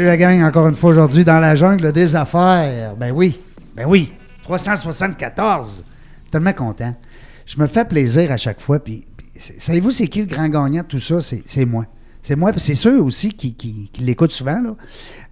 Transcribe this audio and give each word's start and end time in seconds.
Salut 0.00 0.08
la 0.08 0.16
gang, 0.16 0.42
encore 0.44 0.66
une 0.66 0.76
fois 0.76 0.92
aujourd'hui 0.92 1.26
dans 1.26 1.38
la 1.38 1.54
jungle 1.54 1.92
des 1.92 2.16
affaires. 2.16 2.96
Ben 2.96 3.12
oui, 3.12 3.38
ben 3.76 3.84
oui, 3.86 4.10
374. 4.44 5.84
Tellement 6.30 6.54
content. 6.54 6.96
Je 7.44 7.60
me 7.60 7.66
fais 7.66 7.84
plaisir 7.84 8.32
à 8.32 8.38
chaque 8.38 8.62
fois. 8.62 8.78
Puis, 8.78 9.04
savez-vous, 9.36 9.90
c'est 9.90 10.06
qui 10.06 10.20
le 10.20 10.24
grand 10.24 10.48
gagnant 10.48 10.80
de 10.80 10.86
tout 10.86 11.00
ça? 11.00 11.20
C'est 11.20 11.66
moi. 11.66 11.84
C'est 12.22 12.34
moi, 12.34 12.50
c'est 12.56 12.74
ceux 12.74 12.98
aussi 12.98 13.34
qui, 13.34 13.52
qui, 13.52 13.90
l'écoutent 13.98 14.32
souvent, 14.32 14.62
là. 14.62 14.74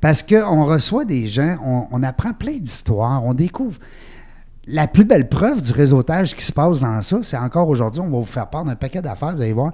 Parce 0.03 0.23
qu'on 0.23 0.66
reçoit 0.66 1.07
des 1.07 1.29
gens, 1.29 1.57
on 1.91 2.03
apprend 2.03 2.35
plein 2.35 2.59
d'histoires, 2.59 3.25
on 3.25 3.32
découvre. 3.32 3.79
La 4.71 4.87
plus 4.87 5.07
belle 5.07 5.30
preuve 5.30 5.63
du 5.63 5.73
réseautage 5.73 6.37
qui 6.37 6.45
se 6.45 6.52
passe 6.52 6.79
dans 6.79 7.01
ça, 7.01 7.16
c'est 7.23 7.38
encore 7.38 7.71
aujourd'hui, 7.71 8.02
on 8.02 8.11
va 8.11 8.19
vous 8.19 8.24
faire 8.24 8.49
part 8.49 8.65
d'un 8.65 8.75
paquet 8.75 9.01
d'affaires, 9.01 9.35
vous 9.35 9.41
allez 9.41 9.55
voir. 9.55 9.73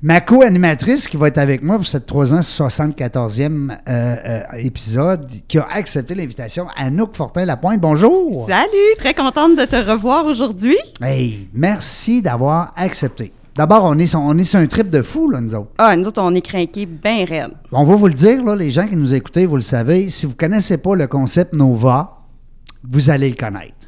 Ma 0.00 0.22
co-animatrice 0.22 1.06
qui 1.06 1.18
va 1.18 1.28
être 1.28 1.36
avec 1.36 1.62
moi 1.62 1.76
pour 1.76 1.86
cette 1.86 2.10
374e 2.10 3.70
euh, 3.70 4.16
euh, 4.24 4.42
épisode, 4.54 5.28
qui 5.46 5.58
a 5.58 5.66
accepté 5.70 6.14
l'invitation, 6.14 6.66
Anouk 6.76 7.14
Fortin-Lapointe. 7.14 7.78
Bonjour! 7.78 8.46
Salut, 8.48 8.96
très 8.96 9.12
contente 9.12 9.54
de 9.54 9.66
te 9.66 9.76
revoir 9.76 10.24
aujourd'hui. 10.24 10.78
Hey, 11.02 11.48
merci 11.52 12.22
d'avoir 12.22 12.72
accepté. 12.74 13.32
D'abord, 13.54 13.84
on 13.84 13.98
est, 13.98 14.06
sur, 14.06 14.20
on 14.20 14.38
est 14.38 14.44
sur 14.44 14.60
un 14.60 14.66
trip 14.66 14.88
de 14.88 15.02
fou, 15.02 15.28
là, 15.28 15.42
nous 15.42 15.54
autres. 15.54 15.72
Ah, 15.76 15.94
nous 15.94 16.06
autres, 16.06 16.22
on 16.22 16.34
est 16.34 16.40
craqués 16.40 16.86
bien 16.86 17.26
raides. 17.26 17.52
On 17.70 17.84
va 17.84 17.96
vous 17.96 18.08
le 18.08 18.14
dire, 18.14 18.42
là, 18.42 18.56
les 18.56 18.70
gens 18.70 18.86
qui 18.86 18.96
nous 18.96 19.12
écoutez, 19.12 19.44
vous 19.44 19.56
le 19.56 19.62
savez, 19.62 20.08
si 20.08 20.24
vous 20.24 20.32
ne 20.32 20.38
connaissez 20.38 20.78
pas 20.78 20.96
le 20.96 21.06
concept 21.06 21.52
Nova, 21.52 22.22
vous 22.82 23.10
allez 23.10 23.28
le 23.28 23.36
connaître. 23.36 23.81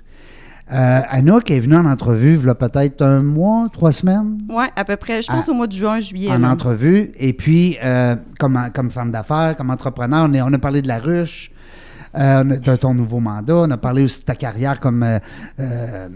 Euh, 0.72 1.00
Anouk 1.10 1.50
est 1.50 1.60
venue 1.60 1.76
en 1.76 1.84
entrevue, 1.84 2.38
il 2.40 2.46
y 2.46 2.48
a 2.48 2.54
peut-être 2.54 3.02
un 3.02 3.20
mois, 3.22 3.68
trois 3.70 3.92
semaines, 3.92 4.38
Ouais, 4.48 4.68
à 4.74 4.84
peu 4.84 4.96
près, 4.96 5.20
je 5.20 5.28
pense 5.30 5.46
Ah. 5.46 5.50
au 5.50 5.54
mois 5.54 5.66
de 5.66 5.72
juin, 5.72 6.00
juillet. 6.00 6.30
en 6.30 6.42
entrevue. 6.42 7.12
Et 7.18 7.34
puis, 7.34 7.76
euh, 7.84 8.16
comme, 8.38 8.58
comme 8.74 8.90
femme 8.90 9.10
d'affaires, 9.12 9.54
comme 9.58 9.68
entrepreneur, 9.70 10.26
on, 10.28 10.32
est- 10.32 10.40
on 10.40 10.52
a 10.52 10.58
parlé 10.58 10.80
de 10.80 10.88
la 10.88 10.98
ruche, 11.00 11.50
euh, 12.16 12.44
de 12.44 12.76
ton 12.76 12.94
nouveau 12.94 13.20
mandat, 13.20 13.56
on 13.56 13.70
a 13.72 13.76
parlé 13.76 14.04
aussi 14.04 14.20
de 14.20 14.24
ta 14.24 14.36
carrière 14.36 14.80
comme 14.80 15.02
euh, 15.02 15.18
euh, 15.60 16.08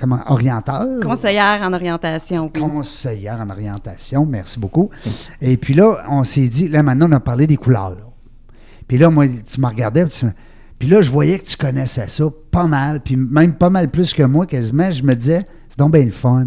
comment, 0.00 0.20
orienteur. 0.28 1.00
Conseillère 1.02 1.60
en 1.62 1.72
orientation. 1.74 2.50
oui. 2.54 2.60
conseillère 2.62 3.38
en 3.40 3.50
orientation. 3.50 4.24
Merci 4.24 4.58
beaucoup. 4.60 4.88
Et 5.42 5.58
puis 5.58 5.74
là, 5.74 5.98
on 6.08 6.24
s'est 6.24 6.48
dit, 6.48 6.68
là, 6.68 6.82
maintenant, 6.82 7.08
on 7.10 7.12
a 7.12 7.20
parlé 7.20 7.46
des 7.46 7.56
couleurs. 7.58 7.96
Puis 8.88 8.96
là, 8.96 9.10
moi, 9.10 9.26
tu 9.28 9.60
me 9.60 9.66
regardais, 9.66 10.06
tu- 10.06 10.26
puis 10.78 10.88
là, 10.88 11.02
je 11.02 11.10
voyais 11.10 11.38
que 11.38 11.44
tu 11.44 11.56
connaissais 11.56 12.08
ça 12.08 12.24
pas 12.50 12.66
mal, 12.66 13.00
puis 13.00 13.16
même 13.16 13.54
pas 13.54 13.70
mal 13.70 13.90
plus 13.90 14.12
que 14.12 14.22
moi, 14.22 14.46
quasiment. 14.46 14.90
Je 14.90 15.02
me 15.02 15.14
disais, 15.14 15.44
c'est 15.68 15.78
donc 15.78 15.92
bien 15.92 16.04
le 16.04 16.10
fun. 16.10 16.46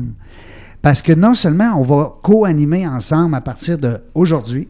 Parce 0.81 1.01
que 1.01 1.11
non 1.13 1.33
seulement 1.33 1.73
on 1.79 1.83
va 1.83 2.15
co-animer 2.23 2.85
ensemble 2.87 3.35
à 3.35 3.41
partir 3.41 3.77
d'aujourd'hui, 3.77 4.67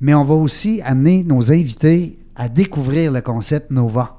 mais 0.00 0.14
on 0.14 0.24
va 0.24 0.34
aussi 0.34 0.80
amener 0.84 1.22
nos 1.24 1.52
invités 1.52 2.18
à 2.34 2.48
découvrir 2.48 3.12
le 3.12 3.20
concept 3.20 3.70
Nova. 3.70 4.16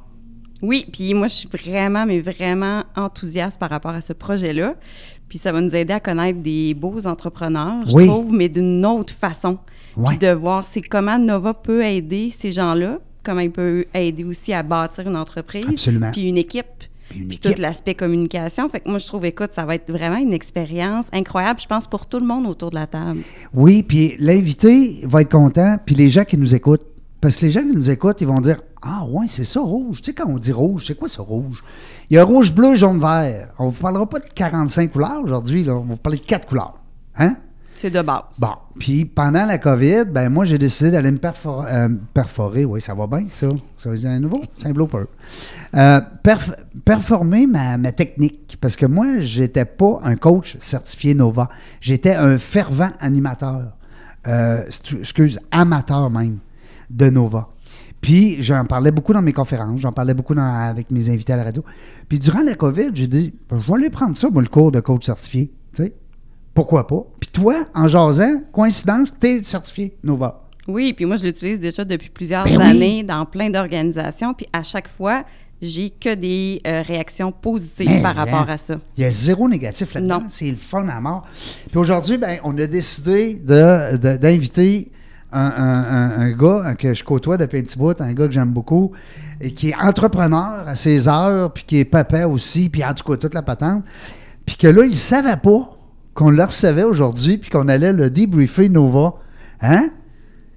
Oui, 0.62 0.88
puis 0.91 1.13
moi, 1.13 1.28
je 1.28 1.34
suis 1.35 1.50
vraiment, 1.50 2.06
mais 2.07 2.19
vraiment 2.19 2.84
enthousiaste 2.96 3.59
par 3.59 3.69
rapport 3.69 3.91
à 3.91 4.02
ce 4.02 4.13
projet-là. 4.13 4.75
Puis 5.29 5.38
ça 5.38 5.52
va 5.52 5.62
nous 5.62 5.75
aider 5.75 5.94
à 5.94 6.00
connaître 6.00 6.40
des 6.40 6.73
beaux 6.73 7.06
entrepreneurs, 7.06 7.88
je 7.88 7.94
Oui. 7.94 8.07
trouve, 8.07 8.34
mais 8.34 8.50
d'une 8.50 8.84
autre 8.85 9.13
façon. 9.13 9.59
Ouais. 9.96 10.09
Puis 10.09 10.18
de 10.19 10.31
voir 10.31 10.63
c'est 10.63 10.81
comment 10.81 11.19
Nova 11.19 11.53
peut 11.53 11.84
aider 11.84 12.34
ces 12.35 12.52
gens-là, 12.52 13.00
comment 13.28 13.42
il 13.42 13.52
peut 13.52 13.86
aider 13.94 14.24
aussi 14.24 14.54
à 14.54 14.64
bâtir 14.64 15.06
une 15.08 15.18
entreprise. 15.18 15.66
Absolument. 15.68 16.12
Puis 16.12 16.30
une 16.30 16.38
équipe. 16.38 16.66
Puis 17.10 17.40
tout 17.40 17.54
l'aspect 17.58 17.96
communication. 17.96 18.68
Fait 18.70 18.80
que 18.80 18.90
moi, 18.90 19.00
je 19.00 19.08
trouve, 19.08 19.26
écoute, 19.26 19.52
ça 19.54 19.66
va 19.66 19.76
être 19.76 19.92
vraiment 19.92 20.18
une 20.18 20.34
expérience 20.34 21.06
incroyable, 21.14 21.60
je 21.60 21.68
pense, 21.68 21.88
pour 21.88 22.06
tout 22.06 22.20
le 22.20 22.26
monde 22.26 22.46
autour 22.46 22.70
de 22.70 22.76
la 22.76 22.88
table. 22.88 23.22
Oui, 23.54 23.84
puis 23.84 24.16
l'invité 24.20 25.02
va 25.04 25.22
être 25.22 25.32
content, 25.32 25.78
puis 25.86 25.96
les 25.96 26.10
gens 26.10 26.24
qui 26.24 26.38
nous 26.38 26.54
écoutent. 26.54 26.86
Parce 27.20 27.38
que 27.38 27.46
les 27.46 27.52
gens 27.52 27.62
qui 27.62 27.72
nous 27.72 27.90
écoutent, 27.90 28.22
ils 28.22 28.28
vont 28.28 28.42
dire 28.42 28.62
Ah, 28.82 29.06
ouais, 29.10 29.26
c'est 29.30 29.46
ça, 29.46 29.59
rouge. 29.59 30.02
Tu 30.02 30.12
sais, 30.12 30.14
quand 30.14 30.30
on 30.30 30.38
dit 30.38 30.52
rouge, 30.52 30.86
c'est 30.88 30.96
quoi 30.96 31.08
ça, 31.08 31.22
rouge? 31.22 31.64
Il 32.09 32.16
y 32.16 32.18
a 32.18 32.24
rouge, 32.24 32.54
bleu, 32.54 32.76
jaune, 32.76 33.00
vert. 33.00 33.50
On 33.58 33.68
ne 33.68 33.72
vous 33.72 33.82
parlera 33.82 34.08
pas 34.08 34.20
de 34.20 34.30
45 34.34 34.92
couleurs 34.92 35.22
aujourd'hui, 35.24 35.64
là. 35.64 35.76
On 35.76 35.82
va 35.82 35.94
vous 35.94 36.00
parler 36.00 36.20
de 36.20 36.26
quatre 36.26 36.48
couleurs. 36.48 36.80
Hein? 37.18 37.38
C'est 37.78 37.92
de 37.92 38.02
base. 38.02 38.40
Bon. 38.40 38.54
Puis 38.80 39.06
pendant 39.06 39.46
la 39.46 39.60
COVID, 39.60 40.06
ben 40.12 40.30
moi, 40.30 40.46
j'ai 40.46 40.58
décidé 40.58 40.90
d'aller 40.90 41.12
me 41.12 41.20
euh, 41.24 41.90
perforer. 42.12 42.66
Oui, 42.66 42.82
ça 42.82 42.96
va 42.96 43.06
bien, 43.06 43.28
ça. 43.32 43.48
Ça 43.78 43.92
veut 43.92 43.98
dire 43.98 44.10
un 44.10 44.20
nouveau, 44.20 44.42
c'est 44.58 44.68
un 44.68 44.72
blooper. 44.72 45.06
Euh, 45.76 46.02
perf- 46.24 46.56
performer 46.84 47.46
ma, 47.46 47.78
technique. 47.92 48.58
Parce 48.60 48.76
que 48.76 48.88
moi, 48.88 49.20
j'étais 49.20 49.66
pas 49.66 50.00
un 50.04 50.16
coach 50.16 50.58
certifié 50.60 51.14
Nova. 51.14 51.50
J'étais 51.80 52.16
un 52.16 52.40
fervent 52.40 52.90
animateur. 53.00 53.78
Euh, 54.28 54.64
excuse, 55.00 55.40
amateur 55.52 56.09
même 56.09 56.40
de 56.90 57.09
Nova. 57.12 57.50
Puis 58.02 58.42
j'en 58.42 58.66
parlais 58.66 58.92
beaucoup 58.92 59.14
dans 59.14 59.22
mes 59.22 59.34
conférences, 59.34 59.80
j'en 59.80 59.92
parlais 59.92 60.14
beaucoup 60.14 60.34
avec 60.38 60.92
mes 60.92 61.09
invités 61.09 61.34
à 61.34 61.38
la 61.38 61.44
radio. 61.44 61.64
Puis 62.09 62.20
durant 62.20 62.42
la 62.42 62.56
COVID, 62.56 62.90
j'ai 62.94 63.08
dit, 63.08 63.34
je 63.52 63.56
vais 63.56 63.74
aller 63.74 63.90
prendre 63.90 64.18
ça, 64.18 64.30
moi, 64.30 64.42
le 64.42 64.48
cours 64.48 64.72
de 64.72 64.80
coach 64.80 65.06
certifié. 65.06 65.52
Tu 65.74 65.84
sais? 65.84 65.94
Pourquoi 66.57 66.88
pas? 66.88 67.03
Puis 67.19 67.29
toi, 67.29 67.53
en 67.75 67.88
jasant, 67.88 68.41
coïncidence, 68.51 69.13
t'es 69.19 69.44
certifié 69.44 69.95
Nova. 70.03 70.41
Oui, 70.68 70.91
puis 70.91 71.06
moi, 71.06 71.16
je 71.18 71.25
l'utilise 71.25 71.59
déjà 71.59 71.85
depuis 71.85 72.09
plusieurs 72.09 72.45
Ben 72.45 72.57
oui. 72.57 72.63
années 72.63 73.03
dans 73.03 73.28
plein 73.28 73.51
d'organisations. 73.51 74.34
Puis 74.34 74.47
à 74.51 74.63
chaque 74.63 74.88
fois, 74.88 75.23
j'ai 75.62 75.91
que 75.91 76.16
des 76.16 76.59
euh, 76.66 76.81
réactions 76.81 77.31
positives 77.31 77.88
Mais, 77.88 78.01
par 78.01 78.17
hein, 78.19 78.25
rapport 78.25 78.50
à 78.50 78.57
ça. 78.57 78.79
Il 78.97 79.03
y 79.03 79.06
a 79.06 79.12
zéro 79.12 79.47
négatif 79.47 79.94
là-dedans. 79.94 80.23
C'est 80.29 80.50
le 80.50 80.56
fun 80.57 80.88
à 80.88 81.00
mort. 81.00 81.28
Puis 81.69 81.78
aujourd'hui, 81.78 82.17
ben, 82.17 82.40
on 82.44 82.57
a 82.57 82.66
décidé 82.66 83.35
de- 83.35 83.97
de- 83.97 84.17
d'inviter 84.17 84.90
un, 85.31 85.40
un- 85.40 85.84
un- 85.91 86.19
un 86.22 86.31
gars 86.31 86.73
que 86.73 86.91
je 86.96 87.03
côtoie 87.03 87.38
depuis 87.38 87.59
un 87.59 87.62
petit 87.62 87.78
bout, 87.78 88.01
un 88.01 88.13
gars 88.13 88.25
que 88.25 88.34
j'aime 88.34 88.50
beaucoup, 88.51 88.94
et 89.40 89.53
qui 89.53 89.69
est 89.69 89.75
entrepreneur 89.75 90.67
à 90.67 90.75
ses 90.75 91.07
heures, 91.07 91.53
puis 91.53 91.66
qui 91.67 91.78
est 91.78 91.85
papa 91.85 92.25
aussi, 92.25 92.69
puis 92.69 92.84
en 92.84 92.96
tout 92.96 93.03
cas, 93.03 93.16
toute 93.16 93.35
la 93.35 93.44
patente. 93.44 93.84
Puis 94.44 94.56
que 94.56 94.67
là, 94.67 94.85
il 94.85 94.90
ne 94.90 94.96
savait 94.96 95.38
pas 95.38 95.77
qu'on 96.17 96.31
le 96.31 96.44
recevait 96.44 96.81
aujourd'hui, 96.83 97.38
puis 97.38 97.51
qu'on 97.51 97.67
allait 97.67 97.94
le 97.94 98.09
débriefer 98.09 98.69
Nova. 98.69 99.13
Hein? 99.61 99.89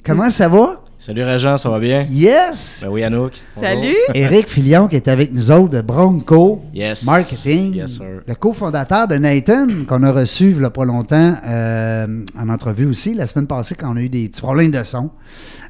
Comment 0.06 0.30
ça 0.30 0.48
va? 0.48 0.82
Salut 0.98 1.22
Régent, 1.22 1.56
ça 1.58 1.68
va 1.70 1.78
bien? 1.78 2.02
Yes! 2.10 2.80
Ben 2.82 2.90
oui, 2.90 3.02
Anouk. 3.04 3.32
Bonjour. 3.56 3.70
Salut! 3.70 3.96
Éric 4.14 4.48
Filion 4.48 4.86
qui 4.88 4.96
est 4.96 5.08
avec 5.08 5.32
nous 5.32 5.50
autres 5.50 5.70
de 5.70 5.80
Bronco 5.82 6.60
Yes. 6.74 7.04
Marketing, 7.06 7.74
Yes, 7.74 7.96
sir. 7.96 8.20
le 8.26 8.34
cofondateur 8.34 9.06
de 9.08 9.16
Nathan 9.16 9.66
qu'on 9.88 10.02
a 10.02 10.12
reçu 10.12 10.50
il 10.50 10.60
y 10.60 10.64
a 10.64 10.68
pas 10.70 10.84
longtemps 10.84 11.36
euh, 11.46 12.06
en 12.38 12.48
entrevue 12.50 12.84
aussi 12.86 13.14
la 13.14 13.26
semaine 13.26 13.46
passée 13.46 13.74
quand 13.76 13.92
on 13.92 13.96
a 13.96 14.00
eu 14.02 14.10
des 14.10 14.28
petits 14.28 14.42
problèmes 14.42 14.70
de 14.70 14.82
son, 14.82 15.10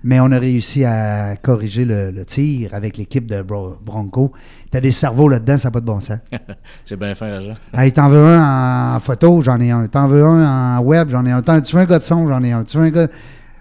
mais 0.02 0.18
on 0.18 0.32
a 0.32 0.38
réussi 0.38 0.84
à 0.84 1.36
corriger 1.36 1.84
le, 1.84 2.10
le 2.10 2.24
tir 2.24 2.74
avec 2.74 2.96
l'équipe 2.96 3.26
de 3.28 3.42
Bro- 3.42 3.76
Bronco. 3.84 4.32
T'as 4.70 4.80
des 4.80 4.92
cerveaux 4.92 5.28
là-dedans, 5.28 5.56
ça 5.58 5.68
n'a 5.68 5.72
pas 5.72 5.80
de 5.80 5.86
bon 5.86 5.98
sens. 6.00 6.18
C'est 6.84 6.96
bien 6.96 7.14
fin, 7.16 7.26
Régent. 7.38 7.56
Hey, 7.74 7.90
t'en 7.92 8.08
veux 8.08 8.24
un 8.24 8.94
en 8.96 9.00
photo, 9.00 9.42
j'en 9.42 9.58
ai 9.60 9.70
un. 9.72 9.86
T'en 9.88 10.06
veux 10.06 10.24
un 10.24 10.78
en 10.78 10.80
web, 10.82 11.08
j'en 11.10 11.24
ai 11.26 11.32
un. 11.32 11.42
T'en- 11.42 11.60
Tu 11.60 11.74
veux 11.74 11.82
un 11.82 11.86
gars 11.86 11.98
de 11.98 12.04
son, 12.04 12.28
j'en 12.28 12.42
ai 12.42 12.52
un. 12.52 12.62
Tu 12.64 12.76
veux 12.78 12.84
un 12.84 12.90
gars... 12.90 13.08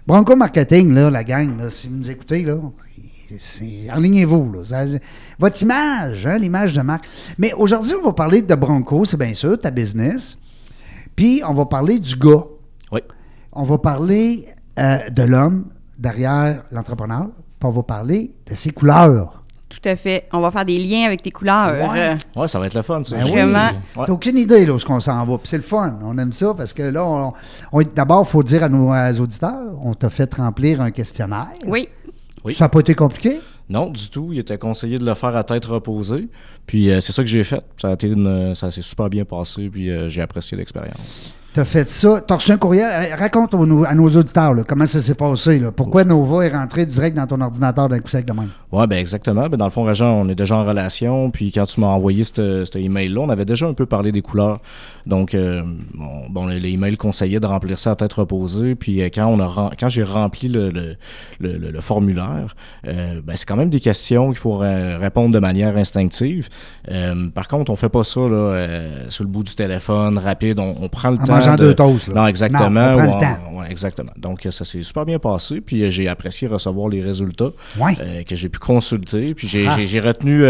Bronco 0.06 0.34
Marketing, 0.36 0.92
là, 0.94 1.10
la 1.10 1.22
gang, 1.24 1.58
là, 1.58 1.68
si 1.70 1.88
vous 1.88 1.96
nous 1.96 2.10
écoutez, 2.10 2.42
là, 2.44 2.54
enlignez-vous. 3.92 4.52
Votre 5.38 5.62
image, 5.62 6.26
hein, 6.26 6.38
l'image 6.38 6.72
de 6.72 6.80
marque. 6.82 7.08
Mais 7.38 7.52
aujourd'hui, 7.54 7.92
on 8.00 8.06
va 8.06 8.12
parler 8.12 8.42
de 8.42 8.54
Bronco, 8.54 9.04
c'est 9.04 9.16
bien 9.16 9.34
sûr, 9.34 9.60
ta 9.60 9.70
business. 9.70 10.36
Puis, 11.16 11.42
on 11.46 11.54
va 11.54 11.66
parler 11.66 11.98
du 11.98 12.16
gars. 12.16 12.44
Oui. 12.92 13.00
On 13.52 13.62
va 13.64 13.78
parler 13.78 14.46
euh, 14.78 14.98
de 15.10 15.22
l'homme 15.22 15.66
derrière 15.98 16.64
l'entrepreneur. 16.72 17.26
Puis, 17.58 17.68
on 17.68 17.70
va 17.70 17.82
parler 17.82 18.32
de 18.48 18.54
ses 18.54 18.70
couleurs. 18.70 19.39
Tout 19.70 19.88
à 19.88 19.96
fait. 19.96 20.26
On 20.32 20.40
va 20.40 20.50
faire 20.50 20.64
des 20.66 20.78
liens 20.78 21.06
avec 21.06 21.22
tes 21.22 21.30
couleurs. 21.30 21.90
Ouais. 21.92 22.16
Ouais, 22.36 22.48
ça 22.48 22.58
va 22.58 22.66
être 22.66 22.74
le 22.74 22.82
fun, 22.82 23.02
ça. 23.04 23.16
Ben 23.16 23.24
oui. 23.24 23.30
Vraiment. 23.30 23.68
Ouais. 23.96 24.04
T'as 24.04 24.12
aucune 24.12 24.36
idée 24.36 24.66
là, 24.66 24.72
où 24.72 24.76
est-ce 24.76 24.84
qu'on 24.84 25.00
s'en 25.00 25.24
va. 25.24 25.38
Puis 25.38 25.46
c'est 25.48 25.56
le 25.56 25.62
fun. 25.62 25.98
On 26.04 26.18
aime 26.18 26.32
ça 26.32 26.52
parce 26.54 26.72
que 26.72 26.82
là, 26.82 27.04
on, 27.06 27.32
on- 27.72 27.82
d'abord, 27.82 28.24
il 28.28 28.30
faut 28.30 28.42
dire 28.42 28.64
à 28.64 28.68
nos 28.68 28.92
auditeurs 29.22 29.78
on 29.82 29.94
t'a 29.94 30.10
fait 30.10 30.34
remplir 30.34 30.80
un 30.82 30.90
questionnaire. 30.90 31.48
Oui. 31.66 31.88
Oui. 32.44 32.54
Ça 32.54 32.64
n'a 32.64 32.68
pas 32.68 32.80
été 32.80 32.94
compliqué? 32.94 33.40
Non, 33.68 33.88
du 33.90 34.10
tout. 34.10 34.30
Il 34.32 34.40
était 34.40 34.58
conseillé 34.58 34.98
de 34.98 35.04
le 35.06 35.14
faire 35.14 35.36
à 35.36 35.44
tête 35.44 35.64
reposée. 35.66 36.28
Puis 36.66 36.90
euh, 36.90 36.98
c'est 37.00 37.12
ça 37.12 37.22
que 37.22 37.28
j'ai 37.28 37.44
fait. 37.44 37.62
Ça 37.80 37.88
a 37.88 37.92
été 37.92 38.08
une- 38.08 38.54
ça 38.56 38.70
s'est 38.72 38.82
super 38.82 39.08
bien 39.08 39.24
passé. 39.24 39.68
Puis 39.70 39.88
euh, 39.90 40.08
j'ai 40.08 40.20
apprécié 40.22 40.56
l'expérience. 40.58 41.32
T'as 41.52 41.64
fait 41.64 41.90
ça. 41.90 42.20
T'as 42.24 42.36
reçu 42.36 42.52
un 42.52 42.58
courriel. 42.58 43.12
Raconte 43.18 43.54
à 43.54 43.94
nos 43.94 44.08
auditeurs 44.08 44.54
comment 44.68 44.86
ça 44.86 45.00
s'est 45.00 45.14
passé. 45.14 45.60
Pourquoi 45.74 46.04
Nova 46.04 46.46
est 46.46 46.54
rentré 46.54 46.86
direct 46.86 47.16
dans 47.16 47.26
ton 47.26 47.40
ordinateur 47.40 47.88
d'un 47.88 47.98
coup 47.98 48.08
sec 48.08 48.24
de 48.24 48.32
même? 48.32 48.50
Ouais, 48.70 48.86
ben 48.86 48.98
exactement. 48.98 49.48
Ben, 49.48 49.56
dans 49.56 49.64
le 49.64 49.72
fond, 49.72 49.82
Régent, 49.82 50.12
on 50.12 50.28
est 50.28 50.36
déjà 50.36 50.56
en 50.56 50.64
relation. 50.64 51.30
Puis 51.30 51.50
quand 51.50 51.66
tu 51.66 51.80
m'as 51.80 51.88
envoyé 51.88 52.22
ce 52.22 52.64
cet 52.64 52.76
email-là, 52.76 53.22
on 53.22 53.28
avait 53.30 53.44
déjà 53.44 53.66
un 53.66 53.74
peu 53.74 53.84
parlé 53.84 54.12
des 54.12 54.22
couleurs. 54.22 54.60
Donc, 55.10 55.34
euh, 55.34 55.62
bon, 55.92 56.26
bon, 56.30 56.46
le- 56.46 56.56
l'email 56.56 56.96
conseillait 56.96 57.40
de 57.40 57.46
remplir 57.46 57.78
ça 57.78 57.90
à 57.90 57.96
tête 57.96 58.12
reposée. 58.14 58.74
Puis 58.76 59.02
euh, 59.02 59.08
quand 59.12 59.26
on 59.26 59.38
a 59.40 59.46
rem- 59.46 59.70
quand 59.78 59.88
j'ai 59.90 60.02
rempli 60.04 60.48
le, 60.48 60.70
le, 60.70 60.96
le- 61.40 61.58
le- 61.58 61.70
le 61.70 61.80
formulaire, 61.80 62.54
euh, 62.86 63.20
ben, 63.22 63.36
c'est 63.36 63.44
quand 63.46 63.56
même 63.56 63.68
des 63.70 63.80
questions 63.80 64.28
qu'il 64.28 64.38
faut 64.38 64.56
ré- 64.56 64.96
répondre 64.96 65.34
de 65.34 65.38
manière 65.40 65.76
instinctive. 65.76 66.48
Par 67.34 67.48
contre, 67.48 67.70
on 67.70 67.76
fait 67.76 67.88
pas 67.88 68.04
ça 68.04 68.20
là, 68.20 68.66
sur 69.10 69.24
le 69.24 69.28
bout 69.30 69.42
du 69.44 69.54
téléphone, 69.54 70.16
rapide. 70.18 70.58
On, 70.60 70.76
on 70.80 70.88
prend 70.88 71.10
le 71.10 71.18
En 71.18 71.24
temps. 71.24 71.32
mangeant 71.34 71.52
de- 71.56 71.58
deux 71.58 71.74
toasts, 71.74 72.08
là. 72.08 72.14
Non, 72.22 72.26
exactement. 72.26 72.70
Non, 72.70 72.92
on 72.92 72.96
prend 72.96 73.04
le 73.04 73.20
temps. 73.20 73.58
ouais, 73.60 73.70
exactement. 73.70 74.12
Donc, 74.16 74.46
ça 74.48 74.64
s'est 74.64 74.82
super 74.82 75.04
bien 75.04 75.18
passé. 75.18 75.60
Puis 75.60 75.90
j'ai 75.90 76.08
apprécié 76.08 76.48
recevoir 76.48 76.88
les 76.88 77.02
résultats 77.02 77.50
Ouais. 77.78 78.24
que 78.24 78.36
j'ai 78.36 78.48
pu 78.48 78.58
consulter. 78.58 79.34
Puis 79.34 79.48
j'ai 79.48 79.66
Ah. 79.68 79.74
retenu 79.76 80.44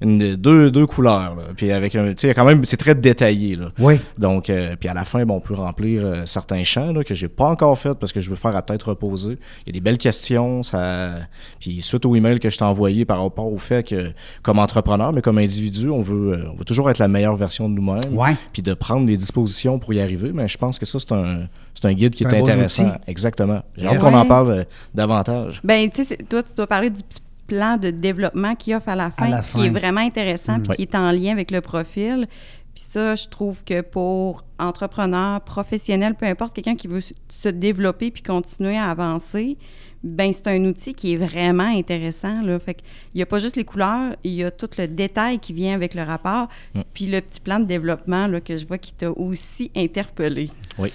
une, 0.00 0.36
deux, 0.36 0.70
deux 0.70 0.86
couleurs. 0.86 1.34
là. 1.36 1.42
Puis 1.56 1.70
avec 1.72 1.94
un, 1.94 2.08
tu 2.14 2.28
sais, 2.28 2.34
quand 2.34 2.44
même, 2.44 2.64
c'est 2.64 2.76
très 2.76 2.94
détaillé. 2.94 3.56
Là. 3.56 3.70
Oui. 3.78 4.00
Donc, 4.18 4.48
euh, 4.48 4.76
puis 4.78 4.88
à 4.88 4.94
la 4.94 5.04
fin, 5.04 5.24
bon, 5.24 5.36
on 5.36 5.40
peut 5.40 5.54
remplir 5.54 6.02
euh, 6.04 6.22
certains 6.24 6.64
champs 6.64 6.92
là, 6.92 7.04
que 7.04 7.14
j'ai 7.14 7.28
pas 7.28 7.44
encore 7.44 7.78
fait 7.78 7.94
parce 7.94 8.12
que 8.12 8.20
je 8.20 8.30
veux 8.30 8.36
faire 8.36 8.56
à 8.56 8.62
tête 8.62 8.82
reposée. 8.82 9.38
Il 9.66 9.66
y 9.66 9.70
a 9.70 9.72
des 9.72 9.80
belles 9.80 9.98
questions. 9.98 10.62
Ça... 10.62 11.12
Puis 11.58 11.82
suite 11.82 12.06
au 12.06 12.16
email 12.16 12.40
que 12.40 12.48
je 12.48 12.56
t'ai 12.56 12.64
envoyé 12.64 13.04
par 13.04 13.22
rapport 13.22 13.52
au 13.52 13.58
fait 13.58 13.86
que, 13.86 14.12
comme 14.42 14.58
entrepreneur, 14.58 15.12
mais 15.12 15.22
comme 15.22 15.38
individu, 15.38 15.90
on 15.90 16.02
veut, 16.02 16.32
euh, 16.32 16.50
on 16.52 16.56
veut 16.56 16.64
toujours 16.64 16.90
être 16.90 16.98
la 16.98 17.08
meilleure 17.08 17.36
version 17.36 17.68
de 17.68 17.74
nous-mêmes. 17.74 18.16
Ouais. 18.16 18.36
Puis 18.52 18.62
de 18.62 18.74
prendre 18.74 19.06
des 19.06 19.16
dispositions 19.16 19.78
pour 19.78 19.92
y 19.92 20.00
arriver. 20.00 20.32
Mais 20.32 20.48
je 20.48 20.58
pense 20.58 20.78
que 20.78 20.86
ça, 20.86 20.98
c'est 20.98 21.12
un, 21.12 21.48
c'est 21.74 21.86
un 21.86 21.92
guide 21.92 22.14
qui 22.14 22.24
est 22.24 22.28
bon 22.28 22.42
intéressant. 22.42 22.92
Exactement. 23.06 23.62
J'ai 23.76 23.86
hâte 23.86 23.98
qu'on 23.98 24.14
en 24.14 24.26
parle 24.26 24.50
euh, 24.50 24.64
davantage. 24.94 25.60
Ben, 25.62 25.90
tu 25.90 26.04
sais, 26.04 26.16
toi, 26.16 26.42
tu 26.42 26.54
dois 26.56 26.66
parler 26.66 26.90
du 26.90 27.02
petit 27.02 27.20
plan 27.50 27.76
de 27.76 27.90
développement 27.90 28.54
qu'il 28.54 28.74
offre 28.76 28.88
à 28.90 28.94
la 28.96 29.10
fin, 29.10 29.28
la 29.28 29.42
qui 29.42 29.66
est 29.66 29.70
vraiment 29.70 30.00
intéressant, 30.00 30.60
puis 30.60 30.68
Ouais. 30.70 30.76
qui 30.76 30.82
est 30.82 30.94
en 30.94 31.10
lien 31.10 31.32
avec 31.32 31.50
le 31.50 31.60
profil. 31.60 32.28
Puis 32.74 32.84
ça, 32.88 33.16
je 33.16 33.26
trouve 33.26 33.64
que 33.64 33.80
pour 33.80 34.44
entrepreneur, 34.60 35.40
professionnel, 35.40 36.14
peu 36.14 36.26
importe, 36.26 36.54
quelqu'un 36.54 36.76
qui 36.76 36.86
veut 36.86 37.00
se 37.28 37.48
développer 37.48 38.12
puis 38.12 38.22
continuer 38.22 38.78
à 38.78 38.88
avancer, 38.90 39.58
ben 40.04 40.32
c'est 40.32 40.46
un 40.46 40.64
outil 40.64 40.94
qui 40.94 41.12
est 41.14 41.16
vraiment 41.16 41.64
intéressant. 41.76 42.40
Là. 42.42 42.58
Fait 42.60 42.74
qu'il 42.74 42.84
n'y 43.16 43.22
a 43.22 43.26
pas 43.26 43.38
juste 43.40 43.56
les 43.56 43.64
couleurs, 43.64 44.14
il 44.22 44.32
y 44.32 44.44
a 44.44 44.50
tout 44.52 44.70
le 44.78 44.86
détail 44.86 45.40
qui 45.40 45.52
vient 45.52 45.74
avec 45.74 45.94
le 45.94 46.04
rapport, 46.04 46.48
puis 46.94 47.06
le 47.06 47.20
petit 47.20 47.40
plan 47.40 47.58
de 47.58 47.64
développement 47.66 48.26
là, 48.28 48.40
que 48.40 48.56
je 48.56 48.64
vois 48.66 48.78
qui 48.78 48.92
t'a 48.94 49.10
aussi 49.10 49.70
interpellé. 49.76 50.48
Oui. 50.78 50.92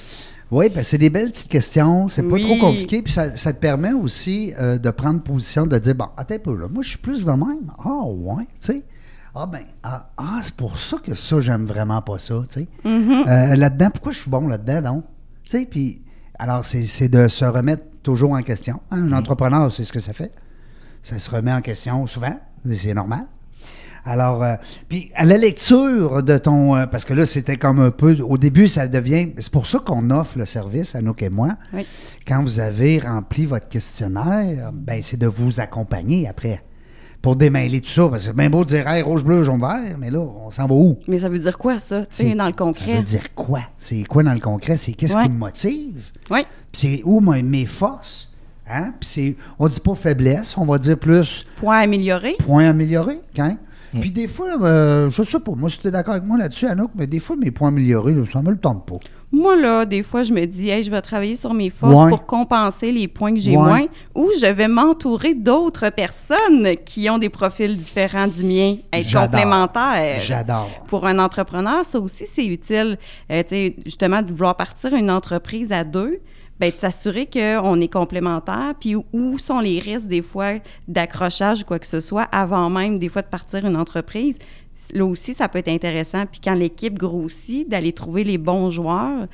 Oui, 0.51 0.69
ben 0.69 0.83
c'est 0.83 0.97
des 0.99 1.09
belles 1.09 1.31
petites 1.31 1.49
questions, 1.49 2.07
c'est 2.07 2.21
pas 2.21 2.33
Oui. 2.35 2.43
trop 2.43 2.57
compliqué, 2.59 3.01
puis 3.01 3.11
ça, 3.11 3.35
ça 3.35 3.51
te 3.51 3.59
permet 3.59 3.93
aussi 3.93 4.53
euh, 4.59 4.77
de 4.77 4.89
prendre 4.91 5.21
position, 5.21 5.65
de 5.65 5.77
dire, 5.79 5.95
bon, 5.95 6.07
attends 6.17 6.35
un 6.35 6.39
peu, 6.39 6.55
là, 6.55 6.67
moi 6.69 6.83
je 6.83 6.89
suis 6.89 6.97
plus 6.99 7.25
de 7.25 7.31
même. 7.31 7.71
Ah, 7.83 8.03
ouais, 8.05 8.43
tu 8.59 8.67
sais. 8.73 8.83
Ah, 9.33 9.47
ben, 9.47 9.63
ah, 9.83 10.09
ah, 10.17 10.39
c'est 10.43 10.55
pour 10.55 10.77
ça 10.77 10.97
que 11.03 11.13
ça, 11.15 11.39
j'aime 11.41 11.65
vraiment 11.65 12.01
pas 12.01 12.19
ça, 12.19 12.35
tu 12.49 12.61
sais. 12.61 12.67
Euh, 12.85 13.55
là-dedans, 13.55 13.89
pourquoi 13.89 14.11
je 14.11 14.19
suis 14.19 14.29
bon 14.29 14.47
là-dedans, 14.47 14.93
donc? 14.93 15.03
Tu 15.43 15.51
sais, 15.59 15.65
puis, 15.65 16.01
alors, 16.39 16.63
c'est 16.65 17.09
de 17.09 17.27
se 17.27 17.43
remettre 17.45 17.83
toujours 18.03 18.31
en 18.33 18.41
question. 18.41 18.79
hein. 18.91 19.01
Un 19.01 19.11
entrepreneur, 19.13 19.71
c'est 19.73 19.83
ce 19.83 19.91
que 19.91 19.99
ça 19.99 20.13
fait. 20.13 20.31
Ça 21.03 21.19
se 21.19 21.29
remet 21.29 21.51
en 21.51 21.61
question 21.61 22.05
souvent, 22.07 22.39
mais 22.63 22.75
c'est 22.75 22.93
normal. 22.93 23.25
Alors, 24.05 24.43
euh, 24.43 24.53
puis 24.87 25.11
à 25.15 25.25
la 25.25 25.35
lecture 25.37 26.21
de 26.21 26.37
ton. 26.37 26.75
euh, 26.75 26.85
parce 26.85 27.05
que 27.05 27.13
là, 27.15 27.25
c'était 27.25 27.55
comme 27.57 27.79
un 27.79 27.89
peu. 27.91 28.15
Au 28.21 28.37
début, 28.37 28.67
ça 28.67 28.87
devient. 28.87 29.29
C'est 29.39 29.51
pour 29.51 29.65
ça 29.65 29.79
qu'on 29.79 30.09
offre 30.11 30.37
le 30.37 30.45
service, 30.45 30.93
Anouk 30.95 31.23
et 31.23 31.29
moi. 31.29 31.55
Oui. 31.73 31.85
Quand 32.27 32.43
vous 32.43 32.59
avez 32.59 32.99
rempli 32.99 33.45
votre 33.45 33.67
questionnaire, 33.67 34.71
ben, 34.73 35.01
c'est 35.01 35.17
de 35.17 35.27
vous 35.27 35.59
accompagner 35.59 36.27
après. 36.27 36.61
Pour 37.21 37.35
démêler 37.35 37.81
tout 37.81 37.89
ça. 37.89 38.07
Parce 38.07 38.21
que 38.21 38.27
c'est 38.29 38.35
bien 38.35 38.51
beau 38.51 38.63
de 38.63 38.69
dire 38.69 38.87
hey, 38.87 39.01
rouge, 39.01 39.23
bleu, 39.25 39.43
jaune, 39.43 39.59
vert, 39.59 39.97
mais 39.97 40.11
là, 40.11 40.19
on 40.19 40.51
s'en 40.51 40.67
va 40.67 40.75
où? 40.75 40.99
Mais 41.07 41.17
ça 41.17 41.27
veut 41.27 41.39
dire 41.39 41.57
quoi, 41.57 41.79
ça, 41.79 42.05
tu 42.05 42.35
dans 42.35 42.45
le 42.45 42.51
Ça 42.51 42.55
concret? 42.55 42.97
veut 42.97 43.03
dire 43.03 43.33
quoi? 43.33 43.61
C'est 43.79 44.03
quoi 44.03 44.21
dans 44.21 44.33
le 44.33 44.39
concret? 44.39 44.77
C'est 44.77 44.91
qu'est-ce 44.93 45.17
Ouais. 45.17 45.23
qui 45.23 45.29
me 45.29 45.37
motive? 45.39 46.11
Oui. 46.29 46.41
Puis 46.71 46.81
c'est 46.81 47.01
où 47.03 47.19
mes, 47.21 47.41
mes 47.41 47.65
forces? 47.65 48.31
Hein? 48.69 48.93
Puis 48.99 49.09
c'est. 49.09 49.35
On 49.57 49.67
dit 49.67 49.79
pas 49.79 49.95
faiblesse, 49.95 50.55
on 50.55 50.65
va 50.67 50.77
dire 50.77 50.99
plus 50.99 51.47
Point 51.57 51.79
amélioré? 51.79 52.35
points 52.37 52.69
améliorés, 52.69 53.21
hein? 53.95 53.99
Puis 54.01 54.11
des 54.11 54.27
fois, 54.27 54.61
euh, 54.61 55.09
je 55.09 55.23
sais 55.23 55.39
pas, 55.39 55.51
moi, 55.55 55.69
si 55.69 55.79
tu 55.79 55.87
es 55.87 55.91
d'accord 55.91 56.13
avec 56.15 56.25
moi 56.25 56.37
là-dessus, 56.37 56.65
Anouk, 56.67 56.91
mais 56.95 57.07
des 57.07 57.19
fois, 57.19 57.35
mes 57.35 57.51
points 57.51 57.69
améliorés, 57.69 58.13
là, 58.13 58.23
ça 58.31 58.41
me 58.41 58.51
le 58.51 58.57
tente 58.57 58.85
pas. 58.85 58.95
Moi, 59.31 59.55
là, 59.57 59.85
des 59.85 60.01
fois, 60.03 60.23
je 60.23 60.31
me 60.31 60.45
dis, 60.45 60.69
hey, 60.69 60.83
je 60.83 60.89
vais 60.91 61.01
travailler 61.01 61.35
sur 61.35 61.53
mes 61.53 61.69
forces 61.69 62.03
Ouais. 62.03 62.09
pour 62.09 62.25
compenser 62.25 62.91
les 62.91 63.07
points 63.07 63.33
que 63.33 63.39
j'ai 63.39 63.51
Ouais. 63.57 63.63
moins, 63.63 63.85
ou 64.13 64.29
je 64.39 64.45
vais 64.45 64.67
m'entourer 64.69 65.33
d'autres 65.33 65.89
personnes 65.89 66.75
qui 66.85 67.09
ont 67.09 67.17
des 67.17 67.29
profils 67.29 67.75
différents 67.75 68.27
du 68.27 68.43
mien, 68.43 68.75
être 68.93 69.11
complémentaires. 69.13 70.19
J'adore. 70.21 70.69
Pour 70.87 71.05
un 71.05 71.19
entrepreneur, 71.19 71.85
ça 71.85 71.99
aussi, 71.99 72.25
c'est 72.27 72.45
utile. 72.45 72.97
Euh, 73.31 73.41
tu 73.43 73.49
sais, 73.49 73.75
justement, 73.85 74.21
de 74.21 74.31
vouloir 74.31 74.55
partir 74.55 74.93
une 74.93 75.09
entreprise 75.11 75.71
à 75.71 75.83
deux, 75.83 76.19
ben, 76.59 76.69
de 76.69 76.75
s'assurer 76.75 77.27
qu'on 77.27 77.81
est 77.81 77.91
complémentaires, 77.91 78.73
puis 78.79 78.95
où- 78.95 79.37
sont 79.37 79.59
les 79.59 79.79
risques, 79.79 80.07
des 80.07 80.21
fois, 80.21 80.53
d'accrochage 80.87 81.61
ou 81.61 81.65
quoi 81.65 81.79
que 81.79 81.87
ce 81.87 81.99
soit, 81.99 82.23
avant 82.31 82.69
même, 82.69 82.97
des 82.97 83.09
fois, 83.09 83.21
de 83.21 83.27
partir 83.27 83.65
une 83.65 83.75
entreprise. 83.75 84.37
Là 84.93 85.05
aussi, 85.05 85.33
ça 85.33 85.49
peut 85.49 85.59
être 85.59 85.67
intéressant. 85.67 86.25
Puis 86.25 86.39
quand 86.43 86.53
l'équipe 86.53 86.97
grossit, 86.97 87.67
d'aller 87.67 87.91
trouver 87.91 88.23
les 88.23 88.37
bons 88.37 88.69
joueurs, 88.71 89.27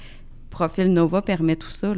Profil 0.50 0.92
Nova 0.92 1.22
permet 1.22 1.56
tout 1.56 1.70
ça. 1.70 1.94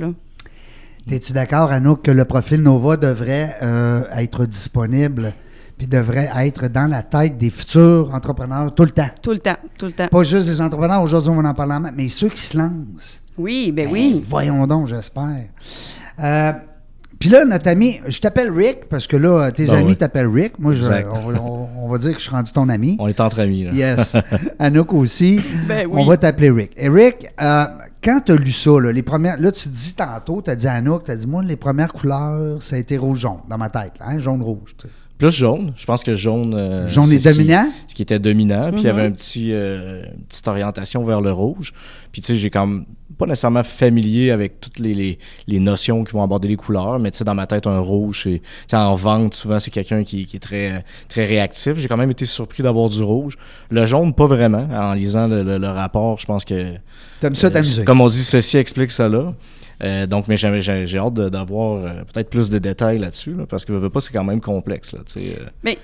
Es-tu 1.10 1.34
d'accord, 1.34 1.72
Anouk, 1.72 2.04
que 2.04 2.12
le 2.12 2.24
profil 2.24 2.62
Nova 2.62 2.98
devrait 2.98 3.58
euh, 3.62 4.04
être 4.16 4.46
disponible 4.46 5.34
puis 5.78 5.88
devrait 5.88 6.30
être 6.38 6.68
dans 6.68 6.88
la 6.90 7.04
tête 7.04 7.38
des 7.38 7.50
futurs 7.50 8.12
entrepreneurs 8.14 8.74
tout 8.74 8.84
le 8.86 8.92
temps? 8.92 9.10
Tout 9.22 9.32
le 9.32 9.40
temps, 9.40 9.58
tout 9.78 9.88
le 9.88 9.94
temps. 9.94 10.08
Pas 10.08 10.24
juste 10.24 10.48
des 10.48 10.62
entrepreneurs, 10.62 11.02
aujourd'hui 11.02 11.30
on 11.32 11.42
va 11.42 11.50
en 11.50 11.54
parler, 11.54 11.74
en 11.74 11.80
main, 11.82 11.92
mais 11.96 12.10
ceux 12.10 12.30
qui 12.30 12.42
se 12.42 12.58
lancent. 12.58 13.22
Oui, 13.38 13.72
ben 13.72 13.86
Ben, 13.88 13.94
oui. 13.94 14.24
Voyons 14.28 14.68
donc, 14.68 14.88
j'espère. 14.88 15.46
Euh, 16.20 16.52
puis 17.20 17.30
là, 17.30 17.46
notre 17.46 17.68
ami, 17.70 18.02
je 18.08 18.20
t'appelle 18.20 18.52
Rick 18.52 18.90
parce 18.90 19.08
que 19.08 19.16
là, 19.18 19.52
tes 19.52 19.66
Ben 19.68 19.76
amis 19.76 19.88
oui. 19.90 19.96
t'appellent 19.96 20.28
Rick. 20.28 20.60
Moi, 20.60 20.74
je- 20.74 20.82
on, 20.84 21.20
va- 21.32 21.42
on- 21.42 21.70
on 21.86 21.88
va 21.90 21.98
dire 21.98 22.12
que 22.12 22.18
je 22.18 22.24
suis 22.24 22.32
rendu 22.32 22.52
ton 22.52 22.68
ami. 22.70 22.98
On 23.00 23.08
est 23.08 23.20
entre 23.22 23.40
amis. 23.40 23.64
Là. 23.64 23.72
Yes. 23.72 24.18
Anouk 24.60 24.94
aussi. 24.94 25.40
Ben 25.68 25.88
oui. 25.88 25.94
On 26.02 26.06
va 26.06 26.18
t'appeler 26.18 26.52
Rick. 26.52 26.72
Et 26.76 26.90
Rick, 26.90 27.32
euh, 27.42 27.66
quand 28.04 28.20
tu 28.26 28.34
as 28.34 28.36
lu 28.36 28.52
ça, 28.52 28.72
là, 28.80 28.92
les 28.92 29.04
premières, 29.04 29.40
là, 29.40 29.52
tu 29.54 29.70
dis 29.70 29.94
tantôt, 29.96 30.42
tu 30.42 30.52
as 30.52 30.56
dit 30.56 30.68
à 30.68 30.74
Anouk, 30.74 31.06
tu 31.06 31.12
as 31.12 31.16
dit, 31.16 31.26
moi, 31.28 31.42
les 31.44 31.56
premières 31.56 31.94
couleurs, 31.94 32.62
ça 32.62 32.76
a 32.76 32.80
été 32.80 32.98
rouge-jaune 32.98 33.38
dans 33.50 33.58
ma 33.58 33.70
tête, 33.70 33.94
là, 34.00 34.08
hein, 34.10 34.20
jaune-rouge. 34.20 34.76
Plus 35.18 35.32
jaune. 35.32 35.74
Je 35.76 35.86
pense 35.86 36.04
que 36.04 36.16
jaune. 36.16 36.54
euh, 36.56 36.88
Jaune 36.88 37.06
c'est 37.06 37.16
est 37.16 37.20
ce 37.20 37.30
qui- 37.30 37.38
dominant? 37.38 37.72
ce 37.88 37.96
qui 37.96 38.02
était 38.02 38.20
dominant. 38.20 38.72
Puis 38.72 38.82
il 38.82 38.86
y 38.86 38.90
avait 38.90 39.04
Mhm. 39.04 39.08
un 39.10 39.12
petit, 39.16 39.50
euh, 39.54 40.04
une 40.18 40.24
petite 40.24 40.48
orientation 40.48 41.04
vers 41.04 41.22
le 41.22 41.32
rouge. 41.32 41.72
Puis 42.12 42.22
tu 42.22 42.34
sais, 42.34 42.38
j'ai 42.40 42.50
comme 42.50 42.86
pas 43.18 43.28
nécessairement 43.28 43.62
familier 43.64 44.32
avec 44.32 44.60
toutes 44.60 44.80
les, 44.80 44.96
les, 44.96 45.20
les 45.48 45.60
notions 45.60 46.04
qui 46.04 46.14
vont 46.14 46.24
aborder 46.24 46.48
les 46.48 46.56
couleurs, 46.56 46.98
mais 47.00 47.12
tu 47.12 47.20
sais, 47.20 47.24
dans 47.24 47.36
ma 47.36 47.46
tête, 47.46 47.68
un 47.68 47.80
rouge, 47.80 48.22
c'est, 48.24 48.40
tu 48.40 48.44
sais, 48.68 48.76
en 48.76 48.96
vente, 48.96 49.36
souvent, 49.36 49.60
c'est 49.60 49.70
quelqu'un 49.70 50.04
qui, 50.04 50.26
qui 50.26 50.38
est 50.38 50.40
très, 50.40 50.84
très 51.10 51.26
réactif. 51.28 51.76
J'ai 51.78 51.88
quand 51.88 51.96
même 51.98 52.10
été 52.12 52.26
surpris 52.26 52.64
d'avoir 52.64 52.90
du 52.90 53.04
rouge. 53.04 53.38
Le 53.70 53.86
jaune, 53.86 54.14
pas 54.16 54.26
vraiment. 54.26 54.68
En 54.74 54.94
lisant 54.94 55.28
le, 55.28 55.44
le- 55.44 55.60
le 55.60 55.68
rapport, 55.68 56.20
je 56.20 56.26
pense 56.26 56.44
que. 56.44 56.74
T'aimes 57.22 57.36
ça 57.36 57.48
euh, 57.48 57.50
t'amuser? 57.52 57.86
Comme 57.86 58.02
on 58.02 58.08
dit, 58.08 58.18
ceci 58.24 58.58
explique 58.58 58.90
cela. 58.92 59.34
Euh, 59.84 60.06
donc, 60.06 60.28
mais 60.28 60.38
j'ai, 60.38 60.98
hâte 60.98 61.14
d'avoir 61.14 61.78
euh, 61.78 62.04
peut-être 62.12 62.30
plus 62.30 62.50
de 62.50 62.58
détails 62.60 63.00
là-dessus, 63.00 63.34
là, 63.34 63.46
parce 63.48 63.66
que 63.66 63.74
veux, 63.74 63.90
pas, 63.90 64.02
c'est 64.02 64.14
quand 64.14 64.24
même 64.24 64.42
complexe. 64.42 64.94
Là, 64.94 65.00
euh. 65.18 65.46
Mais 65.64 65.78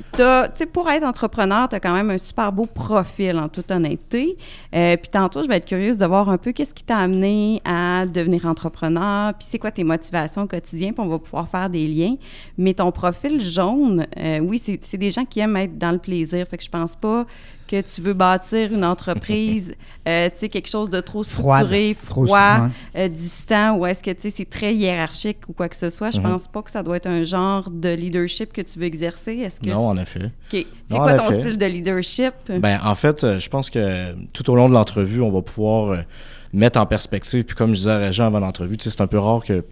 pour 0.72 0.90
être 0.90 1.04
entrepreneur, 1.04 1.68
tu 1.70 1.76
as 1.76 1.80
quand 1.80 1.94
même 1.94 2.10
un 2.10 2.18
super 2.18 2.52
beau 2.52 2.66
profil, 2.66 3.38
en 3.38 3.50
toute 3.50 3.72
honnêteté. 3.72 4.38
Puis 4.72 5.10
tantôt, 5.12 5.44
je 5.44 5.48
vais 5.48 5.58
être 5.58 5.66
curieuse 5.66 5.98
de 5.98 6.06
voir 6.06 6.30
un 6.30 6.38
peu 6.38 6.52
qu'est-ce 6.52 6.74
qui 6.74 6.84
t'a 6.84 6.98
amené 6.98 7.62
à 7.66 8.06
devenir 8.06 8.46
entrepreneur, 8.46 9.34
puis 9.34 9.48
c'est 9.50 9.60
quoi 9.60 9.72
tes 9.72 9.84
motivations 9.84 10.44
au 10.44 10.48
quotidien, 10.48 10.92
puis 10.92 11.02
on 11.02 11.10
va 11.10 11.20
pouvoir 11.20 11.48
faire 11.50 11.70
des 11.70 11.88
liens. 11.88 12.16
Mais 12.58 12.74
ton 12.74 12.92
profil 12.92 13.42
jaune, 13.42 14.06
oui, 14.42 14.60
c'est 14.60 14.98
des 14.98 15.12
gens 15.12 15.26
qui 15.26 15.40
aiment 15.40 15.58
être 15.58 15.78
dans 15.78 15.92
le 15.92 16.00
plaisir. 16.00 16.48
Fait 16.48 16.58
que 16.58 16.64
je 16.64 16.70
pense 16.70 16.96
pas 16.96 17.26
que 17.70 17.82
tu 17.82 18.02
veux 18.02 18.14
bâtir 18.14 18.74
une 18.74 18.84
entreprise, 18.84 19.76
euh, 20.08 20.28
tu 20.30 20.34
sais, 20.38 20.50
quelque 20.50 20.68
chose 20.70 20.90
de 20.90 21.00
trop 21.02 21.24
structuré, 21.24 21.96
froid, 22.02 22.70
euh, 22.96 23.08
distant, 23.08 23.76
ou 23.78 23.86
est-ce 23.86 24.02
que, 24.02 24.10
tu 24.12 24.22
sais, 24.22 24.30
c'est 24.32 24.50
très 24.50 24.74
hiérarchique 24.74 25.38
ou 25.48 25.54
quoi 25.54 25.70
que 25.70 25.76
ce 25.76 25.90
soit? 25.90 26.10
Je 26.12 26.18
Mhm. 26.20 26.24
pense 26.32 26.48
pas 26.48 26.62
que 26.64 26.72
ça 26.72 26.82
doit 26.82 26.98
être 26.98 27.08
un 27.08 27.24
genre 27.24 27.70
de 27.70 27.90
leadership 27.90 28.52
que 28.52 28.62
tu 28.62 28.80
veux 28.80 28.86
exercer. 28.86 29.34
Est-ce 29.38 29.60
que 29.60 29.70
Non, 29.70 29.88
en 29.90 29.98
effet. 29.98 30.32
OK. 30.52 30.66
C'est 30.90 30.98
quoi 30.98 31.14
ton 31.14 31.32
style 31.40 31.58
de 31.58 31.66
leadership? 31.68 32.34
Ben, 32.50 32.80
en 32.84 32.96
fait, 32.96 33.24
euh, 33.24 33.38
je 33.40 33.50
pense 33.50 33.70
que 33.70 34.14
tout 34.34 34.50
au 34.50 34.56
long 34.56 34.68
de 34.68 34.74
l'entrevue, 34.74 35.22
on 35.22 35.30
va 35.30 35.42
pouvoir 35.44 36.04
mettre 36.52 36.80
en 36.80 36.86
perspective. 36.88 37.44
Puis 37.44 37.56
comme 37.56 37.72
je 37.74 37.78
disais 37.80 37.92
à 37.92 37.98
Régent 38.00 38.26
avant 38.26 38.40
l'entrevue, 38.40 38.78
tu 38.78 38.86
sais, 38.86 38.90
c'est 38.90 39.02
un 39.02 39.08
peu 39.08 39.20
rare 39.20 39.44
que 39.44 39.64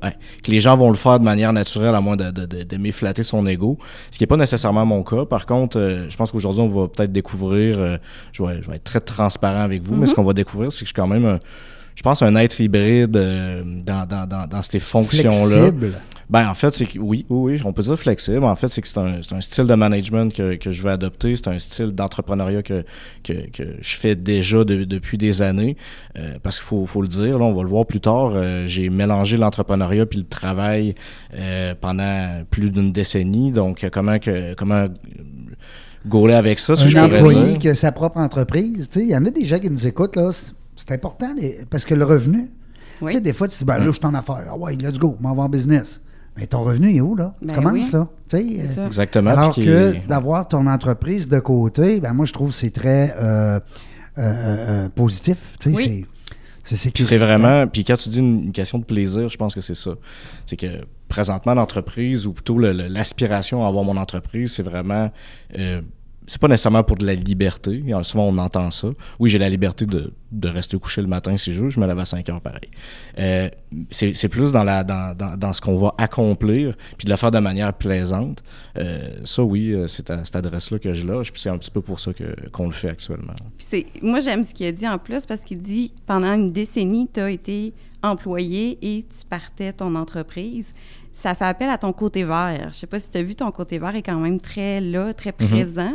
ben, 0.00 0.12
que 0.42 0.50
les 0.50 0.60
gens 0.60 0.76
vont 0.76 0.88
le 0.90 0.96
faire 0.96 1.18
de 1.18 1.24
manière 1.24 1.52
naturelle 1.52 1.94
à 1.94 2.00
moins 2.00 2.16
de, 2.16 2.30
de, 2.30 2.46
de, 2.46 2.62
d'aimer 2.62 2.92
flatter 2.92 3.22
son 3.22 3.46
ego, 3.46 3.78
ce 4.10 4.18
qui 4.18 4.22
n'est 4.22 4.28
pas 4.28 4.36
nécessairement 4.36 4.84
mon 4.86 5.02
cas. 5.02 5.24
Par 5.24 5.46
contre, 5.46 5.78
euh, 5.78 6.08
je 6.08 6.16
pense 6.16 6.30
qu'aujourd'hui, 6.32 6.62
on 6.62 6.68
va 6.68 6.88
peut-être 6.88 7.12
découvrir, 7.12 7.78
euh, 7.78 7.96
je, 8.32 8.42
vais, 8.42 8.62
je 8.62 8.70
vais 8.70 8.76
être 8.76 8.84
très 8.84 9.00
transparent 9.00 9.62
avec 9.62 9.82
vous, 9.82 9.94
mais 9.96 10.06
ce 10.06 10.14
qu'on 10.14 10.22
va 10.24 10.32
découvrir, 10.32 10.72
c'est 10.72 10.80
que 10.80 10.86
je 10.86 10.88
suis 10.88 10.94
quand 10.94 11.06
même, 11.06 11.24
un- 11.26 11.38
je 11.94 12.02
pense, 12.02 12.22
un 12.22 12.34
être 12.36 12.60
hybride 12.60 13.16
euh, 13.16 13.62
dans, 13.64 14.06
dans, 14.06 14.26
dans, 14.26 14.46
dans 14.46 14.62
ces 14.62 14.78
fonctions-là. 14.78 15.46
Flexible? 15.70 15.92
Ben, 16.30 16.48
en 16.48 16.54
fait, 16.54 16.72
c'est 16.72 16.86
que 16.86 16.98
oui, 16.98 17.26
oui, 17.28 17.52
oui, 17.56 17.62
on 17.66 17.74
peut 17.74 17.82
dire 17.82 17.98
flexible. 17.98 18.44
En 18.44 18.56
fait, 18.56 18.68
c'est 18.68 18.80
que 18.80 18.88
c'est 18.88 18.96
un, 18.96 19.16
c'est 19.20 19.34
un 19.34 19.40
style 19.42 19.66
de 19.66 19.74
management 19.74 20.32
que, 20.32 20.54
que 20.54 20.70
je 20.70 20.82
veux 20.82 20.88
adopter. 20.90 21.36
C'est 21.36 21.48
un 21.48 21.58
style 21.58 21.88
d'entrepreneuriat 21.92 22.62
que, 22.62 22.84
que, 23.22 23.50
que 23.50 23.62
je 23.82 23.96
fais 23.96 24.14
déjà 24.14 24.64
de- 24.64 24.84
depuis 24.84 25.18
des 25.18 25.42
années. 25.42 25.76
Euh, 26.18 26.36
parce 26.42 26.58
qu'il 26.58 26.64
faut, 26.66 26.86
faut 26.86 27.02
le 27.02 27.08
dire, 27.08 27.38
là, 27.38 27.44
on 27.44 27.52
va 27.52 27.62
le 27.62 27.68
voir 27.68 27.84
plus 27.84 28.00
tard. 28.00 28.32
euh, 28.34 28.64
j'ai 28.66 28.88
mélangé 28.88 29.36
l'entrepreneuriat 29.36 30.06
puis 30.06 30.20
le 30.20 30.24
travail 30.26 30.94
euh, 31.34 31.74
pendant 31.78 32.44
plus 32.50 32.70
d'une 32.70 32.92
décennie. 32.92 33.50
Donc, 33.50 33.86
comment 33.92 34.18
que 34.18 34.54
comment 34.54 34.86
gauler 36.06 36.34
avec 36.34 36.58
ça, 36.60 36.76
si 36.76 36.88
je 36.88 36.96
un 36.98 37.08
pourrais 37.08 37.20
employé 37.20 37.48
dire? 37.50 37.58
qui 37.58 37.68
a 37.68 37.74
sa 37.74 37.92
propre 37.92 38.16
entreprise. 38.18 38.88
Tu 38.90 39.00
sais, 39.00 39.04
Il 39.04 39.10
y 39.10 39.16
en 39.16 39.24
a 39.26 39.30
des 39.30 39.44
gens 39.44 39.58
qui 39.58 39.68
nous 39.68 39.86
écoutent, 39.86 40.16
là. 40.16 40.30
C'est- 40.76 40.92
important 40.92 41.34
les- 41.36 41.60
parce 41.70 41.84
que 41.84 41.94
le 41.94 42.04
revenu. 42.04 42.50
Oui. 43.00 43.10
Tu 43.10 43.16
sais, 43.16 43.20
des 43.20 43.32
fois, 43.32 43.48
tu 43.48 43.58
dis, 43.58 43.64
ben 43.64 43.78
là, 43.78 43.86
je 43.86 43.90
suis 43.92 44.06
en 44.06 44.14
affaires. 44.14 44.44
Ah 44.50 44.56
ouais, 44.56 44.76
let's 44.76 44.98
go, 44.98 45.16
m'en 45.20 45.34
va 45.34 45.42
en 45.44 45.48
business. 45.48 46.00
Mais 46.36 46.46
ton 46.46 46.62
revenu 46.62 46.90
il 46.90 46.96
est 46.96 47.00
où, 47.00 47.14
là? 47.14 47.34
Ben 47.42 47.48
tu 47.48 47.54
commences, 47.54 47.86
oui. 47.86 47.90
là. 47.92 48.08
Euh. 48.34 48.86
Exactement. 48.86 49.30
Alors 49.30 49.54
que 49.54 50.06
d'avoir 50.06 50.48
ton 50.48 50.66
entreprise 50.66 51.28
de 51.28 51.38
côté, 51.40 52.00
ben 52.00 52.12
moi, 52.14 52.24
je 52.26 52.32
trouve 52.32 52.50
que 52.50 52.56
c'est 52.56 52.70
très 52.70 53.14
euh, 53.18 53.58
euh, 54.18 54.18
euh, 54.18 54.88
positif. 54.88 55.36
Tu 55.60 55.70
sais, 55.74 55.76
Oui. 55.76 56.06
c'est- 56.64 56.76
vraiment, 57.18 57.66
puis 57.66 57.84
quand 57.84 57.96
tu 57.96 58.08
dis 58.08 58.20
une, 58.20 58.44
une 58.44 58.52
question 58.52 58.78
de 58.78 58.84
plaisir, 58.84 59.28
je 59.28 59.36
pense 59.36 59.54
que 59.54 59.60
c'est 59.60 59.74
ça. 59.74 59.90
C'est 60.46 60.56
que 60.56 60.66
présentement, 61.08 61.52
l'entreprise, 61.54 62.26
ou 62.26 62.32
plutôt 62.32 62.56
le- 62.56 62.72
le- 62.72 62.86
l'aspiration 62.88 63.64
à 63.64 63.68
avoir 63.68 63.84
mon 63.84 63.96
entreprise, 63.98 64.52
c'est 64.54 64.62
vraiment. 64.62 65.10
C'est 66.26 66.40
pas 66.40 66.48
nécessairement 66.48 66.84
pour 66.84 66.96
de 66.96 67.06
la 67.06 67.14
liberté. 67.14 67.82
Souvent, 68.02 68.28
on 68.28 68.36
entend 68.38 68.70
ça. 68.70 68.88
Oui, 69.18 69.28
j'ai 69.28 69.38
la 69.38 69.48
liberté 69.48 69.86
de, 69.86 70.12
de 70.30 70.48
rester 70.48 70.78
couché 70.78 71.02
le 71.02 71.08
matin 71.08 71.36
si 71.36 71.52
je 71.52 71.64
veux. 71.64 71.70
Je 71.70 71.80
me 71.80 71.86
lève 71.86 71.98
à 71.98 72.04
5 72.04 72.28
heures 72.28 72.40
pareil. 72.40 72.70
Euh, 73.18 73.48
c'est 73.90 74.28
plus 74.28 74.52
dans, 74.52 74.64
dans, 74.64 75.36
dans, 75.36 75.52
ce 75.52 75.60
qu'on 75.60 75.76
va 75.76 75.94
accomplir, 75.98 76.76
puis 76.96 77.06
de 77.06 77.10
le 77.10 77.16
faire 77.16 77.30
de 77.30 77.38
manière 77.38 77.72
plaisante. 77.74 78.42
Euh, 78.78 79.08
ça, 79.24 79.42
oui, 79.42 79.72
euh, 79.72 79.86
c'est 79.86 80.10
à 80.10 80.24
cette 80.24 80.36
adresse-là 80.36 80.78
que 80.78 80.92
je 80.94 81.06
loge, 81.06 81.32
puis 81.32 81.40
c'est 81.40 81.50
un 81.50 81.58
petit 81.58 81.70
peu 81.70 81.80
pour 81.80 82.00
ça 82.00 82.12
qu'on 82.52 82.66
le 82.66 82.72
fait 82.72 82.88
actuellement. 82.88 83.34
Moi, 84.02 84.20
j'aime 84.20 84.44
ce 84.44 84.54
qu'il 84.54 84.66
a 84.66 84.72
dit 84.72 84.88
en 84.88 84.98
plus 84.98 85.26
parce 85.26 85.42
qu'il 85.42 85.58
dit 85.58 85.92
pendant 86.06 86.32
une 86.32 86.52
décennie, 86.52 87.08
tu 87.12 87.20
as 87.20 87.30
été 87.30 87.72
employé 88.02 88.78
et 88.82 89.02
tu 89.02 89.24
partais 89.28 89.72
ton 89.72 89.94
entreprise. 89.94 90.74
Ça 91.12 91.34
fait 91.34 91.44
appel 91.44 91.68
à 91.68 91.78
ton 91.78 91.92
côté 91.92 92.24
vert. 92.24 92.68
Je 92.72 92.76
sais 92.76 92.86
pas 92.86 92.98
si 92.98 93.10
tu 93.10 93.18
as 93.18 93.22
vu, 93.22 93.34
ton 93.34 93.50
côté 93.50 93.78
vert 93.78 93.94
est 93.94 94.02
quand 94.02 94.18
même 94.18 94.40
très 94.40 94.80
là, 94.80 95.12
très 95.14 95.32
présent. 95.32 95.94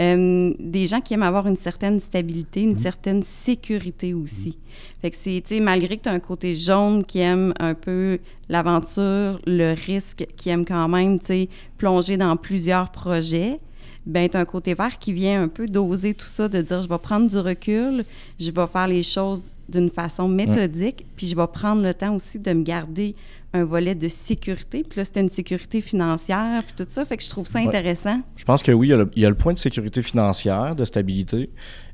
Euh, 0.00 0.54
des 0.60 0.86
gens 0.86 1.00
qui 1.00 1.14
aiment 1.14 1.24
avoir 1.24 1.48
une 1.48 1.56
certaine 1.56 1.98
stabilité, 1.98 2.62
une 2.62 2.76
certaine 2.76 3.24
sécurité 3.24 4.14
aussi. 4.14 4.56
Fait 5.02 5.10
que 5.10 5.16
c'est, 5.16 5.42
tu 5.44 5.56
sais, 5.56 5.60
malgré 5.60 5.96
que 5.96 6.04
tu 6.04 6.08
as 6.08 6.12
un 6.12 6.20
côté 6.20 6.54
jaune 6.54 7.04
qui 7.04 7.18
aime 7.18 7.52
un 7.58 7.74
peu 7.74 8.20
l'aventure, 8.48 9.40
le 9.44 9.74
risque, 9.74 10.26
qui 10.36 10.50
aime 10.50 10.64
quand 10.64 10.86
même, 10.86 11.18
tu 11.18 11.26
sais, 11.26 11.48
plonger 11.78 12.16
dans 12.16 12.36
plusieurs 12.36 12.92
projets, 12.92 13.58
ben 14.06 14.28
tu 14.28 14.36
as 14.36 14.40
un 14.40 14.44
côté 14.44 14.74
vert 14.74 14.98
qui 14.98 15.12
vient 15.12 15.42
un 15.42 15.48
peu 15.48 15.66
doser 15.66 16.14
tout 16.14 16.26
ça, 16.26 16.48
de 16.48 16.62
dire 16.62 16.80
je 16.80 16.88
vais 16.88 16.98
prendre 16.98 17.28
du 17.28 17.38
recul, 17.38 18.04
je 18.38 18.50
vais 18.50 18.66
faire 18.66 18.88
les 18.88 19.02
choses 19.02 19.42
d'une 19.68 19.90
façon 19.90 20.28
méthodique, 20.28 21.04
puis 21.16 21.26
je 21.26 21.36
vais 21.36 21.46
prendre 21.46 21.82
le 21.82 21.92
temps 21.92 22.14
aussi 22.14 22.38
de 22.38 22.52
me 22.52 22.62
garder 22.62 23.14
un 23.54 23.64
volet 23.64 23.94
de 23.94 24.08
sécurité. 24.08 24.84
Puis 24.88 24.98
là, 25.00 25.04
c'était 25.06 25.20
une 25.22 25.30
sécurité 25.30 25.80
financière, 25.80 26.62
puis 26.64 26.74
tout 26.84 26.90
ça. 26.90 27.04
Fait 27.04 27.16
que 27.16 27.22
je 27.24 27.30
trouve 27.30 27.46
ça 27.46 27.58
Ouais. 27.60 27.66
intéressant. 27.66 28.20
Je 28.36 28.44
pense 28.44 28.62
que 28.62 28.72
oui, 28.72 28.88
il 28.88 28.90
y, 28.90 28.92
a 28.92 28.96
le, 28.98 29.10
il 29.16 29.22
y 29.22 29.26
a 29.26 29.28
le 29.30 29.34
point 29.34 29.52
de 29.54 29.58
sécurité 29.58 30.02
financière, 30.02 30.76
de 30.76 30.84
stabilité, 30.84 31.48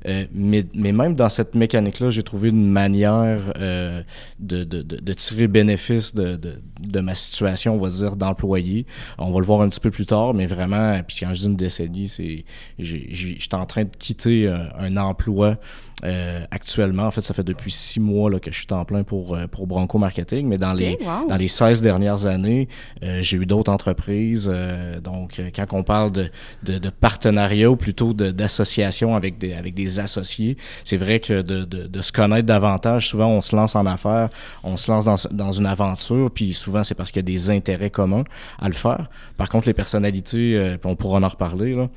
euh, 0.07 0.25
mais, 0.33 0.65
mais 0.75 0.91
même 0.91 1.15
dans 1.15 1.29
cette 1.29 1.55
mécanique-là, 1.55 2.09
j'ai 2.09 2.23
trouvé 2.23 2.49
une 2.49 2.67
manière 2.69 3.53
euh, 3.57 4.03
de, 4.39 4.63
de, 4.65 4.81
de, 4.81 4.97
de 4.97 5.13
tirer 5.13 5.47
bénéfice 5.47 6.13
de, 6.13 6.35
de, 6.35 6.61
de 6.79 6.99
ma 6.99 7.15
situation, 7.15 7.75
on 7.75 7.77
va 7.79 7.89
dire, 7.89 8.15
d'employé. 8.17 8.85
On 9.17 9.31
va 9.31 9.39
le 9.39 9.45
voir 9.45 9.61
un 9.61 9.69
petit 9.69 9.79
peu 9.79 9.91
plus 9.91 10.05
tard, 10.05 10.33
mais 10.33 10.45
vraiment, 10.47 11.01
puis 11.07 11.17
quand 11.21 11.33
je 11.33 11.39
dis 11.41 11.45
une 11.47 11.55
décennie, 11.55 12.07
c'est 12.09 12.43
j'étais 12.77 13.55
en 13.55 13.65
train 13.65 13.83
de 13.85 13.95
quitter 13.97 14.47
euh, 14.47 14.57
un 14.77 14.97
emploi 14.97 15.57
euh, 16.05 16.41
actuellement. 16.51 17.03
En 17.07 17.11
fait, 17.11 17.21
ça 17.21 17.33
fait 17.33 17.43
depuis 17.43 17.71
six 17.71 17.99
mois 17.99 18.29
là, 18.29 18.39
que 18.39 18.51
je 18.51 18.57
suis 18.59 18.67
en 18.71 18.85
plein 18.85 19.03
pour, 19.03 19.35
euh, 19.35 19.47
pour 19.47 19.65
Bronco 19.67 19.97
Marketing, 19.97 20.47
mais 20.47 20.57
dans, 20.57 20.73
les, 20.73 20.97
wow. 21.01 21.27
dans 21.27 21.35
les 21.37 21.47
16 21.47 21.81
dernières 21.81 22.25
années, 22.27 22.67
euh, 23.03 23.21
j'ai 23.21 23.37
eu 23.37 23.45
d'autres 23.45 23.71
entreprises. 23.71 24.49
euh, 24.53 24.99
donc, 25.01 25.39
euh, 25.39 25.49
quand 25.55 25.65
on 25.73 25.83
parle 25.83 26.11
de, 26.11 26.29
de, 26.63 26.77
de 26.77 26.89
partenariat 26.89 27.69
ou 27.71 27.75
plutôt 27.75 28.13
de- 28.13 28.31
d'association 28.31 29.15
avec 29.15 29.37
des, 29.37 29.53
avec 29.53 29.73
des 29.73 29.99
associés, 29.99 30.57
c'est 30.83 30.97
vrai 30.97 31.19
que 31.19 31.41
de, 31.41 31.63
de, 31.65 31.87
de 31.87 32.01
se 32.01 32.11
connaître 32.11 32.45
davantage, 32.45 33.07
souvent 33.09 33.27
on 33.27 33.41
se 33.41 33.55
lance 33.55 33.75
en 33.75 33.85
affaires, 33.85 34.29
on 34.63 34.77
se 34.77 34.91
lance 34.91 35.05
dans, 35.05 35.15
dans 35.31 35.51
une 35.51 35.65
aventure, 35.65 36.29
puis 36.31 36.53
souvent 36.53 36.83
c'est 36.83 36.95
parce 36.95 37.11
qu'il 37.11 37.19
y 37.19 37.25
a 37.25 37.31
des 37.33 37.49
intérêts 37.49 37.89
communs 37.89 38.23
à 38.59 38.67
le 38.67 38.73
faire. 38.75 39.09
Par 39.37 39.49
contre, 39.49 39.67
les 39.67 39.73
personnalités, 39.73 40.55
euh, 40.55 40.77
puis 40.77 40.89
on 40.89 40.95
pourra 40.95 41.19
en 41.19 41.27
reparler, 41.27 41.73
là, 41.73 41.89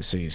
c'est, 0.00 0.28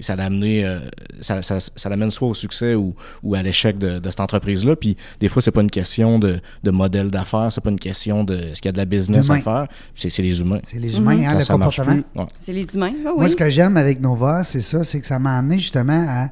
ça 0.00 0.16
l'amène 0.16 0.90
ça, 1.20 1.42
ça, 1.42 1.58
ça 1.60 1.88
l'amène 1.88 2.10
soit 2.10 2.28
au 2.28 2.34
succès 2.40 2.74
ou, 2.74 2.94
ou 3.22 3.34
à 3.34 3.42
l'échec 3.42 3.78
de, 3.78 3.98
de 4.00 4.10
cette 4.10 4.20
entreprise-là. 4.20 4.74
Puis 4.76 4.96
des 5.20 5.28
fois, 5.28 5.40
c'est 5.42 5.50
pas 5.50 5.60
une 5.62 5.70
question 5.70 6.18
de, 6.18 6.40
de 6.64 6.70
modèle 6.70 7.10
d'affaires, 7.10 7.52
c'est 7.52 7.60
pas 7.62 7.70
une 7.70 7.78
question 7.78 8.24
de 8.24 8.34
est-ce 8.34 8.60
qu'il 8.60 8.68
y 8.68 8.70
a 8.70 8.72
de 8.72 8.78
la 8.78 8.84
business 8.84 9.30
à 9.30 9.38
faire, 9.38 9.66
c'est, 9.94 10.10
c'est 10.10 10.22
les 10.22 10.40
humains. 10.40 10.60
C'est 10.64 10.78
les 10.78 10.96
humains, 10.96 11.18
hein, 11.20 11.28
Quand 11.28 11.34
le 11.34 11.40
ça 11.40 11.52
comportement. 11.54 11.92
plus, 11.92 12.04
ouais. 12.20 12.26
C'est 12.40 12.52
les 12.52 12.74
humains. 12.74 12.92
Ah 13.06 13.12
Moi, 13.14 13.24
oui. 13.24 13.30
ce 13.30 13.36
que 13.36 13.48
j'aime 13.48 13.76
avec 13.76 14.00
Nova, 14.00 14.42
c'est 14.44 14.60
ça, 14.62 14.82
c'est 14.84 15.00
que 15.00 15.06
ça 15.06 15.18
m'a 15.18 15.38
amené 15.38 15.58
justement 15.58 16.04
à, 16.08 16.30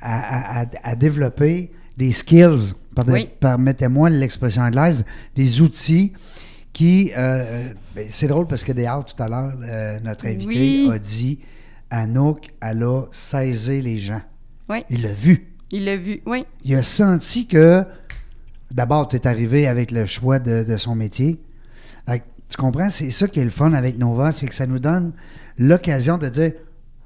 à, 0.00 0.60
à- 0.62 0.66
à 0.82 0.94
développer 0.96 1.70
des 1.96 2.12
skills, 2.12 2.72
pardon- 2.94 3.12
Oui. 3.12 3.28
permettez-moi 3.40 4.08
l'expression 4.10 4.62
anglaise, 4.62 5.04
des 5.36 5.60
outils 5.60 6.12
qui... 6.72 7.12
euh, 7.16 7.68
ben, 7.94 8.06
c'est 8.08 8.28
drôle 8.28 8.46
parce 8.46 8.62
que 8.64 8.72
Déal, 8.72 9.02
tout 9.04 9.20
à 9.22 9.28
l'heure, 9.28 9.52
euh, 9.62 9.98
notre 10.04 10.26
invité 10.26 10.84
Oui. 10.86 10.90
a 10.92 10.98
dit, 10.98 11.38
Anouk, 11.90 12.50
elle 12.60 12.84
a 12.84 13.02
saisi 13.10 13.82
les 13.82 13.98
gens. 13.98 14.20
Oui, 14.70 14.84
Il 14.88 15.02
l'a 15.02 15.12
vu. 15.12 15.48
il 15.72 15.84
l'a 15.84 15.96
vu. 15.96 16.22
Oui, 16.26 16.44
Il 16.64 16.74
a 16.76 16.82
senti 16.82 17.46
que, 17.46 17.84
d'abord, 18.70 19.08
tu 19.08 19.16
es 19.16 19.26
arrivé 19.26 19.66
avec 19.66 19.90
le 19.90 20.06
choix 20.06 20.38
de, 20.38 20.62
de 20.64 20.76
son 20.76 20.94
métier. 20.94 21.38
Fait 22.08 22.22
tu 22.48 22.56
comprends? 22.56 22.90
C'est 22.90 23.10
ça 23.10 23.28
qui 23.28 23.38
est 23.40 23.44
le 23.44 23.50
fun 23.50 23.72
avec 23.74 23.96
Nova, 23.98 24.32
c'est 24.32 24.46
que 24.46 24.54
ça 24.54 24.66
nous 24.66 24.78
donne 24.80 25.12
l'occasion 25.58 26.18
de 26.18 26.28
dire, 26.28 26.52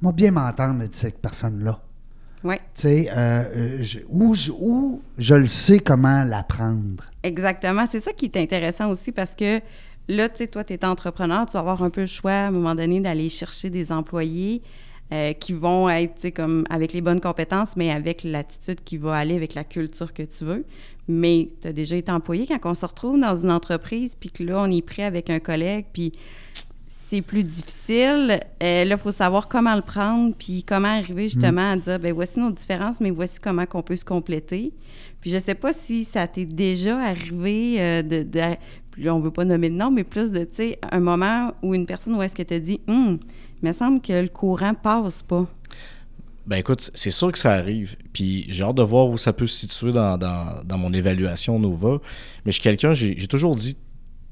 moi, 0.00 0.12
bien 0.12 0.30
m'entendre 0.30 0.86
de 0.86 0.88
cette 0.94 1.18
personne-là. 1.18 1.80
oui. 2.44 2.56
Tu 2.74 2.82
sais, 2.82 3.08
euh, 3.10 3.14
euh, 3.16 3.78
je- 3.82 4.00
ou, 4.08 4.34
je- 4.34 4.52
ou 4.52 5.02
je 5.18 5.34
le 5.34 5.46
sais 5.46 5.78
comment 5.80 6.24
l'apprendre. 6.24 7.04
Exactement. 7.22 7.84
C'est 7.90 8.00
ça 8.00 8.12
qui 8.12 8.26
est 8.26 8.36
intéressant 8.36 8.90
aussi 8.90 9.12
parce 9.12 9.34
que 9.34 9.60
là, 10.08 10.28
tu 10.28 10.36
sais, 10.38 10.46
toi, 10.48 10.62
tu 10.64 10.74
es 10.74 10.84
entrepreneur, 10.84 11.46
tu 11.46 11.52
vas 11.54 11.60
avoir 11.60 11.82
un 11.82 11.88
peu 11.90 12.02
le 12.02 12.06
choix 12.06 12.32
à 12.32 12.46
un 12.48 12.50
moment 12.50 12.74
donné 12.74 13.00
d'aller 13.00 13.28
chercher 13.30 13.70
des 13.70 13.90
employés 13.92 14.60
euh, 15.12 15.32
qui 15.32 15.52
vont 15.52 15.88
être, 15.88 16.30
comme 16.30 16.64
avec 16.70 16.92
les 16.92 17.00
bonnes 17.00 17.20
compétences, 17.20 17.76
mais 17.76 17.90
avec 17.90 18.24
l'attitude 18.24 18.82
qui 18.84 18.96
va 18.96 19.16
aller 19.16 19.36
avec 19.36 19.54
la 19.54 19.64
culture 19.64 20.12
que 20.12 20.22
tu 20.22 20.44
veux. 20.44 20.64
Mais 21.08 21.50
tu 21.60 21.68
as 21.68 21.72
déjà 21.72 21.96
été 21.96 22.10
employé 22.10 22.46
quand 22.46 22.58
on 22.70 22.74
se 22.74 22.86
retrouve 22.86 23.20
dans 23.20 23.36
une 23.36 23.50
entreprise, 23.50 24.16
puis 24.18 24.30
que 24.30 24.42
là, 24.42 24.60
on 24.60 24.70
est 24.70 24.80
prêt 24.82 25.02
avec 25.04 25.28
un 25.28 25.38
collègue, 25.40 25.84
puis 25.92 26.12
c'est 26.88 27.20
plus 27.20 27.44
difficile. 27.44 28.40
Euh, 28.62 28.84
là, 28.84 28.94
il 28.94 28.98
faut 28.98 29.12
savoir 29.12 29.46
comment 29.48 29.74
le 29.74 29.82
prendre, 29.82 30.34
puis 30.34 30.64
comment 30.64 30.88
arriver 30.88 31.24
justement 31.24 31.72
à 31.72 31.76
dire, 31.76 31.98
ben 32.00 32.12
voici 32.14 32.40
nos 32.40 32.50
différences, 32.50 33.00
mais 33.00 33.10
voici 33.10 33.38
comment 33.38 33.66
qu'on 33.66 33.82
peut 33.82 33.96
se 33.96 34.04
compléter. 34.04 34.72
Puis 35.20 35.30
je 35.30 35.38
sais 35.38 35.54
pas 35.54 35.72
si 35.74 36.04
ça 36.04 36.26
t'est 36.26 36.46
déjà 36.46 36.98
arrivé 36.98 37.76
euh, 37.80 38.02
de, 38.02 38.22
de- 38.22 39.10
on 39.10 39.20
veut 39.20 39.30
pas 39.30 39.44
nommer 39.44 39.68
de 39.68 39.74
nom, 39.74 39.90
mais 39.90 40.04
plus 40.04 40.32
de, 40.32 40.40
tu 40.44 40.48
sais, 40.54 40.78
un 40.90 41.00
moment 41.00 41.52
où 41.62 41.74
une 41.74 41.84
personne 41.86 42.14
où 42.14 42.22
est-ce 42.22 42.34
que 42.34 42.42
tu 42.42 42.58
dit, 42.60 42.80
hum, 42.88 43.18
il 43.64 43.68
me 43.68 43.72
semble 43.72 44.00
que 44.02 44.12
le 44.12 44.28
courant 44.28 44.74
passe 44.74 45.22
pas. 45.22 45.46
Ben 46.46 46.56
écoute, 46.58 46.90
c'est 46.92 47.10
sûr 47.10 47.32
que 47.32 47.38
ça 47.38 47.54
arrive. 47.54 47.96
Puis 48.12 48.44
j'ai 48.50 48.62
hâte 48.62 48.74
de 48.76 48.82
voir 48.82 49.08
où 49.08 49.16
ça 49.16 49.32
peut 49.32 49.46
se 49.46 49.66
situer 49.66 49.92
dans, 49.92 50.18
dans, 50.18 50.62
dans 50.62 50.76
mon 50.76 50.92
évaluation 50.92 51.58
Nova. 51.58 51.98
Mais 52.44 52.52
je 52.52 52.56
suis 52.56 52.62
quelqu'un, 52.62 52.92
j'ai 52.92 53.14
j'ai 53.18 53.26
toujours 53.26 53.56
dit 53.56 53.74
que 53.74 53.80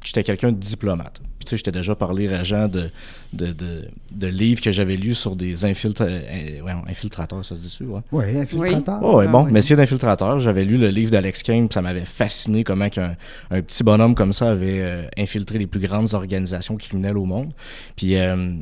j'étais 0.04 0.22
quelqu'un 0.22 0.52
de 0.52 0.58
diplomate. 0.58 1.20
Puis 1.38 1.46
tu 1.46 1.50
sais, 1.50 1.56
j'étais 1.56 1.72
déjà 1.72 1.94
parlé 1.96 2.28
à 2.28 2.44
Jean 2.44 2.68
de, 2.68 2.90
de, 3.32 3.52
de, 3.52 3.88
de 4.12 4.26
livres 4.28 4.60
que 4.60 4.70
j'avais 4.70 4.96
lus 4.96 5.14
sur 5.14 5.34
des 5.34 5.64
infiltra- 5.64 6.04
euh, 6.06 6.60
ouais, 6.60 6.72
infiltrateurs, 6.86 7.44
ça 7.44 7.56
se 7.56 7.62
dit-tu, 7.62 7.84
ouais? 7.84 8.00
Oui, 8.12 8.38
infiltrateur. 8.38 9.00
Oh, 9.02 9.16
ouais, 9.18 9.24
Ah, 9.26 9.32
bon, 9.32 9.44
oui. 9.46 9.52
Messier 9.52 9.74
d'infiltrateur, 9.74 10.38
j'avais 10.38 10.64
lu 10.64 10.76
le 10.78 10.88
livre 10.88 11.10
d'Alex 11.10 11.42
Kane, 11.42 11.66
puis 11.68 11.74
ça 11.74 11.82
m'avait 11.82 12.04
fasciné 12.04 12.62
comment 12.62 12.88
qu'un 12.90 13.16
un 13.50 13.60
petit 13.62 13.82
bonhomme 13.82 14.14
comme 14.14 14.32
ça 14.32 14.50
avait 14.50 14.82
euh, 14.82 15.06
infiltré 15.18 15.58
les 15.58 15.66
plus 15.66 15.80
grandes 15.80 16.14
organisations 16.14 16.76
criminelles 16.76 17.18
au 17.18 17.24
monde. 17.24 17.52
Puis 17.96 18.16
euh, 18.16 18.54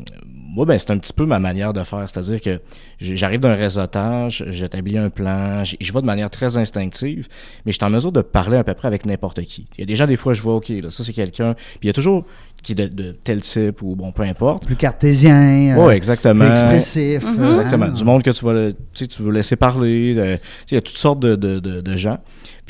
moi, 0.53 0.65
ben, 0.67 0.79
c'est 0.79 0.91
un 0.91 0.99
petit 0.99 1.13
peu 1.13 1.27
ma 1.27 1.39
manière 1.39 1.73
de 1.73 1.83
faire, 1.85 2.05
c'est-à-dire 2.09 2.41
que 2.41 2.61
j'arrive 3.01 3.41
d'un 3.41 3.55
réseautage, 3.55 4.45
j'établis 4.49 4.99
un 4.99 5.11
plan, 5.11 5.63
je 5.65 5.93
vais 5.93 6.01
de 6.01 6.07
manière 6.07 6.31
très 6.31 6.57
instinctive, 6.57 7.29
mais 7.65 7.73
je 7.73 7.77
suis 7.79 7.85
en 7.85 7.91
mesure 7.91 8.13
de 8.13 8.21
parler 8.21 8.57
à 8.57 8.65
peu 8.65 8.75
près 8.75 8.89
avec 8.89 9.07
n'importe 9.07 9.43
qui. 9.43 9.67
Il 9.77 9.81
y 9.81 9.83
a 9.85 9.87
déjà 9.87 10.07
des 10.07 10.17
fois, 10.17 10.33
je 10.33 10.43
vois, 10.43 10.57
OK, 10.57 10.69
là, 10.69 10.91
ça 10.91 11.05
c'est 11.05 11.13
quelqu'un, 11.13 11.55
puis 11.55 11.81
il 11.85 11.87
y 11.87 11.91
a 11.91 11.93
toujours 11.95 12.25
qui 12.63 12.73
est 12.73 12.75
de, 12.75 12.89
de 12.89 13.13
tel 13.13 13.41
type 13.41 13.81
ou 13.81 13.97
bon, 13.97 14.13
peu 14.13 14.23
importe. 14.23 14.67
Plus 14.67 14.77
cartésien. 14.77 15.77
euh, 15.79 15.87
Ouais, 15.87 15.97
exactement. 15.97 16.45
Plus 16.45 16.51
expressif. 16.53 17.23
Mhm. 17.25 17.41
euh, 17.43 17.47
Exactement. 17.47 17.87
hein. 17.87 17.89
Du 17.91 18.05
monde 18.05 18.23
que 18.23 18.31
tu 18.31 18.45
vas, 18.45 18.71
tu 18.71 18.77
sais, 18.93 19.07
tu 19.07 19.23
veux 19.23 19.33
laisser 19.33 19.57
parler. 19.57 20.15
euh, 20.19 20.37
tu 20.37 20.43
sais, 20.43 20.43
il 20.73 20.75
y 20.75 20.79
a 20.79 20.83
toutes 20.83 20.99
sortes 20.99 21.21
de, 21.21 21.37
de, 21.37 21.59
de, 21.59 21.81
de 21.81 21.97
gens. 21.97 22.19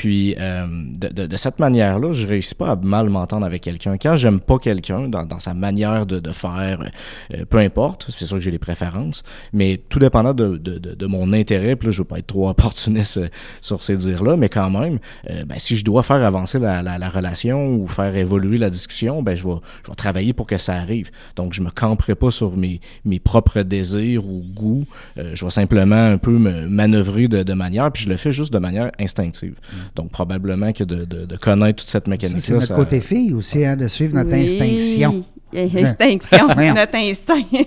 Puis, 0.00 0.35
euh, 0.40 0.66
de, 0.66 1.09
de, 1.09 1.26
de 1.26 1.37
cette 1.37 1.59
manière-là, 1.59 2.14
je 2.14 2.26
réussis 2.26 2.54
pas 2.54 2.71
à 2.71 2.76
mal 2.76 3.11
m'entendre 3.11 3.45
avec 3.45 3.61
quelqu'un. 3.61 3.99
Quand 3.99 4.16
j'aime 4.16 4.40
pas 4.40 4.59
quelqu'un 4.59 5.09
dans, 5.11 5.26
dans 5.26 5.38
sa 5.38 5.52
manière 5.52 6.07
de, 6.07 6.21
de 6.21 6.30
faire, 6.30 6.90
euh, 7.35 7.45
peu 7.45 7.59
importe, 7.59 8.07
c'est 8.09 8.25
sûr 8.25 8.38
que 8.38 8.42
j'ai 8.42 8.50
les 8.50 8.59
préférences, 8.59 9.23
mais 9.52 9.78
tout 9.90 9.99
dépendant 9.99 10.33
de, 10.33 10.57
de, 10.57 11.07
mon 11.07 11.35
intérêt, 11.35 11.76
puis 11.76 11.88
là, 11.88 11.92
je 11.92 11.99
veux 11.99 12.07
pas 12.07 12.19
être 12.19 12.28
trop 12.28 12.49
opportuniste 12.49 13.19
euh, 13.19 13.28
sur 13.61 13.83
ces 13.83 13.99
dires-là, 13.99 14.38
mais 14.38 14.49
quand 14.49 14.71
même, 14.71 15.00
euh, 15.28 15.45
ben, 15.45 15.59
si 15.59 15.76
je 15.76 15.85
dois 15.85 16.02
faire 16.02 16.25
avancer 16.25 16.59
la, 16.59 16.80
la, 16.80 16.97
la 16.97 17.11
relation 17.11 17.75
ou 17.75 17.87
faire 17.87 18.16
évoluer 18.16 18.57
la 18.57 18.71
discussion, 18.71 19.23
ben, 19.23 19.35
je 19.35 19.47
vais, 19.47 19.57
je 19.85 19.90
vais 19.90 19.97
travailler 19.97 20.33
pour 20.33 20.47
que 20.47 20.57
ça 20.57 20.76
arrive. 20.76 21.11
Donc, 21.37 21.52
je 21.52 21.61
me 21.61 21.69
camperai 21.69 22.14
pas 22.14 22.30
sur 22.30 22.57
mes, 22.57 22.80
mes 23.04 23.19
propres 23.19 23.61
désirs 23.61 24.25
ou 24.25 24.42
goûts. 24.54 24.87
Euh, 25.19 25.33
je 25.35 25.45
vais 25.45 25.50
simplement 25.50 26.07
un 26.07 26.16
peu 26.16 26.38
me 26.38 26.66
manœuvrer 26.69 27.28
de, 27.28 27.42
de 27.42 27.52
manière, 27.52 27.92
puis 27.92 28.04
je 28.04 28.09
le 28.09 28.16
fais 28.16 28.33
juste 28.33 28.50
de 28.50 28.59
manière 28.59 28.90
instinctive. 28.99 29.57
Donc, 29.97 30.11
probablement 30.11 30.73
que 30.73 30.85
de, 30.85 31.05
de, 31.05 31.27
de 31.27 31.37
connaître 31.37 31.81
toute 31.83 31.89
cette 31.89 32.07
mécanique-là. 32.07 32.41
c'est 32.43 32.53
notre 32.53 32.67
ça- 32.67 32.75
côté 32.75 33.01
fille 33.01 33.33
aussi, 33.35 33.65
hein, 33.65 33.77
de 33.77 33.87
suivre 33.89 34.15
notre 34.15 34.33
Oui. 34.35 34.45
instinction. 34.45 35.25
Instinction, 35.55 36.49
Voyons. 36.55 36.75
notre 36.75 36.95
instinct. 36.97 37.43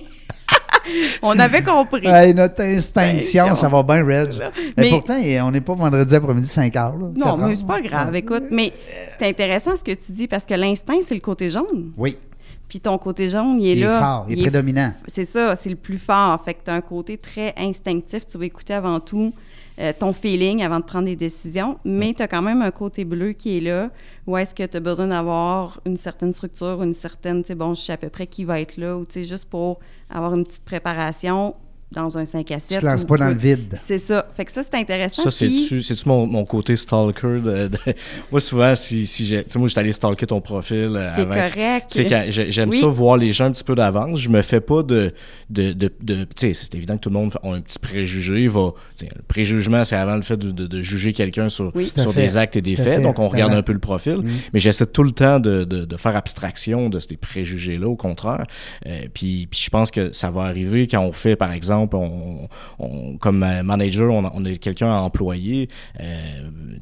On 1.22 1.38
avait 1.40 1.64
compris. 1.64 2.06
Hey, 2.08 2.34
notre 2.34 2.62
instinction, 2.62 3.46
Ben, 3.48 3.56
ça 3.56 3.68
va 3.70 3.84
bien, 3.84 4.04
Reg. 4.06 4.32
Mais 4.78 4.84
Mais- 4.84 4.90
pourtant, 4.90 5.18
eh, 5.24 5.40
on 5.42 5.52
n'est 5.52 5.62
pas 5.62 5.74
vendredi 5.76 6.14
après-midi 6.14 6.48
5 6.48 6.76
heures. 6.76 6.96
Là, 6.98 7.08
Non, 7.16 7.38
mais 7.38 7.56
c'est 7.56 7.66
pas 7.66 7.80
grave. 7.82 8.14
Écoute, 8.16 8.44
mais 8.52 8.72
c'est 9.18 9.28
intéressant 9.28 9.76
ce 9.78 9.84
que 9.84 9.94
tu 9.94 10.12
dis 10.12 10.28
parce 10.28 10.46
que 10.46 10.54
l'instinct, 10.56 11.00
c'est 11.08 11.16
le 11.16 11.22
côté 11.22 11.50
jaune. 11.50 11.92
Oui, 11.98 12.18
Puis 12.68 12.80
ton 12.82 12.98
côté 12.98 13.30
jaune, 13.30 13.62
il 13.62 13.68
est 13.68 13.72
il 13.74 13.80
est 13.84 13.86
là. 13.86 14.00
fort, 14.00 14.26
il 14.28 14.40
est 14.40 14.42
prédominant. 14.42 14.92
C'est 15.08 15.26
ça, 15.26 15.56
c'est 15.56 15.70
le 15.70 15.76
plus 15.78 15.98
fort. 16.00 16.42
Fait 16.44 16.54
que 16.54 16.60
tu 16.66 16.72
as 16.72 16.74
un 16.74 16.82
côté 16.82 17.18
très 17.18 17.54
instinctif. 17.58 18.28
Tu 18.28 18.38
vas 18.38 18.46
écouter 18.46 18.74
avant 18.74 19.00
tout 19.00 19.34
euh, 19.80 19.94
ton 19.98 20.14
feeling 20.14 20.62
avant 20.64 20.80
de 20.80 20.86
prendre 20.86 21.06
des 21.06 21.16
décisions. 21.16 21.78
Mais 21.84 22.14
tu 22.14 22.22
as 22.22 22.28
quand 22.28 22.42
même 22.42 22.62
un 22.62 22.72
côté 22.72 23.06
bleu 23.06 23.34
qui 23.34 23.58
est 23.58 23.60
là. 23.60 23.90
Où 24.28 24.38
est-ce 24.38 24.54
que 24.54 24.64
tu 24.64 24.78
as 24.78 24.80
besoin 24.80 25.08
d'avoir 25.08 25.82
une 25.86 25.98
certaine 25.98 26.34
structure, 26.34 26.82
une 26.84 26.94
certaine, 26.94 27.42
tu 27.42 27.48
sais, 27.48 27.56
bon, 27.56 27.74
je 27.74 27.82
sais 27.82 27.94
à 27.94 27.98
peu 27.98 28.10
près 28.10 28.28
qui 28.28 28.44
va 28.44 28.62
être 28.62 28.78
là, 28.78 28.98
ou 28.98 29.06
tu 29.06 29.14
sais, 29.14 29.26
juste 29.26 29.46
pour 29.46 29.80
avoir 30.10 30.34
une 30.36 30.44
petite 30.44 30.64
préparation 30.64 31.54
dans 31.94 32.18
un 32.18 32.26
5 32.26 32.52
à 32.52 32.60
7. 32.60 32.68
Tu 32.70 32.82
te 32.82 32.86
lances 32.86 33.04
ou 33.04 33.08
pas 33.08 33.18
dans 33.18 33.28
le 33.30 33.36
vide. 33.36 33.78
C'est 33.86 33.98
ça. 34.00 34.26
Fait 34.36 34.46
que 34.46 34.52
ça, 34.52 34.62
c'est 34.64 34.76
intéressant. 34.78 35.24
Ça, 35.24 35.32
c'est-tu 35.32 35.82
mon, 36.08 36.26
mon 36.28 36.44
côté 36.46 36.76
stalker? 36.76 37.40
De, 37.42 37.68
de- 37.68 37.78
Moi, 38.32 38.40
souvent, 38.42 38.76
si, 38.76 39.06
si 39.06 39.26
j'ai... 39.26 39.44
Tu 39.44 39.52
sais, 39.52 39.60
moi, 39.60 39.68
je 39.68 39.72
suis 39.72 39.80
allé 39.80 39.92
stalker 39.92 40.26
ton 40.28 40.42
profil. 40.42 40.96
euh, 40.96 41.12
C'est 41.16 41.22
avant. 41.22 41.34
correct. 41.36 41.86
Tu 41.92 42.08
sais, 42.10 42.52
j'aime 42.52 42.70
Oui. 42.70 42.80
ça, 42.80 42.88
voir 42.88 43.18
les 43.18 43.32
gens 43.32 43.46
un 43.46 43.52
petit 43.52 43.64
peu 43.64 43.76
d'avance. 43.76 44.20
Je 44.20 44.30
me 44.30 44.42
fais 44.42 44.62
pas 44.62 44.84
de... 44.84 45.14
de, 45.50 45.74
de, 45.74 45.92
de- 46.02 46.24
tu 46.24 46.30
sais, 46.36 46.54
c'est 46.54 46.74
évident 46.76 46.96
que 46.96 47.02
tout 47.02 47.10
le 47.10 47.14
monde 47.16 47.34
a 47.44 47.48
un 47.50 47.62
petit 47.62 47.80
préjugé. 47.80 48.48
Va, 48.48 48.74
tu 48.98 49.06
sais, 49.06 49.12
le 49.16 49.22
préjugement, 49.24 49.86
c'est 49.86 49.96
avant 49.96 50.16
le 50.16 50.22
fait 50.24 50.38
de, 50.38 50.52
de- 50.52 50.68
de 50.68 50.82
juger 50.82 51.14
quelqu'un 51.14 51.50
sur, 51.50 51.72
Oui. 51.76 51.92
Sur 51.96 52.14
des 52.14 52.38
actes 52.38 52.56
et 52.56 52.62
des 52.62 52.76
faits. 52.76 52.96
fait, 52.98 53.02
Donc, 53.02 53.20
on 53.20 53.28
regarde 53.30 53.54
un 53.54 53.62
peu 53.62 53.74
le 53.74 53.80
profil. 53.80 54.18
Mm. 54.18 54.30
Mais 54.54 54.60
j'essaie 54.60 54.86
tout 54.86 55.04
le 55.04 55.12
temps 55.12 55.40
de, 55.40 55.64
de, 55.64 55.86
de 55.86 55.98
faire 55.98 56.16
abstraction 56.16 56.90
de 56.90 57.00
ces 57.00 57.18
préjugés-là, 57.18 57.88
au 57.88 57.96
contraire. 57.96 58.46
Euh, 58.88 59.02
puis, 59.14 59.48
puis 59.50 59.60
je 59.64 59.70
pense 59.70 59.92
que 59.92 60.12
ça 60.12 60.32
va 60.32 60.44
arriver 60.44 60.88
quand 60.88 61.02
on 61.02 61.12
fait, 61.12 61.36
par 61.36 61.52
exemple, 61.52 61.83
on, 61.94 62.48
on- 62.80 63.18
comme 63.18 63.40
manager, 63.64 64.12
on, 64.14 64.46
est 64.46 64.58
quelqu'un 64.58 64.92
à 64.92 65.00
employer. 65.02 65.70
euh, 66.00 66.04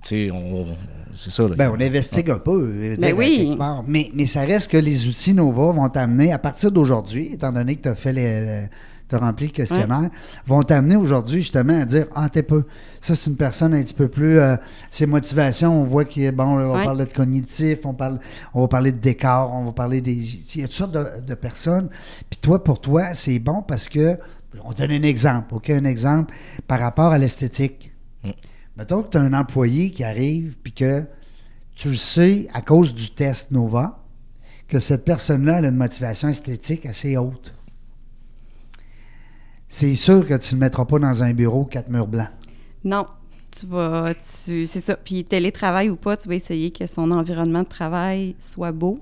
tu 0.03 0.27
sais, 0.27 0.31
on, 0.31 0.65
c'est 1.13 1.31
ça. 1.31 1.43
là. 1.43 1.55
Ben, 1.55 1.71
on 1.75 1.81
investigue 1.81 2.29
un 2.29 2.39
peu. 2.39 2.73
je 2.81 2.89
veux 2.89 2.97
dire, 2.97 3.17
oui. 3.17 3.35
à 3.35 3.43
quelque 3.45 3.57
part. 3.57 3.83
Mais, 3.87 4.09
mais 4.13 4.25
ça 4.25 4.41
reste 4.41 4.71
que 4.71 4.77
les 4.77 5.07
outils 5.07 5.33
Nova 5.33 5.71
vont 5.71 5.89
t'amener, 5.89 6.31
à 6.31 6.37
partir 6.39 6.71
d'aujourd'hui, 6.71 7.33
étant 7.33 7.51
donné 7.51 7.75
que 7.75 7.81
tu 7.83 7.89
as 7.89 7.95
fait 7.95 8.13
les. 8.13 8.63
tu 9.09 9.15
as 9.15 9.19
rempli 9.19 9.47
le 9.47 9.51
questionnaire, 9.51 10.09
vont 10.47 10.63
t'amener 10.63 10.95
aujourd'hui 10.95 11.41
justement 11.41 11.81
à 11.81 11.85
dire 11.85 12.07
Ah, 12.15 12.29
t'es 12.29 12.43
peu. 12.43 12.63
Ça, 13.01 13.13
c'est 13.13 13.29
une 13.29 13.35
personne 13.35 13.73
un 13.73 13.81
petit 13.83 13.93
peu 13.93 14.07
plus. 14.07 14.39
euh, 14.39 14.55
ses 14.89 15.05
motivations, 15.05 15.81
on 15.81 15.83
voit 15.83 16.05
qu'il 16.05 16.23
est 16.23 16.31
bon, 16.31 16.55
là, 16.55 16.69
on 16.69 16.75
Ouais. 16.77 16.85
parle 16.85 16.99
de 16.99 17.11
cognitif, 17.13 17.79
on, 17.85 17.93
parle, 17.93 18.19
on 18.53 18.61
va 18.61 18.67
parler 18.69 18.93
de 18.93 18.99
décor, 18.99 19.51
on 19.53 19.65
va 19.65 19.71
parler 19.73 19.99
des. 19.99 20.13
Il 20.13 20.61
y 20.61 20.63
a 20.63 20.67
toutes 20.67 20.75
sortes 20.77 20.93
de, 20.93 21.05
de 21.27 21.33
personnes. 21.33 21.89
Puis 22.29 22.39
toi, 22.41 22.63
pour 22.63 22.79
toi, 22.79 23.13
c'est 23.13 23.37
bon 23.39 23.61
parce 23.67 23.89
que. 23.89 24.17
On 24.63 24.73
donne 24.73 24.91
un 24.91 25.03
exemple, 25.03 25.53
OK? 25.55 25.69
Un 25.69 25.85
exemple 25.85 26.33
par 26.67 26.79
rapport 26.79 27.11
à 27.11 27.17
l'esthétique. 27.17 27.91
Mettons 28.77 29.03
que 29.03 29.09
tu 29.09 29.17
as 29.17 29.21
un 29.21 29.33
employé 29.33 29.91
qui 29.91 30.03
arrive 30.03 30.57
puis 30.61 30.73
que 30.73 31.05
tu 31.75 31.89
le 31.89 31.95
sais 31.95 32.47
à 32.53 32.61
cause 32.61 32.93
du 32.93 33.11
test 33.11 33.51
Nova 33.51 34.03
que 34.67 34.79
cette 34.79 35.03
personne-là 35.03 35.59
elle 35.59 35.65
a 35.65 35.67
une 35.69 35.75
motivation 35.75 36.29
esthétique 36.29 36.85
assez 36.85 37.17
haute. 37.17 37.53
C'est 39.67 39.95
sûr 39.95 40.27
que 40.27 40.35
tu 40.35 40.55
ne 40.55 40.59
le 40.59 40.65
mettras 40.65 40.85
pas 40.85 40.99
dans 40.99 41.23
un 41.23 41.33
bureau 41.33 41.65
quatre 41.65 41.89
murs 41.89 42.07
blancs. 42.07 42.29
Non, 42.83 43.07
tu 43.57 43.65
vas, 43.67 44.13
tu, 44.45 44.65
c'est 44.65 44.81
ça. 44.81 44.95
Puis 44.95 45.23
télétravail 45.23 45.89
ou 45.89 45.95
pas, 45.95 46.17
tu 46.17 46.27
vas 46.27 46.35
essayer 46.35 46.71
que 46.71 46.87
son 46.87 47.11
environnement 47.11 47.63
de 47.63 47.67
travail 47.67 48.35
soit 48.39 48.71
beau, 48.71 48.99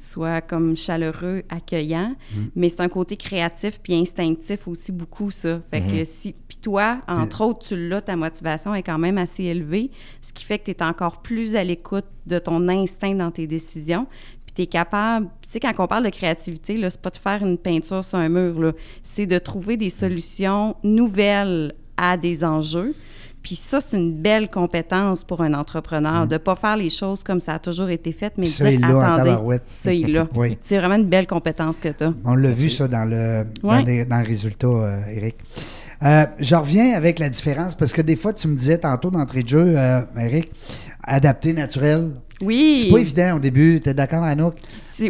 soit 0.00 0.40
comme 0.40 0.76
chaleureux, 0.76 1.42
accueillant. 1.48 2.14
Mais 2.56 2.68
c'est 2.68 2.80
un 2.80 2.88
côté 2.88 3.16
créatif 3.16 3.78
puis 3.82 3.94
instinctif 3.94 4.66
aussi 4.66 4.92
beaucoup 4.92 5.30
ça. 5.30 5.60
Fait 5.70 5.82
que 5.82 6.04
si, 6.04 6.34
puis 6.48 6.56
toi, 6.56 7.00
entre 7.06 7.42
autres, 7.42 7.66
tu 7.66 7.88
l'as, 7.88 8.00
ta 8.00 8.16
motivation 8.16 8.74
est 8.74 8.82
quand 8.82 8.98
même 8.98 9.18
assez 9.18 9.44
élevée, 9.44 9.90
ce 10.22 10.32
qui 10.32 10.44
fait 10.44 10.58
que 10.58 10.64
tu 10.64 10.70
es 10.70 10.82
encore 10.82 11.20
plus 11.20 11.54
à 11.54 11.64
l'écoute 11.64 12.06
de 12.26 12.38
ton 12.38 12.66
instinct 12.68 13.14
dans 13.14 13.30
tes 13.30 13.46
décisions. 13.46 14.06
Puis 14.46 14.54
tu 14.54 14.62
es 14.62 14.66
capable, 14.66 15.26
tu 15.42 15.50
sais, 15.50 15.60
quand 15.60 15.72
on 15.78 15.86
parle 15.86 16.04
de 16.04 16.10
créativité, 16.10 16.76
là, 16.76 16.90
c'est 16.90 17.00
pas 17.00 17.10
de 17.10 17.16
faire 17.16 17.44
une 17.44 17.58
peinture 17.58 18.04
sur 18.04 18.18
un 18.18 18.28
mur, 18.28 18.58
là. 18.60 18.72
C'est 19.02 19.26
de 19.26 19.38
trouver 19.38 19.76
des 19.76 19.90
solutions 19.90 20.76
nouvelles 20.82 21.74
à 21.96 22.16
des 22.16 22.42
enjeux. 22.44 22.94
Puis 23.42 23.54
ça, 23.54 23.80
c'est 23.80 23.96
une 23.96 24.12
belle 24.12 24.48
compétence 24.48 25.24
pour 25.24 25.40
un 25.40 25.54
entrepreneur, 25.54 26.26
de 26.26 26.34
ne 26.34 26.38
pas 26.38 26.56
faire 26.56 26.76
les 26.76 26.90
choses 26.90 27.22
comme 27.24 27.40
ça 27.40 27.54
a 27.54 27.58
toujours 27.58 27.88
été 27.88 28.12
fait, 28.12 28.32
mais 28.36 28.46
ça, 28.46 28.64
dire, 28.64 28.74
il 28.74 28.80
l'a 28.80 28.96
en 28.96 29.00
attendez, 29.00 29.56
ça, 29.70 29.92
il 29.94 30.12
l'a. 30.12 30.26
Oui. 30.34 30.58
C'est 30.60 30.78
vraiment 30.78 30.96
une 30.96 31.06
belle 31.08 31.26
compétence 31.26 31.80
que 31.80 31.88
tu 31.88 32.04
as. 32.04 32.12
On 32.24 32.34
l'a 32.34 32.50
vu, 32.50 32.68
ça, 32.68 32.86
dans 32.86 33.04
le, 33.04 33.44
dans 33.62 33.78
les, 33.78 34.04
dans 34.04 34.18
le 34.20 34.26
résultat, 34.26 34.66
euh, 34.66 35.00
Eric. 35.14 35.36
Euh, 36.02 36.26
je 36.38 36.54
reviens 36.54 36.94
avec 36.94 37.18
la 37.18 37.28
différence, 37.30 37.74
parce 37.74 37.92
que 37.92 38.02
des 38.02 38.16
fois, 38.16 38.32
tu 38.32 38.46
me 38.48 38.56
disais 38.56 38.78
tantôt 38.78 39.10
d'entrée 39.10 39.42
de 39.42 39.48
jeu, 39.48 39.74
euh, 39.76 40.00
Eric, 40.18 40.50
adapté 41.02 41.52
naturel. 41.52 42.10
Oui. 42.42 42.82
C'est 42.84 42.90
pas 42.92 42.98
évident 43.00 43.36
au 43.36 43.38
début. 43.38 43.80
Tu 43.82 43.88
es 43.90 43.94
d'accord, 43.94 44.22
Anouk? 44.22 44.54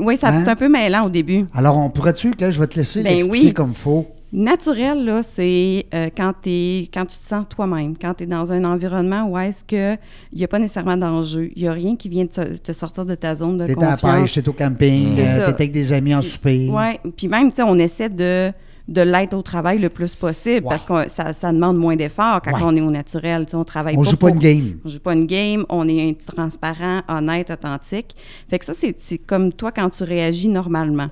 Oui, 0.00 0.16
ça 0.16 0.28
Hein? 0.28 0.38
c'est 0.38 0.48
un 0.48 0.56
peu 0.56 0.68
mêlant 0.68 1.04
au 1.04 1.08
début. 1.08 1.46
Alors, 1.54 1.76
on 1.78 1.90
pourrait-tu, 1.90 2.32
que 2.32 2.42
là, 2.42 2.50
je 2.50 2.58
vais 2.60 2.66
te 2.66 2.76
laisser 2.76 3.02
Ben 3.02 3.12
l'expliquer 3.14 3.46
oui. 3.48 3.54
comme 3.54 3.70
il 3.70 3.76
faut. 3.76 4.06
Naturel, 4.32 5.04
là, 5.04 5.22
c'est 5.24 5.86
euh, 5.92 6.08
quand, 6.16 6.32
quand 6.44 7.06
tu 7.06 7.18
te 7.18 7.26
sens 7.26 7.46
toi-même, 7.48 7.94
quand 8.00 8.14
tu 8.14 8.24
es 8.24 8.26
dans 8.26 8.52
un 8.52 8.64
environnement 8.64 9.28
où 9.28 9.36
est-ce 9.36 9.64
qu'il 9.64 9.98
n'y 10.32 10.44
a 10.44 10.48
pas 10.48 10.60
nécessairement 10.60 10.96
d'enjeu, 10.96 11.50
il 11.56 11.62
n'y 11.62 11.68
a 11.68 11.72
rien 11.72 11.96
qui 11.96 12.08
vient 12.08 12.26
te, 12.26 12.56
te 12.56 12.72
sortir 12.72 13.04
de 13.04 13.16
ta 13.16 13.34
zone 13.34 13.58
de 13.58 13.66
T'es 13.66 13.72
à 13.76 13.80
la 13.80 13.90
confiance. 13.96 14.20
pêche, 14.20 14.32
t'es 14.34 14.48
au 14.48 14.52
camping, 14.52 15.18
euh, 15.18 15.36
t'es 15.46 15.52
avec 15.52 15.72
des 15.72 15.92
amis 15.92 16.14
en 16.14 16.22
souper. 16.22 16.70
Oui, 16.70 17.10
puis 17.16 17.26
même, 17.26 17.50
tu 17.50 17.56
sais, 17.56 17.62
on 17.62 17.74
essaie 17.76 18.08
de, 18.08 18.52
de 18.86 19.00
l'être 19.00 19.34
au 19.34 19.42
travail 19.42 19.78
le 19.80 19.88
plus 19.88 20.14
possible 20.14 20.64
Ouais. 20.66 20.76
parce 20.78 20.84
que 20.84 21.10
ça, 21.10 21.32
ça 21.32 21.52
demande 21.52 21.76
moins 21.78 21.96
d'efforts 21.96 22.40
quand 22.42 22.52
Ouais. 22.52 22.60
on 22.62 22.76
est 22.76 22.80
au 22.80 22.90
naturel. 22.92 23.46
Tu 23.46 23.50
sais, 23.50 23.56
on 23.56 23.64
travaille 23.64 23.96
On 23.98 24.02
pas 24.04 24.10
joue 24.10 24.16
pas 24.16 24.28
pour- 24.28 24.36
une 24.36 24.40
game. 24.40 24.78
On 24.84 24.88
joue 24.88 25.00
pas 25.00 25.14
une 25.14 25.26
game, 25.26 25.66
on 25.68 25.88
est 25.88 26.16
transparent, 26.24 27.00
honnête, 27.08 27.50
authentique. 27.50 28.14
Fait 28.48 28.60
que 28.60 28.64
ça, 28.64 28.74
c'est 28.74 28.94
c'est 29.00 29.18
comme 29.18 29.52
toi 29.52 29.72
quand 29.72 29.90
tu 29.90 30.04
réagis 30.04 30.48
normalement. 30.48 31.08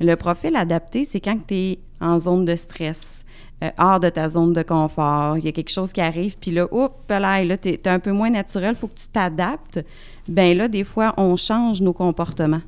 Le 0.00 0.14
profil 0.14 0.56
adapté, 0.56 1.04
c'est 1.04 1.20
quand 1.20 1.38
tu 1.46 1.54
es 1.54 1.78
en 2.02 2.18
zone 2.18 2.44
de 2.44 2.56
stress, 2.56 3.24
euh, 3.62 3.70
hors 3.78 4.00
de 4.00 4.08
ta 4.08 4.28
zone 4.28 4.52
de 4.52 4.62
confort. 4.62 5.38
Il 5.38 5.44
y 5.44 5.48
a 5.48 5.52
quelque 5.52 5.70
chose 5.70 5.92
qui 5.92 6.00
arrive, 6.00 6.36
puis 6.38 6.50
là, 6.50 6.66
oups, 6.70 6.94
là, 7.08 7.44
là 7.44 7.56
tu 7.56 7.68
es, 7.70 7.88
un 7.88 7.98
peu 7.98 8.12
moins 8.12 8.30
naturel, 8.30 8.72
il 8.74 8.76
faut 8.76 8.88
que 8.88 8.98
tu 8.98 9.08
t'adaptes. 9.08 9.80
Ben 10.28 10.56
là, 10.56 10.68
des 10.68 10.84
fois, 10.84 11.14
on 11.16 11.36
change 11.36 11.80
nos 11.80 11.92
comportements. 11.92 12.62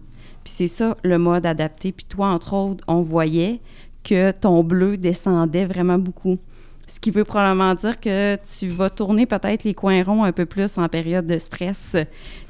Puis 0.44 0.53
c'est 0.57 0.68
ça, 0.68 0.97
le 1.03 1.18
mode 1.18 1.47
adapté. 1.47 1.92
Puis 1.92 2.05
toi, 2.05 2.29
entre 2.29 2.55
autres, 2.55 2.85
on 2.87 3.03
voyait 3.03 3.61
que 4.03 4.31
ton 4.31 4.62
bleu 4.62 4.97
descendait 4.97 5.64
vraiment 5.64 5.99
beaucoup. 5.99 6.38
Ce 6.87 7.01
qui 7.01 7.11
veut 7.11 7.25
probablement 7.25 7.75
dire 7.75 7.99
que 7.99 8.37
tu 8.59 8.68
vas 8.68 8.90
tourner 8.90 9.27
peut-être 9.27 9.64
les 9.64 9.75
coins 9.75 10.03
ronds 10.05 10.25
un 10.25 10.33
peu 10.33 10.47
plus 10.47 10.77
en 10.79 10.88
période 10.88 11.27
de 11.27 11.38
stress. 11.38 11.97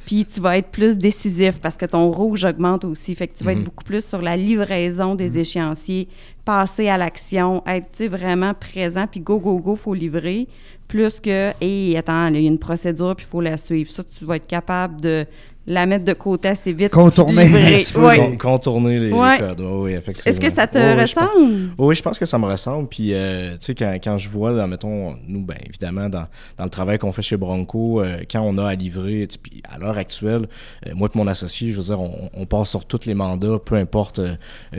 Puis 0.06 0.26
tu 0.26 0.40
vas 0.40 0.58
être 0.58 0.68
plus 0.68 0.98
décisif 0.98 1.58
parce 1.60 1.76
que 1.76 1.86
ton 1.86 2.10
rouge 2.10 2.44
augmente 2.44 2.84
aussi. 2.84 3.14
Fait 3.14 3.26
que 3.28 3.38
tu 3.38 3.44
vas 3.44 3.52
être 3.52 3.58
Mhm. 3.58 3.64
beaucoup 3.64 3.84
plus 3.84 4.04
sur 4.04 4.20
la 4.20 4.36
livraison 4.36 5.14
des 5.14 5.38
échéanciers, 5.38 6.08
passer 6.44 6.88
à 6.88 6.96
l'action, 6.98 7.62
être 7.66 8.04
vraiment 8.06 8.52
présent, 8.54 9.06
puis 9.10 9.20
go, 9.20 9.38
go, 9.40 9.58
go, 9.60 9.76
faut 9.76 9.94
livrer. 9.94 10.46
Plus 10.88 11.20
que, 11.20 11.52
hé, 11.62 11.96
attends, 11.96 12.28
là, 12.28 12.38
il 12.38 12.42
y 12.42 12.46
a 12.46 12.50
une 12.50 12.58
procédure, 12.58 13.16
puis 13.16 13.24
il 13.26 13.30
faut 13.30 13.40
la 13.40 13.56
suivre. 13.56 13.90
Ça, 13.90 14.02
tu 14.04 14.26
vas 14.26 14.36
être 14.36 14.46
capable 14.46 15.00
de 15.00 15.24
la 15.66 15.86
mettre 15.86 16.04
de 16.04 16.12
côté 16.12 16.48
assez 16.48 16.72
vite. 16.72 16.90
Contourner 16.92 17.42
un 17.44 17.92
peu. 17.92 18.00
Ouais. 18.06 18.36
Contourner 18.36 18.98
les, 18.98 19.06
les 19.08 19.12
Ouais. 19.12 19.38
codes. 19.38 19.60
Oui, 19.60 19.66
oui, 19.84 19.92
effectivement. 19.92 20.30
Est-ce 20.32 20.40
que 20.40 20.52
ça 20.54 20.66
te 20.66 20.76
Oui, 20.78 20.84
oui, 20.98 21.06
je 21.06 21.14
pense- 21.14 21.24
ressemble? 21.28 21.70
Oui, 21.78 21.94
je 21.94 22.02
pense 22.02 22.18
que 22.18 22.26
ça 22.26 22.38
me 22.38 22.46
ressemble. 22.46 22.88
Puis, 22.88 23.14
euh, 23.14 23.52
tu 23.52 23.56
sais, 23.60 23.74
quand, 23.74 23.94
quand 24.02 24.18
je 24.18 24.28
vois, 24.28 24.50
là, 24.52 24.66
mettons, 24.66 25.16
nous, 25.26 25.40
ben, 25.42 25.56
évidemment, 25.66 26.08
dans, 26.08 26.26
dans 26.58 26.64
le 26.64 26.70
travail 26.70 26.98
qu'on 26.98 27.12
fait 27.12 27.22
chez 27.22 27.36
Bronco, 27.36 28.02
euh, 28.02 28.18
quand 28.30 28.40
on 28.42 28.58
a 28.58 28.66
à 28.68 28.74
livrer, 28.74 29.26
tu 29.28 29.34
sais, 29.34 29.40
puis 29.42 29.62
à 29.72 29.78
l'heure 29.78 29.96
actuelle, 29.96 30.48
euh, 30.86 30.90
moi 30.94 31.08
et 31.14 31.18
mon 31.18 31.26
associé, 31.26 31.70
je 31.70 31.76
veux 31.76 31.82
dire, 31.82 32.00
on, 32.00 32.30
on 32.34 32.46
passe 32.46 32.68
sur 32.70 32.84
tous 32.84 33.06
les 33.06 33.14
mandats, 33.14 33.58
peu 33.64 33.76
importe 33.76 34.20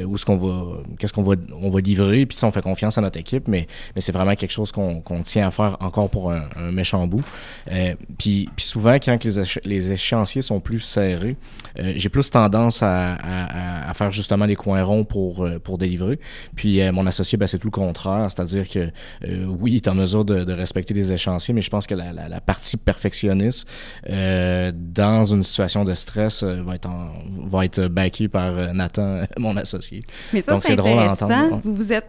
où 0.05 0.17
ce 0.17 0.25
qu'on 0.25 0.37
va, 0.37 0.77
qu'est-ce 0.99 1.13
qu'on 1.13 1.23
va, 1.23 1.35
on 1.61 1.69
va 1.69 1.79
livrer. 1.81 2.25
Puis, 2.25 2.37
on 2.43 2.51
fait 2.51 2.61
confiance 2.61 2.97
à 2.97 3.01
notre 3.01 3.19
équipe, 3.19 3.47
mais, 3.47 3.67
mais 3.95 4.01
c'est 4.01 4.11
vraiment 4.11 4.35
quelque 4.35 4.51
chose 4.51 4.71
qu'on 4.71 5.01
qu'on 5.01 5.23
tient 5.23 5.47
à 5.47 5.51
faire 5.51 5.77
encore 5.79 6.09
pour 6.09 6.31
un, 6.31 6.43
un 6.55 6.71
méchant 6.71 7.05
bout. 7.07 7.23
Euh, 7.71 7.93
puis, 8.17 8.49
puis 8.55 8.65
souvent, 8.65 8.95
quand 8.95 9.23
les, 9.23 9.39
éche- 9.39 9.59
les 9.65 9.91
échéanciers 9.91 10.41
sont 10.41 10.59
plus 10.59 10.74
serrés, 10.79 11.35
euh, 11.79 11.93
j'ai 11.95 12.09
plus 12.09 12.29
tendance 12.29 12.81
à, 12.83 13.13
à- 13.15 13.85
à- 13.85 13.89
à 13.89 13.93
faire 13.93 14.11
justement 14.11 14.45
les 14.45 14.55
coins 14.55 14.83
ronds 14.83 15.03
pour, 15.03 15.45
euh, 15.45 15.59
pour 15.59 15.77
délivrer. 15.77 16.19
Puis 16.55 16.81
euh, 16.81 16.91
mon 16.91 17.05
associé, 17.05 17.37
ben, 17.37 17.47
c'est 17.47 17.57
tout 17.59 17.67
le 17.67 17.71
contraire, 17.71 18.27
c'est-à-dire 18.29 18.67
que 18.69 18.89
euh, 19.27 19.45
oui, 19.45 19.73
il 19.73 19.75
est 19.77 19.87
en 19.87 19.95
mesure 19.95 20.25
de, 20.25 20.43
de 20.43 20.53
respecter 20.53 20.93
les 20.93 21.11
échéanciers, 21.13 21.53
mais 21.53 21.61
je 21.61 21.69
pense 21.69 21.87
que 21.87 21.95
la, 21.95 22.11
la- 22.13 22.29
la 22.29 22.41
partie 22.41 22.77
perfectionniste 22.77 23.67
dans 24.73 25.25
une 25.25 25.43
situation 25.43 25.83
de 25.83 25.93
stress 25.93 26.43
va 26.43 26.75
être 26.75 26.87
en- 26.87 27.11
va 27.47 27.65
être 27.65 27.87
backée 27.87 28.27
par 28.27 28.73
Nathan, 28.73 29.21
mon 29.37 29.55
associé. 29.57 30.03
Mais 30.33 30.41
ça, 30.41 30.53
Donc, 30.53 30.63
c'est 30.63 30.75
drôle 30.75 30.99
à 30.99 31.11
entendre. 31.11 31.61
Vous, 31.63 31.73
vous 31.75 31.93
êtes 31.93 32.05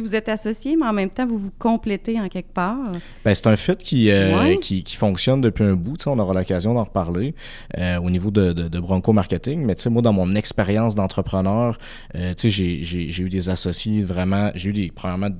vous 0.00 0.14
êtes 0.14 0.28
associés, 0.28 0.76
mais 0.76 0.86
en 0.86 0.92
même 0.92 1.10
temps, 1.10 1.26
vous 1.26 1.38
vous 1.38 1.52
complétez 1.58 2.20
en 2.20 2.28
quelque 2.28 2.52
part. 2.52 2.76
Ben, 3.24 3.34
c'est 3.34 3.46
un 3.46 3.56
qui, 3.78 4.10
euh, 4.10 4.38
Ouais. 4.38 4.58
qui, 4.58 4.82
qui 4.82 4.96
fonctionne 4.96 5.40
depuis 5.40 5.64
un 5.64 5.74
bout. 5.74 5.96
On 6.06 6.18
aura 6.18 6.34
l'occasion 6.34 6.74
d'en 6.74 6.84
reparler 6.84 7.34
euh, 7.78 7.98
au 8.00 8.10
niveau 8.10 8.30
de, 8.30 8.52
de, 8.52 8.68
de 8.68 8.80
Bronco 8.80 9.12
Marketing. 9.12 9.64
Mais 9.64 9.74
tu 9.74 9.82
sais, 9.82 9.90
moi, 9.90 10.02
dans 10.02 10.12
mon 10.12 10.34
expérience 10.34 10.94
d'entrepreneur, 10.94 11.78
euh, 12.14 12.32
j'ai 12.42 13.22
eu 13.22 13.28
des 13.28 13.50
associés 13.50 14.02
vraiment. 14.02 14.50
J'ai 14.54 14.70
eu 14.70 14.72
des, 14.72 14.90
premièrement 14.94 15.30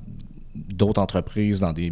d'autres 0.55 1.01
entreprises 1.01 1.59
dans 1.59 1.73
des 1.73 1.91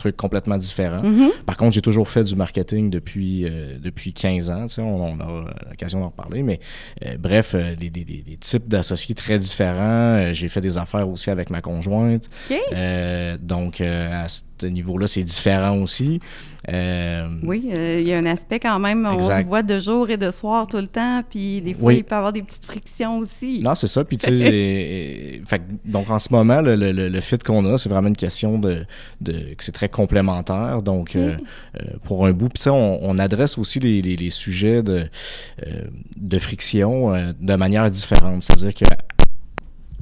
trucs 0.00 0.16
complètement 0.16 0.56
différents. 0.58 1.02
Mhm. 1.02 1.30
Par 1.46 1.56
contre, 1.56 1.72
j'ai 1.74 1.82
toujours 1.82 2.08
fait 2.08 2.24
du 2.24 2.34
marketing 2.34 2.90
depuis, 2.90 3.44
euh, 3.44 3.78
depuis 3.78 4.12
15 4.12 4.50
ans. 4.50 4.66
On, 4.78 4.82
on 4.82 5.20
aura 5.20 5.44
l'occasion 5.70 6.00
d'en 6.00 6.08
reparler. 6.08 6.42
Mais 6.42 6.58
euh, 7.04 7.16
bref, 7.18 7.52
euh, 7.54 7.76
des, 7.76 7.90
des- 7.90 8.04
des- 8.04 8.22
des 8.22 8.36
types 8.36 8.66
d'associés 8.68 9.14
très 9.14 9.38
différents. 9.38 10.16
Euh, 10.16 10.32
j'ai 10.32 10.48
fait 10.48 10.60
des 10.60 10.78
affaires 10.78 11.08
aussi 11.08 11.30
avec 11.30 11.50
ma 11.50 11.60
conjointe. 11.60 12.28
Euh, 12.74 13.36
donc, 13.40 13.80
euh, 13.80 14.24
à 14.24 14.28
ce 14.28 14.66
niveau-là, 14.66 15.06
c'est 15.06 15.22
différent 15.22 15.76
aussi. 15.78 16.20
Euh, 16.68 17.26
Oui, 17.42 17.70
euh, 17.72 17.98
il 18.00 18.06
y 18.06 18.12
a 18.12 18.18
un 18.18 18.26
aspect 18.26 18.60
quand 18.60 18.78
même, 18.78 19.06
on 19.10 19.18
se 19.20 19.42
voit 19.44 19.62
de 19.62 19.78
jour 19.80 20.10
et 20.10 20.16
de 20.18 20.30
soir 20.30 20.66
tout 20.66 20.76
le 20.76 20.86
temps, 20.88 21.22
puis 21.28 21.62
des 21.62 21.72
fois, 21.74 21.88
Oui. 21.88 21.96
il 21.98 22.04
peut 22.04 22.14
y 22.14 22.18
avoir 22.18 22.32
des 22.34 22.42
petites 22.42 22.64
frictions 22.64 23.18
aussi. 23.18 23.62
Non, 23.62 23.74
c'est 23.74 23.86
ça. 23.86 24.04
Puis, 24.04 24.18
tu 24.18 24.36
sais, 24.36 25.42
donc 25.84 26.10
en 26.10 26.18
ce 26.18 26.28
moment, 26.32 26.60
le, 26.60 26.76
le, 26.76 26.92
le- 26.92 27.08
le 27.08 27.20
fit 27.20 27.38
qu'on 27.38 27.64
a, 27.72 27.78
c'est 27.78 27.88
vraiment 27.88 28.08
une 28.08 28.16
question 28.16 28.58
de, 28.58 28.84
de 29.22 29.32
que 29.54 29.64
c'est 29.64 29.72
très 29.72 29.88
complémentaire. 29.88 30.82
Donc, 30.82 31.16
euh, 31.16 31.36
euh, 31.80 31.84
pour 32.04 32.26
un 32.26 32.32
bout, 32.32 32.48
puis, 32.50 32.62
sais, 32.62 32.70
on, 32.70 32.98
on 33.02 33.18
adresse 33.18 33.56
aussi 33.56 33.80
les, 33.80 34.02
les, 34.02 34.16
les 34.16 34.30
sujets 34.30 34.82
de, 34.82 35.04
de 36.18 36.38
friction 36.38 37.12
de 37.40 37.54
manière 37.54 37.90
différente. 37.90 38.42
C'est-à-dire 38.42 38.74
que 38.74 38.84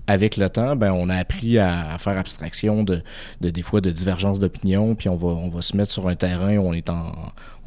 avec 0.09 0.37
le 0.39 0.49
temps, 0.49 0.75
ben, 0.75 0.91
on 0.91 1.09
a 1.11 1.15
appris 1.17 1.59
à, 1.59 1.93
à 1.93 1.99
faire 1.99 2.19
abstraction 2.19 2.83
de, 2.83 3.03
de 3.41 3.51
des 3.51 3.63
fois 3.63 3.81
de 3.81 3.91
divergences 3.93 4.39
d'opinion, 4.41 4.95
puis 4.95 5.09
on 5.09 5.17
va, 5.17 5.29
on 5.29 5.51
va 5.51 5.61
se 5.61 5.77
mettre 5.77 5.93
sur 5.93 6.09
un 6.09 6.17
terrain 6.17 6.57
où 6.57 6.63
on 6.63 6.73
est 6.73 6.89
en, 6.91 7.13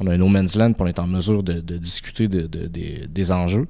on 0.00 0.06
a 0.08 0.12
un 0.12 0.18
no 0.18 0.26
man's 0.28 0.56
land, 0.56 0.72
puis 0.74 0.82
on 0.82 0.86
est 0.88 0.98
en 0.98 1.06
mesure 1.06 1.42
de, 1.42 1.60
de 1.60 1.78
discuter 1.78 2.26
de, 2.28 2.42
de- 2.48 2.66
des- 2.66 3.06
des 3.08 3.32
enjeux. 3.32 3.68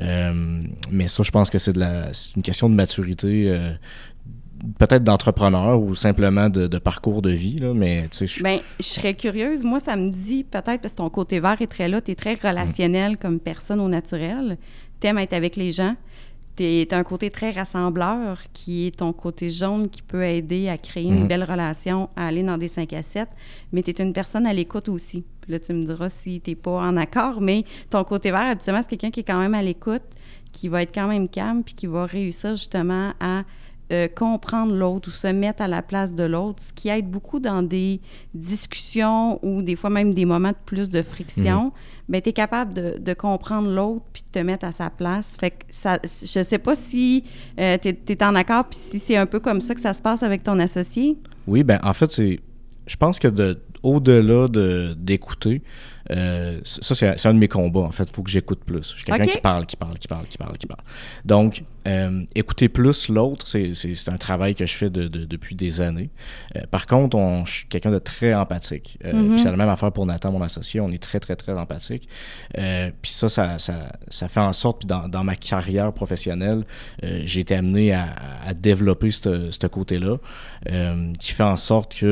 Euh, 0.00 0.62
mais 0.90 1.06
ça, 1.06 1.22
je 1.22 1.30
pense 1.30 1.50
que 1.50 1.58
c'est 1.58 1.74
de 1.74 1.80
la, 1.80 2.12
c'est 2.12 2.34
une 2.36 2.42
question 2.42 2.68
de 2.70 2.74
maturité, 2.74 3.44
euh, 3.50 3.72
peut-être 4.78 5.04
d'entrepreneur 5.04 5.78
ou 5.80 5.94
simplement 5.94 6.48
de, 6.48 6.66
de 6.66 6.78
parcours 6.78 7.20
de 7.20 7.30
vie, 7.30 7.58
là, 7.58 7.74
mais 7.74 8.08
tu 8.08 8.18
sais, 8.18 8.26
je- 8.26 8.42
Ben, 8.42 8.60
je 8.78 8.84
serais 8.84 9.12
curieuse. 9.14 9.62
Moi, 9.64 9.80
ça 9.80 9.96
me 9.96 10.08
dit 10.10 10.44
peut-être, 10.44 10.80
parce 10.80 10.92
que 10.94 10.98
ton 10.98 11.10
côté 11.10 11.40
vert 11.40 11.60
est 11.60 11.66
très 11.70 11.88
là, 11.88 12.00
tu 12.00 12.12
es 12.12 12.14
très 12.14 12.34
relationnel 12.34 13.18
comme 13.18 13.38
personne 13.38 13.80
au 13.80 13.88
naturel. 13.88 14.56
Tu 15.00 15.08
aimes 15.08 15.18
être 15.18 15.34
avec 15.34 15.56
les 15.56 15.72
gens. 15.72 15.96
Tu 16.56 16.86
as 16.90 16.96
un 16.96 17.02
côté 17.02 17.30
très 17.30 17.50
rassembleur 17.50 18.38
qui 18.52 18.86
est 18.86 18.96
ton 18.98 19.12
côté 19.12 19.50
jaune 19.50 19.88
qui 19.88 20.02
peut 20.02 20.22
aider 20.24 20.68
à 20.68 20.78
créer 20.78 21.04
une 21.04 21.22
Mhm. 21.22 21.28
belle 21.28 21.44
relation, 21.44 22.08
à 22.14 22.26
aller 22.28 22.42
dans 22.44 22.56
des 22.58 22.68
5 22.68 22.92
à 22.92 23.02
7. 23.02 23.28
Mais 23.72 23.82
tu 23.82 23.90
es 23.90 23.94
une 24.02 24.12
personne 24.12 24.46
à 24.46 24.52
l'écoute 24.52 24.88
aussi. 24.88 25.24
Puis 25.40 25.52
là, 25.52 25.58
tu 25.58 25.72
me 25.72 25.82
diras 25.82 26.08
si 26.08 26.40
tu 26.40 26.54
pas 26.54 26.78
en 26.80 26.96
accord, 26.96 27.40
mais 27.40 27.64
ton 27.90 28.04
côté 28.04 28.30
vert, 28.30 28.42
habituellement, 28.46 28.82
c'est 28.82 28.90
quelqu'un 28.96 29.10
qui 29.10 29.20
est 29.20 29.24
quand 29.24 29.38
même 29.40 29.54
à 29.54 29.62
l'écoute, 29.62 30.02
qui 30.52 30.68
va 30.68 30.82
être 30.82 30.94
quand 30.94 31.08
même 31.08 31.28
calme, 31.28 31.62
puis 31.64 31.74
qui 31.74 31.86
va 31.88 32.06
réussir 32.06 32.50
justement 32.54 33.12
à 33.18 33.42
euh, 33.94 34.08
comprendre 34.08 34.74
l'autre 34.74 35.08
ou 35.08 35.12
se 35.12 35.26
mettre 35.26 35.62
à 35.62 35.68
la 35.68 35.82
place 35.82 36.14
de 36.14 36.24
l'autre, 36.24 36.62
ce 36.62 36.72
qui 36.72 36.88
aide 36.88 37.08
beaucoup 37.08 37.40
dans 37.40 37.62
des 37.62 38.00
discussions 38.34 39.38
ou 39.44 39.62
des 39.62 39.76
fois 39.76 39.90
même 39.90 40.12
des 40.12 40.24
moments 40.24 40.50
de 40.50 40.64
plus 40.66 40.90
de 40.90 41.02
friction. 41.02 41.72
Ben, 42.08 42.20
tu 42.20 42.30
es 42.30 42.32
capable 42.32 42.74
de, 42.74 42.98
de 42.98 43.14
comprendre 43.14 43.70
l'autre 43.70 44.04
puis 44.12 44.22
de 44.22 44.30
te 44.30 44.44
mettre 44.44 44.66
à 44.66 44.72
sa 44.72 44.90
place. 44.90 45.36
Fait 45.38 45.50
que 45.50 45.64
ça, 45.70 45.98
je 46.02 46.42
sais 46.42 46.58
pas 46.58 46.74
si 46.74 47.24
tu 47.56 47.62
es, 47.62 48.22
en 48.22 48.34
accord 48.34 48.64
puis 48.64 48.78
si 48.78 48.98
c'est 48.98 49.16
un 49.16 49.26
peu 49.26 49.40
comme 49.40 49.60
ça 49.60 49.74
que 49.74 49.80
ça 49.80 49.94
se 49.94 50.02
passe 50.02 50.22
avec 50.22 50.42
ton 50.42 50.58
associé. 50.58 51.16
Oui, 51.46 51.62
ben 51.62 51.78
en 51.82 51.94
fait, 51.94 52.10
c'est. 52.10 52.40
Je 52.86 52.96
pense 52.96 53.18
que 53.18 53.28
de 53.28 53.58
au-delà 53.82 54.48
de 54.48 54.94
d'écouter, 54.98 55.62
euh, 56.10 56.60
ça 56.64 56.94
c'est 56.94 57.18
c'est 57.18 57.28
un 57.28 57.34
de 57.34 57.38
mes 57.38 57.48
combats. 57.48 57.80
En 57.80 57.90
fait, 57.92 58.04
il 58.04 58.14
faut 58.14 58.22
que 58.22 58.30
j'écoute 58.30 58.60
plus. 58.64 58.90
Je 58.92 58.96
suis 58.96 59.04
quelqu'un 59.04 59.24
qui 59.32 59.40
parle, 59.40 59.66
qui 59.66 59.76
parle, 59.76 59.98
qui 59.98 60.08
parle, 60.08 60.26
qui 60.26 60.38
parle, 60.38 60.58
qui 60.58 60.66
parle. 60.66 60.82
Donc, 61.24 61.64
euh, 61.86 62.22
écouter 62.34 62.68
plus 62.68 63.08
l'autre, 63.08 63.46
c'est 63.46 63.74
c'est- 63.74 63.94
c'est 63.94 64.10
un 64.10 64.16
travail 64.16 64.54
que 64.54 64.64
je 64.66 64.74
fais 64.74 64.88
de, 64.90 65.06
de- 65.08 65.24
depuis 65.26 65.54
des 65.54 65.80
années. 65.80 66.10
Euh, 66.56 66.60
par 66.70 66.86
contre, 66.86 67.16
on, 67.16 67.44
je 67.44 67.52
suis 67.52 67.66
quelqu'un 67.66 67.90
de 67.90 67.98
très 67.98 68.34
empathique. 68.34 68.98
Euh, 69.04 69.12
Mhm. 69.12 69.30
Puis 69.30 69.40
c'est 69.40 69.50
la 69.50 69.56
même 69.56 69.68
affaire 69.68 69.92
pour 69.92 70.06
Nathan, 70.06 70.32
mon 70.32 70.42
associé. 70.42 70.80
On 70.80 70.90
est 70.90 71.02
très, 71.02 71.20
très, 71.20 71.36
très 71.36 71.52
empathique. 71.52 72.08
Euh, 72.58 72.90
puis 73.02 73.10
ça, 73.10 73.28
ça, 73.28 73.58
ça, 73.58 73.92
ça 74.08 74.28
fait 74.28 74.40
en 74.40 74.52
sorte, 74.52 74.80
puis 74.80 74.86
dans, 74.88 75.08
dans 75.08 75.24
ma 75.24 75.36
carrière 75.36 75.92
professionnelle, 75.92 76.64
euh, 77.04 77.20
j'ai 77.24 77.40
été 77.40 77.54
amené 77.54 77.92
à, 77.92 78.14
à 78.46 78.54
développer 78.54 79.10
ce 79.10 79.50
ce 79.50 79.66
côté-là, 79.66 80.16
euh, 80.70 81.12
qui 81.18 81.32
fait 81.32 81.42
en 81.42 81.56
sorte 81.56 81.94
que, 81.94 82.06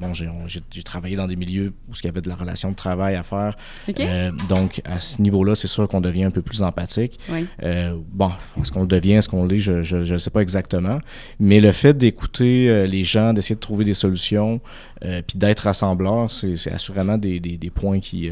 bon, 0.00 0.14
j'ai 0.14 0.28
on- 0.28 0.46
j'ai 0.46 0.60
j'ai 0.70 0.82
travaillé 0.82 1.16
dans 1.16 1.26
des 1.26 1.36
milieux 1.36 1.72
où 1.88 1.92
il 1.98 2.04
y 2.04 2.08
avait 2.08 2.20
de 2.20 2.28
la 2.28 2.36
relation 2.36 2.61
de 2.70 2.76
travail 2.76 3.14
à 3.16 3.22
faire. 3.22 3.56
Euh, 4.00 4.30
donc, 4.48 4.80
à 4.84 5.00
ce 5.00 5.20
niveau-là, 5.20 5.54
c'est 5.54 5.66
sûr 5.68 5.88
qu'on 5.88 6.00
devient 6.00 6.24
un 6.24 6.30
peu 6.30 6.42
plus 6.42 6.62
empathique. 6.62 7.18
oui. 7.30 7.46
Euh, 7.62 7.94
bon, 8.12 8.30
est-ce 8.60 8.70
qu'on 8.72 8.82
le 8.82 8.86
devient, 8.86 9.12
est-ce 9.14 9.28
qu'on 9.28 9.44
l'est, 9.46 9.58
je 9.58 10.12
ne 10.12 10.18
sais 10.18 10.30
pas 10.30 10.40
exactement. 10.40 10.98
Mais 11.40 11.60
le 11.60 11.72
fait 11.72 11.96
d'écouter 11.96 12.68
euh, 12.68 12.86
les 12.86 13.04
gens, 13.04 13.32
d'essayer 13.32 13.54
de 13.56 13.60
trouver 13.60 13.84
des 13.84 13.94
solutions, 13.94 14.60
puis 15.00 15.36
d'être 15.36 15.60
rassembleur, 15.60 16.30
c'est 16.30 16.70
assurément 16.72 17.18
des, 17.18 17.40
des- 17.40 17.56
des 17.56 17.70
points 17.70 17.98
qui, 17.98 18.30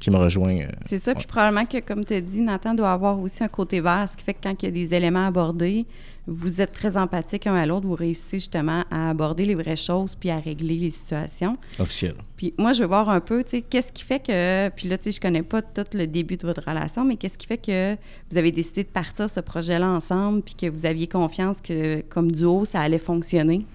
qui 0.00 0.10
me 0.10 0.16
rejoignent. 0.16 0.64
euh. 0.64 0.76
C'est 0.86 0.98
ça. 0.98 1.14
Puis 1.14 1.26
probablement 1.26 1.64
que, 1.66 1.78
comme 1.80 2.04
tu 2.04 2.14
as 2.14 2.20
dit, 2.20 2.40
Nathan 2.40 2.74
doit 2.74 2.92
avoir 2.92 3.18
aussi 3.18 3.42
un 3.42 3.48
côté 3.48 3.80
vert, 3.80 4.06
ce 4.10 4.16
qui 4.16 4.24
fait 4.24 4.34
que 4.34 4.40
quand 4.42 4.62
il 4.62 4.66
y 4.66 4.68
a 4.68 4.70
des 4.72 4.94
éléments 4.94 5.26
abordés, 5.26 5.86
vous 6.26 6.60
êtes 6.60 6.72
très 6.72 6.96
empathiques 6.96 7.46
un 7.46 7.54
à 7.54 7.66
l'autre, 7.66 7.86
vous 7.86 7.94
réussissez 7.94 8.38
justement 8.38 8.84
à 8.90 9.10
aborder 9.10 9.44
les 9.44 9.54
vraies 9.54 9.76
choses 9.76 10.14
puis 10.14 10.30
à 10.30 10.38
régler 10.38 10.76
les 10.76 10.90
situations. 10.90 11.58
officiel. 11.78 12.14
Puis 12.36 12.54
moi, 12.58 12.72
je 12.72 12.80
veux 12.80 12.88
voir 12.88 13.08
un 13.08 13.20
peu, 13.20 13.44
tu 13.44 13.50
sais, 13.50 13.62
qu'est-ce 13.62 13.92
qui 13.92 14.02
fait 14.02 14.20
que, 14.20 14.68
puis 14.70 14.88
là, 14.88 14.96
tu 14.96 15.04
sais, 15.04 15.12
je 15.12 15.20
connais 15.20 15.42
pas 15.42 15.60
tout 15.62 15.84
le 15.92 16.06
début 16.06 16.36
de 16.36 16.46
votre 16.46 16.62
relation, 16.66 17.04
mais 17.04 17.16
qu'est-ce 17.16 17.36
qui 17.36 17.46
fait 17.46 17.58
que 17.58 17.96
vous 18.30 18.38
avez 18.38 18.52
décidé 18.52 18.84
de 18.84 18.88
partir 18.88 19.28
ce 19.28 19.40
projet-là 19.40 19.88
ensemble, 19.88 20.42
puis 20.42 20.54
que 20.54 20.66
vous 20.66 20.86
aviez 20.86 21.06
confiance 21.06 21.60
que, 21.60 22.00
comme 22.02 22.32
duo, 22.32 22.64
ça 22.64 22.80
allait 22.80 22.98
fonctionner? 22.98 23.66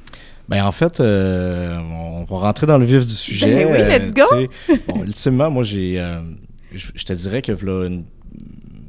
Ben 0.48 0.66
en 0.66 0.72
fait, 0.72 1.00
euh, 1.00 1.78
on 1.80 2.24
va 2.24 2.38
rentrer 2.38 2.66
dans 2.66 2.80
le 2.80 2.86
vif 2.86 3.06
du 3.06 3.14
sujet. 3.14 3.66
Ben 3.66 3.72
oui, 3.72 3.78
let's 3.78 4.14
go! 4.14 4.78
bon, 4.88 5.04
ultimement, 5.04 5.52
moi, 5.52 5.62
j'ai, 5.62 6.00
euh, 6.00 6.22
je 6.74 6.88
je 6.96 7.06
te 7.06 7.14
dirais 7.14 7.44
que 7.44 7.52
voilà 7.52 7.86
une, 7.86 8.04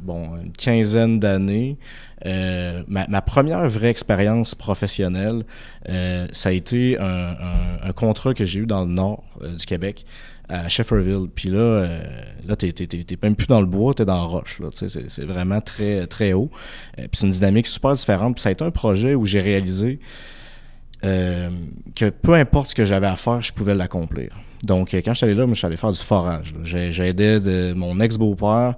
bon, 0.03 0.37
une 0.43 0.53
quinzaine 0.53 1.21
d'années, 1.21 1.77
euh, 2.27 2.83
ma, 2.87 3.23
première 3.23 3.67
vraie 3.69 3.89
expérience 3.89 4.55
professionnelle, 4.55 5.45
euh, 5.89 6.27
ça 6.33 6.51
a 6.51 6.53
été 6.53 6.99
un, 6.99 7.93
contrat 7.95 8.35
que 8.35 8.45
j'ai 8.45 8.61
eu 8.61 8.67
dans 8.67 8.85
le 8.85 8.91
nord 8.91 9.25
euh, 9.43 9.57
du 9.57 9.67
Québec 9.67 10.05
à 10.49 10.69
Shefferville. 10.69 11.29
Puis 11.35 11.49
là, 11.49 11.59
euh, 11.59 12.01
là 12.47 12.57
t'es, 12.57 12.75
même 13.23 13.37
plus 13.37 13.47
dans 13.47 13.61
le 13.61 13.67
bois, 13.67 13.95
t'es 13.95 14.05
dans 14.05 14.17
la 14.17 14.23
roche. 14.23 14.61
C'est, 14.73 15.25
vraiment 15.25 15.61
très, 15.61 16.07
très 16.07 16.33
haut. 16.33 16.51
Puis 16.97 17.09
c'est 17.13 17.27
une 17.27 17.33
dynamique 17.33 17.67
super 17.67 17.93
différente. 17.93 18.35
Puis 18.35 18.43
ça 18.43 18.49
a 18.51 18.53
été 18.53 18.65
un 18.65 18.71
projet 18.71 19.15
où 19.15 19.25
j'ai 19.25 19.41
réalisé 19.41 20.01
que 21.03 22.11
peu 22.11 22.35
importe 22.35 22.71
ce 22.71 22.75
que 22.75 22.85
j'avais 22.85 23.07
à 23.07 23.17
faire, 23.17 23.41
je 23.41 23.53
pouvais 23.53 23.75
l'accomplir. 23.75 24.37
Donc, 24.63 24.93
quand 24.93 25.13
je 25.13 25.17
suis 25.17 25.25
allé 25.25 25.35
là, 25.35 25.47
je 25.49 25.55
suis 25.55 25.67
allé 25.67 25.79
faire 25.79 25.93
du 25.93 26.01
forage. 26.01 26.55
J'aidais 26.63 27.41
de 27.41 27.73
mon 27.73 27.99
ex-beau-père. 28.01 28.75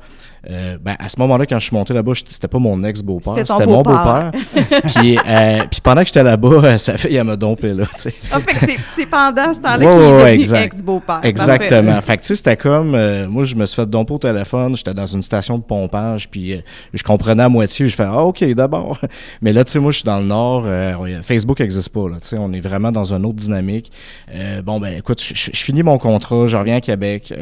Euh, 0.51 0.77
ben, 0.83 0.97
à 0.99 1.09
ce 1.09 1.21
moment-là, 1.21 1.47
quand 1.47 1.59
je 1.59 1.67
suis 1.67 1.77
monté 1.77 1.95
là-bas, 1.95 2.13
je- 2.15 2.23
c'était 2.29 2.49
pas 2.49 2.59
mon 2.59 2.83
ex-beau-père, 2.83 3.35
C'était 3.47 3.65
mon 3.67 3.83
beau-père. 3.83 4.33
puis, 4.97 5.17
euh, 5.17 5.59
puis 5.71 5.81
pendant 5.81 6.01
que 6.01 6.09
j'étais 6.09 6.23
là-bas, 6.25 6.49
euh, 6.65 6.79
sa 6.79 6.97
fille, 6.99 7.15
elle 7.15 7.25
m'a 7.25 7.37
dompé 7.37 7.73
là. 7.73 7.85
tu 7.97 8.03
sais. 8.11 8.15
Ah, 8.33 8.41
fait 8.41 8.55
que 8.55 8.73
c'est- 8.93 9.07
pendant 9.07 9.55
ce 9.55 9.61
temps-là 9.61 9.79
Ouais, 9.79 9.85
qu'il 9.85 9.89
ouais, 9.89 10.07
est 10.09 10.13
ouais, 10.15 10.23
devenu 10.31 10.39
exact. 10.41 10.75
ex-beau-père. 10.75 11.21
Exactement. 11.23 12.01
Fait 12.01 12.17
que 12.17 12.23
tu 12.23 12.29
sais, 12.29 12.37
c'était 12.37 12.57
comme, 12.57 12.95
euh, 12.95 13.29
moi, 13.29 13.45
je 13.45 13.55
me 13.55 13.67
suis 13.67 13.77
fait 13.77 13.89
domper 13.89 14.15
au 14.15 14.19
téléphone, 14.19 14.75
j'étais 14.77 14.95
dans 14.95 15.07
une 15.07 15.23
station 15.23 15.59
de 15.59 15.63
pompage, 15.63 16.29
puis 16.29 16.55
euh, 16.55 16.59
je 16.93 17.03
comprenais 17.03 17.43
à 17.45 17.49
moitié, 17.49 17.87
je 17.87 17.95
fais, 17.95 18.05
ah, 18.07 18.25
ok, 18.25 18.43
d'abord. 18.55 18.99
Mais 19.43 19.53
là, 19.53 19.65
tu 19.65 19.73
sais, 19.73 19.79
moi, 19.79 19.93
je 19.93 19.99
suis 19.99 20.05
dans 20.07 20.19
le 20.19 20.25
Nord, 20.25 20.65
euh, 20.67 21.21
Facebook 21.23 21.61
n'existe 21.61 21.91
pas, 21.91 22.09
là, 22.09 22.17
tu 22.21 22.29
sais, 22.29 22.37
on 22.39 22.53
est 22.53 22.61
vraiment 22.61 22.91
dans 22.91 23.13
une 23.15 23.25
autre 23.27 23.37
dynamique. 23.37 23.93
Euh, 24.35 24.61
bon, 24.63 24.81
ben, 24.81 24.97
écoute, 24.99 25.23
je, 25.23 25.51
finis 25.53 25.83
mon 25.85 25.99
contrat, 25.99 26.47
je 26.49 26.57
reviens 26.57 26.77
à 26.77 26.81
Québec, 26.81 27.33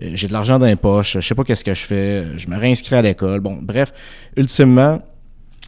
j'ai 0.00 0.28
de 0.28 0.32
l'argent 0.32 0.58
dans 0.58 0.66
les 0.66 0.76
poches, 0.76 1.14
je 1.14 1.26
sais 1.26 1.34
pas 1.34 1.44
qu'est-ce 1.44 1.64
que 1.64 1.74
je 1.74 1.86
fais, 1.86 2.17
je 2.36 2.48
me 2.48 2.56
réinscris 2.58 2.94
à 2.96 3.02
l'école. 3.02 3.40
Bon, 3.40 3.58
bref, 3.60 3.92
ultimement, 4.36 5.00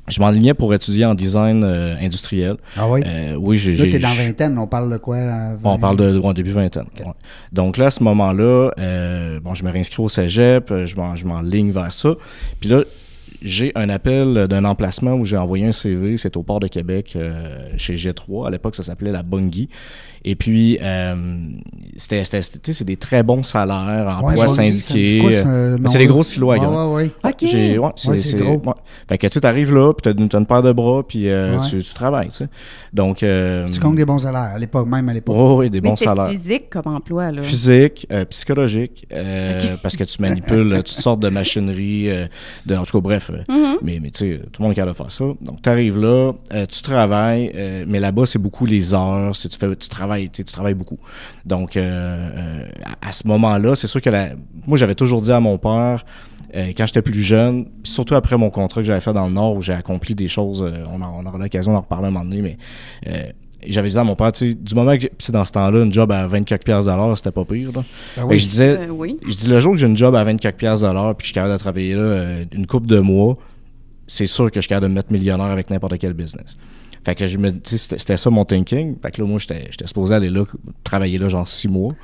je 0.08 0.20
m'enlignais 0.20 0.54
pour 0.54 0.74
étudier 0.74 1.04
en 1.04 1.14
design 1.14 1.62
euh, 1.64 1.94
industriel. 2.00 2.56
Ah 2.76 2.88
oui? 2.90 3.02
Euh, 3.06 3.34
oui, 3.38 3.58
j'ai... 3.58 3.76
Là, 3.76 3.84
t'es 3.90 3.98
dans 3.98 4.08
vingtaine, 4.14 4.58
on 4.58 4.66
parle 4.66 4.90
de 4.92 4.96
quoi? 4.96 5.18
là, 5.18 5.52
on 5.62 5.74
vingt- 5.76 5.78
parle 5.80 5.96
de 5.96 6.18
ouais, 6.18 6.34
début 6.34 6.50
vingtaine. 6.52 6.86
ouais. 6.98 7.12
Donc 7.52 7.76
là, 7.76 7.86
à 7.86 7.90
ce 7.90 8.02
moment-là, 8.02 8.70
euh, 8.78 9.38
bon, 9.40 9.54
je 9.54 9.64
me 9.64 9.70
réinscris 9.70 10.02
au 10.02 10.08
cégep, 10.08 10.70
euh, 10.70 10.84
je 10.84 10.96
m'en- 10.96 11.14
je 11.14 11.24
m'enligne 11.26 11.70
vers 11.70 11.92
ça. 11.92 12.14
Puis 12.60 12.68
là, 12.70 12.82
j'ai 13.42 13.72
un 13.74 13.88
appel 13.88 14.48
d'un 14.48 14.64
emplacement 14.64 15.12
où 15.14 15.24
j'ai 15.24 15.36
envoyé 15.36 15.64
un 15.64 15.72
CV, 15.72 16.16
c'est 16.16 16.36
au 16.36 16.42
port 16.42 16.60
de 16.60 16.66
Québec, 16.66 17.12
euh, 17.16 17.70
chez 17.76 17.94
G3. 17.94 18.48
À 18.48 18.50
l'époque, 18.50 18.74
ça 18.74 18.82
s'appelait 18.82 19.12
la 19.12 19.22
Bungie. 19.22 19.68
Et 20.24 20.34
puis, 20.34 20.78
euh, 20.82 21.14
c'était, 21.96 22.22
c'était- 22.24 22.42
c'était- 22.42 22.58
tu 22.58 22.72
sais, 22.72 22.78
c'est 22.78 22.84
des 22.84 22.96
très 22.98 23.22
bons 23.22 23.42
salaires, 23.42 24.04
Ouais, 24.06 24.12
emploi 24.12 24.44
Bungie, 24.46 24.54
ça 24.54 24.62
me 24.62 24.70
dit 24.70 24.76
syndiqué. 24.78 25.20
quoi, 25.20 25.32
ce 25.32 25.36
euh, 25.46 25.78
c'est 25.86 25.98
des 25.98 26.06
gros 26.06 26.22
silos 26.22 26.50
à 26.50 26.58
Ouais, 26.58 26.66
ouais, 26.66 26.94
ouais. 26.94 27.10
OK. 27.24 27.36
J'ai- 27.48 27.78
ouais, 27.78 27.88
c'est, 27.96 28.10
Ouais, 28.10 28.16
c'est 28.16 28.22
c'est- 28.32 28.38
gros. 28.38 28.56
ouais. 28.58 28.74
Fait 29.08 29.16
que 29.18 29.26
tu 29.26 29.46
arrives 29.46 29.74
là, 29.74 29.92
puis 29.94 30.02
t'as, 30.12 30.20
une- 30.20 30.28
t'as 30.28 30.38
une 30.38 30.46
paire 30.46 30.62
de 30.62 30.72
bras, 30.72 31.02
puis 31.06 31.28
euh, 31.28 31.56
Ouais. 31.56 31.62
tu, 31.68 31.82
tu 31.82 31.94
travailles, 31.94 32.28
tu 32.28 32.34
sais. 32.34 32.48
Donc, 32.92 33.22
euh, 33.22 33.66
Tu 33.72 33.80
gagnes 33.80 33.96
des 33.96 34.04
bons 34.04 34.18
salaires, 34.18 34.52
à 34.54 34.58
l'époque, 34.58 34.86
même 34.88 35.08
à 35.08 35.14
l'époque. 35.14 35.64
des 35.70 35.80
Mais 35.80 35.88
bons 35.88 35.96
c'est 35.96 36.04
salaires. 36.04 36.28
physique 36.28 36.68
comme 36.70 36.92
emploi, 36.94 37.32
là. 37.32 37.42
Physique, 37.42 38.06
euh, 38.12 38.24
psychologique, 38.26 39.06
euh, 39.12 39.76
parce 39.82 39.96
que 39.96 40.04
tu 40.04 40.20
manipules 40.20 40.74
toutes 40.78 40.88
sortes 40.88 41.20
de 41.20 41.28
machineries, 41.30 42.10
euh, 42.10 42.26
de, 42.66 42.74
en 42.76 42.84
tout 42.84 42.98
cas, 42.98 43.00
bref. 43.02 43.30
Mhm. 43.48 43.76
Mais, 43.82 43.98
mais 44.02 44.10
tu 44.10 44.18
sais, 44.34 44.40
tout 44.52 44.60
le 44.60 44.64
monde 44.64 44.72
est 44.72 44.76
capable 44.76 44.92
de 44.92 44.96
faire 44.96 45.12
ça. 45.12 45.24
Donc, 45.40 45.62
tu 45.62 45.68
arrives 45.68 45.98
là, 45.98 46.32
euh, 46.52 46.66
tu 46.66 46.82
travailles, 46.82 47.52
euh, 47.54 47.84
mais 47.88 48.00
là-bas, 48.00 48.26
c'est 48.26 48.38
beaucoup 48.40 48.66
les 48.66 48.92
heures, 48.92 49.34
c'est, 49.34 49.48
tu, 49.48 49.58
fais, 49.58 49.74
tu, 49.76 49.88
travailles, 49.88 50.09
tu 50.32 50.44
travailles 50.44 50.74
beaucoup. 50.74 50.98
Donc, 51.44 51.76
euh, 51.76 51.80
euh, 51.82 52.68
à, 53.02 53.08
à 53.08 53.12
ce 53.12 53.26
moment-là, 53.28 53.74
c'est 53.76 53.86
sûr 53.86 54.00
que 54.00 54.10
la, 54.10 54.30
moi, 54.66 54.78
j'avais 54.78 54.94
toujours 54.94 55.20
dit 55.22 55.32
à 55.32 55.40
mon 55.40 55.58
père, 55.58 56.04
euh, 56.56 56.72
quand 56.76 56.86
j'étais 56.86 57.02
plus 57.02 57.22
jeune, 57.22 57.66
surtout 57.84 58.14
après 58.14 58.36
mon 58.36 58.50
contrat 58.50 58.80
que 58.80 58.86
j'avais 58.86 59.00
fait 59.00 59.12
dans 59.12 59.26
le 59.26 59.32
Nord, 59.32 59.56
où 59.56 59.62
j'ai 59.62 59.72
accompli 59.72 60.14
des 60.14 60.28
choses, 60.28 60.62
euh, 60.66 60.84
on, 60.92 61.00
aura 61.00 61.38
l'occasion 61.38 61.72
d'en 61.72 61.80
reparler 61.80 62.08
un 62.08 62.10
moment 62.10 62.24
donné, 62.24 62.42
mais 62.42 62.58
euh, 63.06 63.22
j'avais 63.66 63.88
dit 63.90 63.98
à 63.98 64.04
mon 64.04 64.16
père, 64.16 64.32
tu 64.32 64.50
sais, 64.50 64.54
du 64.54 64.74
moment 64.74 64.96
que 64.98 65.06
c'est 65.18 65.32
dans 65.32 65.44
ce 65.44 65.52
temps-là, 65.52 65.84
une 65.84 65.92
job 65.92 66.10
à 66.10 66.26
24 66.26 66.64
piastres 66.64 66.90
de 66.90 66.96
l'heure, 66.96 67.16
c'était 67.16 67.30
pas 67.30 67.44
pire. 67.44 67.70
Là. 67.72 67.82
Ben 68.16 68.24
oui. 68.24 68.38
je 68.38 68.48
disais, 68.48 68.78
Euh, 68.78 68.88
oui. 68.88 69.18
je 69.24 69.34
dis 69.36 69.48
le 69.48 69.60
jour 69.60 69.72
que 69.72 69.78
j'ai 69.78 69.86
une 69.86 69.96
job 69.96 70.14
à 70.14 70.24
24 70.24 70.56
pièces 70.56 70.82
l'heure 70.82 71.14
puis 71.14 71.18
que 71.18 71.22
je 71.24 71.26
suis 71.28 71.34
capable 71.34 71.52
de 71.52 71.58
travailler 71.58 71.94
là 71.94 72.40
une 72.52 72.66
couple 72.66 72.86
de 72.88 72.98
mois, 72.98 73.36
c'est 74.06 74.26
sûr 74.26 74.50
que 74.50 74.56
je 74.56 74.62
suis 74.62 74.68
capable 74.68 74.86
de 74.86 74.90
me 74.90 74.94
mettre 74.96 75.12
millionnaire 75.12 75.46
avec 75.46 75.70
n'importe 75.70 75.98
quel 75.98 76.14
business. 76.14 76.56
Fait 77.04 77.14
que 77.14 77.26
je 77.26 77.38
me 77.38 77.50
tu 77.50 77.78
sais, 77.78 77.96
c'était 77.98 78.16
ça 78.16 78.30
mon 78.30 78.44
thinking. 78.44 78.96
Fait 79.00 79.10
que 79.10 79.20
là, 79.20 79.26
moi, 79.26 79.38
j'étais 79.38 79.68
j'étais 79.70 79.86
supposé 79.86 80.14
aller 80.14 80.28
là, 80.28 80.44
travailler 80.84 81.18
là 81.18 81.28
genre 81.28 81.48
six 81.48 81.68
mois. 81.68 81.94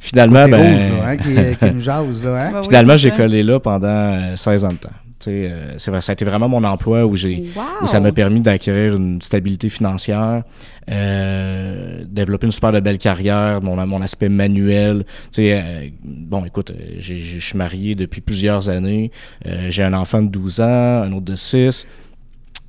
Finalement, 0.00 0.48
ben, 0.48 0.56
rouge, 0.56 0.98
là, 0.98 1.08
hein, 1.08 1.16
qui, 1.16 1.56
qui 1.56 1.74
nous 1.74 1.80
jase, 1.82 2.22
là, 2.22 2.30
hein? 2.36 2.52
Ouais, 2.52 2.58
oui, 2.60 2.66
finalement, 2.66 2.96
j'ai 2.96 3.10
collé 3.10 3.42
là 3.42 3.60
pendant 3.60 3.86
euh, 3.88 4.36
16 4.36 4.64
ans 4.64 4.72
de 4.72 4.78
temps. 4.78 4.88
Tu 5.18 5.30
sais, 5.30 5.50
euh, 5.50 5.78
c'est 5.78 5.90
vrai, 5.90 6.02
ça 6.02 6.12
a 6.12 6.14
été 6.14 6.24
vraiment 6.24 6.48
mon 6.48 6.62
emploi 6.64 7.04
où 7.06 7.16
j'ai 7.16 7.50
Wow! 7.56 7.62
où 7.82 7.86
ça 7.86 8.00
m'a 8.00 8.12
permis 8.12 8.40
d'acquérir 8.40 8.96
une 8.96 9.20
stabilité 9.22 9.68
financière, 9.68 10.42
euh, 10.90 12.04
développer 12.06 12.46
une 12.46 12.52
super 12.52 12.72
de 12.72 12.80
belle 12.80 12.98
carrière, 12.98 13.60
mon, 13.62 13.84
mon 13.86 14.02
aspect 14.02 14.28
manuel. 14.28 15.04
Tu 15.32 15.42
sais, 15.42 15.62
euh, 15.62 15.88
bon, 16.04 16.44
écoute, 16.44 16.70
euh, 16.70 16.96
je 16.98 17.38
suis 17.38 17.58
marié 17.58 17.94
depuis 17.94 18.20
plusieurs 18.20 18.68
années. 18.68 19.10
Euh, 19.46 19.66
j'ai 19.70 19.82
un 19.82 19.94
enfant 19.94 20.22
de 20.22 20.28
12 20.28 20.60
ans, 20.60 21.02
un 21.02 21.12
autre 21.12 21.24
de 21.24 21.34
6. 21.34 21.86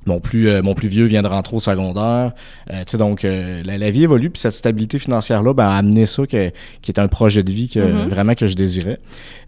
Mon 0.08 0.20
plus, 0.20 0.48
euh, 0.48 0.62
mon 0.62 0.74
plus 0.74 0.88
vieux 0.88 1.04
vient 1.04 1.22
de 1.22 1.28
rentrer 1.28 1.54
au 1.56 1.60
secondaire. 1.60 2.32
Euh, 2.72 2.78
tu 2.78 2.84
sais, 2.92 2.98
donc, 2.98 3.24
euh, 3.24 3.62
la, 3.64 3.78
la 3.78 3.90
vie 3.90 4.02
évolue, 4.02 4.30
puis 4.30 4.40
cette 4.40 4.52
stabilité 4.52 4.98
financière-là 4.98 5.52
ben, 5.54 5.68
a 5.68 5.76
amené 5.76 6.06
ça, 6.06 6.26
que, 6.26 6.50
qui 6.82 6.90
est 6.90 6.98
un 6.98 7.08
projet 7.08 7.42
de 7.42 7.50
vie 7.52 7.68
que, 7.68 7.78
Mhm. 7.78 8.08
vraiment 8.08 8.34
que 8.34 8.46
je 8.46 8.56
désirais, 8.56 8.98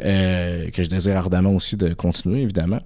euh, 0.04 0.70
que 0.70 0.82
je 0.82 0.88
désire 0.88 1.16
ardemment 1.16 1.54
aussi 1.54 1.76
de 1.76 1.92
continuer, 1.94 2.42
évidemment. 2.42 2.80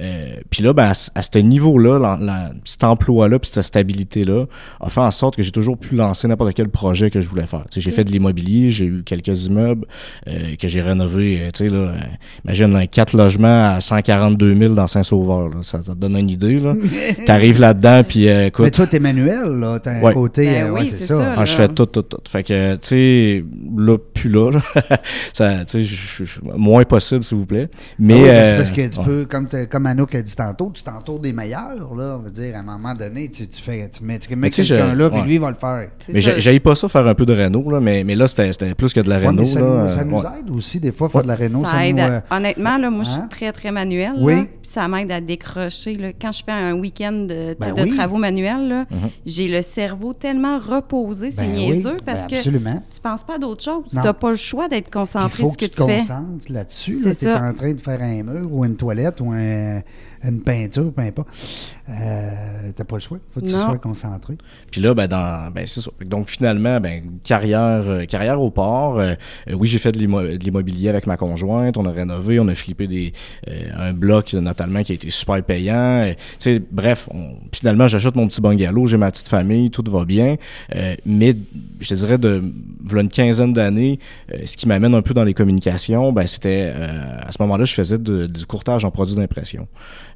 Euh, 0.00 0.36
puis 0.50 0.62
là, 0.62 0.72
ben, 0.72 0.84
à, 0.84 0.94
ce- 0.94 1.10
à 1.14 1.22
ce 1.22 1.38
niveau-là, 1.38 1.98
la- 1.98 2.18
la- 2.20 2.52
cet 2.64 2.84
emploi-là, 2.84 3.38
puis 3.38 3.50
cette 3.52 3.64
stabilité-là, 3.64 4.44
a 4.80 4.88
fait 4.90 5.00
en 5.00 5.10
sorte 5.10 5.36
que 5.36 5.42
j'ai 5.42 5.50
toujours 5.50 5.76
pu 5.76 5.94
lancer 5.96 6.28
n'importe 6.28 6.54
quel 6.54 6.68
projet 6.68 7.10
que 7.10 7.20
je 7.20 7.28
voulais 7.28 7.46
faire. 7.46 7.64
Tu 7.70 7.74
sais, 7.74 7.80
j'ai 7.80 7.90
fait 7.90 8.04
de 8.04 8.10
l'immobilier, 8.12 8.70
j'ai 8.70 8.86
eu 8.86 9.02
quelques 9.04 9.46
immeubles 9.46 9.86
euh, 10.28 10.56
que 10.58 10.68
j'ai 10.68 10.82
rénovés. 10.82 11.38
euh, 11.42 11.50
tu 11.52 11.64
sais, 11.64 11.68
là, 11.70 11.78
euh, 11.78 11.96
imagine 12.44 12.76
un 12.76 12.86
quatre 12.86 13.16
logements 13.16 13.70
à 13.70 13.80
142 13.80 14.54
000 14.54 14.74
dans 14.74 14.86
Saint-Sauveur. 14.86 15.48
là. 15.48 15.56
Ça, 15.62 15.82
ça 15.82 15.94
te 15.94 15.98
donne 15.98 16.16
une 16.16 16.30
idée. 16.30 16.58
là. 16.58 16.74
T'arrives 17.26 17.60
là-dedans, 17.60 18.02
puis 18.06 18.28
euh, 18.28 18.38
Mais 18.42 18.46
écoute, 18.48 18.72
toi, 18.72 18.86
t'es 18.86 19.00
manuel, 19.00 19.50
là. 19.58 19.78
T'as 19.80 19.92
un 19.98 20.02
Ouais. 20.02 20.14
côté. 20.14 20.44
Ben 20.46 20.64
euh, 20.66 20.70
oui, 20.70 20.80
ouais, 20.80 20.84
c'est 20.86 20.98
c'est 20.98 21.06
ça. 21.06 21.16
ça. 21.16 21.34
ah, 21.36 21.44
je 21.44 21.52
fais 21.54 21.68
tout, 21.68 21.86
tout, 21.86 22.02
tout. 22.02 22.18
Fait 22.28 22.42
que, 22.44 22.74
tu 22.76 22.78
sais, 22.82 23.44
là, 23.76 23.98
plus 23.98 24.30
là. 24.30 24.50
là. 24.52 24.60
ça, 25.32 25.64
tu 25.64 25.78
moins 26.56 26.84
possible, 26.84 27.24
s'il 27.24 27.38
vous 27.38 27.46
plaît. 27.46 27.68
Mais. 27.98 28.14
Ah 28.14 28.16
oui, 28.16 28.22
mais 28.22 28.30
euh, 28.30 28.44
c'est 28.44 28.56
parce 28.56 28.70
que 28.70 28.88
tu 28.88 28.98
ouais. 29.00 29.04
peux, 29.04 29.24
comme, 29.24 29.46
t'as- 29.46 29.66
comme 29.66 29.86
Anouk 29.88 30.14
a 30.14 30.22
dit 30.22 30.34
tantôt, 30.36 30.70
tu 30.74 30.82
t'entoures 30.82 31.18
des 31.18 31.32
meilleurs, 31.32 31.94
là. 31.96 32.16
On 32.18 32.22
veut 32.22 32.30
dire, 32.30 32.54
à 32.56 32.60
un 32.60 32.62
moment 32.62 32.94
donné, 32.94 33.28
tu, 33.30 33.46
tu 33.48 33.60
fais, 33.60 33.88
tu 33.90 34.04
mets, 34.04 34.18
tu 34.18 34.34
mets 34.36 34.50
quelqu'un 34.50 34.90
je- 34.92 34.96
là, 34.96 35.10
puis 35.10 35.18
ouais. 35.20 35.24
lui, 35.26 35.34
il 35.34 35.40
va 35.40 35.50
le 35.50 35.56
faire. 35.56 35.88
Mais 36.08 36.20
ça. 36.20 36.32
j'ai- 36.34 36.40
j'haïs 36.40 36.60
pas 36.60 36.74
ça 36.74 36.88
faire 36.88 37.06
un 37.06 37.14
peu 37.14 37.26
de 37.26 37.32
Renault, 37.34 37.70
là, 37.70 37.80
mais, 37.80 38.04
mais 38.04 38.14
là, 38.14 38.28
c'était 38.28 38.52
c'était 38.52 38.74
plus 38.74 38.92
que 38.92 39.00
de 39.00 39.08
la 39.08 39.18
Ouais, 39.18 39.26
Renault. 39.28 39.46
ça, 39.46 39.60
là, 39.60 39.66
nous, 39.66 39.72
euh, 39.72 39.88
ça 39.88 40.04
nous 40.04 40.16
ouais. 40.18 40.24
aide 40.40 40.50
aussi, 40.50 40.80
des 40.80 40.92
fois, 40.92 41.08
faire 41.08 41.22
de 41.22 41.28
la 41.28 41.36
Renault. 41.36 41.64
Ça 41.64 41.70
Ça, 41.72 41.86
aide. 41.86 41.96
nous, 41.96 42.02
euh, 42.02 42.20
Honnêtement, 42.30 42.78
là, 42.78 42.90
moi, 42.90 43.04
je 43.04 43.10
Hein? 43.10 43.12
suis 43.20 43.28
très, 43.28 43.52
très 43.52 43.70
manuelle. 43.72 44.14
Oui. 44.20 44.34
là, 44.36 44.42
puis 44.44 44.70
ça 44.70 44.86
m'aide 44.88 45.10
à 45.12 45.20
décrocher. 45.20 45.94
là. 45.94 46.08
Quand 46.20 46.32
je 46.32 46.42
fais 46.44 46.52
un 46.52 46.74
week-end 46.74 47.12
de, 47.12 47.56
Ben 47.58 47.72
de 47.74 47.82
oui. 47.82 47.96
travaux 47.96 48.16
manuels, 48.18 48.68
là, 48.68 48.84
Mhm. 48.90 49.10
j'ai 49.26 49.48
le 49.48 49.62
cerveau 49.62 50.12
tellement 50.12 50.58
reposé, 50.58 51.30
c'est 51.30 51.42
ben 51.42 51.50
oui, 51.52 51.70
niaiseux, 51.70 51.96
parce 52.04 52.26
ben 52.26 52.38
que 52.38 52.42
tu 52.42 53.00
penses 53.02 53.24
pas 53.24 53.36
à 53.36 53.38
d'autres 53.38 53.62
choses. 53.64 53.84
Tu 53.90 53.96
Non. 53.96 54.02
n'as 54.02 54.12
pas 54.12 54.30
le 54.30 54.36
choix 54.36 54.68
d'être 54.68 54.88
Il 54.88 54.90
concentré 54.90 55.42
faut 55.42 55.48
sur 55.50 55.56
que 55.56 55.64
ce 55.64 55.70
tu 55.70 55.76
que 55.76 55.76
te 55.76 55.82
tu 55.82 55.90
fais. 55.92 55.98
concentres 56.00 56.52
là-dessus. 56.52 56.98
Tu 57.02 57.24
es 57.26 57.32
en 57.32 57.52
train 57.54 57.72
de 57.72 57.80
faire 57.80 58.00
un 58.02 58.22
mur 58.22 58.48
ou 58.52 58.64
une 58.64 58.76
toilette 58.76 59.20
ou 59.20 59.30
un- 59.32 59.77
Yeah. 59.78 60.17
Une 60.24 60.40
peinture, 60.40 60.92
peu 60.92 61.02
importe. 61.02 61.28
Euh, 61.88 62.70
T'as 62.76 62.84
pas 62.84 62.96
le 62.96 63.00
choix. 63.00 63.18
faut 63.30 63.40
que 63.40 63.46
tu 63.46 63.52
Non. 63.54 63.64
sois 63.66 63.78
concentré. 63.78 64.36
Puis 64.70 64.80
là, 64.80 64.92
ben, 64.94 65.06
dans, 65.06 65.50
ben, 65.50 65.66
c'est 65.66 65.80
ça. 65.80 65.90
Donc, 66.04 66.28
finalement, 66.28 66.80
ben, 66.80 67.02
carrière, 67.24 67.82
euh, 67.86 68.04
carrière 68.04 68.40
au 68.40 68.50
port. 68.50 68.98
euh, 68.98 69.14
euh, 69.48 69.54
oui, 69.54 69.66
j'ai 69.68 69.78
fait 69.78 69.92
de 69.92 69.98
l'immo- 69.98 70.22
de 70.22 70.36
l'immobilier 70.44 70.90
avec 70.90 71.06
ma 71.06 71.16
conjointe. 71.16 71.76
On 71.78 71.86
a 71.86 71.90
rénové, 71.90 72.40
on 72.40 72.48
a 72.48 72.54
flippé 72.54 72.86
des, 72.86 73.12
euh, 73.48 73.52
un 73.76 73.92
bloc, 73.94 74.34
notamment, 74.34 74.82
qui 74.82 74.92
a 74.92 74.94
été 74.96 75.08
super 75.10 75.42
payant. 75.42 76.02
Euh, 76.02 76.12
tu 76.12 76.18
sais, 76.40 76.62
bref, 76.70 77.08
on- 77.14 77.36
finalement, 77.52 77.88
j'achète 77.88 78.16
mon 78.16 78.28
petit 78.28 78.40
bungalow, 78.42 78.86
j'ai 78.86 78.98
ma 78.98 79.10
petite 79.10 79.28
famille, 79.28 79.70
tout 79.70 79.84
va 79.90 80.04
bien. 80.04 80.36
Euh, 80.76 80.94
mais, 81.06 81.34
je 81.80 81.88
te 81.88 81.94
dirais, 81.94 82.18
de, 82.18 82.42
voilà 82.84 83.02
une 83.02 83.08
quinzaine 83.08 83.52
d'années, 83.54 83.98
euh, 84.34 84.38
ce 84.44 84.56
qui 84.58 84.68
m'amène 84.68 84.94
un 84.94 85.02
peu 85.02 85.14
dans 85.14 85.24
les 85.24 85.34
communications, 85.34 86.12
ben, 86.12 86.26
c'était, 86.26 86.70
euh, 86.74 87.18
à 87.26 87.32
ce 87.32 87.40
moment-là, 87.42 87.64
je 87.64 87.72
faisais 87.74 87.98
de- 87.98 88.26
du 88.26 88.44
courtage 88.44 88.84
en 88.84 88.90
produits 88.90 89.16
d'impression. 89.16 89.66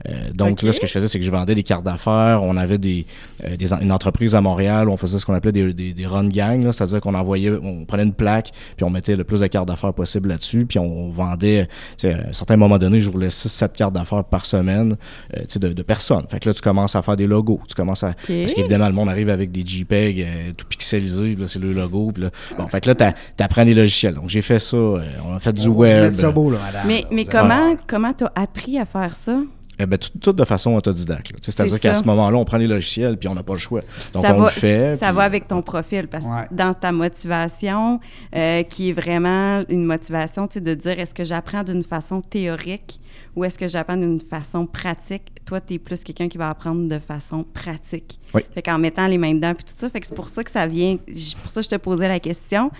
Euh, 0.08 0.12
donc, 0.34 0.62
là, 0.62 0.72
ce 0.72 0.80
que 0.80 0.86
je 0.86 0.92
faisais, 0.92 1.08
c'est 1.08 1.18
que 1.18 1.24
je 1.24 1.30
vendais 1.30 1.54
des 1.54 1.62
cartes 1.62 1.84
d'affaires. 1.84 2.40
On 2.42 2.56
avait 2.56 2.78
des, 2.78 3.06
euh, 3.44 3.56
des 3.56 3.72
une 3.72 3.92
entreprise 3.92 4.34
à 4.34 4.40
Montréal 4.40 4.88
où 4.88 4.92
on 4.92 4.96
faisait 4.96 5.18
ce 5.18 5.26
qu'on 5.26 5.34
appelait 5.34 5.52
des, 5.52 5.72
des, 5.72 5.92
des 5.92 6.06
run 6.06 6.28
gangs, 6.28 6.64
là, 6.64 6.72
c'est-à-dire 6.72 7.00
qu'on 7.00 7.14
envoyait, 7.14 7.50
on 7.50 7.84
prenait 7.84 8.02
une 8.02 8.12
plaque, 8.12 8.50
puis 8.76 8.84
on 8.84 8.90
mettait 8.90 9.16
le 9.16 9.24
plus 9.24 9.40
de 9.40 9.46
cartes 9.46 9.68
d'affaires 9.68 9.92
possible 9.94 10.28
là-dessus, 10.30 10.66
puis 10.66 10.78
on 10.78 11.10
vendait, 11.10 11.66
tu 11.66 12.08
sais, 12.08 12.14
à 12.14 12.28
un 12.28 12.32
certain 12.32 12.56
moment 12.56 12.78
donné, 12.78 13.00
je 13.00 13.10
roulais 13.10 13.28
6-7 13.28 13.72
cartes 13.72 13.92
d'affaires 13.94 14.24
par 14.24 14.44
semaine, 14.44 14.96
euh, 15.36 15.40
tu 15.42 15.46
sais, 15.48 15.58
de, 15.58 15.72
de 15.72 15.82
personnes. 15.82 16.24
Fait 16.28 16.40
que 16.40 16.48
là, 16.48 16.54
tu 16.54 16.62
commences 16.62 16.96
à 16.96 17.02
faire 17.02 17.16
des 17.16 17.26
logos, 17.26 17.60
tu 17.68 17.74
commences 17.74 18.02
à... 18.02 18.14
Parce 18.14 18.54
qu'évidemment, 18.54 18.88
le 18.88 18.94
monde 18.94 19.08
arrive 19.08 19.30
avec 19.30 19.52
des 19.52 19.64
JPEG 19.64 20.20
euh, 20.22 20.52
tout 20.56 20.66
là, 20.68 21.46
c'est 21.46 21.58
le 21.60 21.72
logo, 21.72 22.10
puis 22.12 22.24
là... 22.24 22.30
Bon, 22.58 22.66
fait 22.66 22.80
que 22.80 22.88
là, 22.88 22.94
t'a- 22.94 23.14
t'apprends 23.36 23.64
les 23.64 23.74
logiciels. 23.74 24.14
Donc, 24.14 24.28
j'ai 24.28 24.42
fait 24.42 24.58
ça, 24.58 24.76
euh, 24.76 25.00
on 25.24 25.34
a 25.34 25.40
fait 25.40 25.52
du 25.52 25.68
On 25.68 25.72
va 25.72 25.78
web. 25.78 26.12
ça 26.12 26.30
beau, 26.30 26.50
là, 26.50 26.58
madame. 26.64 26.82
Mais, 26.86 27.02
là, 27.02 27.08
mais 27.12 27.24
comment 27.24 27.76
comment 27.86 28.12
t'as 28.12 28.30
appris 28.34 28.78
à 28.78 28.84
faire 28.84 29.16
ça? 29.16 29.38
Eh 29.78 29.86
ben, 29.86 29.98
tout, 29.98 30.10
tout 30.20 30.32
de 30.32 30.44
façon 30.44 30.74
autodidacte. 30.74 31.32
C'est-à-dire 31.40 31.72
C'est 31.74 31.80
qu'à 31.80 31.94
ce 31.94 32.04
moment-là, 32.04 32.36
on 32.36 32.44
prend 32.44 32.58
les 32.58 32.66
logiciels 32.66 33.16
puis 33.16 33.28
on 33.28 33.34
n'a 33.34 33.42
pas 33.42 33.54
le 33.54 33.58
choix. 33.58 33.80
Donc, 34.12 34.24
ça 34.24 34.34
on 34.34 34.40
va, 34.40 34.44
le 34.46 34.50
fait. 34.50 34.96
Ça 34.98 35.06
puis- 35.08 35.16
va 35.16 35.22
avec 35.24 35.48
ton 35.48 35.62
profil 35.62 36.08
parce 36.08 36.26
que 36.26 36.30
Ouais. 36.30 36.46
dans 36.50 36.74
ta 36.74 36.92
motivation, 36.92 37.98
euh, 38.36 38.62
qui 38.64 38.90
est 38.90 38.92
vraiment 38.92 39.62
une 39.68 39.84
motivation 39.84 40.46
tu 40.46 40.54
sais, 40.54 40.60
de 40.60 40.74
dire 40.74 40.98
est-ce 41.00 41.14
que 41.14 41.24
j'apprends 41.24 41.62
d'une 41.64 41.82
façon 41.84 42.20
théorique 42.20 43.00
ou 43.34 43.44
est-ce 43.44 43.58
que 43.58 43.66
j'apprends 43.68 43.96
d'une 43.96 44.20
façon 44.20 44.66
pratique? 44.66 45.22
Toi, 45.44 45.60
tu 45.60 45.74
es 45.74 45.78
plus 45.78 46.02
quelqu'un 46.04 46.28
qui 46.28 46.38
va 46.38 46.50
apprendre 46.50 46.88
de 46.88 46.98
façon 46.98 47.44
pratique. 47.44 48.20
Oui. 48.34 48.42
Fait 48.54 48.62
qu'en 48.62 48.78
mettant 48.78 49.06
les 49.06 49.18
mains 49.18 49.34
dedans 49.34 49.54
puis 49.54 49.64
tout 49.64 49.72
ça, 49.76 49.88
fait 49.90 50.00
que 50.00 50.06
c'est 50.06 50.14
pour 50.14 50.28
ça 50.28 50.44
que 50.44 50.50
ça 50.50 50.66
vient, 50.66 50.96
pour 51.42 51.50
ça 51.50 51.60
que 51.60 51.64
je 51.64 51.70
te 51.70 51.76
posais 51.76 52.08
la 52.08 52.20
question. 52.20 52.70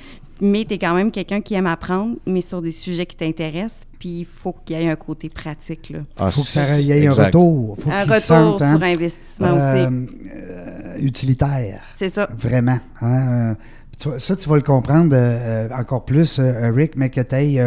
Mais 0.41 0.65
tu 0.65 0.75
es 0.75 0.79
quand 0.79 0.95
même 0.95 1.13
quelqu'un 1.13 1.41
qui 1.41 1.55
aime 1.55 1.67
apprendre, 1.69 2.17
mais 2.27 2.41
sur 2.41 2.61
des 2.63 2.73
sujets 2.73 3.07
qui 3.07 3.15
t'intéressent, 3.15 3.87
puis 4.01 4.21
il 4.21 4.27
faut 4.27 4.53
qu'il 4.65 4.77
y 4.77 4.83
ait 4.83 4.91
un 4.91 4.97
côté 4.97 5.29
pratique. 5.29 5.91
Là. 5.91 6.01
Ah, 6.17 6.31
faut 6.33 6.41
que 6.41 6.47
ça 6.49 6.81
y 6.81 6.91
ait 6.91 7.05
exact. 7.05 7.23
un 7.23 7.27
retour. 7.27 7.77
Faut 7.81 7.91
un 7.91 8.03
retour 8.05 8.61
hein, 8.63 8.77
sur 8.77 8.83
investissement 8.83 9.57
aussi. 9.57 9.67
euh, 9.67 10.07
euh, 10.35 10.99
utilitaire. 11.01 11.83
C'est 11.97 12.09
ça. 12.09 12.29
Vraiment. 12.37 12.81
hein, 13.01 13.51
euh, 13.53 13.55
tu 14.03 14.09
ça, 14.19 14.37
tu 14.37 14.49
vas 14.49 14.57
le 14.57 14.63
comprendre 14.63 15.15
euh, 15.15 15.67
euh, 15.69 15.69
encore 15.79 16.05
plus, 16.05 16.39
euh, 16.39 16.71
Rick, 16.75 16.93
mais 16.97 17.11
que 17.11 17.21
tu 17.21 17.35
ailles 17.35 17.63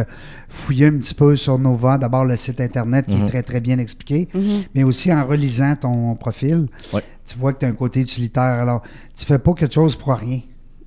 fouiller 0.49 0.87
un 0.87 0.97
petit 0.97 1.13
peu 1.13 1.35
sur 1.35 1.57
Nova. 1.59 1.97
D'abord, 1.97 2.25
le 2.25 2.35
site 2.35 2.59
Internet 2.61 3.05
qui 3.07 3.15
Mhm. 3.15 3.23
est 3.25 3.27
très, 3.29 3.43
très 3.43 3.59
bien 3.59 3.77
expliqué, 3.79 4.27
Mhm. 4.33 4.63
mais 4.73 4.83
aussi 4.83 5.11
en 5.13 5.25
relisant 5.25 5.75
ton 5.75 6.15
profil, 6.15 6.67
Ouais. 6.93 7.01
tu 7.25 7.37
vois 7.37 7.53
que 7.53 7.59
tu 7.59 7.65
as 7.65 7.69
un 7.69 7.73
côté 7.73 8.01
utilitaire. 8.01 8.43
Alors, 8.43 8.81
tu 9.17 9.25
fais 9.25 9.39
pas 9.39 9.53
quelque 9.53 9.73
chose 9.73 9.95
pour 9.95 10.13
rien. 10.15 10.41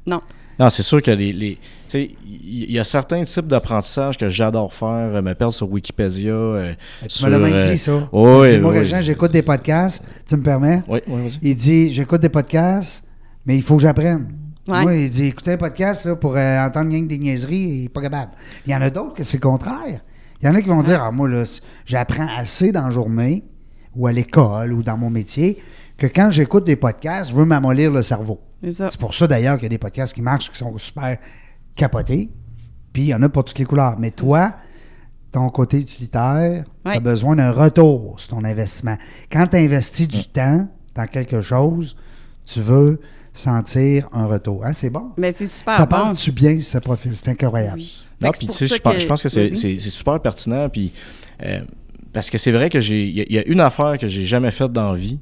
Non. 0.06 0.20
Non, 0.60 0.70
c'est 0.70 0.82
sûr 0.82 1.00
que 1.00 1.12
les. 1.12 1.32
les 1.32 1.54
tu 1.54 1.60
sais, 1.86 2.10
il 2.26 2.70
y 2.72 2.78
a 2.78 2.84
certains 2.84 3.22
types 3.22 3.46
d'apprentissage 3.46 4.18
que 4.18 4.28
j'adore 4.28 4.74
faire, 4.74 4.88
euh, 4.88 5.22
me 5.22 5.32
perdre 5.34 5.54
sur 5.54 5.70
Wikipédia. 5.70 6.32
euh, 6.32 6.74
Tu 7.04 7.08
sur, 7.10 7.26
me 7.28 7.32
l'as 7.32 7.38
même 7.38 7.52
euh, 7.54 7.70
dit, 7.70 7.78
ça. 7.78 7.92
oui, 8.12 8.48
Il 8.48 8.54
dit, 8.56 8.58
moi, 8.58 8.72
oui. 8.72 8.78
Régent, 8.80 9.00
j'écoute 9.00 9.30
des 9.32 9.42
podcasts. 9.42 10.02
Tu 10.26 10.36
me 10.36 10.42
permets? 10.42 10.82
Oui, 10.88 10.98
oui, 11.06 11.22
vas-y. 11.22 11.38
Il 11.42 11.54
dit, 11.56 11.92
j'écoute 11.92 12.20
des 12.20 12.28
podcasts, 12.28 13.04
mais 13.46 13.56
il 13.56 13.62
faut 13.62 13.76
que 13.76 13.82
j'apprenne. 13.82 14.26
Ouais. 14.68 14.82
Moi, 14.82 14.94
il 14.96 15.10
dit, 15.10 15.24
écouter 15.26 15.52
un 15.52 15.56
podcast 15.56 16.04
là, 16.04 16.14
pour 16.16 16.36
euh, 16.36 16.60
entendre 16.66 16.90
rien 16.90 17.02
que 17.02 17.08
des 17.08 17.18
niaiseries, 17.18 17.56
il 17.56 17.82
n'est 17.84 17.88
pas 17.88 18.02
capable. 18.02 18.32
Il 18.66 18.72
y 18.72 18.74
en 18.74 18.82
a 18.82 18.90
d'autres 18.90 19.14
que 19.14 19.24
c'est 19.24 19.38
le 19.38 19.48
contraire. 19.48 20.00
Il 20.40 20.46
y 20.46 20.48
en 20.48 20.54
a 20.54 20.60
qui 20.62 20.68
vont 20.68 20.82
dire, 20.82 21.02
ah, 21.02 21.10
moi, 21.10 21.28
là, 21.28 21.42
j'apprends 21.86 22.28
assez 22.36 22.70
dans 22.70 22.84
la 22.84 22.90
journée, 22.90 23.44
ou 23.96 24.06
à 24.06 24.12
l'école, 24.12 24.72
ou 24.72 24.82
dans 24.82 24.96
mon 24.98 25.10
métier, 25.10 25.58
que 25.96 26.06
quand 26.06 26.30
j'écoute 26.30 26.64
des 26.64 26.76
podcasts, 26.76 27.30
je 27.30 27.34
veux 27.36 27.44
m'amollir 27.44 27.90
le 27.90 28.02
cerveau. 28.02 28.40
C'est 28.70 28.96
pour 28.98 29.14
ça, 29.14 29.26
d'ailleurs, 29.26 29.56
qu'il 29.56 29.64
y 29.64 29.66
a 29.66 29.70
des 29.70 29.78
podcasts 29.78 30.14
qui 30.14 30.22
marchent, 30.22 30.50
qui 30.52 30.58
sont 30.58 30.76
super 30.78 31.16
capotés. 31.74 32.28
Puis, 32.92 33.02
il 33.02 33.08
y 33.08 33.14
en 33.14 33.22
a 33.22 33.28
pour 33.28 33.44
toutes 33.44 33.58
les 33.58 33.64
couleurs. 33.64 33.96
Mais 33.98 34.10
toi, 34.10 34.52
ton 35.32 35.48
côté 35.50 35.80
utilitaire, 35.80 36.64
tu 36.84 36.90
as 36.90 36.94
Ouais. 36.94 37.00
besoin 37.00 37.36
d'un 37.36 37.50
retour 37.52 38.18
sur 38.20 38.30
ton 38.36 38.44
investissement. 38.44 38.96
Quand 39.32 39.46
tu 39.48 39.56
investis 39.56 40.08
du 40.08 40.24
temps 40.26 40.68
dans 40.94 41.06
quelque 41.06 41.40
chose, 41.40 41.96
tu 42.44 42.60
veux 42.60 43.00
sentir 43.38 44.08
un 44.12 44.26
retour. 44.26 44.64
Hein, 44.64 44.72
c'est 44.72 44.90
bon? 44.90 45.10
Mais 45.16 45.32
c'est 45.32 45.46
super 45.46 45.74
ça 45.74 45.86
bon. 45.86 45.90
parle-tu 45.96 46.32
bien, 46.32 46.60
ce 46.60 46.78
profil? 46.78 47.12
C'est 47.14 47.28
incroyable. 47.28 47.76
Oui. 47.78 48.04
Non, 48.20 48.30
puis 48.30 48.48
c'est 48.50 48.58
tu 48.58 48.68
sais, 48.68 48.76
je 48.76 48.80
pense, 48.82 48.98
je 49.02 49.06
pense 49.06 49.22
que 49.22 49.28
c'est 49.28 49.78
super 49.80 50.20
pertinent. 50.20 50.68
Puis, 50.68 50.92
euh, 51.44 51.60
parce 52.12 52.30
que 52.30 52.38
c'est 52.38 52.52
vrai 52.52 52.68
que 52.68 52.80
j'ai. 52.80 53.04
Il 53.04 53.16
y 53.16 53.20
a- 53.20 53.24
il 53.28 53.34
y, 53.34 53.38
a 53.38 53.46
une 53.46 53.60
affaire 53.60 53.96
que 53.98 54.06
j'ai 54.08 54.24
jamais 54.24 54.50
faite 54.50 54.72
dans 54.72 54.92
la 54.92 54.98
vie. 54.98 55.18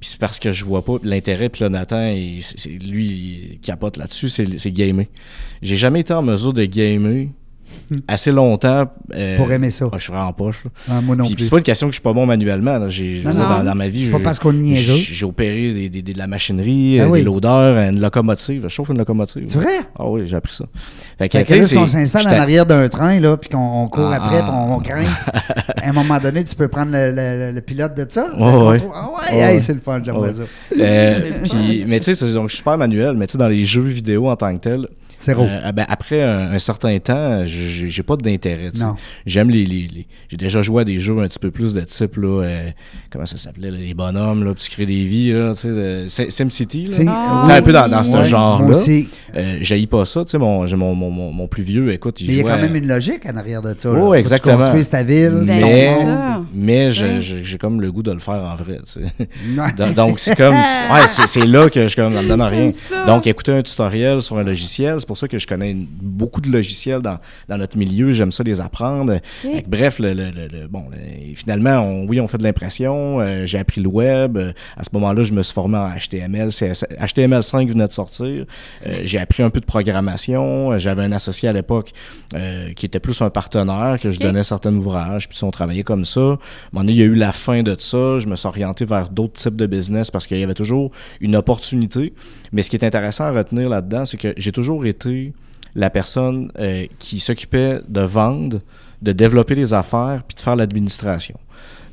Puis 0.00 0.10
c'est 0.10 0.18
parce 0.20 0.38
que 0.38 0.52
je 0.52 0.62
vois 0.64 0.84
pas 0.84 0.96
l'intérêt. 1.02 1.48
Puis 1.48 1.62
là, 1.62 1.70
Nathan, 1.70 2.08
il- 2.08 2.42
lui, 2.86 3.06
il 3.54 3.60
capote 3.60 3.96
là-dessus, 3.96 4.28
c'est 4.28 4.58
c'est 4.58 4.70
gamer. 4.70 5.06
J'ai 5.62 5.76
jamais 5.76 6.00
été 6.00 6.12
en 6.12 6.20
mesure 6.22 6.52
de 6.52 6.64
gamer 6.66 7.28
assez 8.08 8.32
longtemps. 8.32 8.86
euh, 9.14 9.34
Hmm. 9.34 9.36
Pour 9.38 9.52
aimer 9.52 9.70
ça. 9.70 9.86
ah, 9.92 9.96
je 9.98 10.02
suis 10.02 10.12
vraiment 10.12 10.28
en 10.28 10.32
poche. 10.32 10.62
Ah, 10.90 11.00
moi 11.00 11.14
non 11.16 11.24
Puis, 11.24 11.34
plus. 11.34 11.44
c'est 11.44 11.50
pas 11.50 11.58
une 11.58 11.62
question 11.62 11.86
que 11.86 11.92
je 11.92 11.96
suis 11.96 12.02
pas 12.02 12.12
bon 12.12 12.26
manuellement. 12.26 12.78
là. 12.78 12.88
J'ai, 12.88 13.16
je 13.16 13.20
veux 13.20 13.24
Non, 13.28 13.30
dire, 13.38 13.48
non. 13.48 13.58
dans, 13.58 13.64
dans 13.64 13.74
ma 13.74 13.88
vie, 13.88 14.06
C'est 14.06 14.10
pas 14.12 14.18
parce 14.20 14.38
qu'on 14.38 14.52
est 14.52 14.58
niaiseux. 14.58 14.94
j'ai 14.96 15.14
j'ai 15.14 15.26
opéré 15.26 15.72
des, 15.72 15.88
des- 15.88 16.02
des- 16.02 16.12
de 16.12 16.18
la 16.18 16.26
machinerie, 16.26 16.98
Ben 16.98 17.04
euh, 17.06 17.08
oui. 17.08 17.18
des 17.20 17.24
loaders, 17.24 17.76
une 17.90 18.00
locomotive. 18.00 18.62
Je 18.64 18.68
chauffe 18.68 18.88
une 18.90 18.98
locomotive. 18.98 19.44
C'est 19.46 19.58
vrai? 19.58 19.68
Ah 19.98 20.08
oui, 20.08 20.22
j'ai 20.26 20.36
appris 20.36 20.54
ça. 20.54 20.64
Fait 21.18 21.28
que, 21.28 21.38
là, 21.38 21.62
si 21.64 21.78
on 21.78 21.86
s'installe 21.86 22.26
en 22.28 22.40
arrière 22.40 22.66
d'un 22.66 22.88
train, 22.88 23.18
là, 23.20 23.36
puis 23.36 23.48
qu'on 23.50 23.58
on 23.58 23.88
court 23.88 24.10
Ah, 24.12 24.16
après, 24.24 24.38
ah. 24.40 24.42
puis 24.42 24.50
on, 24.52 24.74
on 24.76 24.78
grimpe, 24.80 25.08
à 25.82 25.88
un 25.88 25.92
moment 25.92 26.18
donné, 26.18 26.44
tu 26.44 26.54
peux 26.56 26.68
prendre 26.68 26.92
le, 26.92 27.10
le- 27.12 27.52
le 27.52 27.60
pilote 27.60 27.94
de 27.96 28.06
ça. 28.08 28.26
Ouais, 28.36 28.66
ouais. 28.66 28.78
Ah 28.94 29.08
ouais, 29.32 29.38
hey, 29.54 29.60
c'est 29.62 29.74
le 29.74 29.80
fun, 29.80 30.00
j'aimerais 30.04 30.34
ça. 30.34 30.42
Euh, 30.78 31.30
puis, 31.44 31.84
mais 31.86 32.00
tu 32.00 32.14
sais, 32.14 32.26
je 32.26 32.46
suis 32.48 32.56
super 32.58 32.76
manuel, 32.78 33.14
mais 33.16 33.26
tu 33.26 33.32
sais, 33.32 33.38
dans 33.38 33.48
les 33.48 33.64
jeux 33.64 33.82
vidéo 33.82 34.28
en 34.28 34.36
tant 34.36 34.54
que 34.56 34.60
tel, 34.62 34.88
Zéro. 35.20 35.42
euh, 35.44 35.72
ben, 35.72 35.84
après 35.88 36.22
un, 36.22 36.52
un 36.52 36.58
certain 36.58 36.98
temps, 36.98 37.42
j'ai 37.44 37.88
j'ai 37.88 38.02
pas 38.02 38.16
d'intérêt. 38.16 38.70
tu. 38.72 38.82
J'aime 39.24 39.50
les, 39.50 39.64
les- 39.64 39.88
les- 39.88 40.06
J'ai 40.28 40.36
déjà 40.36 40.62
joué 40.62 40.82
à 40.82 40.84
des 40.84 40.98
jeux 40.98 41.18
un 41.18 41.26
petit 41.28 41.38
peu 41.38 41.50
plus 41.50 41.72
de 41.74 41.80
type, 41.80 42.16
là, 42.16 42.42
euh, 42.42 42.70
comment 43.10 43.26
ça 43.26 43.36
s'appelait, 43.36 43.70
là, 43.70 43.78
les 43.78 43.94
bonhommes, 43.94 44.44
là, 44.44 44.52
puis 44.54 44.64
tu 44.64 44.70
crées 44.70 44.86
des 44.86 45.04
vies, 45.04 45.32
là, 45.32 45.52
tu 45.54 45.68
de- 45.68 46.04
SimCity. 46.08 46.84
là. 46.84 46.96
Ah, 47.08 47.42
Tu 47.44 47.50
un 47.52 47.62
peu 47.62 47.72
dans, 47.72 47.88
dans 47.88 48.04
ce 48.04 48.10
Ouais, 48.12 48.24
genre-là. 48.24 48.66
Moi 48.66 48.76
aussi. 48.76 49.08
Euh, 49.36 49.58
j'haïs 49.60 49.86
pas 49.86 50.04
ça, 50.04 50.24
tu 50.24 50.30
sais, 50.32 50.38
mon, 50.38 50.66
j'ai 50.66 50.76
mon, 50.76 50.94
mon, 50.94 51.10
mon, 51.10 51.32
mon 51.32 51.46
plus 51.48 51.62
vieux, 51.62 51.92
écoute, 51.92 52.20
il 52.20 52.28
Mais 52.28 52.32
il 52.34 52.36
y 52.38 52.40
a 52.40 52.44
quand 52.44 52.58
même 52.60 52.76
une 52.76 52.86
logique 52.88 53.26
en 53.32 53.36
arrière 53.36 53.62
de 53.62 53.74
ça. 53.78 53.88
là. 53.90 53.98
Oh, 54.00 54.12
tu 54.12 54.18
exactement. 54.18 54.58
construises 54.58 54.88
ta 54.88 55.02
ville, 55.02 55.42
mais, 55.44 55.96
mais 56.52 56.92
je- 56.92 57.06
Ouais. 57.06 57.20
j'ai 57.20 57.58
comme 57.58 57.80
le 57.80 57.90
goût 57.92 58.02
de 58.02 58.12
le 58.12 58.18
faire 58.18 58.34
en 58.44 58.54
vrai, 58.54 58.80
tu 58.84 59.00
sais. 59.00 59.92
Donc- 59.96 60.18
c'est 60.18 60.36
comme. 60.36 60.54
Ouais, 60.54 61.06
c'est 61.06 61.44
là 61.46 61.68
que 61.68 61.88
je 61.88 61.96
comme, 61.96 62.14
ça 62.14 62.22
me 62.22 62.28
donne 62.28 62.42
rien. 62.42 62.70
Ça. 62.72 63.04
Donc, 63.06 63.26
écouter 63.26 63.52
un 63.52 63.62
tutoriel 63.62 64.20
sur 64.20 64.38
un 64.38 64.42
logiciel, 64.42 65.00
c'est 65.06 65.08
pour 65.08 65.18
ça 65.18 65.28
que 65.28 65.38
je 65.38 65.46
connais 65.46 65.72
beaucoup 66.02 66.40
de 66.40 66.50
logiciels 66.50 67.00
dans, 67.00 67.18
dans 67.48 67.56
notre 67.58 67.78
milieu. 67.78 68.10
J'aime 68.10 68.32
ça 68.32 68.42
les 68.42 68.60
apprendre. 68.60 69.20
Bref, 69.68 70.00
le, 70.00 70.12
le- 70.14 70.30
le- 70.32 70.48
le- 70.48 70.66
bon, 70.66 70.82
le- 70.90 71.34
finalement, 71.36 71.78
on- 71.80 72.08
oui, 72.08 72.20
on 72.20 72.26
fait 72.26 72.38
de 72.38 72.42
l'impression. 72.42 73.20
euh, 73.20 73.46
j'ai 73.46 73.58
appris 73.58 73.80
le 73.80 73.88
web. 73.88 74.36
Euh, 74.36 74.52
à 74.76 74.82
ce 74.82 74.90
moment-là, 74.94 75.22
je 75.22 75.32
me 75.32 75.44
suis 75.44 75.54
formé 75.54 75.78
en 75.78 75.88
HTML. 75.88 76.48
CSS 76.50 76.84
HTML5 77.00 77.68
venait 77.68 77.86
de 77.86 77.92
sortir. 77.92 78.46
Euh, 78.86 78.96
j'ai 79.04 79.18
appris 79.20 79.44
un 79.44 79.50
peu 79.50 79.60
de 79.60 79.64
programmation. 79.66 80.76
J'avais 80.78 81.02
un 81.02 81.12
associé 81.12 81.48
à 81.48 81.52
l'époque 81.52 81.92
euh, 82.34 82.72
qui 82.72 82.86
était 82.86 82.98
plus 83.00 83.20
un 83.22 83.30
partenaire, 83.30 83.98
que 84.00 84.10
je 84.10 84.18
donnais 84.18 84.42
certains 84.42 84.74
ouvrages. 84.74 85.28
Puis 85.28 85.38
on 85.44 85.50
travaillait 85.52 85.82
comme 85.84 86.04
ça. 86.04 86.20
À 86.20 86.24
un 86.24 86.28
moment 86.72 86.82
donné, 86.84 86.92
il 86.92 86.98
y 86.98 87.02
a 87.02 87.06
eu 87.06 87.14
la 87.14 87.32
fin 87.32 87.62
de 87.62 87.76
ça. 87.78 88.18
Je 88.18 88.26
me 88.26 88.34
suis 88.34 88.48
orienté 88.48 88.84
vers 88.84 89.08
d'autres 89.10 89.34
types 89.34 89.56
de 89.56 89.66
business 89.66 90.10
parce 90.10 90.26
qu'il 90.26 90.38
y 90.38 90.42
avait 90.42 90.54
toujours 90.54 90.90
une 91.20 91.36
opportunité. 91.36 92.12
Mais 92.52 92.62
ce 92.62 92.70
qui 92.70 92.76
est 92.76 92.84
intéressant 92.84 93.24
à 93.24 93.32
retenir 93.32 93.68
là-dedans, 93.68 94.04
c'est 94.04 94.16
que 94.16 94.32
j'ai 94.36 94.52
toujours 94.52 94.86
été 94.86 94.95
la 95.74 95.90
personne 95.90 96.50
euh, 96.58 96.86
qui 96.98 97.18
s'occupait 97.20 97.80
de 97.88 98.00
vendre, 98.00 98.60
de 99.02 99.12
développer 99.12 99.54
les 99.54 99.74
affaires, 99.74 100.22
puis 100.26 100.34
de 100.34 100.40
faire 100.40 100.56
l'administration. 100.56 101.38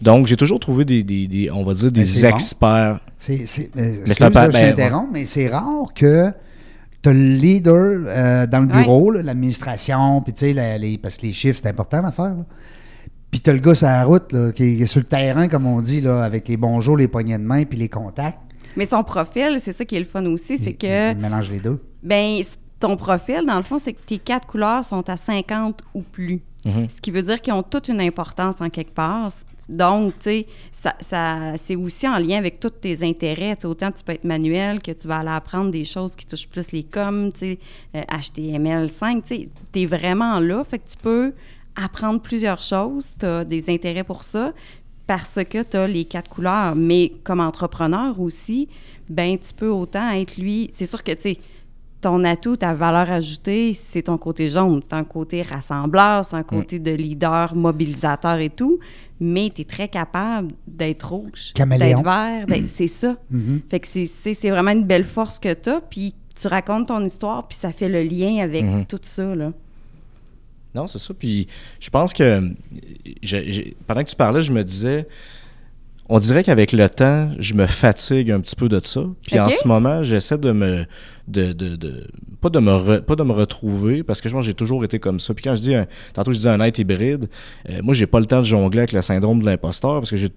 Donc, 0.01 0.27
j'ai 0.27 0.35
toujours 0.37 0.59
trouvé 0.59 0.85
des, 0.85 1.03
des- 1.03 1.27
des- 1.27 1.51
on 1.51 1.63
va 1.63 1.73
dire, 1.73 1.91
des 1.91 2.01
bon. 2.21 2.27
experts. 2.29 2.99
C'est, 3.19 3.45
c'est, 3.45 3.69
euh, 3.77 4.01
c'est 4.05 4.15
je 4.15 4.29
ben, 4.29 4.49
t'interromps, 4.51 5.09
mais 5.11 5.25
c'est 5.25 5.47
rare 5.47 5.93
que 5.95 6.29
tu 7.01 7.09
as 7.09 7.13
le 7.13 7.19
leader 7.19 7.75
euh, 8.07 8.47
dans 8.47 8.59
le 8.59 8.67
Ouais. 8.67 8.83
bureau, 8.83 9.11
là, 9.11 9.21
l'administration, 9.21 10.21
puis 10.21 10.33
tu 10.33 10.39
sais, 10.39 10.53
la- 10.53 10.77
les, 10.77 10.97
parce 10.97 11.17
que 11.17 11.23
les 11.25 11.31
chiffres, 11.33 11.59
c'est 11.61 11.69
important 11.69 12.03
à 12.03 12.11
faire. 12.11 12.25
là. 12.35 12.45
Puis 13.31 13.41
tu 13.41 13.49
as 13.49 13.53
le 13.53 13.59
gars 13.59 13.73
sur 13.75 13.87
la 13.87 14.03
route, 14.05 14.31
là, 14.31 14.51
qui 14.51 14.81
est 14.81 14.85
sur 14.85 14.99
le 14.99 15.05
terrain, 15.05 15.47
comme 15.47 15.65
on 15.65 15.81
dit, 15.81 16.01
là, 16.01 16.23
avec 16.23 16.47
les 16.47 16.55
bonjours, 16.57 16.95
les 16.97 17.07
poignées 17.07 17.37
de 17.37 17.43
main, 17.43 17.63
puis 17.65 17.77
les 17.79 17.89
contacts. 17.89 18.39
Mais 18.75 18.85
son 18.85 19.03
profil, 19.03 19.59
c'est 19.63 19.73
ça 19.73 19.85
qui 19.85 19.95
est 19.95 19.99
le 19.99 20.05
fun 20.05 20.25
aussi, 20.25 20.57
c'est 20.57 20.71
Il- 20.71 20.77
que, 20.77 21.11
Il 21.11 21.17
mélange 21.17 21.49
les 21.51 21.59
deux. 21.59 21.81
ben, 22.01 22.41
ton 22.83 22.97
profil, 22.97 23.45
dans 23.45 23.55
le 23.57 23.63
fond, 23.63 23.77
c'est 23.79 23.93
que 23.93 24.01
tes 24.05 24.17
quatre 24.19 24.45
couleurs 24.45 24.83
sont 24.83 25.07
à 25.09 25.15
50 25.17 25.81
ou 25.93 26.01
plus. 26.01 26.41
Mhm. 26.65 26.89
Ce 26.89 26.99
qui 27.01 27.11
veut 27.11 27.21
dire 27.21 27.41
qu'ils 27.41 27.53
ont 27.53 27.63
toute 27.63 27.87
une 27.87 28.01
importance 28.01 28.55
en 28.59 28.69
quelque 28.69 28.93
part. 28.93 29.31
Donc, 29.69 30.13
tu 30.19 30.23
sais, 30.23 30.47
ça, 30.73 30.93
ça- 30.99 31.53
c'est 31.57 31.77
aussi 31.77 32.05
en 32.07 32.17
lien 32.17 32.37
avec 32.37 32.59
tous 32.59 32.69
tes 32.71 33.01
intérêts. 33.05 33.55
Tu 33.55 33.61
sais, 33.61 33.67
autant 33.67 33.89
tu 33.91 34.03
peux 34.03 34.11
être 34.11 34.25
manuel 34.25 34.81
que 34.81 34.91
tu 34.91 35.07
vas 35.07 35.19
aller 35.19 35.29
apprendre 35.29 35.71
des 35.71 35.85
choses 35.85 36.15
qui 36.17 36.25
touchent 36.25 36.49
plus 36.49 36.73
les 36.73 36.83
coms, 36.83 37.31
tu 37.31 37.39
sais, 37.39 37.59
euh, 37.95 38.01
HTML5, 38.09 39.21
tu 39.23 39.35
sais, 39.35 39.49
t'es 39.71 39.85
vraiment 39.85 40.39
là. 40.39 40.63
Fait 40.65 40.79
que 40.79 40.89
tu 40.89 40.97
peux 40.97 41.33
apprendre 41.81 42.19
plusieurs 42.21 42.61
choses. 42.61 43.11
Tu 43.17 43.25
as 43.25 43.45
des 43.45 43.69
intérêts 43.69 44.03
pour 44.03 44.23
ça 44.23 44.51
parce 45.07 45.39
que 45.49 45.63
tu 45.63 45.77
as 45.77 45.87
les 45.87 46.03
quatre 46.05 46.29
couleurs. 46.29 46.75
Mais 46.75 47.13
comme 47.23 47.39
entrepreneur 47.39 48.19
aussi, 48.19 48.67
ben 49.09 49.37
tu 49.37 49.53
peux 49.53 49.69
autant 49.69 50.11
être 50.11 50.37
lui. 50.37 50.69
C'est 50.73 50.85
sûr 50.85 51.01
que, 51.03 51.13
tu 51.13 51.21
sais, 51.21 51.37
ton 52.03 52.23
atout, 52.23 52.55
ta 52.57 52.73
valeur 52.73 53.09
ajoutée, 53.11 53.73
c'est 53.73 54.03
ton 54.03 54.17
côté 54.17 54.47
jaune, 54.49 54.79
c'est 54.87 54.93
un 54.95 55.03
côté 55.03 55.41
rassembleur, 55.41 56.23
c'est 56.23 56.35
un 56.35 56.43
côté 56.43 56.77
de 56.79 56.91
leader, 56.91 57.55
mobilisateur 57.55 58.37
et 58.39 58.49
tout, 58.49 58.79
mais 59.19 59.51
tu 59.53 59.61
es 59.61 59.65
très 59.65 59.87
capable 59.87 60.53
d'être 60.67 61.09
rouge, 61.09 61.53
d'être 61.55 62.03
vert, 62.03 62.45
c'est 62.67 62.87
ça. 62.87 63.15
Mhm. 63.31 63.61
Fait 63.69 63.79
que 63.79 63.87
c'est- 63.87 64.49
vraiment 64.49 64.71
une 64.71 64.83
belle 64.85 65.05
force 65.05 65.39
que 65.39 65.53
tu 65.53 65.69
as, 65.69 65.81
puis 65.81 66.13
tu 66.39 66.47
racontes 66.47 66.87
ton 66.89 67.03
histoire, 67.05 67.47
puis 67.47 67.57
ça 67.57 67.71
fait 67.71 67.89
le 67.89 68.03
lien 68.03 68.43
avec 68.43 68.63
Mhm. 68.65 68.85
tout 68.85 68.99
ça, 69.01 69.35
là. 69.35 69.51
Non, 70.75 70.87
c'est 70.87 70.97
ça. 70.97 71.13
Puis 71.13 71.47
je 71.79 71.89
pense 71.89 72.13
que 72.13 72.41
je- 73.21 73.71
pendant 73.87 74.03
que 74.03 74.09
tu 74.09 74.15
parlais, 74.15 74.41
je 74.41 74.51
me 74.51 74.63
disais, 74.63 75.07
on 76.09 76.19
dirait 76.19 76.43
qu'avec 76.43 76.71
le 76.73 76.89
temps, 76.89 77.29
je 77.39 77.53
me 77.53 77.65
fatigue 77.65 78.29
un 78.31 78.39
petit 78.41 78.55
peu 78.55 78.67
de 78.69 78.79
ça. 78.83 79.01
Puis 79.25 79.39
en 79.39 79.45
ce 79.49 79.67
moment, 79.67 80.03
j'essaie 80.03 80.37
de 80.37 80.51
me, 80.51 80.85
de, 81.27 81.53
de, 81.53 81.75
de- 81.75 82.07
pas 82.41 82.49
de 82.49 82.59
me, 82.59 82.71
re- 82.71 83.01
pas 83.01 83.15
de 83.15 83.23
me 83.23 83.31
retrouver 83.31 84.03
parce 84.03 84.19
que 84.19 84.27
je 84.27 84.33
pense 84.33 84.43
que 84.43 84.47
j'ai 84.47 84.53
toujours 84.53 84.83
été 84.83 84.99
comme 84.99 85.19
ça. 85.19 85.33
Puis 85.33 85.43
quand 85.43 85.55
je 85.55 85.61
dis, 85.61 85.73
un, 85.75 85.87
tantôt 86.13 86.31
je 86.31 86.37
disais 86.37 86.49
un 86.49 86.59
être 86.61 86.77
hybride, 86.79 87.29
euh, 87.69 87.79
moi 87.83 87.93
j'ai 87.93 88.05
pas 88.07 88.19
le 88.19 88.25
temps 88.25 88.39
de 88.39 88.45
jongler 88.45 88.79
avec 88.79 88.91
le 88.91 89.01
syndrome 89.01 89.39
de 89.39 89.45
l'imposteur 89.45 89.99
parce 90.01 90.09
que 90.09 90.17
j'ai 90.17 90.29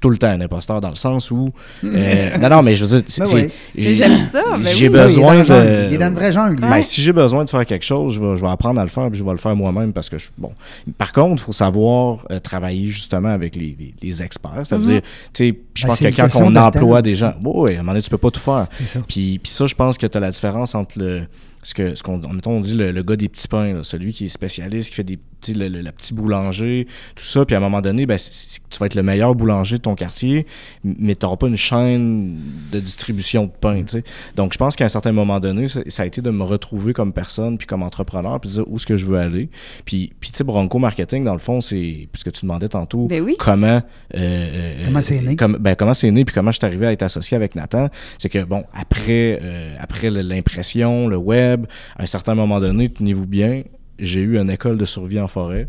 tout 0.00 0.10
le 0.10 0.16
temps 0.16 0.28
un 0.28 0.40
imposteur 0.40 0.80
dans 0.80 0.88
le 0.88 0.94
sens 0.96 1.30
où. 1.30 1.50
euh, 1.84 2.38
non, 2.38 2.48
non, 2.48 2.62
mais 2.62 2.74
je 2.74 2.84
veux 2.84 2.96
dire, 2.98 3.04
c'est- 3.08 3.20
Ben 3.20 3.26
c'est- 3.26 3.50
oui. 3.76 3.94
J'aime 3.94 4.16
ça, 4.16 4.42
ben 4.56 4.62
J'ai 4.62 4.88
oui. 4.88 4.96
Oui, 4.96 4.96
il 4.96 4.96
est 4.96 4.98
dans 4.98 5.04
besoin 5.06 5.34
la 5.34 5.44
jungle. 5.44 5.60
de. 5.66 5.86
Il 5.88 5.94
est 5.94 5.98
dans 5.98 6.08
une 6.08 6.14
vraie 6.14 6.32
jungle, 6.32 6.54
lui. 6.62 6.70
Ben, 6.70 6.82
si 6.82 7.02
j'ai 7.02 7.12
besoin 7.12 7.44
de 7.44 7.50
faire 7.50 7.66
quelque 7.66 7.84
chose, 7.84 8.14
je 8.14 8.20
vais, 8.20 8.36
je 8.36 8.40
vais 8.40 8.48
apprendre 8.48 8.80
à 8.80 8.84
le 8.84 8.90
faire, 8.90 9.08
puis 9.10 9.18
je 9.18 9.24
vais 9.24 9.30
le 9.30 9.36
faire 9.36 9.54
moi-même 9.54 9.92
parce 9.92 10.08
que 10.08 10.18
je, 10.18 10.28
bon. 10.38 10.52
Par 10.98 11.12
contre, 11.12 11.42
il 11.42 11.44
faut 11.44 11.52
savoir 11.52 12.24
euh, 12.30 12.40
travailler 12.40 12.88
justement 12.88 13.28
avec 13.28 13.56
les, 13.56 13.76
les- 13.78 13.94
les 14.02 14.22
experts, 14.22 14.62
c'est-à-dire, 14.64 15.02
tu 15.02 15.48
sais, 15.50 15.58
je 15.74 15.82
Ben, 15.82 15.88
pense 15.88 16.00
que 16.00 16.16
quand 16.16 16.28
on 16.42 16.56
emploie 16.56 17.02
des 17.02 17.14
gens, 17.14 17.34
oui, 17.44 17.70
à 17.70 17.74
un 17.74 17.76
moment 17.78 17.92
donné, 17.92 18.02
tu 18.02 18.10
peux 18.10 18.18
pas 18.18 18.30
tout 18.30 18.40
faire. 18.40 18.68
C'est 18.78 18.86
ça. 18.86 19.00
Puis, 19.06 19.38
puis 19.42 19.52
ça, 19.52 19.66
je 19.66 19.74
pense 19.74 19.98
que 19.98 20.06
tu 20.06 20.16
as 20.16 20.20
la 20.20 20.30
différence 20.30 20.74
entre 20.74 20.98
le 20.98 21.22
ce 21.62 21.74
que 21.74 21.94
ce 21.94 22.02
qu'on 22.02 22.16
mettons, 22.32 22.52
on 22.52 22.60
dit 22.60 22.74
le, 22.74 22.90
le 22.90 23.02
gars 23.02 23.16
des 23.16 23.28
petits 23.28 23.46
pains, 23.46 23.74
là, 23.74 23.82
celui 23.82 24.14
qui 24.14 24.24
est 24.24 24.28
spécialiste, 24.28 24.88
qui 24.90 24.96
fait 24.96 25.04
des 25.04 25.18
le, 25.48 25.68
le- 25.68 25.80
le 25.82 25.92
petit 25.92 26.14
boulanger, 26.14 26.86
tout 27.16 27.24
ça, 27.24 27.44
puis 27.44 27.54
à 27.54 27.58
un 27.58 27.60
moment 27.60 27.80
donné, 27.80 28.06
ben, 28.06 28.16
tu 28.18 28.78
vas 28.78 28.86
être 28.86 28.94
le 28.94 29.02
meilleur 29.02 29.34
boulanger 29.34 29.76
de 29.78 29.82
ton 29.82 29.94
quartier, 29.94 30.46
mais 30.84 31.14
tu 31.16 31.24
n'auras 31.26 31.36
pas 31.36 31.46
une 31.48 31.56
chaîne 31.56 32.38
de 32.72 32.80
distribution 32.80 33.44
de 33.44 33.50
pain, 33.50 33.82
tu 33.82 33.88
sais. 33.98 34.04
Donc 34.36 34.52
je 34.52 34.58
pense 34.58 34.76
qu'à 34.76 34.84
un 34.84 34.88
certain 34.88 35.12
moment 35.12 35.40
donné, 35.40 35.66
ça, 35.66 35.80
ça 35.88 36.02
a 36.02 36.06
été 36.06 36.20
de 36.22 36.30
me 36.30 36.42
retrouver 36.44 36.92
comme 36.92 37.12
personne 37.12 37.58
puis 37.58 37.66
comme 37.66 37.82
entrepreneur, 37.82 38.38
puis 38.40 38.48
de 38.50 38.54
dire 38.54 38.64
où 38.68 38.76
est-ce 38.76 38.86
que 38.86 38.96
je 38.96 39.06
veux 39.06 39.18
aller. 39.18 39.48
Puis 39.84 40.12
puis 40.20 40.30
tu 40.30 40.36
sais 40.36 40.44
Bronco 40.44 40.78
Marketing 40.78 41.24
dans 41.24 41.32
le 41.32 41.38
fond, 41.38 41.60
c'est 41.60 42.08
puisque 42.12 42.32
tu 42.32 42.42
demandais 42.42 42.68
tantôt 42.68 43.06
Ben 43.06 43.22
oui. 43.22 43.34
comment 43.38 43.66
euh, 43.66 43.80
euh, 44.16 44.74
Comment 44.86 45.00
c'est 45.00 45.20
né? 45.20 45.36
comme- 45.36 45.56
ben, 45.58 45.74
comment 45.74 45.94
c'est 45.94 46.10
né 46.10 46.24
puis 46.24 46.34
comment 46.34 46.50
je 46.52 46.58
suis 46.58 46.66
arrivé 46.66 46.86
à 46.86 46.92
être 46.92 47.02
associé 47.02 47.36
avec 47.36 47.54
Nathan, 47.54 47.88
c'est 48.18 48.28
que 48.28 48.42
bon, 48.44 48.64
après, 48.74 49.38
euh, 49.42 49.74
après 49.78 50.10
l'impression, 50.10 51.08
le 51.08 51.16
web, 51.16 51.66
à 51.96 52.02
un 52.02 52.06
certain 52.06 52.34
moment 52.34 52.60
donné, 52.60 52.88
tenez-vous 52.88 53.26
bien, 53.26 53.62
j'ai 54.00 54.20
eu 54.20 54.38
une 54.38 54.50
école 54.50 54.76
de 54.76 54.84
survie 54.84 55.20
en 55.20 55.28
forêt. 55.28 55.68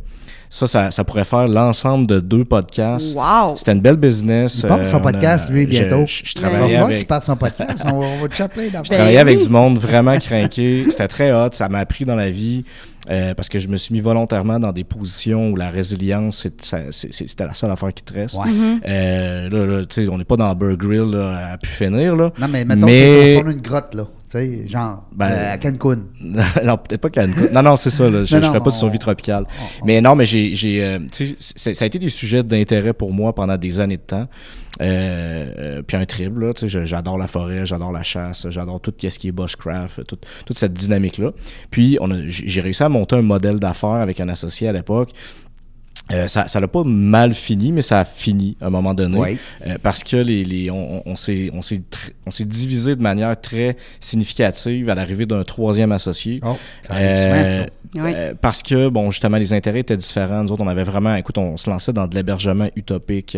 Ça, 0.49 0.67
ça, 0.67 0.91
ça 0.91 1.03
pourrait 1.05 1.23
faire 1.23 1.47
l'ensemble 1.47 2.07
de 2.07 2.19
deux 2.19 2.43
podcasts. 2.43 3.15
Wow! 3.15 3.55
C'était 3.55 3.71
une 3.71 3.79
belle 3.79 3.95
business. 3.95 4.65
Il 4.67 4.71
euh, 4.71 4.85
son 4.85 4.97
a- 4.97 4.99
podcast, 4.99 5.49
lui, 5.49 5.61
je- 5.63 5.67
bientôt. 5.69 6.05
Je, 6.05 6.21
je 6.25 6.33
Il 6.35 6.41
va 6.41 6.49
travaillais 6.49 6.67
qu'il 6.75 6.83
avec, 6.83 7.07
parte 7.07 7.23
son 7.23 7.35
podcast. 7.37 7.83
On 7.85 7.99
va, 7.99 8.05
on 8.05 8.21
va 8.21 8.27
te 8.27 8.35
chapler 8.35 8.65
je 8.67 8.71
d'abord. 8.73 8.85
travaillais 8.89 9.15
Ben 9.23 9.27
avec 9.27 9.39
du 9.39 9.47
monde 9.49 9.77
vraiment 9.77 10.17
craqué. 10.19 10.85
C'était 10.89 11.07
très 11.07 11.31
hot. 11.31 11.49
Ça 11.53 11.69
m'a 11.69 11.79
appris 11.79 12.03
dans 12.03 12.15
la 12.17 12.29
vie 12.29 12.65
euh, 13.09 13.33
parce 13.33 13.47
que 13.47 13.59
je 13.59 13.69
me 13.69 13.77
suis 13.77 13.93
mis 13.93 14.01
volontairement 14.01 14.59
dans 14.59 14.73
des 14.73 14.83
positions 14.83 15.51
où 15.51 15.55
la 15.55 15.69
résilience, 15.69 16.45
c'était 16.61 17.45
la 17.45 17.53
seule 17.53 17.71
affaire 17.71 17.93
qui 17.93 18.03
te 18.03 18.13
reste. 18.13 18.37
Ouais. 18.37 18.49
Euh, 18.87 19.49
là, 19.49 19.65
là, 19.65 19.85
tu 19.85 20.03
sais, 20.03 20.09
on 20.11 20.17
n'est 20.17 20.25
pas 20.25 20.35
dans 20.35 20.53
Burger 20.53 20.75
Grill 20.77 21.11
là, 21.11 21.53
à 21.53 21.57
pu 21.57 21.69
finir. 21.69 22.15
Là. 22.15 22.31
Non, 22.37 22.47
mais 22.49 22.65
mettons 22.65 22.85
Mais- 22.87 23.41
que 23.41 23.49
d'une 23.51 23.61
grotte, 23.61 23.93
là. 23.95 24.05
Tu 24.31 24.37
sais, 24.37 24.67
genre, 24.67 25.03
Ben, 25.13 25.29
euh, 25.29 25.53
à 25.53 25.57
Cancun. 25.57 25.99
non, 26.21 26.77
peut-être 26.77 27.01
pas 27.01 27.09
Cancun. 27.09 27.49
Non, 27.51 27.61
non, 27.61 27.75
c'est 27.75 27.89
ça. 27.89 28.09
Là. 28.09 28.23
Je 28.23 28.37
ne 28.37 28.41
non, 28.41 28.47
ferais 28.47 28.61
pas 28.61 28.69
de 28.69 28.75
survie 28.75 28.97
tropicale. 28.99 29.45
on- 29.81 29.85
Mais 29.85 29.99
non, 29.99 30.15
mais 30.15 30.25
j'ai, 30.25 30.55
j'ai, 30.55 30.81
euh, 30.83 30.99
tu 31.11 31.27
sais, 31.27 31.35
c'est- 31.37 31.73
ça 31.73 31.83
a 31.83 31.87
été 31.87 31.99
des 31.99 32.07
sujets 32.07 32.41
d'intérêt 32.41 32.93
pour 32.93 33.11
moi 33.11 33.35
pendant 33.35 33.57
des 33.57 33.81
années 33.81 33.97
de 33.97 34.01
temps. 34.03 34.27
Euh, 34.81 35.53
euh, 35.57 35.81
puis 35.81 35.97
un 35.97 36.05
trip, 36.05 36.37
là, 36.39 36.53
tu 36.53 36.61
sais, 36.61 36.67
je- 36.69 36.85
j'adore 36.85 37.17
la 37.17 37.27
forêt, 37.27 37.65
j'adore 37.65 37.91
la 37.91 38.03
chasse, 38.03 38.47
j'adore 38.49 38.79
tout 38.79 38.93
ce 38.97 39.19
qui 39.19 39.27
est 39.27 39.31
bushcraft, 39.33 40.05
tout- 40.07 40.17
toute 40.45 40.57
cette 40.57 40.73
dynamique-là. 40.73 41.31
Puis 41.69 41.97
on 41.99 42.07
j'ai 42.25 42.61
réussi 42.61 42.83
à 42.83 42.89
monter 42.89 43.17
un 43.17 43.21
modèle 43.21 43.59
d'affaires 43.59 43.89
avec 43.89 44.21
un 44.21 44.29
associé 44.29 44.67
à 44.69 44.71
l'époque. 44.71 45.09
Euh, 46.11 46.27
ça 46.27 46.47
ça 46.47 46.59
l'a 46.59 46.67
pas 46.67 46.83
mal 46.83 47.33
fini, 47.33 47.71
mais 47.71 47.81
ça 47.81 47.99
a 47.99 48.05
fini 48.05 48.57
à 48.61 48.67
un 48.67 48.69
moment 48.69 48.93
donné. 48.93 49.17
Oui. 49.17 49.37
Euh, 49.65 49.77
parce 49.81 50.03
que 50.03 50.17
les, 50.17 50.43
les, 50.43 50.69
on, 50.71 50.97
on- 50.97 51.03
on 51.05 51.15
s'est 51.15 51.49
on 51.53 51.61
s'est 51.61 51.77
tr- 51.77 52.11
on 52.25 52.31
s'est 52.31 52.45
divisé 52.45 52.95
de 52.95 53.01
manière 53.01 53.39
très 53.39 53.77
significative 53.99 54.89
à 54.89 54.95
l'arrivée 54.95 55.25
d'un 55.25 55.43
troisième 55.43 55.91
associé. 55.91 56.39
Oh, 56.45 56.55
Euh. 56.91 57.65
Oui. 57.93 58.13
euh, 58.15 58.33
parce 58.39 58.63
que, 58.63 58.87
bon, 58.87 59.11
justement, 59.11 59.35
les 59.35 59.53
intérêts 59.53 59.81
étaient 59.81 59.97
différents. 59.97 60.43
Nous 60.45 60.51
autres, 60.53 60.63
on 60.63 60.67
avait 60.69 60.85
vraiment, 60.85 61.13
écoute, 61.15 61.37
on 61.37 61.57
se 61.57 61.69
lançait 61.69 61.91
dans 61.91 62.07
de 62.07 62.15
l'hébergement 62.15 62.69
utopique. 62.77 63.37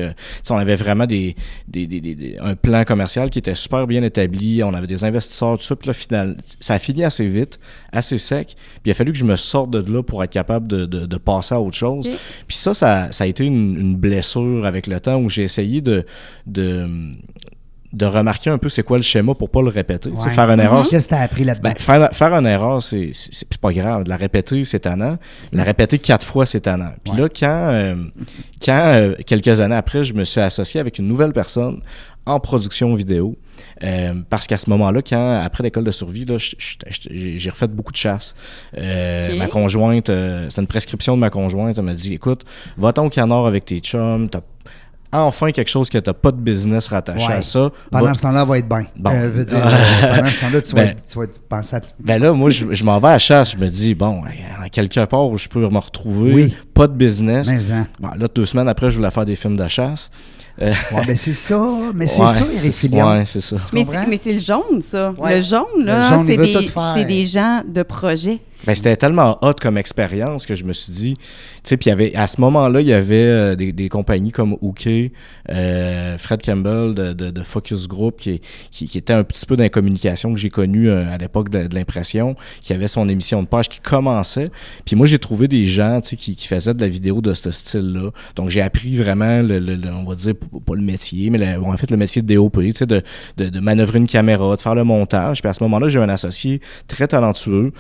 On 0.52 0.58
avait 0.58 0.76
vraiment 0.76 1.08
des, 1.08 1.36
des, 1.68 1.88
des- 1.88 2.02
des- 2.02 2.14
des- 2.14 2.38
un 2.40 2.54
plan 2.56 2.84
commercial 2.84 3.32
qui 3.32 3.40
était 3.40 3.56
super 3.56 3.88
bien 3.88 4.04
établi. 4.04 4.62
On 4.64 4.76
avait 4.76 4.86
des 4.86 5.04
investisseurs, 5.04 5.58
tout 5.58 5.64
ça. 5.64 5.76
Puis 5.76 5.88
là, 5.88 5.94
final, 5.94 6.38
ça 6.60 6.76
a 6.76 6.80
fini 6.80 7.04
assez 7.04 7.26
vite, 7.28 7.60
assez 7.92 8.20
sec. 8.20 8.50
Puis 8.56 8.82
il 8.86 8.92
a 8.92 8.94
fallu 8.94 9.12
que 9.12 9.18
je 9.18 9.26
me 9.26 9.36
sorte 9.38 9.72
de 9.72 9.92
là 9.92 10.04
pour 10.04 10.24
être 10.24 10.30
capable 10.32 10.68
de, 10.68 10.86
de, 10.86 11.08
de 11.08 11.18
passer 11.18 11.56
à 11.56 11.60
autre 11.62 11.76
chose. 11.78 12.08
Puis 12.48 12.56
ça, 12.64 12.74
ça, 12.74 13.08
ça 13.12 13.24
a 13.24 13.28
été 13.28 13.44
une, 13.46 13.78
une 13.80 13.96
blessure 13.96 14.66
avec 14.66 14.88
le 14.88 15.00
temps 15.00 15.18
où 15.18 15.30
j'ai 15.30 15.44
essayé 15.44 15.82
de, 15.82 16.06
de, 16.48 16.86
de 17.92 18.06
remarquer 18.08 18.50
un 18.50 18.58
peu 18.58 18.70
c'est 18.70 18.82
quoi 18.82 18.98
le 18.98 19.04
schéma 19.04 19.36
pour 19.36 19.50
pas 19.52 19.62
le 19.62 19.68
répéter. 19.70 20.10
Tu 20.12 20.20
sais, 20.20 20.28
Ouais. 20.28 20.34
Faire 20.34 20.50
une 20.50 20.60
erreur, 20.60 20.84
Qu'est-ce 20.84 21.06
que 21.06 21.10
t'as 21.12 21.22
appris 21.22 21.44
là-dedans? 21.44 21.70
ben, 21.70 21.76
faire, 21.78 22.10
faire 22.12 22.34
une 22.34 22.48
erreur, 22.48 22.82
c'est 22.82 23.12
c'est- 23.14 23.30
c'est 23.34 23.58
pas 23.60 23.72
grave. 23.72 24.04
De 24.06 24.10
la 24.10 24.18
répéter, 24.18 24.64
c'est 24.64 24.80
tannant. 24.80 25.18
De 25.52 25.58
la 25.58 25.64
répéter 25.64 26.00
quatre 26.00 26.26
fois, 26.26 26.46
c'est 26.48 26.62
tannant. 26.62 26.94
Puis 27.04 27.14
Ouais. 27.14 27.20
là, 27.22 27.30
quand, 27.30 27.68
euh, 27.70 27.96
quand 28.66 28.82
euh, 28.96 29.16
quelques 29.26 29.60
années 29.60 29.76
après, 29.76 30.04
je 30.04 30.14
me 30.16 30.24
suis 30.24 30.42
associé 30.42 30.80
avec 30.80 30.98
une 30.98 31.08
nouvelle 31.08 31.34
personne 31.34 31.82
en 32.26 32.40
production 32.40 32.96
vidéo, 32.96 33.36
euh, 33.84 34.14
parce 34.30 34.48
qu'à 34.48 34.58
ce 34.58 34.70
moment-là, 34.70 35.02
quand 35.02 35.40
après 35.42 35.64
l'école 35.64 35.84
de 35.84 35.92
survie, 35.92 36.26
j'ai 37.12 37.50
refait 37.50 37.68
beaucoup 37.68 37.92
de 37.92 37.98
chasse. 37.98 38.34
Euh. 38.78 39.36
Ma 39.38 39.48
conjointe, 39.48 40.10
euh, 40.10 40.48
c'était 40.50 40.62
une 40.62 40.68
prescription 40.68 41.16
de 41.16 41.20
ma 41.20 41.30
conjointe, 41.30 41.78
elle 41.78 41.84
m'a 41.84 41.94
dit, 41.94 42.14
écoute, 42.14 42.44
va-t'en 42.78 43.06
au 43.06 43.10
canard 43.10 43.46
avec 43.46 43.66
tes 43.66 43.80
chums, 43.80 44.30
t'as 44.30 44.42
enfin 45.16 45.52
quelque 45.52 45.70
chose 45.70 45.90
que 45.92 46.00
t'as 46.00 46.14
pas 46.14 46.32
de 46.32 46.38
business 46.38 46.88
rattaché 46.88 47.28
Ouais. 47.28 47.34
à 47.34 47.42
ça. 47.44 47.70
Pendant 47.92 48.06
Va- 48.06 48.14
ce 48.16 48.22
temps-là, 48.24 48.42
elle 48.42 48.48
va 48.48 48.58
être 48.58 48.68
bien. 48.68 48.86
Bon. 48.98 49.12
Euh, 49.12 49.30
veut 49.30 49.46
dire, 49.46 49.58
euh, 49.64 49.70
pendant 50.18 50.32
ce 50.32 50.40
temps-là, 50.42 50.62
tu, 50.62 50.76
vas 50.76 50.82
Ben. 50.82 50.90
être- 50.90 51.06
tu 51.06 51.18
vas 51.20 51.24
être 51.26 51.40
pensé 51.48 51.76
à... 51.76 51.82
Ben 52.00 52.20
là, 52.20 52.34
moi, 52.34 52.50
je, 52.50 52.74
je 52.74 52.84
m'en 52.84 52.98
vais 53.00 53.10
à 53.10 53.12
la 53.12 53.20
chasse. 53.20 53.52
Je 53.52 53.58
me 53.58 53.68
dis, 53.70 53.94
bon, 53.94 54.24
en 54.24 54.70
quelque 54.72 55.06
part 55.06 55.28
où 55.30 55.38
je 55.38 55.48
peux 55.50 55.60
me 55.70 55.78
retrouver, 55.78 56.34
Oui. 56.34 56.56
pas 56.74 56.88
de 56.88 56.94
business. 56.94 57.48
Mais, 57.52 57.72
hein. 57.72 57.88
Bon, 58.00 58.10
là, 58.18 58.28
deux 58.34 58.46
semaines 58.48 58.68
après, 58.68 58.90
je 58.90 58.98
voulais 58.98 59.12
faire 59.12 59.26
des 59.26 59.36
films 59.36 59.56
de 59.56 59.68
chasse. 59.68 60.10
Euh, 60.62 60.72
Ouais, 60.92 61.02
ben 61.08 61.16
c'est 61.16 61.34
ça, 61.34 61.60
mais 61.96 62.06
c'est 62.06 62.22
ouais, 62.22 62.28
ça, 62.28 62.44
c'est- 62.54 62.60
Résilience. 62.62 63.18
Ouais, 63.18 63.24
c'est 63.26 63.42
ça. 63.42 63.56
Mais 63.74 63.86
c'est, 63.90 64.08
mais 64.08 64.20
c'est 64.22 64.34
le 64.34 64.40
jaune, 64.40 64.82
ça. 64.84 65.12
Ouais. 65.18 65.38
Le 65.38 65.42
jaune, 65.42 65.66
Le 65.80 65.86
là, 65.86 66.20
c'est, 66.26 66.38
des, 66.38 67.06
des 67.06 67.26
gens 67.26 67.64
de 67.68 67.82
projet. 67.82 68.40
Ben, 68.66 68.76
c'était 68.76 68.96
tellement 68.96 69.38
hot 69.42 69.56
comme 69.62 69.78
expérience 69.78 70.46
que 70.46 70.56
je 70.56 70.64
me 70.64 70.72
suis 70.72 70.94
dit, 70.94 71.14
tu 71.16 71.24
sais, 71.66 71.76
puis 71.78 71.90
avait, 71.90 72.16
à 72.16 72.28
ce 72.28 72.40
moment-là, 72.40 72.80
il 72.80 72.88
y 72.88 72.94
avait 72.94 73.16
euh, 73.16 73.56
des, 73.56 73.74
des 73.74 73.90
compagnies 73.90 74.32
comme 74.32 74.54
OK, 74.62 74.88
euh, 75.50 76.18
Fred 76.18 76.42
Campbell 76.42 76.94
de, 76.94 77.12
de, 77.14 77.30
de 77.32 77.42
Focus 77.44 77.88
Group, 77.90 78.16
qui, 78.20 78.40
qui, 78.72 78.88
qui 78.88 78.98
était 78.98 79.12
un 79.14 79.26
petit 79.26 79.46
peu 79.46 79.58
dans 79.58 79.64
la 79.64 79.70
communication 79.70 80.32
que 80.34 80.40
j'ai 80.40 80.50
connu 80.50 80.90
euh, 80.90 81.06
à 81.12 81.18
l'époque 81.18 81.50
de, 81.50 81.68
de 81.68 81.76
l'impression, 81.76 82.36
qui 82.62 82.72
avait 82.72 82.88
son 82.88 83.10
émission 83.10 83.44
de 83.44 83.48
page 83.48 83.68
qui 83.68 83.80
commençait. 83.82 84.50
Puis 84.86 84.96
moi, 84.96 85.08
j'ai 85.08 85.20
trouvé 85.20 85.50
des 85.50 85.66
gens, 85.68 86.00
tu 86.00 86.12
sais, 86.12 86.16
qui, 86.16 86.36
qui 86.38 86.48
faisaient 86.48 86.74
de 86.74 86.82
la 86.82 86.88
vidéo 86.90 87.20
de 87.20 87.34
ce 87.34 87.52
style-là. 87.52 88.12
Donc, 88.38 88.50
j'ai 88.50 88.62
appris 88.62 88.96
vraiment, 88.96 89.42
le, 89.42 89.60
le- 89.60 89.76
le- 89.76 89.92
on 89.94 90.04
va 90.06 90.16
dire, 90.16 90.36
pas 90.66 90.76
le 90.76 90.82
métier, 90.84 91.30
mais 91.30 91.56
en 91.58 91.76
fait, 91.76 91.92
le 91.92 91.98
métier 91.98 92.22
de 92.22 92.34
DOP, 92.34 92.60
tu 92.62 92.72
sais, 92.72 92.86
de, 92.86 93.02
de, 93.36 93.50
de 93.50 93.60
manœuvrer 93.60 94.00
une 94.00 94.08
caméra, 94.08 94.56
de 94.56 94.62
faire 94.62 94.76
le 94.76 94.86
montage. 94.86 95.42
Puis 95.42 95.50
à 95.50 95.54
ce 95.54 95.62
moment-là, 95.64 95.90
j'ai 95.90 96.00
un 96.00 96.08
associé 96.10 96.62
très 96.88 97.08
talentueux 97.10 97.74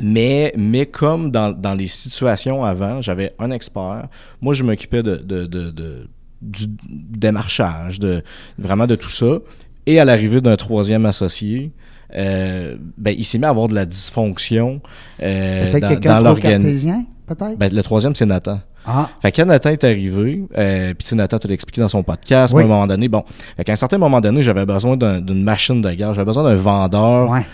mais, 0.00 0.52
mais 0.56 0.86
comme 0.86 1.30
dans, 1.30 1.52
dans 1.52 1.74
les 1.74 1.86
situations 1.86 2.64
avant, 2.64 3.00
j'avais 3.00 3.34
un 3.38 3.50
expert. 3.50 4.08
Moi, 4.40 4.54
je 4.54 4.62
m'occupais 4.64 5.02
de, 5.02 5.16
de, 5.16 5.46
de, 5.46 5.70
de- 5.70 6.08
du 6.42 6.66
démarchage, 6.90 7.98
de, 8.00 8.22
vraiment 8.58 8.86
de 8.86 8.96
tout 8.96 9.08
ça. 9.08 9.38
Et 9.86 9.98
à 9.98 10.04
l'arrivée 10.04 10.40
d'un 10.40 10.56
troisième 10.56 11.06
associé, 11.06 11.72
euh, 12.14 12.76
ben, 12.98 13.14
il 13.16 13.24
s'est 13.24 13.38
mis 13.38 13.44
à 13.44 13.48
avoir 13.50 13.68
de 13.68 13.74
la 13.74 13.86
dysfonction 13.86 14.80
euh, 15.22 15.70
Peut-être 15.70 15.80
dans, 15.82 15.88
quelqu'un 15.88 16.22
dans 16.22 16.34
cartésien, 16.34 17.04
peut-être? 17.26 17.56
Ben, 17.58 17.72
le 17.72 17.82
troisième, 17.82 18.14
c'est 18.14 18.26
Nathan. 18.26 18.60
Ah, 18.86 19.10
Fait 19.22 19.32
que 19.32 19.36
quand 19.40 19.46
Nathan 19.46 19.70
est 19.70 19.84
arrivé, 19.84 20.42
euh, 20.56 20.88
puis 20.94 20.96
tu 20.98 21.06
sais, 21.08 21.14
Nathan 21.16 21.38
te 21.38 21.48
l'a 21.48 21.54
expliqué 21.54 21.80
dans 21.80 21.88
son 21.88 22.02
podcast, 22.02 22.54
Oui. 22.54 22.62
à 22.62 22.64
un 22.66 22.68
moment 22.68 22.86
donné, 22.86 23.08
bon, 23.08 23.24
fait 23.56 23.64
qu'à 23.64 23.72
un 23.72 23.76
certain 23.76 23.98
moment 23.98 24.20
donné, 24.20 24.42
j'avais 24.42 24.66
besoin 24.66 24.96
d'un- 24.96 25.20
d'une 25.20 25.42
machine 25.42 25.80
de 25.82 25.90
guerre, 25.92 26.14
j'avais 26.14 26.26
besoin 26.26 26.44
d'un 26.44 26.54
vendeur 26.54 27.30
ouais. 27.30 27.46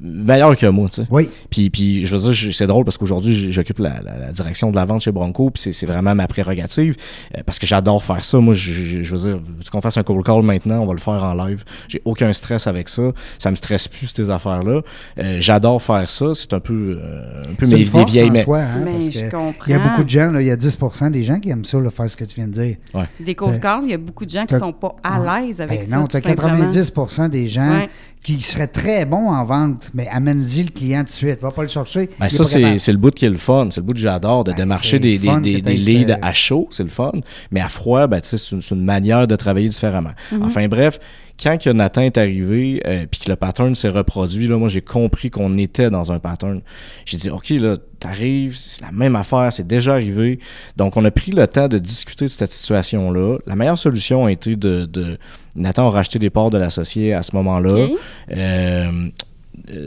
meilleur 0.00 0.56
que 0.56 0.66
moi, 0.66 0.88
tu 0.88 1.02
sais. 1.02 1.06
Oui. 1.10 1.28
Puis, 1.50 1.70
puis 1.70 2.06
je 2.06 2.16
veux 2.16 2.32
dire, 2.32 2.52
c'est 2.54 2.66
drôle 2.66 2.84
parce 2.84 2.96
qu'aujourd'hui, 2.98 3.52
j'occupe 3.52 3.78
la, 3.78 4.00
la- 4.02 4.18
la 4.26 4.32
direction 4.32 4.70
de 4.70 4.76
la 4.76 4.84
vente 4.84 5.02
chez 5.02 5.12
Bronco, 5.12 5.50
puis 5.50 5.72
c'est- 5.72 5.86
vraiment 5.86 6.14
ma 6.14 6.26
prérogative, 6.28 6.96
euh, 7.36 7.40
parce 7.44 7.58
que 7.58 7.66
j'adore 7.66 8.02
faire 8.04 8.24
ça. 8.24 8.38
Moi, 8.38 8.54
je, 8.54 8.72
je- 8.72 9.14
veux 9.14 9.18
dire, 9.30 9.36
veux-tu 9.36 9.70
qu'on 9.70 9.80
fasse 9.80 9.96
un 9.98 10.02
call 10.02 10.22
call 10.22 10.42
maintenant, 10.42 10.80
on 10.80 10.86
va 10.86 10.92
le 10.92 10.98
faire 11.00 11.22
en 11.24 11.34
live. 11.46 11.64
J'ai 11.88 12.00
aucun 12.04 12.32
stress 12.32 12.66
avec 12.66 12.88
ça. 12.88 13.02
Ça 13.38 13.50
me 13.50 13.56
stresse 13.56 13.88
plus, 13.88 14.12
ces 14.14 14.30
affaires-là. 14.30 14.80
Euh, 15.18 15.36
j'adore 15.40 15.82
faire 15.82 16.08
ça. 16.08 16.26
C'est 16.34 16.52
un 16.54 16.60
peu, 16.60 16.98
euh, 17.02 17.42
un 17.50 17.54
peu 17.54 17.66
mes 17.66 17.78
une 17.80 17.86
force 17.86 18.06
des 18.06 18.18
vieilles... 18.18 18.30
mais- 18.30 18.44
soi, 18.44 18.60
hein, 18.60 18.80
Mais 18.84 18.92
parce 18.92 19.04
je 19.10 19.20
que 19.20 19.30
comprends. 19.30 19.64
Il 19.66 19.70
y 19.70 19.74
a 19.74 19.78
beaucoup 19.78 20.04
de 20.04 20.08
gens, 20.08 20.30
là, 20.30 20.40
il 20.40 20.46
y 20.46 20.50
a 20.50 20.56
10 20.70 21.10
des 21.10 21.22
gens 21.24 21.38
qui 21.38 21.50
aiment 21.50 21.64
ça, 21.64 21.78
là, 21.80 21.90
faire 21.90 22.08
ce 22.08 22.16
que 22.16 22.24
tu 22.24 22.34
viens 22.36 22.46
de 22.46 22.52
dire. 22.52 22.76
Des 23.20 23.34
cold 23.34 23.60
calls, 23.60 23.82
il 23.84 23.90
y 23.90 23.94
a 23.94 23.98
beaucoup 23.98 24.24
de 24.24 24.30
gens 24.30 24.42
qui 24.42 24.48
T'as- 24.54 24.58
sont 24.60 24.72
pas 24.72 24.96
à 25.02 25.40
l'aise 25.40 25.60
avec 25.60 25.80
Ben 25.80 25.88
ça. 25.88 25.96
non, 25.96 26.06
tu 26.06 26.16
as 26.16 26.20
simplement. 26.20 26.56
90% 26.56 27.28
des 27.28 27.48
gens 27.48 27.68
Ouais. 27.80 27.88
qui 28.22 28.40
seraient 28.40 28.66
très 28.68 29.04
bons 29.04 29.30
en 29.30 29.44
vente, 29.44 29.90
mais 29.94 30.08
amène-y 30.08 30.64
le 30.64 30.70
client 30.70 31.00
tout 31.00 31.06
de 31.06 31.10
suite. 31.10 31.40
Va 31.40 31.50
pas 31.50 31.62
le 31.62 31.68
chercher. 31.68 32.08
Ben, 32.20 32.28
ça, 32.28 32.44
c'est 32.44 32.92
le 32.92 32.98
bout 32.98 33.10
qui 33.14 33.24
est 33.24 33.30
le 33.30 33.36
fun. 33.36 33.68
C'est 33.70 33.80
le 33.80 33.86
bout 33.86 33.92
que 33.94 33.98
j'adore, 33.98 34.44
de 34.44 34.52
Ben, 34.52 34.58
démarcher 34.58 34.98
des, 34.98 35.18
leads 35.18 36.16
à 36.22 36.32
chaud, 36.32 36.68
c'est 36.70 36.84
le 36.84 36.88
fun. 36.90 37.12
Mais 37.50 37.60
à 37.60 37.68
froid, 37.68 38.06
ben, 38.06 38.20
une, 38.20 38.62
c'est 38.62 38.74
une 38.74 38.84
manière 38.84 39.26
de 39.26 39.36
travailler 39.36 39.68
différemment. 39.68 40.12
Mm-hmm. 40.32 40.42
Enfin 40.42 40.68
bref, 40.68 40.98
quand 41.42 41.58
que 41.58 41.70
Nathan 41.70 42.02
est 42.02 42.18
arrivé, 42.18 42.82
euh, 42.86 43.06
puis 43.10 43.20
que 43.20 43.28
le 43.28 43.36
pattern 43.36 43.74
s'est 43.74 43.88
reproduit, 43.88 44.46
là, 44.46 44.56
moi, 44.56 44.68
j'ai 44.68 44.80
compris 44.80 45.30
qu'on 45.30 45.56
était 45.58 45.90
dans 45.90 46.12
un 46.12 46.18
pattern. 46.18 46.60
J'ai 47.04 47.16
dit, 47.16 47.30
OK, 47.30 47.50
là, 47.50 47.76
t'arrives, 47.98 48.56
c'est 48.56 48.82
la 48.82 48.92
même 48.92 49.16
affaire, 49.16 49.52
c'est 49.52 49.66
déjà 49.66 49.94
arrivé. 49.94 50.38
Donc, 50.76 50.96
on 50.96 51.04
a 51.04 51.10
pris 51.10 51.32
le 51.32 51.46
temps 51.46 51.68
de 51.68 51.78
discuter 51.78 52.26
de 52.26 52.30
cette 52.30 52.52
situation-là. 52.52 53.38
La 53.46 53.56
meilleure 53.56 53.78
solution 53.78 54.26
a 54.26 54.32
été 54.32 54.56
de... 54.56 54.86
de 54.86 55.18
Nathan 55.54 55.88
a 55.88 55.90
racheté 55.90 56.18
des 56.18 56.30
parts 56.30 56.50
de 56.50 56.58
l'associé 56.58 57.12
à 57.12 57.22
ce 57.22 57.36
moment-là. 57.36 57.88
Euh, 58.30 59.08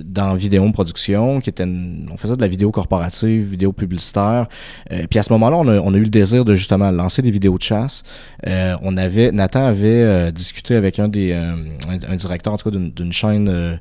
dans 0.04 0.36
Vidéo 0.36 0.70
Production, 0.72 1.42
qui 1.42 1.50
était 1.50 1.64
une- 1.64 2.08
on 2.12 2.18
faisait 2.18 2.36
de 2.36 2.42
la 2.42 2.48
vidéo 2.48 2.72
corporative, 2.72 3.44
vidéo 3.44 3.72
publicitaire. 3.74 4.48
Euh, 4.92 5.06
puis 5.10 5.20
à 5.20 5.24
ce 5.24 5.32
moment-là, 5.34 5.58
on 5.58 5.94
a, 5.94 5.98
eu 5.98 6.04
le 6.04 6.10
désir 6.10 6.46
de 6.46 6.56
justement 6.56 6.92
lancer 6.92 7.22
des 7.22 7.32
vidéos 7.32 7.58
de 7.58 7.64
chasse. 7.64 8.04
Euh, 8.48 8.76
on 8.82 8.98
avait, 8.98 9.32
Nathan 9.32 9.66
avait 9.66 9.88
euh, 9.88 10.32
discuté 10.32 10.76
avec 10.76 11.00
un 11.00 11.08
des, 11.08 11.32
euh, 11.32 11.56
un, 11.88 12.16
directeur 12.16 12.54
en 12.54 12.58
tout 12.58 12.70
cas 12.70 12.78
d'une 12.78 13.12
chaîne, 13.12 13.48
euh, 13.50 13.76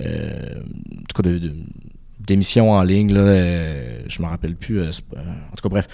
euh, 0.00 0.60
en 0.92 1.02
tout 1.14 1.22
cas 1.22 1.28
de- 1.28 1.52
d'émissions 2.28 2.70
en 2.70 2.82
ligne, 2.82 3.12
là, 3.12 3.20
euh, 3.20 4.00
je 4.06 4.22
me 4.22 4.26
rappelle 4.28 4.54
plus. 4.54 4.80
euh, 4.80 4.90
pas- 5.12 5.18
en 5.18 5.56
tout 5.56 5.62
cas, 5.62 5.68
bref, 5.68 5.88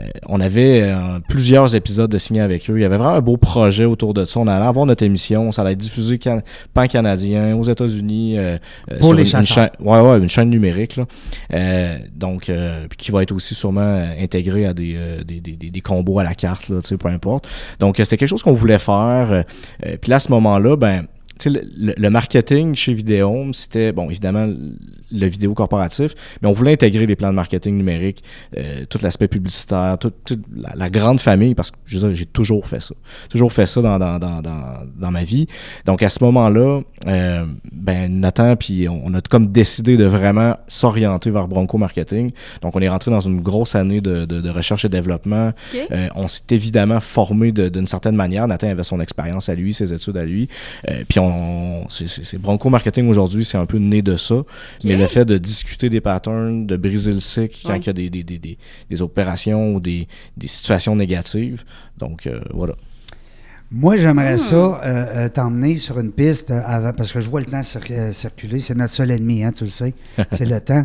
euh, 0.00 0.02
on 0.26 0.40
avait 0.40 0.82
euh, 0.82 1.20
plusieurs 1.28 1.76
épisodes 1.76 2.10
de 2.10 2.18
signés 2.18 2.40
avec 2.40 2.68
eux. 2.68 2.76
Il 2.78 2.82
y 2.82 2.84
avait 2.84 2.96
vraiment 2.96 3.14
un 3.14 3.20
beau 3.20 3.36
projet 3.36 3.84
autour 3.84 4.12
de 4.14 4.24
ça. 4.24 4.40
On 4.40 4.46
allait 4.48 4.64
avoir 4.66 4.86
notre 4.86 5.04
émission, 5.04 5.52
ça 5.52 5.62
allait 5.62 5.72
être 5.72 5.78
diffusé 5.78 6.18
can- 6.18 6.40
pan-canadien 6.72 7.54
aux 7.56 7.62
États-Unis. 7.62 8.36
euh, 8.38 8.56
euh, 8.90 8.96
Pour 8.98 9.08
sur 9.08 9.14
les 9.14 9.34
une, 9.34 9.42
chaîne, 9.44 9.70
ouais, 9.80 10.00
ouais, 10.00 10.18
une 10.18 10.28
chaîne 10.28 10.50
numérique. 10.50 10.96
Là. 10.96 11.04
Euh, 11.52 11.98
donc, 12.16 12.48
euh, 12.48 12.86
puis 12.88 12.96
qui 12.96 13.10
va 13.12 13.22
être 13.22 13.32
aussi 13.32 13.54
sûrement 13.54 13.80
euh, 13.82 14.12
intégré 14.20 14.66
à 14.66 14.74
des, 14.74 14.94
euh, 14.96 15.22
des, 15.22 15.40
des, 15.40 15.56
des- 15.56 15.80
combos 15.80 16.18
à 16.18 16.24
la 16.24 16.34
carte, 16.34 16.68
là, 16.70 16.80
tu 16.82 16.88
sais, 16.88 16.96
peu 16.96 17.08
importe. 17.08 17.46
Donc, 17.78 18.00
euh, 18.00 18.04
c'était 18.04 18.16
quelque 18.16 18.28
chose 18.30 18.42
qu'on 18.42 18.52
voulait 18.54 18.78
faire. 18.78 19.28
euh, 19.30 19.42
euh, 19.86 19.96
puis 20.00 20.10
là, 20.10 20.16
à 20.16 20.20
ce 20.20 20.30
moment-là, 20.32 20.76
ben, 20.76 21.04
le- 21.46 21.94
le 21.96 22.10
marketing 22.10 22.74
chez 22.74 22.94
Vidéome, 22.94 23.52
c'était, 23.52 23.92
bon, 23.92 24.08
évidemment, 24.08 24.48
le 25.12 25.26
vidéo 25.26 25.54
corporatif, 25.54 26.14
mais 26.42 26.48
on 26.48 26.52
voulait 26.52 26.72
intégrer 26.72 27.06
les 27.06 27.16
plans 27.16 27.30
de 27.30 27.34
marketing 27.34 27.76
numérique, 27.76 28.22
euh, 28.56 28.84
tout 28.88 28.98
l'aspect 29.02 29.28
publicitaire, 29.28 29.96
toute, 30.00 30.14
toute 30.24 30.40
la, 30.56 30.72
la 30.74 30.90
grande 30.90 31.20
famille, 31.20 31.54
parce 31.54 31.70
que 31.70 31.76
je 31.86 31.98
veux 31.98 32.08
dire, 32.08 32.16
j'ai 32.16 32.26
toujours 32.26 32.66
fait 32.66 32.80
ça. 32.80 32.94
Toujours 33.28 33.52
fait 33.52 33.66
ça 33.66 33.80
dans, 33.82 33.98
dans, 33.98 34.18
dans, 34.18 34.42
dans, 34.42 34.78
dans 34.98 35.10
ma 35.10 35.24
vie. 35.24 35.46
Donc, 35.86 36.02
à 36.02 36.08
ce 36.08 36.22
moment-là, 36.24 36.80
euh, 37.06 37.44
ben, 37.72 38.20
Nathan, 38.20 38.56
puis 38.56 38.88
on, 38.88 39.02
on 39.04 39.14
a 39.14 39.20
comme 39.20 39.52
décidé 39.52 39.96
de 39.96 40.04
vraiment 40.04 40.56
s'orienter 40.68 41.30
vers 41.30 41.46
Bronco 41.48 41.78
Marketing. 41.78 42.32
Donc, 42.62 42.74
on 42.76 42.80
est 42.80 42.88
rentré 42.88 43.10
dans 43.10 43.20
une 43.20 43.40
grosse 43.40 43.74
année 43.74 44.00
de, 44.00 44.24
de, 44.24 44.40
de 44.40 44.50
recherche 44.50 44.84
et 44.84 44.88
développement. 44.88 45.52
Euh, 45.92 46.08
on 46.14 46.28
s'est 46.28 46.42
évidemment 46.50 47.00
formé 47.00 47.52
d'une 47.52 47.86
certaine 47.86 48.16
manière. 48.16 48.46
Nathan 48.48 48.68
avait 48.68 48.82
son 48.84 49.00
expérience 49.00 49.48
à 49.48 49.54
lui, 49.54 49.72
ses 49.72 49.92
études 49.92 50.16
à 50.16 50.24
lui. 50.24 50.48
Euh, 50.88 51.04
puis 51.08 51.18
on, 51.20 51.88
c'est, 51.88 52.08
c'est- 52.08 52.38
Bronco 52.38 52.68
Marketing 52.70 53.08
aujourd'hui, 53.08 53.44
c'est 53.44 53.58
un 53.58 53.66
peu 53.66 53.78
né 53.78 54.02
de 54.02 54.16
ça. 54.16 54.36
Mais 54.84 54.96
le 54.96 55.03
fait 55.08 55.24
de 55.24 55.38
discuter 55.38 55.88
des 55.90 56.00
patterns, 56.00 56.66
de 56.66 56.76
briser 56.76 57.12
le 57.12 57.20
cycle 57.20 57.58
quand 57.64 57.70
Ouais. 57.72 57.78
il 57.80 57.86
y 57.86 57.90
a 57.90 57.92
des, 57.92 58.10
des, 58.10 58.22
des, 58.22 58.38
des, 58.38 58.58
des 58.90 59.02
opérations 59.02 59.74
ou 59.74 59.80
des, 59.80 60.06
des 60.36 60.46
situations 60.48 60.96
négatives. 60.96 61.64
Donc 61.98 62.26
euh, 62.26 62.40
voilà. 62.52 62.74
Moi, 63.70 63.96
j'aimerais 63.96 64.34
Hmm. 64.34 64.38
ça 64.38 64.54
euh, 64.56 64.78
euh, 64.84 65.28
t'emmener 65.28 65.76
sur 65.76 65.98
une 65.98 66.12
piste 66.12 66.50
avant, 66.50 66.92
parce 66.92 67.10
que 67.12 67.20
je 67.20 67.28
vois 67.28 67.40
le 67.40 67.46
temps 67.46 67.60
cir- 67.60 68.12
circuler. 68.12 68.60
C'est 68.60 68.74
notre 68.76 68.92
seul 68.92 69.10
ennemi, 69.10 69.42
hein, 69.42 69.50
tu 69.52 69.64
le 69.64 69.70
sais. 69.70 69.94
C'est 70.32 70.44
le 70.44 70.60
temps. 70.60 70.84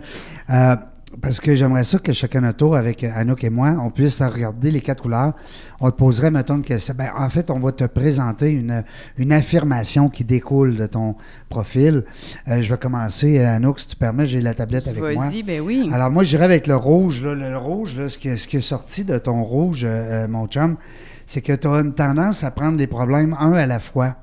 Parce 1.22 1.40
que 1.40 1.56
j'aimerais 1.56 1.84
ça 1.84 1.98
que 2.00 2.14
chacun 2.14 2.42
notre 2.42 2.58
tour, 2.60 2.76
avec 2.76 3.04
Anouk 3.04 3.44
et 3.44 3.50
moi, 3.50 3.76
on 3.82 3.90
puisse 3.90 4.22
regarder 4.22 4.72
les 4.72 4.80
quatre 4.82 5.02
couleurs. 5.02 5.34
On 5.82 5.90
te 5.92 5.96
poserait, 5.98 6.32
mettons, 6.32 6.56
une 6.58 6.64
question. 6.64 6.94
Ben, 6.98 7.10
en 7.18 7.30
fait, 7.30 7.50
on 7.50 7.60
va 7.60 7.72
te 7.72 7.84
présenter 7.86 8.52
une, 8.52 8.84
une 9.18 9.32
affirmation 9.34 10.10
qui 10.10 10.24
découle 10.24 10.76
de 10.76 10.86
ton 10.88 11.16
profil. 11.50 12.04
Euh, 12.48 12.62
je 12.62 12.70
vais 12.74 12.78
commencer, 12.80 13.40
euh, 13.40 13.56
Anouk, 13.56 13.80
si 13.80 13.88
tu 13.88 13.96
permets, 13.96 14.28
j'ai 14.28 14.40
la 14.42 14.54
tablette 14.54 14.88
avec 14.88 15.02
moi. 15.02 15.26
Vas-y, 15.30 15.44
ben 15.44 15.62
oui. 15.62 15.90
Alors 15.92 16.10
moi, 16.12 16.24
je 16.24 16.30
dirais 16.30 16.46
avec 16.46 16.68
le 16.68 16.76
rouge. 16.76 17.24
là, 17.24 17.34
le, 17.36 17.50
le 17.50 17.58
rouge, 17.58 17.96
là, 17.98 18.08
ce, 18.08 18.18
qui, 18.18 18.28
est- 18.30 18.38
ce 18.38 18.48
qui 18.48 18.58
est 18.58 18.62
sorti 18.62 19.04
de 19.04 19.18
ton 19.18 19.44
rouge, 19.44 19.84
euh, 19.84 20.26
euh, 20.26 20.28
mon 20.28 20.48
chum, 20.48 20.78
c'est 21.26 21.42
que 21.42 21.54
tu 21.54 21.68
as 21.68 21.72
une 21.82 21.94
tendance 21.94 22.44
à 22.44 22.52
prendre 22.52 22.78
des 22.78 22.88
problèmes 22.88 23.36
un 23.40 23.54
à 23.54 23.66
la 23.66 23.80
fois 23.80 24.16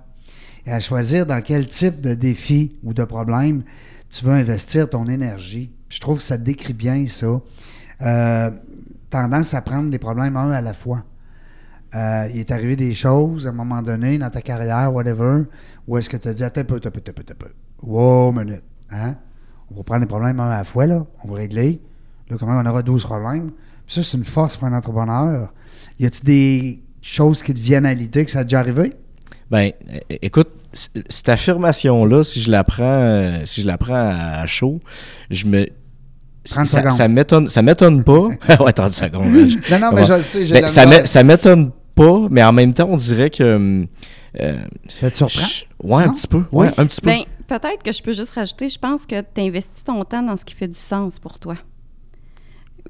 et 0.66 0.72
à 0.72 0.80
choisir 0.80 1.26
dans 1.26 1.40
quel 1.42 1.66
type 1.68 2.01
de 2.01 2.14
défi 2.14 2.76
ou 2.84 2.94
de 2.94 3.05
problème 3.05 3.62
tu 4.09 4.24
veux 4.24 4.32
investir 4.32 4.88
ton 4.88 5.07
énergie. 5.07 5.72
Je 5.97 6.01
trouve 6.03 6.18
que 6.18 6.24
ça 6.24 6.36
décrit 6.36 6.74
bien 6.74 7.07
ça. 7.09 7.40
Euh, 8.03 8.51
tendance 9.09 9.55
à 9.55 9.62
prendre 9.62 9.90
des 9.90 9.99
problèmes 9.99 10.36
un 10.36 10.51
à 10.51 10.61
la 10.61 10.74
fois. 10.74 11.03
Euh, 11.94 12.28
il 12.34 12.40
est 12.40 12.51
arrivé 12.51 12.76
des 12.76 12.94
choses 12.94 13.47
à 13.47 13.49
un 13.49 13.55
moment 13.55 13.80
donné 13.80 14.18
dans 14.18 14.28
ta 14.28 14.42
carrière, 14.42 14.92
whatever, 14.92 15.44
où 15.88 15.97
est-ce 15.97 16.11
que 16.11 16.18
tu 16.18 16.28
as 16.28 16.34
dit 16.34 16.44
attends 16.44 16.61
un 16.61 16.64
peu, 16.64 16.76
attends 16.76 16.90
un 16.90 17.01
peu, 17.01 17.12
peu. 17.12 17.49
Wow, 17.82 18.30
minute. 18.32 18.62
Hein? 18.90 19.14
On 19.70 19.76
va 19.76 19.84
prendre 19.84 20.03
les 20.03 20.07
problèmes 20.07 20.38
un 20.38 20.51
à 20.51 20.59
la 20.59 20.64
fois, 20.64 20.84
là. 20.84 21.07
On 21.24 21.28
va 21.28 21.36
régler. 21.36 21.80
Là, 22.28 22.36
quand 22.38 22.47
même, 22.47 22.59
on 22.59 22.68
aura 22.68 22.82
12 22.82 23.03
problèmes. 23.03 23.53
Puis 23.86 23.94
ça, 23.94 24.03
c'est 24.03 24.18
une 24.18 24.24
force 24.26 24.59
pour 24.59 24.68
un 24.68 24.76
entrepreneur. 24.76 25.51
Y 25.99 26.05
a-tu 26.05 26.26
des 26.26 26.82
choses 27.01 27.42
qui 27.42 27.55
te 27.55 27.61
viennent 27.61 27.86
à 27.86 27.94
l'idée 27.94 28.26
que 28.26 28.30
ça 28.30 28.40
a 28.40 28.42
déjà 28.42 28.61
arrivé? 28.61 28.92
Ben, 29.51 29.72
écoute, 30.11 30.51
cette 30.74 31.30
affirmation-là, 31.30 32.22
si 32.22 32.42
je 32.42 32.51
la 32.51 32.64
prends, 32.64 32.84
euh, 32.84 33.47
si 33.47 33.62
je 33.62 33.66
la 33.66 33.78
prends 33.78 33.94
à 33.94 34.47
chaud, 34.47 34.80
je 35.30 35.47
me 35.47 35.66
30 35.66 35.86
ça, 36.47 36.64
secondes. 36.64 36.92
ça 36.92 37.09
m'étonne, 37.09 37.49
ça 37.49 37.62
m'étonne 37.62 38.03
pas. 38.05 38.28
ouais, 38.61 38.72
30 38.72 38.92
secondes. 38.92 39.24
je- 39.32 39.70
Non, 39.72 39.78
non, 39.78 39.90
mais 39.92 40.01
Ouais. 40.03 40.07
je 40.07 40.12
le 40.14 40.22
sais, 40.22 40.47
j'ai 40.47 40.55
Ben, 40.55 40.68
ça 40.68 40.84
misère. 40.86 41.01
m'é- 41.03 41.07
ça 41.07 41.22
m'étonne 41.22 41.70
pas, 41.94 42.20
mais 42.30 42.42
en 42.44 42.53
même 42.53 42.72
temps, 42.74 42.88
on 42.90 42.97
dirait 42.97 43.30
que. 43.30 43.57
hum, 43.57 43.86
euh, 44.40 44.59
Ça 44.88 45.11
te 45.11 45.16
surprend? 45.16 45.47
je- 45.47 45.64
ouais, 45.86 46.05
un 46.05 46.12
petit 46.12 46.26
peu. 46.28 46.42
Oui. 46.53 46.66
Ouais, 46.66 46.72
un 46.76 46.86
petit 46.86 47.01
peu. 47.01 47.11
Ben, 47.11 47.20
peut-être 47.47 47.82
que 47.82 47.92
je 47.92 48.03
peux 48.03 48.12
juste 48.12 48.30
rajouter, 48.32 48.68
je 48.68 48.78
pense 48.78 49.07
que 49.07 49.20
tu 49.20 49.40
investis 49.40 49.82
ton 49.84 50.03
temps 50.05 50.22
dans 50.22 50.36
ce 50.36 50.44
qui 50.44 50.55
fait 50.55 50.68
du 50.68 50.74
sens 50.78 51.18
pour 51.18 51.38
toi. 51.38 51.55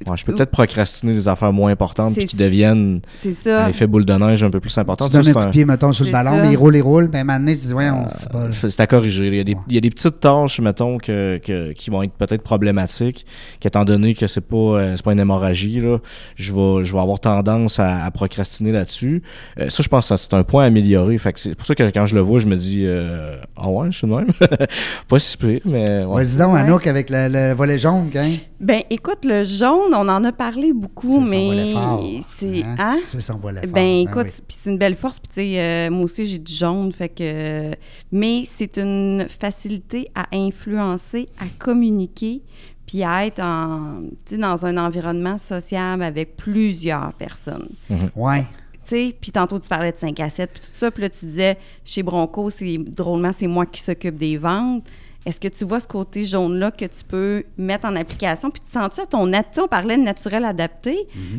Ouais, 0.07 0.17
je 0.17 0.25
peux 0.25 0.35
peut-être 0.35 0.51
procrastiner 0.51 1.13
des 1.13 1.27
affaires 1.29 1.53
moins 1.53 1.71
importantes 1.71 2.15
puis 2.15 2.27
qui 2.27 2.37
deviennent 2.37 3.01
C'est 3.15 3.51
un 3.53 3.69
effet 3.69 3.87
boule 3.87 4.05
de 4.05 4.13
neige 4.13 4.43
un 4.45 4.51
peu 4.51 4.61
plus 4.61 4.77
important. 4.79 5.09
Tu 5.09 5.17
donnes 5.17 5.29
un 5.29 5.33
coup 5.33 5.45
de 5.47 5.51
pied, 5.51 5.65
mettons, 5.65 5.93
sur 5.93 6.05
le 6.05 6.13
ballon, 6.13 6.39
mais 6.43 6.53
il 6.53 6.57
roule, 6.57 6.77
il 6.77 6.83
roule, 6.83 7.11
moment 7.13 7.39
donné, 7.39 7.55
tu 7.57 7.67
dis, 7.67 7.73
voyons, 7.73 8.05
c'est 8.11 8.29
pas... 8.31 8.49
C'est 8.53 8.81
à 8.81 8.87
corriger. 8.87 9.27
Il 9.29 9.35
y, 9.37 9.41
a 9.41 9.45
des, 9.45 9.55
Ouais. 9.55 9.61
il 9.69 9.75
y 9.75 9.79
a 9.79 9.81
des 9.81 9.91
petites 9.91 10.21
tâches, 10.21 10.61
mettons, 10.61 10.99
que, 10.99 11.39
que- 11.39 11.73
qui 11.73 11.91
vont 11.91 12.03
être 12.03 12.13
peut-être 12.13 12.43
problématiques, 12.43 13.25
qu'étant 13.61 13.85
donné 13.85 14.15
que 14.15 14.27
c'est 14.27 14.47
pas, 14.47 14.57
euh, 14.57 14.93
c'est 14.97 15.05
pas 15.05 15.13
une 15.13 15.21
hémorragie, 15.21 15.81
là, 15.81 15.99
je, 16.37 16.53
vais, 16.53 16.85
je 16.85 16.93
vais 16.93 17.01
avoir 17.01 17.19
tendance 17.21 17.81
à, 17.81 18.05
à 18.05 18.11
procrastiner 18.11 18.73
là-dessus. 18.73 19.23
Euh, 19.59 19.69
ça, 19.71 19.83
je 19.83 19.89
pense 19.89 20.09
que 20.09 20.17
c'est 20.17 20.35
un 20.35 20.43
point 20.45 20.65
à 20.65 20.67
améliorer. 20.67 21.17
Fait 21.19 21.33
que 21.33 21.41
c'est 21.41 21.55
pour 21.55 21.67
ça 21.67 21.75
que 21.75 21.83
quand 21.91 22.07
je 22.07 22.15
le 22.15 22.21
vois, 22.21 22.39
je 22.41 22.47
me 22.47 22.57
dis 22.57 22.83
euh, 22.85 23.37
Ah 23.57 23.69
ouais, 23.71 23.89
je 23.91 23.99
suis 23.99 24.07
de 24.07 24.13
même. 24.13 24.27
pas 25.09 25.19
si 25.19 25.37
pire, 25.37 25.61
mais 25.65 26.05
ouais. 26.05 26.23
Vas-y 26.23 26.39
donc, 26.39 26.55
Ouais. 26.55 26.61
Anouk, 26.61 26.87
avec 26.87 27.11
le, 27.11 27.29
le 27.29 27.55
volet 27.55 27.79
jaune, 27.79 28.09
hein? 28.15 28.31
Ben, 28.59 28.83
écoute, 28.89 29.25
le 29.25 29.45
jaune, 29.45 29.93
on 29.93 30.09
en 30.09 30.25
a 30.25 30.33
parlé 30.33 30.73
beaucoup, 30.73 31.21
mais 31.21 32.21
c'est. 32.37 32.63
hein? 32.65 32.75
Hein? 32.79 33.01
C'est 33.07 33.21
son 33.21 33.39
volet 33.39 33.61
fort. 33.63 33.71
Ben, 33.73 33.83
oui. 33.99 34.07
écoute, 34.09 34.27
puis 34.49 34.57
c'est 34.61 34.71
une 34.71 34.79
belle 34.79 34.97
force. 34.97 35.19
Puis, 35.21 35.29
tu 35.29 35.35
sais, 35.35 35.61
euh, 35.61 35.91
moi 35.91 36.05
aussi, 36.05 36.25
j'ai 36.25 36.39
du 36.39 36.53
jaune. 36.53 36.91
Fait 36.93 37.11
que. 37.11 37.73
Mais 38.13 38.45
c'est 38.47 38.79
une 38.79 39.27
facilité 39.29 40.09
à 40.15 40.27
influencer, 40.33 41.29
à 41.39 41.45
communiquer, 41.59 42.41
puis 42.87 43.03
à 43.05 43.27
être 43.27 43.41
en, 43.41 44.01
tu 44.25 44.37
sais, 44.37 44.39
dans 44.39 44.65
un 44.65 44.77
environnement 44.79 45.37
sociable 45.37 46.03
avec 46.03 46.37
plusieurs 46.37 47.13
personnes. 47.13 47.69
Ouais. 48.15 48.47
Tu 48.87 48.91
sais, 48.97 49.17
puis 49.21 49.33
tantôt, 49.33 49.59
tu 49.59 49.69
parlais 49.69 49.93
de 49.93 49.99
5 49.99 50.19
à 50.21 50.31
7, 50.31 50.51
puis 50.51 50.63
tout 50.63 50.69
ça. 50.73 50.91
Puis 50.91 51.03
là, 51.03 51.11
tu 51.11 51.27
disais, 51.27 51.59
chez 51.85 52.03
Bronco, 52.03 52.49
c'est 52.51 52.79
drôlement, 52.79 53.33
c'est 53.33 53.49
moi 53.49 53.67
qui 53.67 53.83
s'occupe 53.83 54.17
des 54.17 54.39
ventes. 54.39 54.85
Est-ce 55.27 55.41
que 55.41 55.49
tu 55.49 55.65
vois 55.65 55.81
ce 55.81 55.89
côté 55.89 56.25
jaune-là 56.25 56.71
que 56.71 56.85
tu 56.85 57.05
peux 57.07 57.43
mettre 57.59 57.87
en 57.87 57.97
application? 57.97 58.51
Puis 58.51 58.61
tu 58.63 58.69
te 58.69 58.73
sens-tu 58.73 59.01
à 59.01 59.07
ton 59.07 59.27
nat- 59.27 59.43
tu 59.43 59.49
sais, 59.55 59.61
On 59.61 59.69
parlait 59.69 59.97
de 59.99 60.03
naturel 60.03 60.45
adapté. 60.45 60.97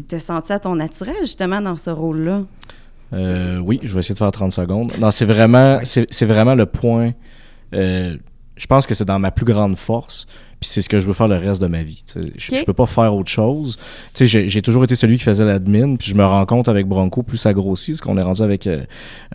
Te 0.07 0.19
sens-tu 0.19 0.51
à 0.51 0.59
ton 0.59 0.75
naturel, 0.75 1.15
justement, 1.21 1.61
dans 1.61 1.77
ce 1.77 1.89
rôle-là? 1.89 2.43
Euh, 3.13 3.57
oui, 3.59 3.79
je 3.83 3.93
vais 3.93 3.99
essayer 3.99 4.13
de 4.13 4.19
faire 4.19 4.31
30 4.31 4.51
secondes. 4.51 4.91
Non, 4.99 5.09
c'est 5.11 5.25
vraiment, 5.25 5.79
c'est 5.83 6.25
vraiment 6.25 6.53
le 6.55 6.65
point. 6.65 7.13
euh, 7.73 8.17
je 8.57 8.65
pense 8.67 8.87
que 8.87 8.93
c'est 8.95 9.05
dans 9.05 9.19
ma 9.19 9.31
plus 9.31 9.45
grande 9.45 9.77
force. 9.77 10.25
Puis 10.59 10.69
c'est 10.71 10.81
ce 10.81 10.89
que 10.89 10.99
je 10.99 11.05
veux 11.05 11.13
faire 11.13 11.27
le 11.27 11.35
reste 11.37 11.61
de 11.61 11.67
ma 11.67 11.83
vie. 11.83 12.03
tu 12.11 12.19
sais. 12.19 12.31
Je, 12.35 12.55
je 12.57 12.63
peux 12.65 12.73
pas 12.73 12.87
faire 12.87 13.13
autre 13.13 13.29
chose. 13.29 13.77
Tu 14.15 14.23
sais, 14.23 14.25
j'ai 14.25 14.49
j'ai 14.49 14.63
toujours 14.63 14.83
été 14.83 14.95
celui 14.95 15.17
qui 15.17 15.23
faisait 15.23 15.45
l'admin. 15.45 15.95
Puis 15.97 16.07
je 16.09 16.15
me 16.15 16.25
rends 16.25 16.45
compte 16.47 16.67
avec 16.67 16.87
Bronco, 16.87 17.21
plus 17.21 17.37
ça 17.37 17.53
grossit, 17.53 17.93
parce 17.93 18.01
qu'on 18.01 18.17
est 18.17 18.23
rendu 18.23 18.41
avec 18.41 18.65
euh, 18.65 18.81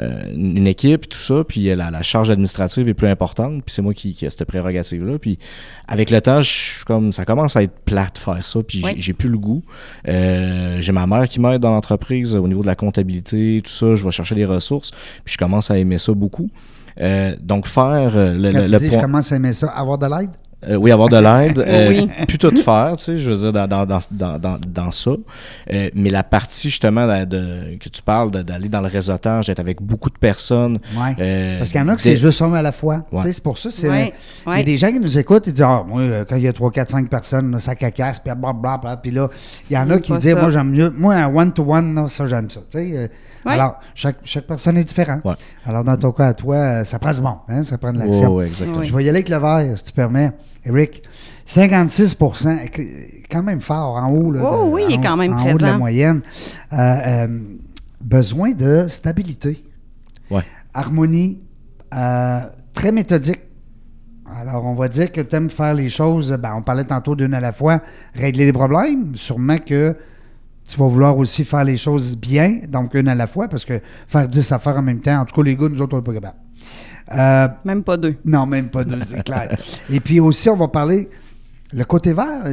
euh, 0.00 0.32
une 0.34 0.66
équipe, 0.66 1.08
tout 1.08 1.18
ça. 1.18 1.44
Puis 1.46 1.70
euh, 1.70 1.76
la, 1.76 1.90
la 1.92 2.02
charge 2.02 2.28
administrative 2.30 2.88
est 2.88 2.94
plus 2.94 3.06
importante. 3.06 3.62
Puis 3.64 3.72
c'est 3.72 3.82
moi 3.82 3.94
qui, 3.94 4.14
qui 4.14 4.24
ai 4.26 4.30
cette 4.30 4.44
prérogative-là. 4.46 5.18
Puis 5.20 5.38
avec 5.86 6.10
le 6.10 6.20
temps, 6.20 6.42
je 6.42 6.50
suis 6.50 6.84
comme 6.86 7.12
ça 7.12 7.24
commence 7.24 7.54
à 7.54 7.62
être 7.62 7.78
plate 7.84 8.18
faire 8.18 8.44
ça. 8.44 8.60
Puis 8.64 8.78
j'ai- 8.80 8.84
Ouais. 8.84 8.94
j'ai 8.98 9.12
plus 9.12 9.28
le 9.28 9.38
goût. 9.38 9.62
Euh, 10.08 10.78
j'ai 10.80 10.90
ma 10.92 11.06
mère 11.06 11.28
qui 11.28 11.38
m'aide 11.40 11.60
dans 11.62 11.70
l'entreprise 11.70 12.34
au 12.34 12.48
niveau 12.48 12.62
de 12.62 12.66
la 12.66 12.74
comptabilité, 12.74 13.60
tout 13.64 13.70
ça. 13.70 13.94
Je 13.94 14.04
vais 14.04 14.10
chercher 14.10 14.34
des 14.34 14.44
ressources. 14.44 14.90
Puis 15.24 15.34
je 15.34 15.38
commence 15.38 15.70
à 15.70 15.78
aimer 15.78 15.98
ça 15.98 16.12
beaucoup. 16.14 16.50
Euh, 17.00 17.34
donc 17.40 17.66
faire 17.66 18.10
le, 18.16 18.52
Quand 18.52 18.58
le- 18.58 18.64
tu 18.66 18.72
le 18.72 18.78
dis, 18.78 18.90
je 18.90 18.98
commence 18.98 19.32
à 19.32 19.36
aimer 19.36 19.52
ça, 19.52 19.68
avoir 19.68 19.98
de 19.98 20.06
l'aide? 20.06 20.30
Euh, 20.68 20.76
oui, 20.76 20.92
avoir 20.92 21.08
de 21.08 21.16
l'aide. 21.18 21.58
euh, 21.58 21.88
Oui. 21.88 22.08
Puis 22.28 22.38
tout 22.38 22.54
faire, 22.56 22.94
tu 22.96 23.04
sais, 23.04 23.18
je 23.18 23.30
veux 23.30 23.36
dire, 23.36 23.52
dans, 23.52 23.66
dans, 23.86 23.98
dans, 24.10 24.58
dans, 24.66 24.90
ça. 24.90 25.10
Euh, 25.72 25.90
mais 25.94 26.10
la 26.10 26.22
partie, 26.22 26.70
justement, 26.70 27.06
de, 27.06 27.24
de- 27.24 27.76
que 27.78 27.88
tu 27.88 28.00
parles, 28.02 28.30
d'aller 28.30 28.68
dans 28.68 28.80
le 28.80 28.88
réseautage, 28.88 29.46
d'être 29.46 29.60
avec 29.60 29.82
beaucoup 29.82 30.10
de 30.10 30.18
personnes. 30.18 30.78
Ouais. 30.96 31.16
euh, 31.20 31.58
Parce 31.58 31.72
qu'il 31.72 31.80
y 31.80 31.84
en 31.84 31.88
a 31.88 31.94
que 31.96 32.00
c'est 32.00 32.16
juste 32.16 32.40
un 32.42 32.52
à 32.54 32.62
la 32.62 32.72
fois. 32.72 33.04
Ouais. 33.10 33.20
Tu 33.22 33.26
sais, 33.28 33.32
C'est 33.32 33.42
pour 33.42 33.58
ça. 33.58 33.70
c'est 33.70 33.88
Ouais, 33.88 34.12
Il 34.46 34.56
y 34.56 34.60
a 34.60 34.62
des 34.62 34.76
gens 34.76 34.88
qui 34.92 35.00
nous 35.00 35.18
écoutent 35.18 35.48
et 35.48 35.52
disent 35.52 35.62
Ah, 35.66 35.82
moi, 35.86 36.02
quand 36.28 36.36
il 36.36 36.42
y 36.42 36.48
a 36.48 36.52
3, 36.52 36.70
4, 36.70 36.90
5 36.90 37.08
personnes, 37.08 37.50
là, 37.50 37.58
ça 37.58 37.74
cacasse, 37.74 38.20
puis 38.20 38.32
blablabla. 38.34 38.96
Puis 38.98 39.10
là, 39.10 39.28
il 39.70 39.74
y 39.74 39.78
en 39.78 39.90
a 39.90 39.98
qui 39.98 40.12
disent 40.16 40.32
ça. 40.34 40.40
Moi, 40.40 40.50
j'aime 40.50 40.70
mieux. 40.70 40.90
Moi, 40.90 41.14
un 41.14 41.34
one-to-one, 41.34 41.92
non, 41.94 42.06
ça, 42.08 42.26
j'aime 42.26 42.48
ça. 42.50 42.60
Tu 42.70 42.78
sais, 42.78 42.96
euh, 42.96 43.08
Ouais. 43.45 43.53
Alors, 43.53 43.80
chaque, 43.95 44.18
chaque 44.24 44.47
personne 44.47 44.76
est 44.76 44.84
différente. 44.84 45.24
Ouais. 45.24 45.34
Alors, 45.66 45.82
dans 45.84 45.97
ton 45.97 46.12
cas, 46.12 46.28
à 46.28 46.34
toi, 46.34 46.57
euh, 46.57 46.84
ça 46.84 46.99
prend 46.99 47.12
du 47.12 47.20
bon. 47.20 47.36
Hein, 47.49 47.62
ça 47.64 47.76
prend 47.78 47.93
de 47.93 47.99
l'action. 47.99 48.36
Oui. 48.36 48.47
Je 48.53 48.95
vais 48.97 49.05
y 49.05 49.09
aller 49.09 49.18
avec 49.18 49.28
le 49.28 49.36
vert, 49.38 49.76
si 49.78 49.84
tu 49.84 49.93
permets. 49.93 50.30
Eric, 50.64 51.03
56 51.45 52.14
que- 52.14 52.82
quand 53.30 53.43
même 53.43 53.61
fort 53.61 53.97
en 53.97 54.11
haut. 54.11 54.30
Là, 54.30 54.40
Oh 54.45 54.68
oui, 54.72 54.84
il 54.88 54.95
est 54.95 55.03
quand 55.03 55.16
même 55.16 55.32
en 55.32 55.45
haut 55.53 55.59
de 55.59 55.62
la 55.62 55.76
moyenne. 55.78 56.20
Euh, 56.72 56.76
euh, 56.78 57.28
besoin 58.01 58.53
de 58.53 58.86
stabilité, 58.88 59.64
Ouais. 60.30 60.43
harmonie, 60.72 61.40
euh, 61.95 62.40
très 62.72 62.93
méthodique. 62.93 63.40
Alors, 64.40 64.64
on 64.64 64.74
va 64.74 64.88
dire 64.88 65.12
que 65.12 65.20
tu 65.20 65.36
aimes 65.36 65.51
faire 65.51 65.74
les 65.74 65.88
choses, 65.90 66.32
ben, 66.40 66.55
on 66.57 66.62
parlait 66.62 66.84
tantôt 66.84 67.14
d'une 67.14 67.34
à 67.34 67.40
la 67.40 67.53
fois, 67.53 67.80
régler 68.14 68.47
les 68.47 68.53
problèmes. 68.53 69.14
Sûrement 69.14 69.59
que 69.59 69.95
tu 70.72 70.78
vas 70.78 70.86
vouloir 70.86 71.16
aussi 71.18 71.44
faire 71.44 71.64
les 71.64 71.76
choses 71.76 72.16
bien, 72.16 72.60
donc 72.68 72.94
une 72.94 73.08
à 73.08 73.14
la 73.14 73.26
fois, 73.26 73.48
parce 73.48 73.64
que 73.64 73.80
faire 74.06 74.26
10 74.26 74.52
affaires 74.52 74.76
en 74.76 74.82
même 74.82 75.00
temps, 75.00 75.20
en 75.20 75.24
tout 75.24 75.34
cas, 75.34 75.42
les 75.42 75.54
gars, 75.56 75.68
nous 75.68 75.80
autres, 75.82 75.94
on 75.94 75.98
n'est 75.98 76.02
pas 76.02 76.12
capables. 76.14 76.36
Euh, 77.14 77.48
Même 77.64 77.82
pas 77.82 77.96
deux. 77.96 78.14
non, 78.24 78.46
même 78.46 78.68
pas 78.68 78.84
deux, 78.84 79.00
c'est 79.06 79.22
clair. 79.22 79.56
Et 79.90 80.00
puis 80.00 80.18
aussi, 80.20 80.48
on 80.48 80.56
va 80.56 80.68
parler. 80.68 81.08
Le 81.74 81.84
côté 81.84 82.12
vert, 82.12 82.44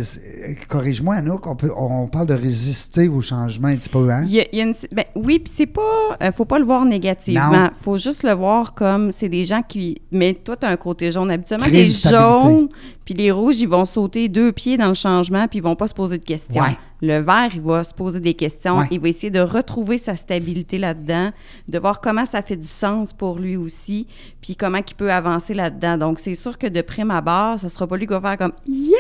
corrige-moi, 0.70 1.16
Anouk, 1.16 1.46
on, 1.46 1.54
peut, 1.56 1.72
on 1.76 2.08
parle 2.08 2.28
de 2.28 2.34
résister 2.34 3.10
au 3.10 3.20
changement 3.22 3.68
un 3.68 3.76
petit 3.76 3.90
peu, 3.90 4.10
hein? 4.10 4.24
Il 4.26 4.32
y 4.32 4.40
a- 4.40 4.46
il 4.54 4.58
y 4.60 4.62
a 4.62 4.66
une- 4.66 4.74
ben, 4.94 5.04
oui, 5.16 5.40
puis 5.40 5.52
c'est 5.54 5.66
pas. 5.66 5.82
euh, 6.24 6.32
faut 6.32 6.46
pas 6.46 6.58
le 6.58 6.64
voir 6.64 6.86
négativement. 6.86 7.52
Non. 7.52 7.70
faut 7.82 7.98
juste 7.98 8.24
le 8.24 8.32
voir 8.32 8.74
comme 8.74 9.12
c'est 9.12 9.28
des 9.28 9.44
gens 9.44 9.62
qui. 9.62 10.02
Mais 10.14 10.34
toi, 10.36 10.56
tu 10.56 10.66
as 10.66 10.70
un 10.70 10.78
côté 10.78 11.12
jaune. 11.12 11.30
Habituellement, 11.32 11.68
les 11.70 11.90
jaunes 11.90 12.70
puis 13.04 13.14
les 13.14 13.30
rouges, 13.32 13.60
ils 13.60 13.68
vont 13.68 13.84
sauter 13.84 14.30
deux 14.30 14.54
pieds 14.54 14.78
dans 14.78 14.88
le 14.88 14.94
changement 14.94 15.48
puis 15.50 15.60
ils 15.60 15.64
vont 15.64 15.76
pas 15.76 15.88
se 15.88 15.94
poser 15.94 16.18
de 16.18 16.24
questions. 16.26 16.64
Ouais. 16.64 16.78
Le 17.02 17.20
vert, 17.20 17.50
il 17.54 17.62
va 17.62 17.84
se 17.84 17.94
poser 17.94 18.20
des 18.20 18.34
questions. 18.34 18.80
Ouais. 18.80 18.88
Il 18.92 19.00
va 19.00 19.08
essayer 19.08 19.32
de 19.32 19.40
retrouver 19.40 19.98
sa 19.98 20.16
stabilité 20.16 20.78
là-dedans, 20.78 21.32
de 21.68 21.80
voir 21.80 22.02
comment 22.02 22.26
ça 22.26 22.42
fait 22.42 22.58
du 22.58 22.68
sens 22.68 23.14
pour 23.14 23.40
lui 23.40 23.56
aussi, 23.56 24.08
puis 24.42 24.56
comment 24.56 24.80
il 24.86 24.96
peut 24.96 25.12
avancer 25.12 25.54
là-dedans. 25.54 25.98
Donc, 25.98 26.20
c'est 26.20 26.36
sûr 26.36 26.58
que 26.58 26.68
de 26.68 26.82
prime 26.82 27.12
abord, 27.12 27.60
ça 27.60 27.70
sera 27.70 27.88
pas 27.88 27.98
lui 27.98 28.06
qui 28.06 28.14
va 28.14 28.22
faire 28.22 28.38
comme 28.38 28.54
Yeah! 28.68 28.98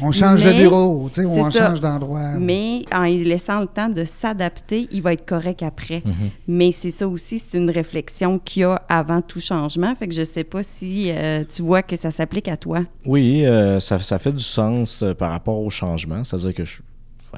On 0.00 0.12
change 0.12 0.42
de 0.42 0.52
bureau, 0.52 1.08
tu 1.12 1.22
sais, 1.22 1.28
on 1.28 1.50
ça. 1.50 1.68
change 1.68 1.80
d'endroit. 1.80 2.32
Mais 2.38 2.82
en 2.92 3.04
lui 3.04 3.24
laissant 3.24 3.60
le 3.60 3.66
temps 3.66 3.88
de 3.88 4.04
s'adapter, 4.04 4.88
il 4.92 5.02
va 5.02 5.12
être 5.12 5.26
correct 5.26 5.62
après. 5.62 6.02
Mhm. 6.04 6.30
Mais 6.48 6.72
c'est 6.72 6.90
ça 6.90 7.06
aussi, 7.06 7.38
c'est 7.38 7.58
une 7.58 7.70
réflexion 7.70 8.38
qu'il 8.38 8.62
y 8.62 8.64
a 8.64 8.82
avant 8.88 9.20
tout 9.20 9.40
changement. 9.40 9.94
Fait 9.94 10.08
que 10.08 10.14
je 10.14 10.24
sais 10.24 10.44
pas 10.44 10.62
si 10.62 11.10
euh, 11.10 11.44
tu 11.48 11.62
vois 11.62 11.82
que 11.82 11.96
ça 11.96 12.10
s'applique 12.10 12.48
à 12.48 12.56
toi. 12.56 12.80
Oui, 13.04 13.44
euh, 13.46 13.78
ça, 13.80 14.00
ça 14.00 14.18
fait 14.18 14.32
du 14.32 14.42
sens 14.42 15.02
euh, 15.02 15.14
par 15.14 15.30
rapport 15.30 15.60
au 15.60 15.70
changement. 15.70 16.24
C'est-à-dire 16.24 16.54
que 16.54 16.64
je 16.64 16.80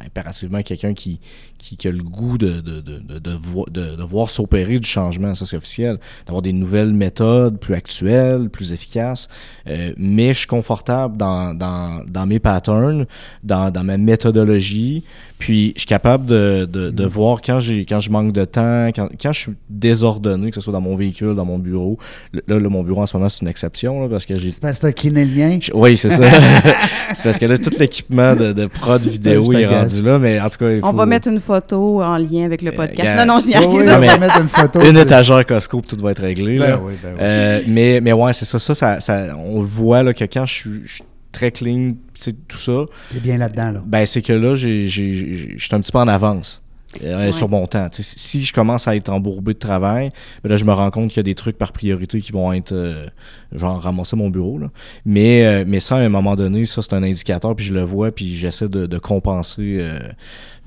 impérativement 0.01 0.63
quelqu'un 0.63 0.95
qui, 0.95 1.21
qui, 1.59 1.77
qui 1.77 1.89
a 1.89 1.91
le 1.91 2.03
goût 2.03 2.39
de, 2.39 2.61
de, 2.61 2.81
de, 2.81 2.99
de, 2.99 3.19
de 3.19 3.31
vo- 3.31 3.67
de- 3.71 4.03
voir 4.03 4.31
s'opérer 4.31 4.79
du 4.79 4.89
changement, 4.89 5.35
ça 5.35 5.45
c'est 5.47 5.57
officiel, 5.57 5.99
d'avoir 6.27 6.43
des 6.43 6.53
nouvelles 6.53 6.93
méthodes 6.93 7.59
plus 7.59 7.75
actuelles, 7.75 8.49
plus 8.51 8.73
efficaces. 8.73 9.29
Euh, 9.67 9.93
mais 9.97 10.33
je 10.33 10.39
suis 10.41 10.47
confortable 10.47 11.17
dans, 11.17 11.55
dans, 11.55 12.03
dans 12.09 12.27
mes 12.27 12.39
patterns, 12.39 13.07
dans, 13.45 13.71
dans 13.71 13.85
ma 13.85 13.97
méthodologie. 13.99 15.05
Puis 15.39 15.73
je 15.75 15.81
suis 15.81 15.89
capable 15.89 16.25
de, 16.27 16.69
de, 16.71 16.91
de 16.91 17.05
voir 17.05 17.41
quand 17.43 17.59
j'ai 17.59 17.85
quand 17.85 17.99
je 17.99 18.11
manque 18.11 18.33
de 18.33 18.45
temps, 18.45 18.87
quand, 18.95 19.09
quand 19.21 19.33
je 19.33 19.41
suis 19.41 19.53
désordonné, 19.69 20.51
que 20.51 20.55
ce 20.55 20.61
soit 20.61 20.73
dans 20.73 20.81
mon 20.81 20.95
véhicule, 20.95 21.35
dans 21.35 21.45
mon 21.45 21.59
bureau. 21.59 21.99
Là, 22.33 22.61
là, 22.61 22.69
mon 22.69 22.85
bureau 22.85 23.03
en 23.03 23.07
ce 23.07 23.17
moment, 23.17 23.29
c'est 23.29 23.41
une 23.43 23.49
exception 23.49 24.03
là, 24.03 24.09
parce 24.09 24.25
que 24.25 24.37
j'ai 24.39 24.53
C'est 24.53 24.63
parce 24.63 24.79
que 24.79 24.89
t'as 24.89 25.09
le 25.11 25.25
lien. 25.25 25.59
je- 25.61 25.73
Oui, 25.75 25.97
c'est 25.97 26.11
ça. 26.11 26.23
c'est 27.13 27.25
parce 27.25 27.41
que 27.41 27.47
là, 27.47 27.59
tout 27.59 27.73
l'équipement 27.77 28.37
de, 28.37 28.53
de 28.53 28.67
prod 28.67 29.03
vidéo 29.03 29.43
t'agace. 29.53 29.82
Rendu 29.83 30.03
là, 30.03 30.19
mais 30.19 30.41
en 30.41 30.49
tout 30.51 30.59
cas, 30.59 30.71
il 30.71 30.81
faut 30.81 30.87
On 30.89 30.93
va 30.93 31.07
mettre 31.07 31.29
une 31.29 31.41
photo 31.41 32.03
en 32.03 32.17
lien 32.17 32.45
avec 32.45 32.63
le 32.63 32.73
podcast. 32.73 33.03
gars- 33.17 33.25
non, 33.25 33.35
non, 33.35 33.41
Oui, 33.45 33.55
arrive 33.55 33.69
oui, 33.71 33.83
on 33.83 33.87
va 33.87 34.19
mettre 34.19 34.41
une 34.41 34.49
photo. 34.49 34.81
une 34.81 34.97
étagère 34.97 35.47
Costco, 35.47 35.81
tout 35.87 35.97
va 36.01 36.11
être 36.13 36.23
réglé. 36.23 36.59
Ben 36.59 36.69
là. 36.71 36.81
oui, 36.83 36.95
ben 37.03 37.11
oui. 37.13 37.19
Euh, 37.21 37.61
mais, 37.69 38.01
mais 38.01 38.13
ouais, 38.13 38.33
c'est 38.33 38.45
ça, 38.45 38.59
ça, 38.59 38.75
ça, 38.75 39.01
ça- 39.01 39.37
On 39.39 39.61
le 39.61 39.67
voit 39.67 40.03
là, 40.03 40.15
que 40.15 40.25
quand 40.25 40.47
je 40.47 40.53
suis, 40.55 40.81
je 40.85 40.93
suis 40.95 41.05
très 41.33 41.51
clean, 41.51 41.93
tu 42.15 42.21
sais, 42.21 42.33
tout 42.49 42.59
ça, 42.59 42.85
T'es 43.13 43.21
bien 43.21 43.39
là-dedans, 43.39 43.71
là. 43.73 43.83
ben 43.87 44.05
c'est 44.07 44.23
que 44.23 44.33
là, 44.33 44.55
j'ai- 44.55 44.87
j'ai- 44.89 45.15
j'ai- 45.15 45.55
je 45.57 45.65
suis 45.65 45.75
un 45.75 45.81
petit 45.81 45.93
peu 45.93 45.99
en 45.99 46.09
avance. 46.09 46.63
Euh, 47.03 47.19
Ouais. 47.27 47.33
sur 47.33 47.49
mon 47.49 47.67
temps. 47.67 47.89
Tu 47.89 48.03
sais, 48.03 48.15
si 48.19 48.43
je 48.43 48.53
commence 48.53 48.87
à 48.89 48.95
être 48.97 49.09
embourbé 49.09 49.55
de 49.55 49.59
travail, 49.59 50.11
ben 50.43 50.51
là, 50.51 50.57
je 50.57 50.65
me 50.65 50.73
rends 50.73 50.91
compte 50.91 51.09
qu'il 51.09 51.17
y 51.19 51.21
a 51.21 51.23
des 51.25 51.35
trucs 51.35 51.57
par 51.57 51.73
priorité 51.73 52.21
qui 52.21 52.33
vont 52.33 52.53
être 52.53 52.73
euh, 52.73 53.07
genre 53.53 53.81
ramasser 53.81 54.15
mon 54.17 54.29
bureau. 54.31 54.59
Là. 54.59 54.69
Mais, 55.07 55.45
euh, 55.47 55.65
mais 55.67 55.81
ça, 55.81 55.97
à 55.97 55.99
un 56.01 56.09
moment 56.09 56.37
donné, 56.37 56.65
ça, 56.65 56.83
c'est 56.83 56.93
un 56.95 57.03
indicateur, 57.03 57.57
puis 57.57 57.65
je 57.65 57.75
le 57.75 57.83
vois, 57.83 58.11
puis 58.13 58.35
j'essaie 58.35 58.69
de, 58.69 58.87
de 58.87 58.99
compenser 58.99 59.77
euh, 59.81 59.99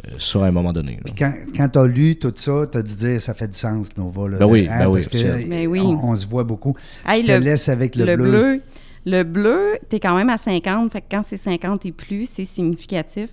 euh, 0.07 0.11
ça 0.17 0.43
à 0.43 0.47
un 0.47 0.51
moment 0.51 0.73
donné. 0.73 0.93
là. 0.93 1.01
Puis 1.05 1.13
quand, 1.17 1.33
quand 1.55 1.69
t'as 1.69 1.85
lu 1.85 2.15
tout 2.15 2.33
ça, 2.35 2.65
t'as 2.71 2.81
dû 2.81 2.95
dire 2.95 3.21
ça 3.21 3.33
fait 3.33 3.47
du 3.47 3.57
sens, 3.57 3.95
Nova. 3.97 4.27
Là, 4.29 4.37
Ben 4.39 4.45
oui, 4.45 4.67
Hein, 4.69 4.79
ben 4.79 4.87
oui, 4.87 5.01
parce 5.01 5.07
que 5.07 5.27
absolument. 5.27 5.49
Ben 5.55 5.67
oui. 5.67 5.79
on, 5.81 6.09
on 6.09 6.15
se 6.15 6.25
voit 6.25 6.43
beaucoup. 6.43 6.75
Hey, 7.07 7.21
Je 7.21 7.27
te 7.27 7.31
le- 7.33 7.37
laisse 7.39 7.69
avec 7.69 7.95
le, 7.95 8.05
le 8.05 8.15
bleu. 8.17 8.29
bleu. 8.29 8.61
Le 9.05 9.23
bleu, 9.23 9.77
tu 9.89 9.97
es 9.97 9.99
quand 9.99 10.15
même 10.15 10.29
à 10.29 10.37
50. 10.37 10.91
Fait 10.91 11.01
que 11.01 11.05
quand 11.11 11.21
c'est 11.25 11.37
50 11.37 11.85
et 11.85 11.91
plus, 11.91 12.27
c'est 12.27 12.45
significatif. 12.45 13.29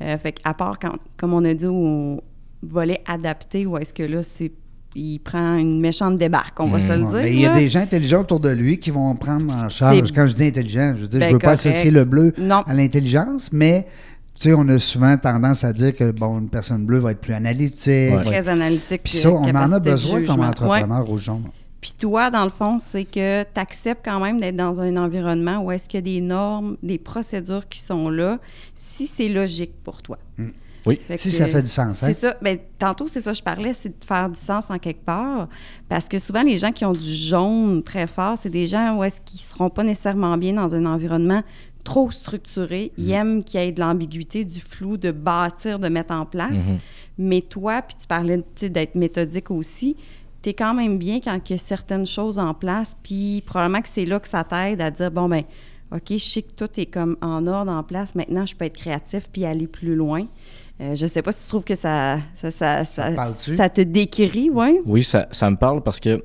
Euh, 0.00 0.16
fait 0.18 0.32
qu'à 0.32 0.54
part 0.54 0.78
quand, 0.78 0.92
comme 1.16 1.32
on 1.32 1.44
a 1.44 1.54
dit, 1.54 1.66
au 1.66 2.20
volet 2.62 3.00
adapté, 3.06 3.66
où 3.66 3.76
est-ce 3.78 3.92
que 3.92 4.02
là, 4.04 4.22
c'est 4.22 4.52
il 4.94 5.18
prend 5.20 5.56
une 5.56 5.80
méchante 5.80 6.16
débarque, 6.18 6.58
on 6.58 6.66
va 6.68 6.80
se 6.80 6.92
le 6.92 7.04
Ouais, 7.04 7.10
dire. 7.10 7.22
mais 7.22 7.32
il 7.34 7.40
y 7.40 7.46
a 7.46 7.54
des 7.54 7.68
gens 7.68 7.80
intelligents 7.80 8.22
autour 8.22 8.40
de 8.40 8.48
lui 8.48 8.78
qui 8.78 8.90
vont 8.90 9.14
prendre 9.16 9.52
en 9.52 9.68
charge. 9.68 10.10
Quand 10.12 10.26
je 10.26 10.34
dis 10.34 10.44
intelligent, 10.44 10.94
je 10.96 11.02
veux 11.02 11.06
dire, 11.08 11.20
Ben, 11.20 11.28
je 11.28 11.32
veux 11.34 11.38
pas 11.38 11.50
associer 11.50 11.90
le 11.90 12.04
bleu 12.04 12.32
Non. 12.38 12.62
à 12.66 12.72
l'intelligence, 12.74 13.52
mais 13.52 13.86
tu 14.34 14.48
sais, 14.48 14.54
on 14.54 14.66
a 14.68 14.78
souvent 14.78 15.16
tendance 15.18 15.62
à 15.62 15.72
dire 15.72 15.94
que 15.94 16.10
bon, 16.10 16.38
une 16.38 16.48
personne 16.48 16.84
bleue 16.86 16.98
va 16.98 17.10
être 17.12 17.20
plus 17.20 17.34
analytique. 17.34 18.12
Ouais. 18.16 18.24
Très 18.24 18.48
analytique. 18.48 19.02
Puis 19.04 19.16
ça, 19.18 19.30
on 19.30 19.42
en 19.44 19.72
a 19.72 19.78
besoin 19.78 20.24
comme. 20.24 20.40
Ouais. 20.40 20.46
entrepreneur 20.46 21.10
au 21.12 21.18
jaune. 21.18 21.44
Puis 21.80 21.92
toi, 21.98 22.30
dans 22.30 22.44
le 22.44 22.50
fond, 22.50 22.78
c'est 22.78 23.04
que 23.04 23.42
tu 23.44 23.60
acceptes 23.60 24.04
quand 24.04 24.18
même 24.20 24.40
d'être 24.40 24.56
dans 24.56 24.80
un 24.80 24.96
environnement 24.96 25.62
où 25.62 25.70
est-ce 25.70 25.88
qu'il 25.88 25.98
y 25.98 26.02
a 26.02 26.14
des 26.16 26.20
normes, 26.20 26.76
des 26.82 26.98
procédures 26.98 27.68
qui 27.68 27.80
sont 27.80 28.10
là, 28.10 28.38
si 28.74 29.06
c'est 29.06 29.28
logique 29.28 29.72
pour 29.84 30.02
toi. 30.02 30.18
Oui. 30.86 30.98
Fait 31.06 31.16
Si 31.18 31.28
que- 31.28 31.34
ça 31.34 31.46
fait 31.46 31.62
du 31.62 31.68
sens, 31.70 32.02
hein? 32.02 32.06
C'est 32.06 32.14
ça. 32.14 32.36
Ben, 32.40 32.58
tantôt, 32.78 33.06
c'est 33.06 33.20
ça 33.20 33.32
que 33.32 33.36
je 33.38 33.42
parlais, 33.42 33.74
c'est 33.74 33.90
de 33.90 34.04
faire 34.04 34.28
du 34.28 34.40
sens 34.40 34.70
en 34.70 34.78
quelque 34.78 35.04
part. 35.04 35.48
Parce 35.88 36.08
que 36.08 36.18
souvent, 36.18 36.42
les 36.42 36.56
gens 36.56 36.72
qui 36.72 36.84
ont 36.84 36.92
du 36.92 37.14
jaune 37.14 37.82
très 37.82 38.06
fort, 38.06 38.38
c'est 38.38 38.48
des 38.48 38.66
gens 38.66 38.96
où 38.96 39.04
est-ce 39.04 39.20
qu'ils 39.20 39.40
seront 39.40 39.70
pas 39.70 39.84
nécessairement 39.84 40.36
bien 40.36 40.54
dans 40.54 40.74
un 40.74 40.86
environnement 40.86 41.42
trop 41.84 42.10
structuré. 42.10 42.92
Mm. 42.96 43.02
Ils 43.02 43.10
aiment 43.12 43.44
qu'il 43.44 43.60
y 43.60 43.64
ait 43.64 43.72
de 43.72 43.80
l'ambiguïté, 43.80 44.44
du 44.44 44.60
flou, 44.60 44.96
de 44.96 45.10
bâtir, 45.10 45.78
de 45.78 45.88
mettre 45.88 46.14
en 46.14 46.26
place. 46.26 46.58
Mm-hmm. 46.58 46.78
Mais 47.18 47.40
toi, 47.40 47.82
puis 47.82 47.96
tu 48.00 48.06
parlais 48.06 48.42
d'être 48.62 48.94
méthodique 48.94 49.50
aussi, 49.50 49.96
tu 50.48 50.52
es 50.52 50.54
quand 50.54 50.74
même 50.74 50.96
bien 50.96 51.20
quand 51.20 51.38
il 51.48 51.52
y 51.52 51.54
a 51.54 51.58
certaines 51.58 52.06
choses 52.06 52.38
en 52.38 52.54
place, 52.54 52.96
puis 53.02 53.42
probablement 53.44 53.82
que 53.82 53.88
c'est 53.88 54.06
là 54.06 54.18
que 54.18 54.28
ça 54.28 54.44
t'aide 54.44 54.80
à 54.80 54.90
dire, 54.90 55.10
bon, 55.10 55.28
ben 55.28 55.42
OK, 55.92 56.02
je 56.10 56.18
sais 56.18 56.42
que 56.42 56.52
tout 56.52 56.68
est 56.78 56.86
comme 56.86 57.16
en 57.20 57.46
ordre, 57.46 57.70
en 57.70 57.82
place. 57.82 58.14
Maintenant, 58.14 58.44
je 58.46 58.54
peux 58.54 58.64
être 58.64 58.76
créatif 58.76 59.28
puis 59.32 59.44
aller 59.44 59.66
plus 59.66 59.94
loin. 59.94 60.26
Euh, 60.80 60.94
je 60.94 61.06
sais 61.06 61.22
pas 61.22 61.32
si 61.32 61.42
tu 61.42 61.48
trouves 61.48 61.64
que 61.64 61.74
ça, 61.74 62.18
ça, 62.34 62.50
ça, 62.50 62.84
ça, 62.84 63.10
te 63.10 63.16
parle-tu? 63.16 63.56
ça 63.56 63.68
te 63.68 63.80
décrit, 63.80 64.50
oui? 64.52 64.78
Oui, 64.86 65.02
ça, 65.02 65.26
ça 65.30 65.50
me 65.50 65.56
parle 65.56 65.82
parce 65.82 65.98
que 65.98 66.22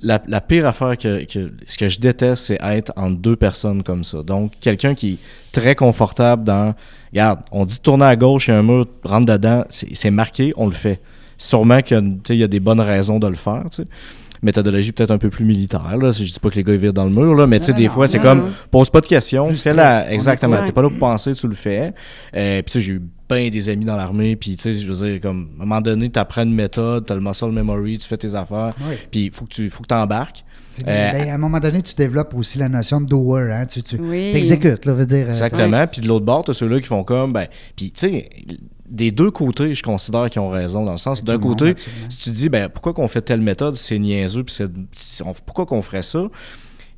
la, 0.00 0.22
la 0.26 0.40
pire 0.40 0.66
affaire 0.66 0.96
que, 0.98 1.24
que 1.24 1.50
ce 1.66 1.78
que 1.78 1.88
je 1.88 1.98
déteste, 1.98 2.44
c'est 2.44 2.58
être 2.62 2.92
entre 2.96 3.16
deux 3.16 3.36
personnes 3.36 3.82
comme 3.82 4.04
ça. 4.04 4.22
Donc, 4.22 4.52
quelqu'un 4.60 4.94
qui 4.94 5.14
est 5.14 5.18
très 5.52 5.74
confortable 5.74 6.44
dans 6.44 6.74
regarde, 7.10 7.40
on 7.52 7.64
dit 7.64 7.76
de 7.76 7.82
tourner 7.82 8.04
à 8.04 8.16
gauche, 8.16 8.48
il 8.48 8.50
y 8.52 8.54
a 8.54 8.58
un 8.58 8.62
mur, 8.62 8.86
rentre 9.02 9.32
dedans, 9.32 9.64
c'est 9.70 9.94
c'est 9.94 10.10
marqué, 10.10 10.52
on 10.56 10.66
le 10.66 10.72
fait. 10.72 11.00
Sûrement 11.44 11.82
qu'il 11.82 12.20
y 12.30 12.42
a 12.42 12.46
des 12.48 12.60
bonnes 12.60 12.80
raisons 12.80 13.18
de 13.18 13.26
le 13.28 13.34
faire, 13.34 13.64
tu 13.70 13.82
sais. 13.82 13.88
Méthodologie 14.42 14.92
peut-être 14.92 15.10
un 15.10 15.16
peu 15.18 15.30
plus 15.30 15.44
militaire, 15.44 15.96
là. 15.96 16.12
Je 16.12 16.22
dis 16.24 16.38
pas 16.40 16.50
que 16.50 16.56
les 16.56 16.64
gars 16.64 16.74
ils 16.74 16.78
virent 16.78 16.92
dans 16.92 17.04
le 17.04 17.10
mur, 17.10 17.34
là, 17.34 17.46
mais 17.46 17.60
tu 17.60 17.66
sais, 17.66 17.72
des 17.72 17.86
non, 17.86 17.90
fois, 17.92 18.06
c'est 18.06 18.18
comme 18.18 18.50
pose 18.70 18.90
pas 18.90 19.00
de 19.00 19.06
questions, 19.06 19.50
fais 19.54 19.72
la. 19.72 20.10
Exactement. 20.12 20.62
T'es 20.64 20.72
pas 20.72 20.82
là 20.82 20.90
pour 20.90 20.98
penser, 20.98 21.34
tu 21.34 21.48
le 21.48 21.54
fais. 21.54 21.94
Euh, 22.36 22.60
puis 22.62 22.72
tu 22.72 22.72
sais, 22.72 22.80
j'ai 22.80 22.92
eu 22.94 23.02
bien 23.28 23.48
des 23.48 23.68
amis 23.70 23.86
dans 23.86 23.96
l'armée, 23.96 24.36
puis 24.36 24.54
tu 24.56 24.62
sais, 24.62 24.74
je 24.74 24.90
veux 24.92 25.06
dire, 25.06 25.20
comme, 25.22 25.48
à 25.58 25.62
un 25.62 25.66
moment 25.66 25.80
donné, 25.80 26.10
tu 26.10 26.18
apprends 26.18 26.42
une 26.42 26.52
méthode, 26.54 27.06
tu 27.06 27.12
as 27.12 27.16
le 27.16 27.22
muscle 27.22 27.50
memory, 27.52 27.96
tu 27.96 28.06
fais 28.06 28.18
tes 28.18 28.34
affaires, 28.34 28.72
Oui. 28.86 28.96
puis 29.10 29.24
il 29.26 29.32
faut 29.32 29.46
que 29.46 29.50
tu 29.54 29.70
faut 29.70 29.82
que 29.82 29.94
embarques. 29.94 30.44
Euh, 30.86 31.12
ben, 31.12 31.30
à 31.30 31.34
un 31.34 31.38
moment 31.38 31.60
donné, 31.60 31.80
tu 31.80 31.94
développes 31.94 32.34
aussi 32.34 32.58
la 32.58 32.68
notion 32.68 33.00
de 33.00 33.06
doer. 33.06 33.50
Hein? 33.52 33.64
Tu, 33.64 33.82
tu 33.82 33.96
Oui. 33.96 34.32
exécutes, 34.34 34.84
là, 34.84 34.92
veut 34.92 35.06
dire. 35.06 35.24
euh, 35.26 35.28
Exactement. 35.28 35.86
Puis 35.86 36.00
de 36.02 36.08
l'autre 36.08 36.26
bord, 36.26 36.44
tu 36.44 36.50
as 36.50 36.54
ceux-là 36.54 36.80
qui 36.80 36.86
font 36.88 37.04
comme, 37.04 37.32
ben, 37.32 37.46
puis 37.76 37.92
tu 37.92 38.08
sais, 38.10 38.28
des 38.88 39.10
deux 39.10 39.30
côtés, 39.30 39.74
je 39.74 39.82
considère 39.82 40.28
qu'ils 40.30 40.40
ont 40.40 40.50
raison, 40.50 40.84
dans 40.84 40.92
le 40.92 40.98
sens, 40.98 41.24
d'un 41.24 41.38
monde, 41.38 41.58
côté, 41.58 41.74
si 42.08 42.18
tu 42.18 42.30
dis, 42.30 42.48
ben, 42.48 42.68
pourquoi 42.68 42.92
qu'on 42.92 43.08
fait 43.08 43.22
telle 43.22 43.40
méthode, 43.40 43.76
c'est 43.76 43.98
niaiseux, 43.98 44.44
puis 44.44 44.54
pourquoi 45.46 45.66
qu'on 45.66 45.82
ferait 45.82 46.02
ça? 46.02 46.24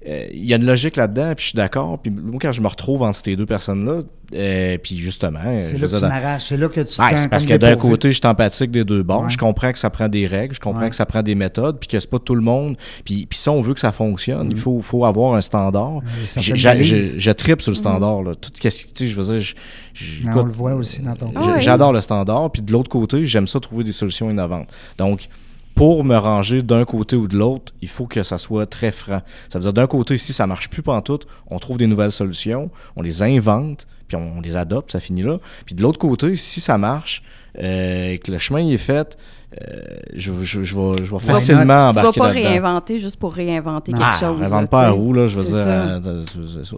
Euh, 0.09 0.27
il 0.33 0.45
y 0.47 0.53
a 0.53 0.57
une 0.57 0.67
logique 0.67 0.97
là-dedans, 0.97 1.33
puis 1.35 1.45
je 1.45 1.49
suis 1.51 1.57
d'accord. 1.57 1.99
Puis 1.99 2.11
moi, 2.13 2.39
quand 2.41 2.53
je 2.53 2.61
me 2.61 2.69
retrouve 2.69 3.03
entre 3.03 3.19
ces 3.25 3.35
deux 3.37 3.47
personnes-là, 3.47 4.01
euh, 4.35 4.79
puis 4.83 4.99
justement. 4.99 5.39
C'est 5.63 5.77
je 5.77 5.87
là 5.87 6.09
m'arraches, 6.09 6.47
c'est 6.49 6.57
là 6.57 6.69
que 6.69 6.81
tu 6.81 7.01
Ouais, 7.01 7.17
c'est 7.17 7.29
parce 7.29 7.47
que 7.47 7.55
d'un 7.55 7.77
côté, 7.77 8.11
je 8.11 8.19
suis 8.19 8.27
empathique 8.27 8.71
des 8.71 8.85
deux 8.85 9.03
bords. 9.03 9.23
Ouais. 9.25 9.31
Je 9.31 9.39
comprends 9.39 9.71
que 9.73 9.79
ça 9.79 9.91
prend 9.91 10.09
des 10.09 10.27
règles, 10.27 10.55
je 10.55 10.61
comprends 10.61 10.83
Ouais. 10.83 10.91
que 10.91 10.97
ça 10.97 11.07
prend 11.07 11.23
des 11.23 11.35
méthodes, 11.35 11.79
puis 11.79 11.89
que 11.89 11.99
c'est 11.99 12.11
pas 12.11 12.19
tout 12.19 12.35
le 12.35 12.41
monde. 12.41 12.77
Puis, 13.05 13.27
puis 13.27 13.39
si 13.39 13.49
on 13.49 13.61
veut 13.61 13.75
que 13.75 13.81
ça 13.81 13.93
fonctionne, 13.93 14.49
Mm. 14.49 14.53
il 14.53 14.59
faut, 14.59 14.81
faut 14.81 15.05
avoir 15.05 15.35
un 15.35 15.41
standard. 15.41 16.01
Je, 16.37 16.55
je 16.57 17.31
tripe 17.31 17.63
sur 17.63 17.71
le 17.71 17.77
standard. 17.77 18.23
Là. 18.23 18.35
Tout 18.35 18.51
ce 18.55 18.61
que- 18.61 18.69
tu 18.69 18.87
sais, 18.95 19.09
je 19.09 19.21
veux 19.21 19.35
dire, 19.39 19.55
je- 19.95 20.29
on 20.29 20.43
le 20.45 20.53
voit 20.53 20.75
aussi 20.75 21.01
dans 21.01 21.15
ton. 21.15 21.33
J'adore 21.59 21.93
le 21.93 22.01
standard. 22.01 22.51
Puis 22.51 22.63
de 22.63 22.73
l'autre 22.73 22.91
côté, 22.91 23.25
j'aime 23.25 23.47
ça 23.47 23.61
trouver 23.61 23.85
des 23.85 23.93
solutions 23.93 24.31
innovantes. 24.31 24.69
Donc, 24.99 25.29
pour 25.77 26.03
me 26.05 26.17
ranger 26.17 26.63
d'un 26.63 26.85
côté 26.85 27.15
ou 27.17 27.29
de 27.29 27.37
l'autre, 27.37 27.73
il 27.83 27.89
faut 27.89 28.07
que 28.07 28.23
ça 28.25 28.39
soit 28.39 28.67
très 28.67 28.91
franc. 28.91 29.21
Ça 29.49 29.59
veut 29.59 29.63
dire 29.63 29.73
d'un 29.75 29.87
côté, 29.87 30.17
si 30.19 30.33
ça 30.33 30.47
marche 30.49 30.69
plus 30.71 30.83
pantoute, 30.83 31.29
on 31.49 31.59
trouve 31.59 31.77
des 31.79 31.87
nouvelles 31.87 32.11
solutions, 32.13 32.71
on 32.97 33.03
les 33.03 33.23
invente, 33.23 33.87
puis 34.09 34.17
on, 34.17 34.41
les 34.41 34.57
adopte, 34.57 34.91
ça 34.91 35.01
finit 35.01 35.23
là. 35.23 35.39
Puis 35.67 35.75
de 35.75 35.83
l'autre 35.83 35.99
côté, 35.99 36.35
si 36.35 36.61
ça 36.61 36.79
marche, 36.79 37.23
euh, 37.63 38.13
et 38.13 38.19
que 38.19 38.33
le 38.33 38.39
chemin 38.39 38.67
est 38.67 38.77
fait, 38.79 39.19
euh, 39.63 39.81
je, 40.15 40.33
je, 40.43 40.63
je 40.63 40.75
vais, 40.77 41.05
je 41.05 41.11
vais 41.13 41.19
facilement 41.19 41.63
Tu 41.63 41.67
vas 41.67 42.01
embarquer 42.01 42.21
pas 42.21 42.33
là-dedans. 42.33 42.49
réinventer 42.49 42.99
juste 42.99 43.17
pour 43.19 43.33
réinventer 43.35 43.93
Non. 43.93 43.99
quelque 43.99 44.11
Ah, 44.15 44.19
chose. 44.19 44.39
réinvente 44.41 44.71
pas 44.71 44.81
tu 44.81 44.87
à 44.87 44.91
roue, 44.93 45.13
là, 45.13 45.27
je 45.27 45.39
veux 45.39 45.45
dire. 45.45 45.55
euh, 45.57 46.25
ça. 46.65 46.77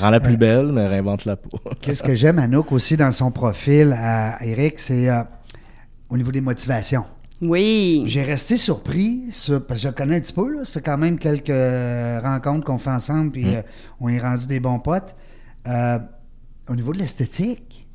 Rends-la 0.00 0.20
plus 0.20 0.36
belle, 0.36 0.66
mais 0.72 0.86
réinvente-la 0.88 1.36
pas. 1.36 1.48
Qu'est-ce 1.80 2.02
que 2.02 2.14
j'aime, 2.16 2.38
Anouk, 2.40 2.72
aussi 2.72 2.96
dans 2.96 3.10
son 3.12 3.30
profil 3.30 3.92
à 3.96 4.44
Eric, 4.44 4.78
c'est 4.80 5.08
euh, 5.08 5.22
au 6.08 6.16
niveau 6.16 6.30
des 6.32 6.40
motivations. 6.40 7.04
Oui. 7.40 8.02
J'ai 8.06 8.22
resté 8.22 8.56
surpris, 8.56 9.24
sur- 9.30 9.64
parce 9.64 9.80
que 9.82 9.88
je 9.88 9.94
connais 9.94 10.16
un 10.16 10.20
petit 10.20 10.32
peu, 10.32 10.48
là. 10.52 10.64
ça 10.64 10.72
fait 10.72 10.80
quand 10.82 10.98
même 10.98 11.18
quelques 11.18 11.48
euh, 11.50 12.20
rencontres 12.20 12.66
qu'on 12.66 12.78
fait 12.78 12.90
ensemble, 12.90 13.30
puis 13.32 13.54
euh, 13.54 13.62
on 14.00 14.08
est 14.08 14.18
rendu 14.20 14.46
des 14.46 14.60
bons 14.60 14.78
potes. 14.78 15.14
Euh, 15.66 15.98
au 16.68 16.74
niveau 16.74 16.92
de 16.92 16.98
l'esthétique, 16.98 17.86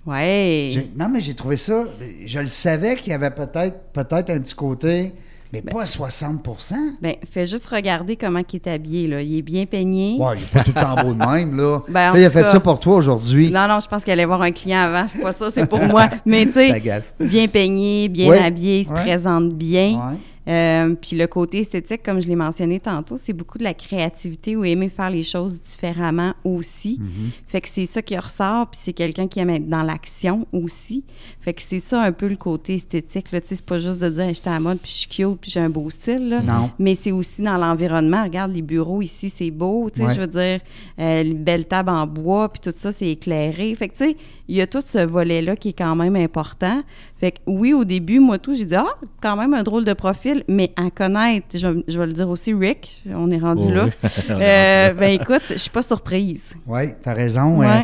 j'ai- 0.73 0.91
non, 0.95 1.09
mais 1.09 1.21
j'ai 1.21 1.33
trouvé 1.35 1.57
ça, 1.57 1.85
je 2.25 2.39
le 2.39 2.47
savais 2.47 2.95
qu'il 2.95 3.09
y 3.11 3.13
avait 3.13 3.31
peut-être 3.31 3.91
peut-être 3.93 4.29
un 4.29 4.39
petit 4.39 4.55
côté, 4.55 5.13
mais 5.53 5.61
pas 5.61 5.81
à 5.81 5.85
60% 5.85 6.73
Ben, 7.01 7.15
fais 7.29 7.45
juste 7.45 7.67
regarder 7.67 8.15
comment 8.15 8.41
il 8.51 8.55
est 8.55 8.67
habillé, 8.67 9.07
là. 9.07 9.21
Il 9.21 9.37
est 9.37 9.41
bien 9.41 9.65
peigné. 9.65 10.17
Ouais, 10.19 10.33
il 10.35 10.41
n'est 10.41 10.47
pas 10.47 10.63
tout 10.63 10.73
le 10.75 10.81
temps 10.81 11.03
beau 11.03 11.13
de 11.13 11.25
même, 11.31 11.55
là. 11.55 11.81
Ben, 11.89 12.13
Là, 12.13 12.19
il 12.19 12.25
a 12.25 12.31
fait 12.31 12.41
cas- 12.41 12.51
ça 12.51 12.59
pour 12.59 12.79
toi 12.79 12.95
aujourd'hui. 12.95 13.51
Non, 13.51 13.67
non, 13.67 13.79
je 13.79 13.87
pense 13.87 14.03
qu'il 14.03 14.13
allait 14.13 14.25
voir 14.25 14.41
un 14.41 14.51
client 14.51 14.79
avant. 14.79 15.07
Pas 15.21 15.33
ça, 15.33 15.51
c'est 15.51 15.65
pour 15.65 15.81
moi. 15.81 16.09
Mais 16.25 16.45
tu 16.45 16.53
sais, 16.53 17.03
bien 17.19 17.47
peigné, 17.47 18.09
bien 18.09 18.31
habillé, 18.31 18.81
il 18.81 18.85
se 18.85 18.93
présente 18.93 19.53
bien. 19.53 20.17
Euh, 20.47 20.93
puis 20.93 21.15
le 21.15 21.25
côté 21.25 21.59
esthétique, 21.59 22.03
comme 22.03 22.21
je 22.21 22.27
l'ai 22.27 22.35
mentionné 22.35 22.79
tantôt, 22.79 23.17
c'est 23.17 23.33
beaucoup 23.33 23.57
de 23.57 23.63
la 23.63 23.73
créativité 23.73 24.55
ou 24.55 24.63
aimer 24.63 24.89
faire 24.89 25.09
les 25.09 25.23
choses 25.23 25.59
différemment 25.59 26.33
aussi. 26.43 26.99
Mm-hmm. 27.01 27.31
Fait 27.47 27.61
que 27.61 27.69
c'est 27.69 27.87
ça 27.87 28.01
qui 28.01 28.15
ressort, 28.15 28.67
puis 28.69 28.79
c'est 28.83 28.93
quelqu'un 28.93 29.27
qui 29.27 29.39
aime 29.39 29.49
être 29.49 29.67
dans 29.67 29.81
l'action 29.81 30.45
aussi. 30.53 31.03
Fait 31.45 31.53
que 31.53 31.61
c'est 31.61 31.77
ça 31.79 32.01
un 32.01 32.11
peu 32.11 32.27
le 32.27 32.35
côté 32.37 32.73
esthétique. 32.73 33.31
Là. 33.31 33.39
Tu 33.39 33.49
sais, 33.49 33.55
C'est 33.57 33.65
pas 33.65 33.77
juste 33.77 34.01
de 34.01 34.09
dire 34.09 34.27
j'étais 34.33 34.49
à 34.49 34.53
la 34.53 34.59
mode, 34.59 34.79
puis 34.79 34.91
je 34.91 34.97
suis 34.97 35.07
cute, 35.07 35.39
puis 35.39 35.51
j'ai 35.51 35.59
un 35.59 35.69
beau 35.69 35.87
style. 35.91 36.27
Là. 36.29 36.41
Non. 36.41 36.71
Mais 36.79 36.95
c'est 36.95 37.11
aussi 37.11 37.43
dans 37.43 37.55
l'environnement. 37.57 38.23
Regarde, 38.23 38.51
les 38.51 38.63
bureaux 38.63 39.03
ici, 39.03 39.29
c'est 39.29 39.51
beau. 39.51 39.87
Tu 39.93 39.99
sais, 39.99 40.07
Ouais. 40.07 40.15
Je 40.15 40.21
veux 40.21 40.27
dire, 40.27 40.59
euh, 40.99 41.23
une 41.23 41.43
belle 41.43 41.65
table 41.65 41.91
en 41.91 42.07
bois, 42.07 42.49
puis 42.51 42.59
tout 42.61 42.73
ça, 42.75 42.91
c'est 42.91 43.07
éclairé. 43.09 43.75
Fait 43.75 43.89
que 43.89 43.95
tu 43.95 44.05
sais, 44.05 44.17
il 44.47 44.55
y 44.55 44.61
a 44.61 44.65
tout 44.67 44.81
ce 44.85 44.97
volet-là 45.05 45.55
qui 45.55 45.69
est 45.69 45.73
quand 45.73 45.95
même 45.95 46.15
important. 46.15 46.81
Fait 47.19 47.31
que 47.31 47.37
oui, 47.45 47.73
au 47.73 47.85
début, 47.85 48.19
moi, 48.19 48.39
tout, 48.39 48.55
j'ai 48.55 48.65
dit, 48.65 48.75
ah, 48.75 48.87
quand 49.21 49.35
même 49.35 49.53
un 49.53 49.61
drôle 49.61 49.85
de 49.85 49.93
profil, 49.93 50.43
mais 50.47 50.71
à 50.75 50.89
connaître, 50.89 51.45
je, 51.53 51.81
je 51.87 51.99
vais 51.99 52.07
le 52.07 52.13
dire 52.13 52.27
aussi, 52.27 52.53
Rick, 52.55 53.03
on 53.07 53.29
est 53.29 53.37
rendu 53.37 53.65
Oh 53.67 53.71
là. 53.71 53.85
oui. 53.85 54.09
Euh, 54.31 54.93
ben 54.93 55.19
écoute, 55.21 55.43
je 55.51 55.57
suis 55.57 55.69
pas 55.69 55.83
surprise. 55.83 56.55
Oui, 56.65 56.87
tu 57.03 57.07
as 57.07 57.13
raison. 57.13 57.59
Ouais. 57.59 57.67
euh, 57.67 57.81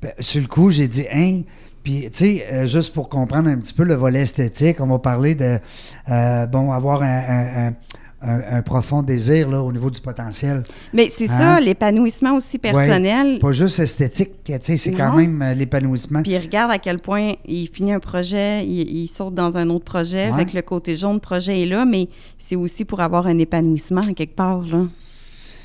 ben, 0.00 0.12
sur 0.20 0.40
le 0.40 0.46
coup, 0.48 0.70
j'ai 0.70 0.88
dit, 0.88 1.04
hein, 1.12 1.42
puis, 1.84 2.08
tu 2.10 2.18
sais, 2.38 2.46
euh, 2.50 2.66
juste 2.66 2.92
pour 2.92 3.08
comprendre 3.08 3.48
un 3.48 3.56
petit 3.58 3.74
peu 3.74 3.84
le 3.84 3.94
volet 3.94 4.22
esthétique, 4.22 4.80
on 4.80 4.86
va 4.86 4.98
parler 4.98 5.36
de, 5.36 5.58
euh, 6.10 6.46
bon, 6.46 6.72
avoir 6.72 7.02
un, 7.02 7.06
un- 7.06 7.66
un- 7.68 7.74
un- 8.26 8.56
un 8.56 8.62
profond 8.62 9.02
désir 9.02 9.50
là, 9.50 9.60
au 9.62 9.70
niveau 9.70 9.90
du 9.90 10.00
potentiel. 10.00 10.62
Mais 10.94 11.10
c'est 11.14 11.30
Hein? 11.30 11.38
ça, 11.56 11.60
l'épanouissement 11.60 12.34
aussi 12.34 12.58
personnel. 12.58 13.38
Pas 13.38 13.52
juste 13.52 13.78
esthétique, 13.80 14.30
tu 14.44 14.54
sais, 14.62 14.76
c'est 14.78 14.92
quand 14.92 15.14
même 15.14 15.42
euh, 15.42 15.52
l'épanouissement. 15.52 16.22
Puis 16.22 16.38
regarde 16.38 16.70
à 16.70 16.78
quel 16.78 17.00
point 17.00 17.34
il 17.44 17.68
finit 17.68 17.92
un 17.92 18.00
projet, 18.00 18.64
il, 18.64 18.88
il 19.02 19.08
saute 19.08 19.34
dans 19.34 19.58
un 19.58 19.68
autre 19.68 19.84
projet. 19.84 20.30
Ouais. 20.30 20.46
Que 20.46 20.56
le 20.56 20.62
côté 20.62 20.96
jaune 20.96 21.20
projet 21.20 21.60
est 21.60 21.66
là, 21.66 21.84
mais 21.84 22.08
c'est 22.38 22.56
aussi 22.56 22.86
pour 22.86 23.00
avoir 23.00 23.26
un 23.26 23.36
épanouissement 23.36 24.00
quelque 24.16 24.34
part. 24.36 24.62
Là. 24.62 24.86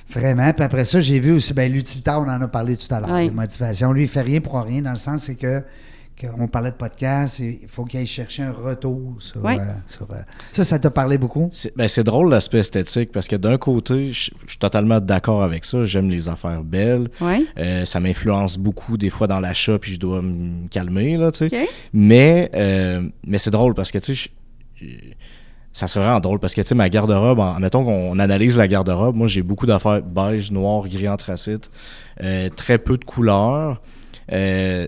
Vraiment. 0.10 0.52
Puis 0.52 0.64
après 0.66 0.84
ça, 0.86 1.00
j'ai 1.00 1.20
vu 1.20 1.32
aussi, 1.32 1.54
ben, 1.54 1.72
l'utilitaire, 1.72 2.20
on 2.20 2.28
en 2.30 2.42
a 2.42 2.48
parlé 2.50 2.76
tout 2.76 2.94
à 2.94 3.00
l'heure, 3.00 3.10
Ouais. 3.12 3.26
les 3.26 3.32
motivations. 3.32 3.94
Lui, 3.94 4.02
il 4.02 4.08
fait 4.10 4.22
rien 4.22 4.42
pour 4.42 4.60
rien, 4.62 4.82
dans 4.82 4.92
le 4.92 4.98
sens, 4.98 5.24
c'est 5.24 5.36
que 5.36 5.62
qu'on 6.20 6.48
parlait 6.48 6.72
de 6.72 6.76
podcast, 6.76 7.40
et 7.40 7.60
il 7.62 7.68
faut 7.68 7.86
qu'il 7.86 8.00
aille 8.00 8.06
chercher 8.06 8.44
un 8.44 8.52
retour 8.52 9.16
sur, 9.20 9.44
Ouais. 9.44 9.58
euh, 9.60 9.66
sur, 9.88 10.10
euh, 10.12 10.16
ça, 10.52 10.64
ça 10.64 10.78
t'a 10.80 10.90
parlé 10.90 11.18
beaucoup? 11.18 11.50
C'est 11.52 11.76
ben, 11.78 11.88
c'est 11.88 12.04
drôle 12.04 12.30
l'aspect 12.30 12.60
esthétique 12.60 13.12
parce 13.12 13.28
que 13.28 13.36
d'un 13.38 13.58
côté, 13.58 14.12
je 14.12 14.20
suis 14.48 14.58
totalement 14.60 15.00
d'accord 15.00 15.44
avec 15.44 15.64
ça. 15.64 15.84
J'aime 15.84 16.10
les 16.10 16.28
affaires 16.28 16.64
belles. 16.64 17.10
Ouais. 17.22 17.46
Euh, 17.58 17.86
ça 17.86 18.00
m'influence 18.00 18.58
beaucoup 18.58 18.98
des 18.98 19.10
fois 19.10 19.28
dans 19.28 19.40
l'achat, 19.40 19.80
puis 19.80 19.94
je 19.94 20.00
dois 20.00 20.22
me 20.22 20.68
calmer, 20.68 21.16
là. 21.16 21.32
Mais, 21.94 22.50
euh, 22.54 23.08
mais 23.26 23.38
c'est 23.38 23.52
drôle 23.52 23.74
parce 23.74 23.92
que, 23.92 24.00
tu 24.00 24.16
sais, 24.16 24.30
ça 25.72 25.88
serait 25.88 26.04
vraiment 26.04 26.20
drôle 26.20 26.40
parce 26.40 26.54
que, 26.54 26.62
tu 26.62 26.68
sais, 26.68 26.76
ma 26.76 26.90
garde-robe, 26.90 27.40
en, 27.40 27.60
mettons 27.60 27.84
qu'on 27.86 28.20
analyse 28.20 28.58
la 28.58 28.68
garde-robe, 28.68 29.16
moi, 29.16 29.28
j'ai 29.28 29.44
beaucoup 29.44 29.66
d'affaires 29.66 30.02
beige, 30.02 30.52
noir, 30.52 30.88
gris, 30.88 31.08
anthracite, 31.08 31.70
euh, 32.24 32.50
très 32.50 32.78
peu 32.78 32.98
de 32.98 33.06
couleurs. 33.06 33.82
Euh, 34.32 34.88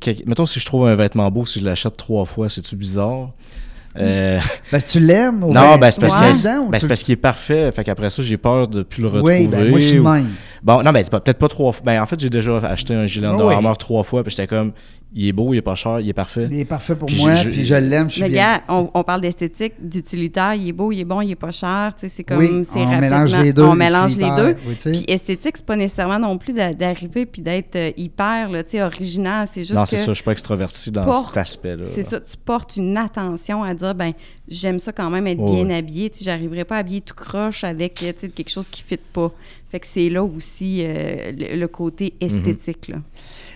que- 0.00 0.26
mettons, 0.26 0.46
si 0.46 0.60
je 0.60 0.66
trouve 0.66 0.86
un 0.86 0.94
vêtement 0.94 1.30
beau, 1.30 1.44
si 1.46 1.58
je 1.60 1.64
l'achète 1.64 1.96
trois 1.96 2.24
fois, 2.24 2.48
c'est-tu 2.48 2.74
bizarre? 2.76 3.30
Euh, 3.98 4.38
Parce 4.70 4.84
que 4.84 4.90
tu 4.92 5.00
l'aimes? 5.00 5.42
ou 5.42 5.48
non, 5.52 5.72
ben, 5.72 5.78
ben, 5.78 5.90
c'est 5.90 6.00
parce 6.00 6.14
Ouais. 6.14 6.56
ou 6.58 6.68
ben, 6.68 6.78
tu- 6.78 6.86
parce 6.86 7.02
qu'il 7.02 7.12
est 7.14 7.16
parfait. 7.16 7.72
Fait 7.72 7.82
qu'après 7.84 8.10
ça, 8.10 8.22
j'ai 8.22 8.36
peur 8.36 8.68
de 8.68 8.82
plus 8.82 9.02
le 9.02 9.08
retrouver. 9.08 9.40
Oui, 9.40 9.48
ben, 9.48 9.70
moi, 9.70 9.80
je 9.80 9.84
suis 9.86 9.98
ou- 9.98 10.08
même. 10.08 10.28
Bon, 10.62 10.82
non, 10.82 10.92
mais 10.92 11.02
pas- 11.04 11.20
peut-être 11.20 11.38
pas 11.38 11.48
trois 11.48 11.72
fois. 11.72 11.82
Ben, 11.84 12.00
en 12.02 12.06
fait, 12.06 12.20
j'ai 12.20 12.30
déjà 12.30 12.58
acheté 12.58 12.94
un 12.94 13.06
gilet 13.06 13.26
Ah 13.26 13.32
Under 13.32 13.46
oui. 13.46 13.54
Armour 13.54 13.76
trois 13.78 14.04
fois, 14.04 14.22
puis 14.22 14.30
j'étais 14.30 14.46
comme, 14.46 14.72
il 15.14 15.26
est 15.28 15.32
beau, 15.32 15.54
il 15.54 15.56
est 15.58 15.62
pas 15.62 15.74
cher, 15.74 16.00
il 16.00 16.08
est 16.08 16.12
parfait. 16.12 16.48
Il 16.50 16.58
est 16.60 16.64
parfait 16.66 16.94
pour 16.94 17.06
Puis 17.06 17.16
moi, 17.22 17.34
j'ai- 17.34 17.48
puis 17.50 17.64
je 17.64 17.74
l'aime, 17.74 18.08
je 18.10 18.14
suis 18.14 18.22
Mais 18.22 18.28
bien. 18.28 18.56
gars, 18.58 18.62
on, 18.68 18.90
on 18.92 19.02
parle 19.04 19.22
d'esthétique, 19.22 19.72
d'utilitaire, 19.80 20.54
il 20.54 20.68
est 20.68 20.72
beau, 20.72 20.92
il 20.92 21.00
est 21.00 21.04
bon, 21.04 21.22
il 21.22 21.30
est 21.30 21.34
pas 21.34 21.50
cher, 21.50 21.92
tu 21.98 22.06
sais, 22.06 22.12
c'est 22.14 22.24
comme, 22.24 22.38
Oui, 22.38 22.48
c'est 22.70 22.78
on 22.78 22.84
rapidement- 22.84 23.00
mélange 23.00 23.36
les 23.36 23.52
deux, 23.54 23.62
On 23.62 23.74
mélange 23.74 24.16
les 24.18 24.30
deux. 24.30 24.56
oui. 24.66 24.74
Puis 24.92 25.04
esthétique, 25.08 25.56
c'est 25.56 25.64
pas 25.64 25.76
nécessairement 25.76 26.18
non 26.18 26.36
plus 26.36 26.52
d'a- 26.52 26.74
d'arriver 26.74 27.24
puis 27.24 27.40
d'être 27.40 27.74
euh, 27.76 27.90
hyper, 27.96 28.50
là, 28.50 28.62
tu 28.62 28.70
sais, 28.70 28.82
original, 28.82 29.48
c'est 29.50 29.62
juste 29.64 29.74
non, 29.74 29.86
c'est 29.86 29.96
ça, 29.96 30.08
je 30.08 30.12
suis 30.14 30.24
pas 30.24 30.32
extraverti 30.32 30.90
dans 30.90 31.04
portes- 31.04 31.28
cet 31.28 31.36
aspect-là. 31.38 31.84
c'est 31.84 32.02
ça, 32.02 32.20
tu 32.20 32.36
portes 32.36 32.76
une 32.76 32.96
attention 32.96 33.62
à 33.64 33.72
dire, 33.74 33.94
ben 33.94 34.12
j'aime 34.46 34.78
ça 34.78 34.92
quand 34.92 35.08
même 35.10 35.26
être 35.26 35.38
Ouais, 35.40 35.64
bien 35.64 35.74
habillé, 35.76 36.10
tu 36.10 36.18
sais, 36.18 36.24
j'arriverai 36.24 36.64
pas 36.64 36.76
habillé 36.76 37.00
tout 37.00 37.14
croche 37.14 37.64
avec, 37.64 37.94
tu 37.94 38.04
sais, 38.14 38.28
quelque 38.28 38.50
chose 38.50 38.68
qui 38.68 38.82
fit 38.82 38.98
pas. 39.12 39.32
Fait 39.70 39.80
que 39.80 39.86
c'est 39.86 40.08
là 40.08 40.22
aussi 40.24 40.80
euh, 40.82 41.32
le, 41.36 41.56
le 41.58 41.68
côté 41.68 42.14
Mhm. 42.20 42.26
esthétique, 42.28 42.88
là. 42.88 42.96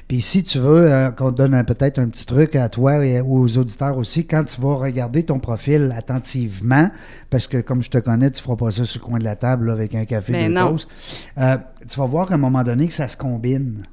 Puis 0.08 0.20
si 0.20 0.42
tu 0.42 0.58
veux 0.58 0.92
euh, 0.92 1.10
qu'on 1.10 1.30
te 1.32 1.36
donne 1.38 1.64
peut-être 1.64 1.98
un 1.98 2.08
petit 2.08 2.26
truc 2.26 2.54
à 2.56 2.68
toi 2.68 3.04
et 3.04 3.20
aux 3.20 3.56
auditeurs 3.56 3.96
aussi, 3.96 4.26
quand 4.26 4.44
tu 4.44 4.60
vas 4.60 4.74
regarder 4.74 5.22
ton 5.22 5.38
profil 5.38 5.92
attentivement, 5.96 6.90
parce 7.30 7.46
que 7.48 7.58
comme 7.58 7.82
je 7.82 7.90
te 7.90 7.98
connais, 7.98 8.30
tu 8.30 8.42
feras 8.42 8.56
pas 8.56 8.70
ça 8.70 8.84
sur 8.84 9.00
le 9.00 9.06
coin 9.06 9.18
de 9.18 9.24
la 9.24 9.36
table 9.36 9.66
là, 9.68 9.72
avec 9.72 9.94
un 9.94 10.04
café 10.04 10.32
Ben 10.32 10.48
deux 10.48 10.54
non. 10.60 10.72
pauses, 10.72 10.88
euh, 11.38 11.56
tu 11.88 11.98
vas 11.98 12.06
voir 12.06 12.26
qu'à 12.28 12.34
un 12.34 12.38
moment 12.38 12.62
donné 12.62 12.88
que 12.88 12.94
ça 12.94 13.08
se 13.08 13.16
combine. 13.16 13.86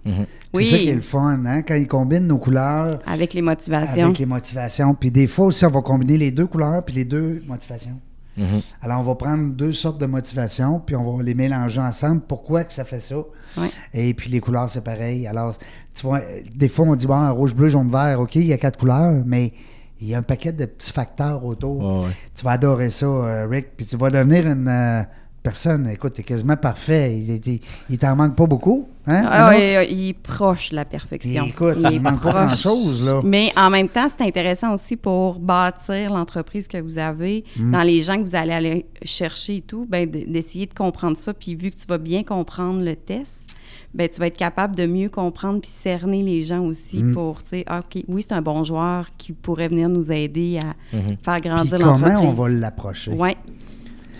Oui. 0.53 0.65
C'est 0.65 0.71
ça 0.71 0.77
qui 0.77 0.89
est 0.89 0.95
le 0.95 1.01
fun, 1.01 1.39
hein? 1.45 1.61
quand 1.61 1.75
ils 1.75 1.87
combinent 1.87 2.27
nos 2.27 2.37
couleurs 2.39 2.99
Avec 3.05 3.33
les 3.33 3.41
motivations. 3.41 4.05
avec 4.05 4.17
les 4.17 4.25
motivations. 4.25 4.93
Puis 4.95 5.11
des 5.11 5.27
fois 5.27 5.45
aussi, 5.47 5.65
on 5.65 5.69
va 5.69 5.81
combiner 5.81 6.17
les 6.17 6.31
deux 6.31 6.47
couleurs 6.47 6.83
puis 6.83 6.95
les 6.95 7.05
deux 7.05 7.43
motivations. 7.47 7.99
Mhm. 8.39 8.61
Alors, 8.81 8.99
on 8.99 9.03
va 9.03 9.15
prendre 9.15 9.53
deux 9.53 9.73
sortes 9.73 9.99
de 9.99 10.05
motivations, 10.05 10.79
puis 10.79 10.95
on 10.95 11.17
va 11.17 11.23
les 11.23 11.33
mélanger 11.33 11.81
ensemble. 11.81 12.21
Pourquoi 12.21 12.63
que 12.63 12.73
ça 12.73 12.85
fait 12.85 12.99
ça? 12.99 13.17
Ouais. 13.57 13.67
Et 13.93 14.13
puis, 14.13 14.29
les 14.29 14.39
couleurs, 14.39 14.69
c'est 14.69 14.83
pareil. 14.83 15.27
Alors, 15.27 15.55
tu 15.93 16.03
vois, 16.03 16.21
des 16.55 16.69
fois, 16.69 16.85
on 16.87 16.95
dit, 16.95 17.05
bon, 17.07 17.33
rouge, 17.33 17.53
bleu, 17.53 17.69
jaune, 17.69 17.91
vert, 17.91 18.21
OK, 18.21 18.35
il 18.35 18.45
y 18.45 18.53
a 18.53 18.57
quatre 18.57 18.79
couleurs, 18.79 19.13
mais 19.25 19.53
il 20.01 20.07
y 20.07 20.15
a 20.15 20.17
un 20.17 20.23
paquet 20.23 20.53
de 20.53 20.65
petits 20.65 20.93
facteurs 20.93 21.43
autour. 21.43 22.03
Ouais. 22.05 22.11
Tu 22.33 22.45
vas 22.45 22.51
adorer 22.51 22.89
ça, 22.89 23.05
euh, 23.05 23.47
Rick, 23.49 23.75
puis 23.75 23.85
tu 23.85 23.97
vas 23.97 24.09
devenir 24.09 24.47
une 24.47 24.67
euh, 24.67 25.03
personne, 25.43 25.87
écoute, 25.87 26.13
t'es 26.13 26.23
quasiment 26.23 26.57
parfait. 26.57 27.17
Il, 27.17 27.35
il, 27.47 27.59
il 27.89 27.97
t'en 27.97 28.15
manque 28.15 28.35
pas 28.35 28.45
beaucoup, 28.47 28.87
hein? 29.07 29.23
Ah, 29.29 29.49
ouais, 29.49 29.87
il 29.91 30.09
est 30.09 30.13
proche 30.13 30.71
de 30.71 30.75
la 30.75 30.85
perfection. 30.85 31.45
Et 31.45 31.49
écoute, 31.49 31.77
il 31.79 31.87
il 31.91 31.93
est 31.95 31.99
manque 31.99 32.21
pas 32.21 32.31
grand-chose, 32.33 33.03
là. 33.03 33.21
Mais 33.23 33.51
en 33.57 33.69
même 33.69 33.87
temps, 33.89 34.07
c'est 34.15 34.25
intéressant 34.25 34.73
aussi 34.73 34.95
pour 34.95 35.39
bâtir 35.39 36.11
l'entreprise 36.13 36.67
que 36.67 36.77
vous 36.79 36.97
avez, 36.97 37.43
Mm. 37.57 37.71
dans 37.71 37.81
les 37.83 38.01
gens 38.01 38.17
que 38.17 38.23
vous 38.27 38.35
allez 38.35 38.53
aller 38.53 38.85
chercher 39.03 39.57
et 39.57 39.61
tout, 39.61 39.85
ben, 39.89 40.09
d'essayer 40.09 40.65
de 40.65 40.73
comprendre 40.73 41.17
ça. 41.17 41.33
Puis 41.33 41.55
vu 41.55 41.71
que 41.71 41.77
tu 41.77 41.87
vas 41.87 41.97
bien 41.97 42.23
comprendre 42.23 42.83
le 42.83 42.95
test, 42.95 43.45
ben, 43.93 44.07
tu 44.07 44.19
vas 44.19 44.27
être 44.27 44.37
capable 44.37 44.75
de 44.75 44.85
mieux 44.85 45.09
comprendre 45.09 45.61
puis 45.61 45.71
cerner 45.71 46.21
les 46.21 46.43
gens 46.43 46.61
aussi 46.61 47.01
Mm. 47.01 47.13
pour, 47.13 47.41
tu 47.43 47.49
sais, 47.49 47.63
ah, 47.67 47.79
OK, 47.79 48.03
oui, 48.07 48.21
c'est 48.27 48.33
un 48.35 48.41
bon 48.41 48.63
joueur 48.63 49.07
qui 49.17 49.31
pourrait 49.33 49.67
venir 49.67 49.89
nous 49.89 50.11
aider 50.11 50.59
à 50.61 50.95
Mhm. 50.95 51.17
faire 51.23 51.41
grandir 51.41 51.79
comment 51.79 51.91
l'entreprise. 51.93 52.29
on 52.29 52.33
va 52.33 52.49
l'approcher? 52.49 53.11
Oui. 53.17 53.31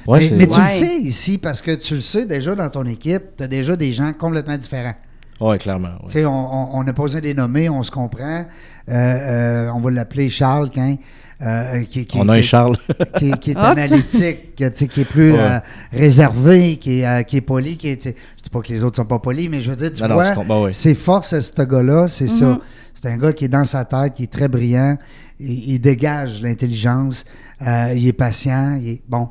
Ouais, 0.07 0.19
mais 0.19 0.25
c'est- 0.27 0.35
mais 0.35 0.47
tu 0.47 0.59
Ouais. 0.59 0.79
le 0.79 0.85
fais 0.85 0.97
ici 0.97 1.37
parce 1.37 1.61
que 1.61 1.71
tu 1.75 1.95
le 1.95 1.99
sais 2.01 2.25
déjà 2.25 2.55
dans 2.55 2.69
ton 2.69 2.85
équipe, 2.85 3.23
tu 3.37 3.43
as 3.43 3.47
déjà 3.47 3.75
des 3.75 3.91
gens 3.93 4.11
complètement 4.13 4.57
différents. 4.57 4.95
Ouais, 5.39 5.57
clairement. 5.57 5.89
ouais. 6.13 6.25
On 6.25 6.29
on- 6.29 6.69
on 6.79 6.83
n'a 6.83 6.91
pas 6.93 7.03
besoin 7.03 7.21
de 7.21 7.25
les 7.25 7.33
nommer, 7.33 7.69
on 7.69 7.81
se 7.83 7.91
comprend. 7.91 8.43
Euh, 8.89 8.91
euh, 8.91 9.69
on 9.73 9.79
va 9.79 9.91
l'appeler 9.91 10.29
Charles, 10.29 10.69
quand, 10.73 10.97
euh, 11.41 11.83
qui, 11.83 12.05
qui- 12.05 12.17
On 12.19 12.27
a 12.27 12.33
un 12.33 12.37
qui- 12.41 12.43
Charles. 12.43 12.75
qui, 13.17 13.31
qui 13.39 13.51
est 13.51 13.55
analytique, 13.57 14.55
qui, 14.55 14.63
est 14.65 15.05
plus 15.09 15.31
Ouais. 15.33 15.59
réservé, 15.93 16.77
qui 16.77 17.01
est, 17.01 17.25
qui 17.25 17.37
est 17.37 17.41
poli. 17.41 17.77
Qui 17.77 17.87
est, 17.89 18.03
je 18.03 18.09
dis 18.43 18.49
pas 18.51 18.59
que 18.61 18.67
les 18.69 18.83
autres 18.83 18.97
sont 18.97 19.05
pas 19.05 19.19
polis, 19.19 19.47
mais 19.49 19.61
je 19.61 19.69
veux 19.69 19.75
dire, 19.77 19.93
tu 19.93 20.01
Non, 20.01 20.09
non, 20.09 20.15
vois, 20.15 20.29
tu 20.31 20.51
ouais. 20.65 20.73
ses 20.73 20.95
forces 20.95 21.31
à 21.33 21.41
ce 21.41 21.61
gars-là, 21.61 22.07
c'est 22.07 22.25
Mhm. 22.25 22.29
ça. 22.29 22.59
C'est 22.93 23.07
un 23.09 23.17
gars 23.17 23.31
qui 23.31 23.45
est 23.45 23.49
dans 23.49 23.63
sa 23.63 23.85
tête, 23.85 24.15
qui 24.15 24.23
est 24.23 24.31
très 24.31 24.49
brillant, 24.49 24.97
il, 25.39 25.69
il 25.75 25.79
dégage 25.79 26.41
l'intelligence, 26.41 27.23
il 27.61 28.07
est 28.07 28.13
patient, 28.13 28.77
il 28.81 28.89
est 28.89 29.01
bon. 29.07 29.29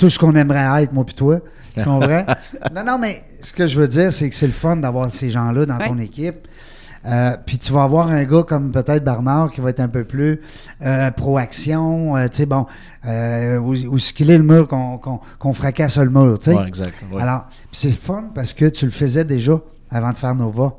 Tout 0.00 0.10
ce 0.10 0.18
qu'on 0.18 0.34
aimerait 0.34 0.82
être, 0.82 0.92
moi 0.92 1.04
puis 1.04 1.14
toi. 1.14 1.38
Tu 1.76 1.84
comprends? 1.84 2.24
non, 2.74 2.84
non, 2.84 2.98
mais 2.98 3.22
ce 3.42 3.52
que 3.52 3.66
je 3.68 3.78
veux 3.78 3.86
dire, 3.86 4.12
c'est 4.12 4.28
que 4.28 4.34
c'est 4.34 4.46
le 4.48 4.52
fun 4.52 4.76
d'avoir 4.76 5.12
ces 5.12 5.30
gens-là 5.30 5.64
dans 5.66 5.76
Ouais. 5.78 5.86
ton 5.88 5.98
équipe. 5.98 6.48
Euh, 7.06 7.34
puis 7.46 7.56
tu 7.56 7.72
vas 7.72 7.84
avoir 7.84 8.08
un 8.08 8.24
gars 8.24 8.42
comme 8.42 8.72
peut-être 8.72 9.02
Bernard 9.04 9.50
qui 9.52 9.62
va 9.62 9.70
être 9.70 9.80
un 9.80 9.88
peu 9.88 10.04
plus 10.04 10.40
euh, 10.84 11.10
pro-action, 11.10 12.14
euh, 12.16 12.28
tu 12.28 12.36
sais, 12.38 12.46
bon, 12.46 12.66
euh, 13.06 13.56
où, 13.58 13.72
où 13.74 13.98
skiller 13.98 14.36
le 14.36 14.44
mur 14.44 14.68
qu'on 14.68 14.98
qu'on- 14.98 15.20
qu'on 15.38 15.52
fracasse 15.54 15.96
le 15.96 16.10
mur, 16.10 16.38
tu 16.38 16.50
sais. 16.50 16.56
Ouais, 16.58 16.68
exact. 16.68 16.94
ouais. 17.12 17.22
Alors, 17.22 17.46
c'est 17.72 17.88
le 17.88 17.94
fun 17.94 18.24
parce 18.34 18.52
que 18.52 18.66
tu 18.66 18.84
le 18.84 18.90
faisais 18.90 19.24
déjà 19.24 19.52
avant 19.90 20.10
de 20.10 20.16
faire 20.16 20.34
Nova. 20.34 20.74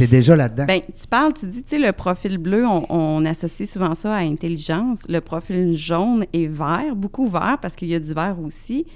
Tu 0.00 0.04
es 0.04 0.08
déjà 0.08 0.34
là-dedans. 0.34 0.64
Ben, 0.64 0.80
tu 0.80 1.06
parles, 1.06 1.34
tu 1.34 1.46
dis, 1.46 1.62
tu 1.62 1.76
sais, 1.76 1.78
le 1.78 1.92
profil 1.92 2.38
bleu, 2.38 2.66
on, 2.66 2.86
on 2.88 3.26
associe 3.26 3.70
souvent 3.70 3.94
ça 3.94 4.14
à 4.14 4.20
intelligence. 4.20 5.02
Le 5.06 5.20
profil 5.20 5.76
jaune 5.76 6.24
et 6.32 6.46
vert, 6.46 6.96
beaucoup 6.96 7.28
vert 7.28 7.58
parce 7.60 7.76
qu'il 7.76 7.88
y 7.88 7.94
a 7.94 8.00
du 8.00 8.14
vert 8.14 8.36
aussi. 8.42 8.86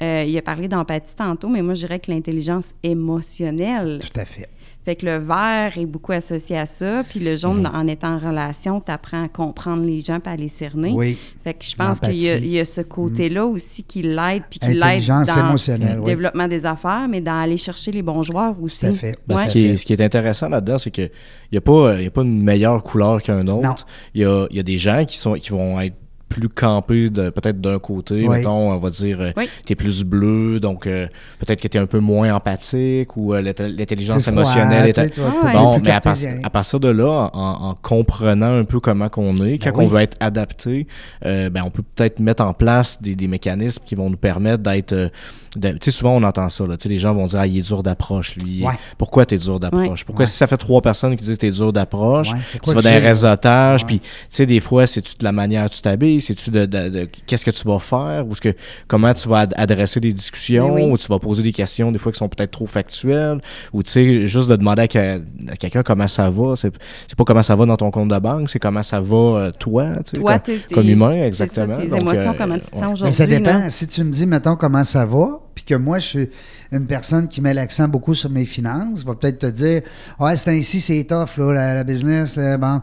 Euh, 0.00 0.24
il 0.24 0.38
a 0.38 0.42
parlé 0.42 0.68
d'empathie 0.68 1.16
tantôt, 1.16 1.48
mais 1.48 1.62
moi, 1.62 1.74
je 1.74 1.80
dirais 1.80 1.98
que 1.98 2.12
l'intelligence 2.12 2.74
émotionnelle. 2.84 4.02
Tout 4.02 4.20
à 4.20 4.24
fait. 4.24 4.48
Fait 4.84 4.96
que 4.96 5.06
le 5.06 5.18
vert 5.18 5.72
est 5.78 5.86
beaucoup 5.86 6.10
associé 6.10 6.58
à 6.58 6.66
ça. 6.66 7.04
Puis 7.08 7.20
le 7.20 7.36
jaune, 7.36 7.70
en 7.72 7.86
étant 7.86 8.14
en 8.16 8.18
relation, 8.18 8.80
tu 8.80 8.90
apprends 8.90 9.24
à 9.24 9.28
comprendre 9.28 9.84
les 9.84 10.00
gens 10.00 10.18
et 10.24 10.28
à 10.28 10.34
les 10.36 10.48
cerner. 10.48 10.90
Oui. 10.92 11.18
Fait 11.44 11.54
que 11.54 11.64
je 11.64 11.76
pense 11.76 12.00
qu'il 12.00 12.18
y, 12.20 12.28
a- 12.28 12.38
y 12.38 12.66
ce 12.66 12.80
côté-là 12.80 13.46
aussi 13.46 13.84
qui 13.84 14.02
l'aide, 14.02 14.42
puis 14.50 14.58
qui 14.58 14.74
l'aide 14.74 15.06
dans 15.06 15.52
le 15.52 16.00
oui. 16.00 16.04
développement 16.04 16.48
des 16.48 16.66
affaires, 16.66 17.06
mais 17.08 17.20
dans 17.20 17.40
aller 17.40 17.56
chercher 17.56 17.92
les 17.92 18.02
bons 18.02 18.24
joueurs 18.24 18.54
aussi. 18.60 18.80
Tout 18.80 18.86
à 18.86 18.92
fait. 18.94 19.16
Ben, 19.26 19.36
Ouais. 19.36 19.46
ce, 19.46 19.52
qui 19.52 19.66
est, 19.66 19.76
ce 19.76 19.86
qui 19.86 19.92
est 19.92 20.00
intéressant 20.02 20.48
là-dedans, 20.48 20.78
c'est 20.78 20.90
qu'il 20.90 21.10
n'y 21.52 21.58
a, 21.58 21.60
pas- 21.60 22.00
y 22.00 22.06
a 22.06 22.10
pas 22.10 22.22
une 22.22 22.42
meilleure 22.42 22.82
couleur 22.82 23.22
qu'un 23.22 23.46
autre. 23.46 23.86
Il 24.14 24.22
y 24.22 24.24
a, 24.24 24.46
il 24.50 24.56
y 24.56 24.60
a 24.60 24.64
des 24.64 24.78
gens 24.78 25.04
qui, 25.04 25.16
sont, 25.16 25.34
qui 25.34 25.50
vont 25.50 25.80
être 25.80 25.94
plus 26.32 26.48
campés 26.48 27.10
de- 27.10 27.30
peut-être 27.30 27.60
d'un 27.60 27.78
côté. 27.78 28.26
Oui. 28.26 28.38
Mettons, 28.38 28.72
on 28.72 28.78
va 28.78 28.90
dire, 28.90 29.20
euh, 29.20 29.30
Oui. 29.36 29.48
t'es 29.66 29.74
plus 29.74 30.02
bleu, 30.04 30.60
donc 30.60 30.86
euh, 30.86 31.06
peut-être 31.38 31.60
que 31.60 31.68
t'es 31.68 31.78
un 31.78 31.86
peu 31.86 31.98
moins 31.98 32.34
empathique 32.34 33.16
ou 33.16 33.34
euh, 33.34 33.40
l'intelligence 33.42 34.26
émotionnelle 34.28 34.88
est... 34.88 34.92
tu 35.08 35.10
tu 35.10 35.20
Ah 35.20 35.44
ouais. 35.46 35.52
Bon, 35.52 35.78
mais 35.80 35.90
à, 35.90 36.00
par- 36.00 36.14
cartésien. 36.14 36.38
à 36.42 36.50
partir 36.50 36.80
de 36.80 36.88
là, 36.88 37.30
en, 37.34 37.70
en 37.70 37.74
comprenant 37.82 38.58
un 38.58 38.64
peu 38.64 38.80
comment 38.80 39.08
qu'on 39.08 39.34
est, 39.44 39.58
quand 39.58 39.70
Ben 39.72 39.78
oui. 39.78 39.84
on 39.84 39.88
veut 39.88 40.00
être 40.00 40.16
adapté, 40.20 40.86
euh, 41.26 41.50
ben 41.50 41.62
on 41.66 41.70
peut 41.70 41.82
peut-être 41.94 42.18
mettre 42.20 42.42
en 42.44 42.54
place 42.54 43.00
des, 43.02 43.14
des 43.14 43.28
mécanismes 43.28 43.82
qui 43.84 43.94
vont 43.94 44.08
nous 44.10 44.16
permettre 44.16 44.62
d'être... 44.62 45.10
de- 45.56 45.70
Tu 45.72 45.78
sais, 45.82 45.90
souvent 45.90 46.16
on 46.16 46.22
entend 46.22 46.48
ça, 46.48 46.66
là, 46.66 46.76
tu 46.76 46.84
sais, 46.84 46.88
les 46.88 46.98
gens 46.98 47.12
vont 47.12 47.26
dire 47.26 47.38
«Ah, 47.40 47.46
il 47.46 47.58
est 47.58 47.62
dur 47.62 47.82
d'approche, 47.82 48.36
lui. 48.36 48.64
Ouais. 48.64 48.72
Pourquoi 48.96 49.26
t'es 49.26 49.36
dur 49.36 49.60
d'approche? 49.60 49.86
Ouais. 50.00 50.04
Pourquoi 50.06 50.22
Ouais. 50.22 50.26
si 50.26 50.36
ça 50.36 50.46
fait 50.46 50.56
trois 50.56 50.80
personnes 50.80 51.14
qui 51.16 51.24
disent 51.24 51.36
t'es 51.36 51.50
dur 51.50 51.72
d'approche, 51.72 52.32
Ouais, 52.32 52.38
c'est 52.50 52.58
tu 52.60 52.70
vas 52.70 52.76
le 52.76 52.82
dans 52.82 52.88
un 52.88 52.92
gire? 52.92 53.02
réseautage, 53.02 53.84
puis 53.86 54.00
tu 54.00 54.06
sais, 54.30 54.46
des 54.46 54.60
fois, 54.60 54.86
c'est-tu 54.86 55.14
de 55.18 55.24
la 55.24 55.32
manière 55.32 55.68
que 55.68 55.74
tu 55.74 55.82
t'habilles, 55.82 56.20
c'est-tu 56.20 56.50
de, 56.50 56.64
de- 56.66 56.88
de- 56.88 57.08
qu'est-ce 57.26 57.44
que 57.44 57.50
tu 57.50 57.66
vas 57.68 57.78
faire, 57.78 58.26
ou 58.26 58.34
ce 58.34 58.40
que, 58.40 58.54
comment 58.88 59.12
tu 59.12 59.28
vas 59.28 59.40
ad- 59.40 59.54
adresser 59.56 60.00
des 60.00 60.12
discussions, 60.12 60.74
oui. 60.74 60.84
ou 60.84 60.96
tu 60.96 61.06
vas 61.08 61.18
poser 61.18 61.42
des 61.42 61.52
questions, 61.52 61.92
des 61.92 61.98
fois, 61.98 62.12
qui 62.12 62.18
sont 62.18 62.28
peut-être 62.28 62.50
trop 62.52 62.66
factuelles, 62.66 63.40
ou 63.74 63.82
tu 63.82 63.90
sais, 63.90 64.26
juste 64.26 64.48
de 64.48 64.56
demander 64.56 64.82
à, 64.82 64.88
que- 64.88 65.18
à 65.50 65.56
quelqu'un 65.58 65.82
comment 65.82 66.08
ça 66.08 66.30
va, 66.30 66.56
c'est, 66.56 66.72
c'est 67.06 67.16
pas 67.16 67.24
comment 67.24 67.42
ça 67.42 67.56
va 67.56 67.66
dans 67.66 67.76
ton 67.76 67.90
compte 67.90 68.08
de 68.08 68.18
banque, 68.18 68.48
c'est 68.48 68.58
comment 68.58 68.82
ça 68.82 69.00
va 69.00 69.16
euh, 69.16 69.50
toi, 69.50 69.88
tu 70.04 70.16
sais, 70.16 70.16
Toi, 70.16 70.38
comme, 70.38 70.54
comme 70.72 70.88
humain, 70.88 71.10
c'est 71.12 71.18
ça, 71.34 71.44
exactement. 71.44 71.76
tes 71.76 71.88
Donc, 71.88 72.00
émotions, 72.00 72.30
euh, 72.30 72.34
comment 72.38 72.54
tu 72.58 72.60
te 72.70 72.74
ouais. 72.74 72.80
sens 72.80 72.82
Mais 72.86 72.92
aujourd'hui. 72.92 73.12
ça 73.16 73.26
dépend. 73.26 73.68
Si 73.70 73.86
tu 73.86 74.02
me 74.04 74.10
dis, 74.10 74.24
mettons, 74.26 74.56
comment 74.56 74.84
ça 74.84 75.04
va, 75.04 75.40
puis 75.54 75.64
que 75.64 75.74
moi, 75.74 75.98
je 75.98 76.06
suis 76.06 76.30
une 76.72 76.86
personne 76.86 77.28
qui 77.28 77.40
met 77.40 77.54
l'accent 77.54 77.88
beaucoup 77.88 78.14
sur 78.14 78.30
mes 78.30 78.44
finances, 78.44 79.04
va 79.04 79.14
peut-être 79.14 79.40
te 79.40 79.46
dire, 79.46 79.82
ouais, 80.18 80.36
c'est 80.36 80.50
ainsi, 80.50 80.80
c'est 80.80 81.04
tough, 81.04 81.36
là, 81.38 81.74
la, 81.74 81.84
business, 81.84 82.38
bon. 82.58 82.80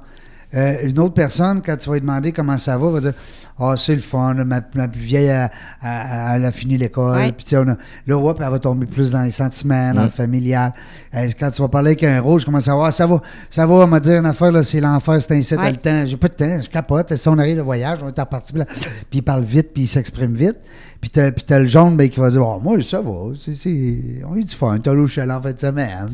Euh, 0.56 0.74
une 0.88 0.98
autre 0.98 1.14
personne, 1.14 1.62
quand 1.64 1.78
tu 1.78 1.88
vas 1.90 1.96
lui 1.96 2.02
demander 2.02 2.32
comment 2.32 2.58
ça 2.58 2.76
va, 2.78 2.90
va 2.90 3.00
dire 3.00 3.14
Ah, 3.62 3.76
c'est 3.78 3.94
le 3.94 4.00
fun, 4.02 4.34
là, 4.36 4.46
ma, 4.46 4.62
ma 4.74 4.88
plus 4.88 5.02
vieille, 5.02 5.26
elle, 5.26 5.50
elle- 5.84 6.36
elle 6.38 6.46
a 6.46 6.52
fini 6.54 6.78
l'école. 6.78 7.18
Ouais. 7.18 7.32
Puis, 7.34 7.44
tu 7.44 7.50
sais, 7.50 7.58
on 7.58 7.68
a- 7.68 7.76
là, 8.08 8.18
hop, 8.18 8.40
elle 8.42 8.50
va 8.50 8.58
tomber 8.58 8.86
plus 8.86 9.12
dans 9.12 9.22
les 9.22 9.32
sentiments, 9.32 9.94
dans 9.94 10.02
Mm. 10.04 10.06
le 10.06 10.10
familial. 10.12 10.74
Euh, 11.14 11.28
quand 11.38 11.52
tu 11.52 11.62
vas 11.62 11.68
parler 11.68 11.90
avec 11.90 12.04
un 12.06 12.22
rouge, 12.22 12.46
comment 12.46 12.62
ça 12.62 12.74
va? 12.76 12.86
Ah, 12.88 12.92
Ça 12.92 13.06
va, 13.06 13.22
ça 13.50 13.66
va, 13.66 13.84
elle 13.84 13.90
m'a 13.90 14.00
dit 14.00 14.12
une 14.12 14.26
affaire, 14.26 14.52
là, 14.54 14.64
c'est 14.64 14.80
l'enfer, 14.80 15.22
c'est 15.22 15.34
ainsi, 15.36 15.56
t'as 15.56 15.62
Ouais. 15.64 15.72
le 15.72 15.78
temps. 15.78 16.06
J'ai 16.06 16.16
pas 16.18 16.30
de 16.30 16.34
temps, 16.34 16.62
je 16.62 16.70
capote. 16.70 17.14
Si 17.16 17.28
on 17.28 17.38
arrive 17.38 17.58
le 17.58 17.64
voyage, 17.64 18.00
on 18.02 18.08
est 18.08 18.18
reparti. 18.20 18.54
Puis, 18.54 18.60
là, 18.60 18.66
puis 18.66 19.20
il 19.20 19.22
parle 19.24 19.44
vite, 19.44 19.74
puis 19.74 19.84
il 19.84 19.88
s'exprime 19.88 20.34
vite. 20.34 20.58
Puis 21.02 21.10
t'as, 21.12 21.32
puis 21.32 21.44
t'as 21.46 21.60
le 21.60 21.66
jaune 21.68 21.96
ben, 21.98 22.10
qui 22.10 22.20
va 22.22 22.30
dire 22.30 22.46
Oh, 22.48 22.60
Moi, 22.64 22.82
ça 22.82 23.02
va, 23.02 23.34
c'est, 23.44 23.56
c'est- 23.56 24.22
on 24.30 24.36
eu 24.38 24.44
du 24.46 24.56
fun. 24.56 24.78
T'as 24.82 24.94
l'eau 24.94 25.08
chalet 25.08 25.36
en 25.36 25.42
fin 25.42 25.52
de 25.52 25.60
semaine. 25.60 26.08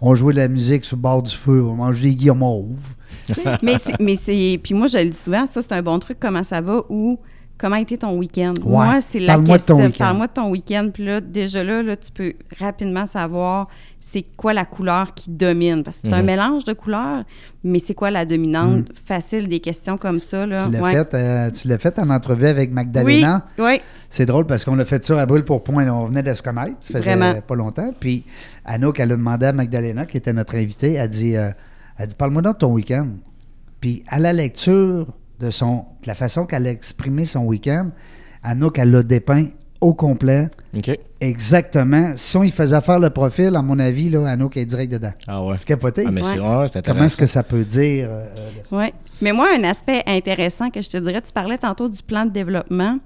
On 0.00 0.14
jouait 0.14 0.32
de 0.32 0.38
la 0.38 0.48
musique 0.48 0.84
sur 0.84 0.96
le 0.96 1.02
bord 1.02 1.22
du 1.24 1.34
feu, 1.34 1.60
on 1.62 1.74
mange 1.74 2.00
des 2.00 2.14
guillemauves. 2.14 2.94
mais 3.62 3.76
c'est, 3.78 3.98
mais 4.00 4.16
c'est, 4.16 4.60
puis 4.62 4.74
moi 4.74 4.86
je 4.86 4.98
le 4.98 5.10
dis 5.10 5.16
souvent, 5.18 5.46
ça 5.46 5.62
c'est 5.62 5.72
un 5.72 5.82
bon 5.82 5.98
truc. 5.98 6.18
Comment 6.20 6.44
ça 6.44 6.60
va 6.60 6.82
ou 6.88 7.18
comment 7.58 7.76
a 7.76 7.80
été 7.80 7.98
ton 7.98 8.16
week-end 8.16 8.54
Ouais. 8.64 8.70
Moi 8.86 9.00
c'est 9.00 9.18
la 9.18 9.34
Parle-moi 9.34 9.58
de 9.58 9.62
ton 9.62 9.76
question. 9.76 9.86
week-end. 9.86 10.04
Parle-moi 10.04 10.26
de 10.28 10.32
ton 10.32 10.48
week-end. 10.50 10.90
Puis 10.92 11.04
là 11.04 11.20
déjà 11.20 11.64
là, 11.64 11.82
là, 11.82 11.96
tu 11.96 12.10
peux 12.12 12.32
rapidement 12.58 13.06
savoir 13.06 13.68
c'est 14.00 14.24
quoi 14.38 14.54
la 14.54 14.64
couleur 14.64 15.12
qui 15.12 15.28
domine 15.28 15.82
parce 15.82 16.00
que 16.00 16.08
c'est 16.08 16.14
un 16.14 16.20
Mhm. 16.20 16.24
mélange 16.26 16.64
de 16.64 16.72
couleurs, 16.72 17.24
mais 17.62 17.78
c'est 17.78 17.92
quoi 17.92 18.10
la 18.10 18.24
dominante? 18.24 18.86
Facile 19.04 19.48
des 19.48 19.60
questions 19.60 19.98
comme 19.98 20.18
ça 20.18 20.46
là. 20.46 20.64
Tu 20.64 20.70
l'as, 20.72 20.80
Ouais. 20.80 20.92
fait, 20.92 21.12
euh, 21.14 21.50
tu 21.50 21.68
l'as 21.68 21.76
fait 21.76 21.98
en 21.98 22.08
entrevue 22.08 22.46
avec 22.46 22.72
Magdalena? 22.72 23.44
Oui, 23.58 23.64
oui. 23.66 23.80
C'est 24.08 24.24
drôle 24.24 24.46
parce 24.46 24.64
qu'on 24.64 24.78
a 24.78 24.84
fait 24.86 25.04
ça 25.04 25.20
à 25.20 25.26
brûle 25.26 25.44
pour 25.44 25.62
point. 25.62 25.86
On 25.88 26.06
venait 26.06 26.22
de 26.22 26.32
se 26.32 26.42
connaître, 26.42 26.76
ça 26.80 26.98
faisait 27.00 27.16
Vraiment. 27.16 27.38
pas 27.42 27.54
longtemps. 27.54 27.90
Puis 28.00 28.24
Anouk, 28.64 28.98
elle 28.98 29.12
a 29.12 29.16
demandé 29.16 29.44
à 29.44 29.52
Magdalena, 29.52 30.06
qui 30.06 30.16
était 30.16 30.32
notre 30.32 30.54
invitée, 30.54 30.94
elle 30.94 31.10
dit, 31.10 31.36
euh, 31.36 31.50
elle 31.98 32.06
dit 32.08 32.14
Parle-moi 32.14 32.42
donc 32.42 32.54
de 32.54 32.58
ton 32.58 32.72
week-end. 32.72 33.08
Puis 33.80 34.02
à 34.08 34.18
la 34.18 34.32
lecture 34.32 35.06
de 35.40 35.50
son, 35.50 35.84
de 36.02 36.06
la 36.06 36.14
façon 36.14 36.46
qu'elle 36.46 36.66
a 36.66 36.70
exprimé 36.70 37.24
son 37.24 37.44
week-end, 37.44 37.90
Anouk, 38.42 38.78
elle 38.78 38.90
l'a 38.90 39.02
dépeint 39.02 39.46
au 39.80 39.94
complet, 39.94 40.48
OK. 40.76 40.90
exactement. 41.20 42.14
Si 42.16 42.36
on 42.36 42.42
y 42.42 42.50
faisait 42.50 42.80
faire 42.80 42.98
le 42.98 43.10
profil, 43.10 43.54
à 43.54 43.62
mon 43.62 43.78
avis, 43.78 44.10
là, 44.10 44.26
Anouk 44.28 44.56
est 44.56 44.64
direct 44.64 44.92
dedans. 44.92 45.12
Ah 45.28 45.44
ouais. 45.44 45.54
C'est 45.58 45.66
capoté. 45.66 46.04
Ah, 46.06 46.10
mais 46.10 46.22
c'est, 46.24 46.40
Ouais. 46.40 46.46
ouais, 46.58 46.66
c'est 46.66 46.78
intéressant. 46.78 46.94
Comment 46.94 47.04
est-ce 47.04 47.16
que 47.16 47.26
ça 47.26 47.42
peut 47.44 47.64
dire 47.64 48.08
euh, 48.10 48.26
euh, 48.36 48.50
Oui. 48.72 48.92
Mais 49.22 49.30
moi, 49.32 49.48
un 49.56 49.62
aspect 49.64 50.02
intéressant 50.06 50.70
que 50.70 50.80
je 50.82 50.90
te 50.90 50.96
dirais, 50.96 51.22
tu 51.22 51.32
parlais 51.32 51.58
tantôt 51.58 51.88
du 51.88 52.02
plan 52.02 52.24
de 52.26 52.30
développement. 52.30 52.98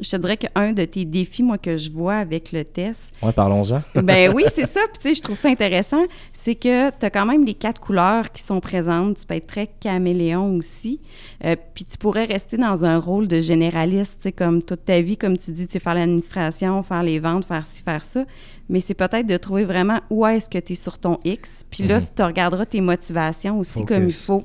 Je 0.00 0.10
te 0.10 0.16
dirais 0.16 0.36
qu'un 0.36 0.72
de 0.72 0.84
tes 0.84 1.04
défis, 1.04 1.42
moi, 1.42 1.58
que 1.58 1.76
je 1.76 1.90
vois 1.90 2.14
avec 2.16 2.52
le 2.52 2.64
test, 2.64 3.10
Ouais, 3.22 3.32
parlons-en. 3.32 3.82
ben 4.00 4.32
oui, 4.34 4.44
c'est 4.54 4.68
ça. 4.68 4.80
Puis, 4.92 5.00
tu 5.02 5.08
sais, 5.08 5.14
je 5.14 5.22
trouve 5.22 5.36
ça 5.36 5.48
intéressant. 5.48 6.04
C'est 6.32 6.54
que 6.54 6.90
tu 6.90 7.04
as 7.06 7.10
quand 7.10 7.26
même 7.26 7.44
les 7.44 7.54
quatre 7.54 7.80
couleurs 7.80 8.30
qui 8.30 8.42
sont 8.42 8.60
présentes. 8.60 9.18
Tu 9.18 9.26
peux 9.26 9.34
être 9.34 9.46
très 9.48 9.66
caméléon 9.66 10.54
aussi. 10.56 11.00
Euh, 11.44 11.56
puis, 11.74 11.84
tu 11.84 11.98
pourrais 11.98 12.24
rester 12.26 12.56
dans 12.56 12.84
un 12.84 12.98
rôle 12.98 13.26
de 13.28 13.40
généraliste, 13.40 14.18
tu 14.22 14.28
sais, 14.28 14.32
comme 14.32 14.62
toute 14.62 14.84
ta 14.84 15.00
vie, 15.00 15.16
comme 15.16 15.36
tu 15.36 15.50
dis, 15.50 15.66
tu 15.66 15.72
sais, 15.74 15.78
faire 15.80 15.94
l'administration, 15.94 16.82
faire 16.82 17.02
les 17.02 17.18
ventes, 17.18 17.44
faire 17.44 17.66
ci, 17.66 17.82
faire 17.82 18.04
ça. 18.04 18.24
Mais 18.70 18.80
c'est 18.80 18.94
peut-être 18.94 19.26
de 19.26 19.36
trouver 19.38 19.64
vraiment 19.64 19.98
où 20.10 20.26
est-ce 20.26 20.48
que 20.50 20.58
tu 20.58 20.74
es 20.74 20.76
sur 20.76 20.98
ton 20.98 21.18
X. 21.24 21.64
Puis 21.70 21.84
là, 21.84 21.98
Mhm. 21.98 22.06
tu 22.14 22.22
regarderas 22.22 22.66
tes 22.66 22.80
motivations 22.82 23.58
aussi 23.58 23.72
Focus. 23.80 23.88
comme 23.96 24.04
il 24.08 24.12
faut 24.12 24.44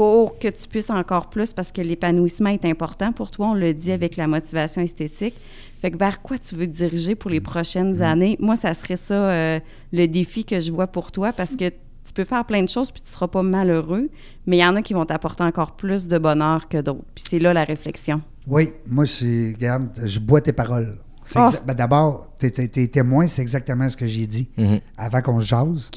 pour 0.00 0.38
que 0.38 0.48
tu 0.48 0.66
puisses 0.66 0.88
encore 0.88 1.28
plus, 1.28 1.52
parce 1.52 1.72
que 1.72 1.82
l'épanouissement 1.82 2.48
est 2.48 2.64
important 2.64 3.12
pour 3.12 3.30
toi, 3.30 3.48
on 3.48 3.52
le 3.52 3.74
dit 3.74 3.92
avec 3.92 4.16
la 4.16 4.26
motivation 4.26 4.80
esthétique. 4.80 5.34
Fait 5.82 5.90
que 5.90 5.98
vers 5.98 6.22
quoi 6.22 6.38
tu 6.38 6.54
veux 6.54 6.66
te 6.66 6.72
diriger 6.72 7.14
pour 7.14 7.30
les 7.30 7.42
prochaines 7.42 8.00
années? 8.00 8.38
Moi, 8.40 8.56
ça 8.56 8.72
serait 8.72 8.96
ça 8.96 9.12
euh, 9.12 9.60
le 9.92 10.06
défi 10.06 10.46
que 10.46 10.58
je 10.58 10.72
vois 10.72 10.86
pour 10.86 11.12
toi, 11.12 11.34
parce 11.34 11.54
que 11.54 11.68
tu 11.68 12.14
peux 12.14 12.24
faire 12.24 12.46
plein 12.46 12.62
de 12.62 12.68
choses 12.70 12.90
puis 12.90 13.02
tu 13.02 13.10
seras 13.10 13.28
pas 13.28 13.42
malheureux, 13.42 14.08
mais 14.46 14.56
il 14.56 14.60
y 14.60 14.64
en 14.64 14.74
a 14.74 14.80
qui 14.80 14.94
vont 14.94 15.04
t'apporter 15.04 15.42
encore 15.42 15.76
plus 15.76 16.08
de 16.08 16.16
bonheur 16.16 16.68
que 16.68 16.80
d'autres. 16.80 17.04
Puis 17.14 17.24
c'est 17.28 17.38
là 17.38 17.52
la 17.52 17.64
réflexion. 17.64 18.22
Oui, 18.46 18.70
moi, 18.86 19.04
c'est, 19.04 19.52
regarde, 19.54 19.90
je 20.02 20.18
bois 20.18 20.40
tes 20.40 20.54
paroles. 20.54 20.96
Ah. 21.38 21.50
ben, 21.66 21.74
d'abord, 21.74 22.26
tes, 22.38 22.50
tes- 22.50 22.68
tes 22.68 22.88
témoins, 22.88 23.26
c'est 23.26 23.42
exactement 23.42 23.88
ce 23.88 23.96
que 23.96 24.06
j'ai 24.06 24.26
dit 24.26 24.48
Mhm. 24.56 24.80
avant 24.98 25.22
qu'on 25.22 25.38
se 25.40 25.46
jase, 25.46 25.90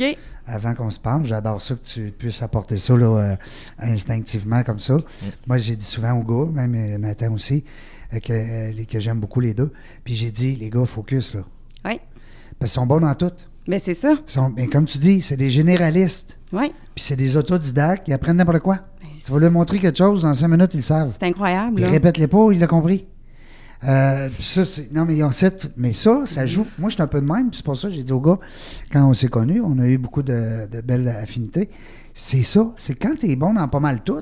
avant 0.45 0.73
qu'on 0.75 0.89
se 0.89 0.99
parle. 0.99 1.25
J'adore 1.25 1.61
ça 1.61 1.75
que 1.75 1.81
tu 1.81 2.13
puisses 2.17 2.41
apporter 2.43 2.77
ça 2.77 2.95
là, 2.95 3.05
euh, 3.05 3.36
instinctivement 3.79 4.63
comme 4.63 4.79
ça. 4.79 4.97
Moi, 5.47 5.57
j'ai 5.57 5.75
dit 5.75 5.86
souvent 5.86 6.13
aux 6.13 6.23
gars, 6.23 6.51
même 6.51 6.75
euh, 6.75 6.97
Nathan 6.97 7.34
aussi, 7.34 7.63
euh, 8.13 8.19
que, 8.19 8.34
euh, 8.34 8.71
les- 8.71 8.86
que 8.86 8.99
j'aime 8.99 9.19
beaucoup 9.19 9.39
les 9.39 9.53
deux. 9.53 9.71
Puis 10.03 10.15
j'ai 10.15 10.31
dit, 10.31 10.55
les 10.55 10.69
gars, 10.69 10.86
focus, 10.86 11.36
là. 11.36 11.41
Oui. 11.86 11.99
Parce 12.59 12.71
qu'ils 12.71 12.79
sont 12.81 12.86
bons 12.86 12.99
dans 12.99 13.15
tout. 13.15 13.31
Mais 13.67 13.79
c'est 13.79 13.93
ça. 13.93 14.13
Ils 14.27 14.31
sont, 14.31 14.51
mais 14.55 14.67
comme 14.67 14.86
tu 14.86 14.97
dis, 14.97 15.21
c'est 15.21 15.38
des 15.38 15.49
généralistes. 15.49 16.38
Oui. 16.51 16.73
Puis 16.93 17.03
c'est 17.03 17.15
des 17.15 17.38
autodidactes. 17.38 18.07
Ils 18.07 18.13
apprennent 18.13 18.38
n'importe 18.38 18.59
quoi. 18.59 18.79
Tu 19.25 19.31
vas 19.31 19.39
leur 19.39 19.51
montrer 19.51 19.79
quelque 19.79 19.97
chose, 19.97 20.23
dans 20.23 20.34
cinq 20.34 20.49
minutes, 20.49 20.73
ils 20.73 20.77
le 20.77 20.84
savent. 20.84 21.15
C'est 21.17 21.25
incroyable. 21.27 21.75
Puis 21.75 21.84
là. 21.86 21.89
répète-les 21.89 22.27
pas, 22.27 22.51
il 22.51 22.59
l'a 22.59 22.67
compris. 22.67 23.07
Euh, 23.88 24.29
puis 24.34 24.43
ça, 24.43 24.63
c'est. 24.65 24.91
Non, 24.93 25.05
mais 25.05 25.15
ils 25.17 25.23
ont 25.23 25.31
cette. 25.31 25.73
Mais 25.77 25.93
ça, 25.93 26.23
ça 26.25 26.45
joue. 26.45 26.65
Moi, 26.79 26.89
je 26.89 26.93
suis 26.95 27.03
un 27.03 27.07
peu 27.07 27.19
de 27.21 27.25
même. 27.25 27.49
puis 27.49 27.57
C'est 27.57 27.65
pour 27.65 27.75
ça 27.77 27.88
que 27.89 27.93
j'ai 27.93 28.03
dit 28.03 28.11
au 28.11 28.19
gars, 28.21 28.38
quand 28.91 29.07
on 29.09 29.13
s'est 29.13 29.27
connus, 29.27 29.61
on 29.61 29.77
a 29.79 29.86
eu 29.86 29.97
beaucoup 29.97 30.23
de, 30.23 30.67
de 30.71 30.81
belles 30.81 31.07
affinités. 31.09 31.69
C'est 32.13 32.43
ça. 32.43 32.71
C'est 32.77 32.95
quand 32.95 33.15
t'es 33.19 33.36
bon 33.36 33.53
dans 33.53 33.67
pas 33.67 33.79
mal 33.79 34.01
tout, 34.03 34.21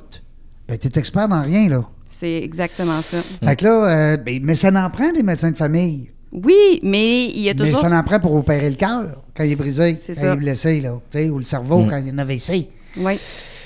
ben, 0.68 0.78
t'es 0.78 0.97
expert 0.99 1.28
dans 1.28 1.41
rien, 1.41 1.70
là. 1.70 1.84
C'est 2.09 2.41
exactement 2.43 3.01
ça. 3.01 3.18
Fait 3.43 3.55
que 3.55 3.66
là, 3.66 4.14
euh, 4.14 4.18
ben, 4.18 4.39
mais 4.43 4.55
ça 4.55 4.72
n'en 4.72 4.89
prend 4.89 5.12
des 5.12 5.24
médecins 5.24 5.51
de 5.51 5.57
famille. 5.57 6.09
Oui, 6.32 6.80
mais 6.84 7.26
il 7.26 7.39
y 7.41 7.49
a 7.49 7.53
Mais 7.53 7.59
toujours. 7.66 7.80
ça 7.82 7.89
n'en 7.89 8.03
prend 8.03 8.20
pour 8.20 8.34
opérer 8.36 8.70
le 8.70 8.76
cœur 8.78 9.22
quand 9.36 9.43
il 9.43 9.51
est 9.51 9.55
brisé, 9.55 9.97
C'est 10.01 10.14
quand 10.16 10.22
ça. 10.22 10.28
il 10.28 10.34
est 10.34 10.36
blessé, 10.38 10.80
là. 10.82 10.97
tu 11.12 11.18
sais, 11.20 11.30
Ou 11.30 11.38
le 11.39 11.43
cerveau 11.43 11.80
Mm. 11.84 11.89
quand 11.89 11.97
il 11.97 12.07
y 12.07 12.09
a 12.09 12.14
un 12.14 12.18
AVC. 12.20 12.70
Oui. 12.97 13.20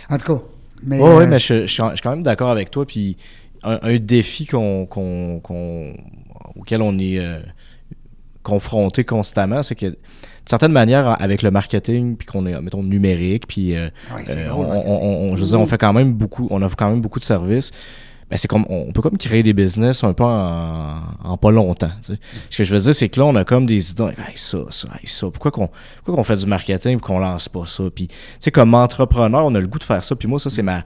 En 0.09 0.17
tout 0.17 0.33
cas. 0.35 0.41
Mais, 0.83 0.99
Oui, 0.99 1.09
euh, 1.09 1.27
mais 1.27 1.37
je, 1.39 1.61
je 1.61 1.67
suis 1.67 1.83
je 1.83 1.89
suis 1.93 2.01
quand 2.01 2.09
même 2.11 2.23
d'accord 2.23 2.49
avec 2.49 2.71
toi. 2.71 2.85
Puis 2.85 3.17
un, 3.65 3.79
un 3.81 3.97
défi 3.97 4.45
qu'on, 4.45 4.85
qu'on- 4.85 5.39
qu'on- 5.41 5.93
auquel 6.55 6.81
on 6.81 6.97
est 6.99 7.19
euh, 7.19 7.39
confronté 8.43 9.03
constamment, 9.03 9.63
c'est 9.63 9.75
que 9.75 9.87
de 9.87 10.49
certaine 10.49 10.71
manière, 10.71 11.19
avec 11.21 11.41
le 11.41 11.49
marketing, 11.49 12.15
puis 12.17 12.27
qu'on 12.27 12.45
est, 12.45 12.59
mettons, 12.61 12.83
numérique, 12.83 13.47
puis 13.47 13.75
euh, 13.75 13.89
Ouais, 14.15 14.23
euh, 14.29 14.49
gros, 14.49 14.63
on, 14.63 14.71
le 14.71 14.77
on- 14.77 15.03
on- 15.03 15.31
on- 15.31 15.35
je 15.35 15.41
veux 15.41 15.47
dire, 15.49 15.59
on 15.59 15.65
fait 15.65 15.79
quand 15.79 15.93
même 15.93 16.13
beaucoup, 16.13 16.47
on 16.51 16.61
offre 16.61 16.75
quand 16.75 16.89
même 16.89 17.01
beaucoup 17.01 17.17
de 17.19 17.23
services. 17.23 17.71
Ben, 18.29 18.37
c'est 18.37 18.47
comme, 18.47 18.65
on 18.69 18.91
peut 18.91 19.01
comme 19.01 19.17
créer 19.17 19.43
des 19.43 19.53
business 19.53 20.03
un 20.03 20.13
peu 20.13 20.23
en, 20.23 20.95
en 21.23 21.37
pas 21.37 21.51
longtemps. 21.51 21.91
tu 22.03 22.13
sais. 22.13 22.19
Ce 22.49 22.57
que 22.57 22.63
je 22.63 22.73
veux 22.75 22.81
dire, 22.81 22.93
c'est 22.95 23.07
que 23.09 23.19
là, 23.19 23.25
on 23.27 23.35
a 23.35 23.43
comme 23.43 23.67
des 23.67 23.91
idées. 23.91 24.03
Hey, 24.17 24.33
ça, 24.35 24.57
ça, 24.71 24.87
hey, 24.99 25.07
ça. 25.07 25.27
Pourquoi 25.31 25.51
qu'on, 25.51 25.69
pourquoi 25.97 26.15
qu'on 26.15 26.23
fait 26.23 26.35
du 26.37 26.47
marketing 26.47 26.97
et 26.97 26.99
qu'on 26.99 27.19
lance 27.19 27.49
pas 27.49 27.65
ça? 27.67 27.83
Puis, 27.93 28.07
tu 28.07 28.15
sais, 28.39 28.49
comme 28.51 28.73
entrepreneur, 28.73 29.45
on 29.45 29.53
a 29.53 29.59
le 29.59 29.67
goût 29.67 29.77
de 29.77 29.83
faire 29.83 30.03
ça. 30.03 30.15
Puis 30.15 30.27
moi, 30.27 30.39
ça, 30.39 30.49
c'est 30.49 30.63
ma. 30.63 30.83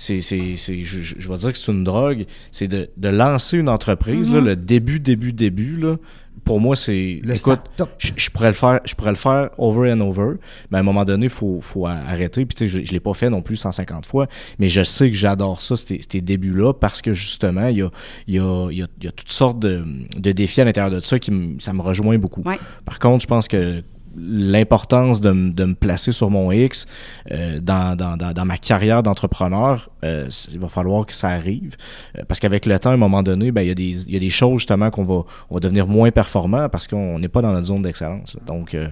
C'est, 0.00 0.20
c'est, 0.22 0.56
c'est, 0.56 0.82
je, 0.82 1.00
je- 1.00 1.28
vais 1.28 1.36
dire 1.36 1.52
que 1.52 1.58
c'est 1.58 1.70
une 1.72 1.84
drogue. 1.84 2.24
C'est 2.50 2.68
de, 2.68 2.88
de 2.96 3.08
lancer 3.08 3.58
une 3.58 3.68
entreprise, 3.68 4.30
là, 4.30 4.40
le 4.40 4.56
début, 4.56 4.98
début, 4.98 5.32
début, 5.34 5.74
là. 5.74 5.96
Pour 6.44 6.58
moi, 6.58 6.74
c'est. 6.74 7.20
Le 7.22 7.34
écoute, 7.34 7.60
je, 7.98 8.12
je 8.16 8.30
pourrais 8.30 8.48
le 8.48 8.54
faire, 8.54 8.80
je 8.86 8.94
pourrais 8.94 9.10
le 9.10 9.16
faire 9.16 9.50
over 9.58 9.92
and 9.92 10.00
over, 10.00 10.36
mais 10.70 10.78
à 10.78 10.80
un 10.80 10.82
moment 10.84 11.04
donné, 11.04 11.26
il 11.26 11.30
faut, 11.30 11.60
faut 11.60 11.86
arrêter. 11.86 12.46
Puis 12.46 12.54
tu 12.54 12.64
sais, 12.64 12.68
je, 12.68 12.82
je 12.86 12.92
l'ai 12.92 13.00
pas 13.00 13.12
fait 13.12 13.28
non 13.28 13.42
plus 13.42 13.56
150 13.56 14.06
fois, 14.06 14.26
mais 14.58 14.66
je 14.68 14.82
sais 14.82 15.10
que 15.10 15.16
j'adore 15.16 15.60
ça, 15.60 15.76
ces, 15.76 16.00
ces 16.10 16.20
débuts-là, 16.22 16.72
parce 16.72 17.02
que 17.02 17.12
justement, 17.12 17.66
il 17.68 17.76
y 17.78 17.82
a, 17.82 17.90
il 18.26 18.36
y, 18.36 18.38
a, 18.38 18.68
il 18.70 18.78
y, 18.78 18.82
a, 18.82 18.86
il 19.00 19.04
y 19.04 19.08
a 19.08 19.12
toutes 19.12 19.30
sortes 19.30 19.58
de, 19.58 19.84
de 20.16 20.32
défis 20.32 20.62
à 20.62 20.64
l'intérieur 20.64 20.90
de 20.90 21.00
ça 21.04 21.18
qui 21.18 21.30
me- 21.30 21.58
ça 21.60 21.74
me 21.74 21.82
rejoint 21.82 22.16
beaucoup. 22.16 22.42
Ouais. 22.46 22.58
Par 22.86 22.98
contre, 23.00 23.20
je 23.20 23.26
pense 23.28 23.46
que 23.46 23.82
l'importance 24.20 25.20
de, 25.20 25.30
de 25.50 25.64
me 25.64 25.74
placer 25.74 26.12
sur 26.12 26.30
mon 26.30 26.52
X 26.52 26.86
euh, 27.30 27.60
dans, 27.60 27.96
dans, 27.96 28.16
dans, 28.16 28.44
ma 28.44 28.58
carrière 28.58 29.02
d'entrepreneur, 29.02 29.90
euh, 30.04 30.28
il 30.52 30.58
va 30.58 30.68
falloir 30.68 31.06
que 31.06 31.14
ça 31.14 31.28
arrive. 31.28 31.76
Euh, 32.18 32.22
parce 32.28 32.40
qu'avec 32.40 32.66
le 32.66 32.78
temps, 32.78 32.90
à 32.90 32.94
un 32.94 32.98
moment 32.98 33.22
donné, 33.22 33.50
ben, 33.52 33.62
il 33.62 33.68
y, 33.68 33.70
a 33.70 33.74
des- 33.74 34.02
il 34.08 34.12
y 34.12 34.16
a 34.16 34.20
des 34.20 34.30
choses 34.30 34.60
justement 34.60 34.90
qu'on 34.90 35.04
va, 35.04 35.22
on 35.50 35.54
va 35.54 35.60
devenir 35.60 35.86
moins 35.86 36.10
performant 36.10 36.68
parce 36.68 36.86
qu'on 36.86 37.18
n'est 37.18 37.28
pas 37.28 37.42
dans 37.42 37.52
notre 37.52 37.66
zone 37.66 37.82
d'excellence. 37.82 38.36
Donc, 38.46 38.74
euh, 38.74 38.88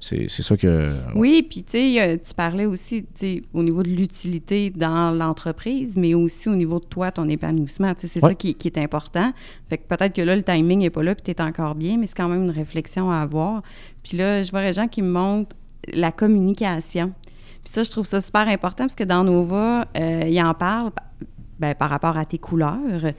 c'est 0.00 0.26
c'est 0.28 0.42
ça 0.42 0.56
que... 0.56 0.90
Oui, 1.14 1.46
puis 1.48 1.62
tu 1.62 1.72
sais, 1.96 2.20
tu 2.26 2.34
parlais 2.34 2.66
aussi 2.66 3.04
au 3.52 3.62
niveau 3.62 3.82
de 3.82 3.88
l'utilité 3.88 4.70
dans 4.70 5.10
l'entreprise, 5.10 5.96
mais 5.96 6.14
aussi 6.14 6.48
au 6.48 6.54
niveau 6.56 6.80
de 6.80 6.86
toi, 6.86 7.10
ton 7.12 7.28
épanouissement. 7.28 7.92
C'est 7.96 8.22
Ouais. 8.22 8.28
ça 8.30 8.34
qui, 8.34 8.54
qui 8.54 8.68
est 8.68 8.78
important. 8.78 9.32
Fait 9.68 9.78
que 9.78 9.84
peut-être 9.88 10.14
que 10.14 10.22
là, 10.22 10.36
le 10.36 10.42
timing 10.42 10.80
n'est 10.80 10.90
pas 10.90 11.02
là, 11.02 11.14
puis 11.14 11.22
tu 11.24 11.30
es 11.30 11.40
encore 11.42 11.74
bien, 11.74 11.96
mais 11.98 12.06
c'est 12.06 12.16
quand 12.16 12.28
même 12.28 12.42
une 12.42 12.50
réflexion 12.50 13.10
à 13.10 13.18
avoir. 13.18 13.62
Puis 14.02 14.16
là, 14.16 14.42
je 14.42 14.50
vois 14.50 14.62
des 14.62 14.72
gens 14.72 14.88
qui 14.88 15.02
me 15.02 15.10
montrent 15.10 15.56
la 15.92 16.12
communication. 16.12 17.12
Puis 17.64 17.72
ça, 17.72 17.82
je 17.82 17.90
trouve 17.90 18.06
ça 18.06 18.20
super 18.20 18.48
important 18.48 18.84
parce 18.84 18.94
que 18.96 19.04
dans 19.04 19.24
Nova, 19.24 19.86
euh, 19.96 20.24
ils 20.28 20.42
en 20.42 20.54
parlent 20.54 20.90
ben, 21.60 21.74
par 21.74 21.90
rapport 21.90 22.16
à 22.18 22.24
tes 22.24 22.38
couleurs. 22.38 23.12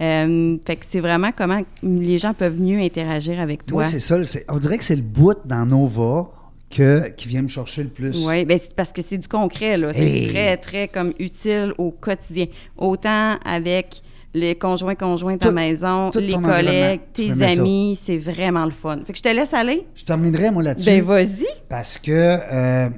Euh, 0.00 0.56
fait 0.66 0.76
que 0.76 0.86
c'est 0.86 1.00
vraiment 1.00 1.30
comment 1.36 1.60
les 1.82 2.16
gens 2.18 2.32
peuvent 2.32 2.58
mieux 2.58 2.78
interagir 2.80 3.38
avec 3.40 3.66
toi. 3.66 3.82
Moi, 3.82 3.84
c'est 3.84 4.00
ça. 4.00 4.16
On 4.48 4.58
dirait 4.58 4.78
que 4.78 4.84
c'est 4.84 4.96
le 4.96 5.02
bout 5.02 5.36
dans 5.44 5.66
Nova 5.66 6.30
que, 6.70 7.08
qui 7.10 7.28
vient 7.28 7.42
me 7.42 7.48
chercher 7.48 7.82
le 7.82 7.90
plus. 7.90 8.24
Oui, 8.26 8.44
ben 8.46 8.56
c'est 8.56 8.74
parce 8.74 8.92
que 8.92 9.02
c'est 9.02 9.18
du 9.18 9.28
concret, 9.28 9.76
là. 9.76 9.92
C'est 9.92 10.00
Hey. 10.08 10.28
très, 10.28 10.56
très 10.56 10.88
comme 10.88 11.12
utile 11.18 11.74
au 11.76 11.90
quotidien. 11.90 12.46
Autant 12.78 13.36
avec 13.44 14.02
les 14.34 14.54
conjoints, 14.54 14.94
conjointes 14.94 15.44
à 15.44 15.50
maison, 15.52 16.10
tout 16.10 16.20
les 16.20 16.32
collègues, 16.32 17.00
tes 17.12 17.30
amis, 17.42 17.98
c'est 18.00 18.18
vraiment 18.18 18.64
le 18.64 18.70
fun. 18.70 19.00
Fait 19.06 19.12
que 19.12 19.18
je 19.18 19.22
te 19.22 19.28
laisse 19.28 19.52
aller. 19.54 19.86
Je 19.94 20.04
terminerai, 20.04 20.50
moi, 20.50 20.62
là-dessus. 20.62 20.86
Ben, 20.86 21.02
vas-y. 21.02 21.46
parce 21.68 21.98
que, 21.98 22.10
euh, 22.12 22.40
euh, 22.52 22.88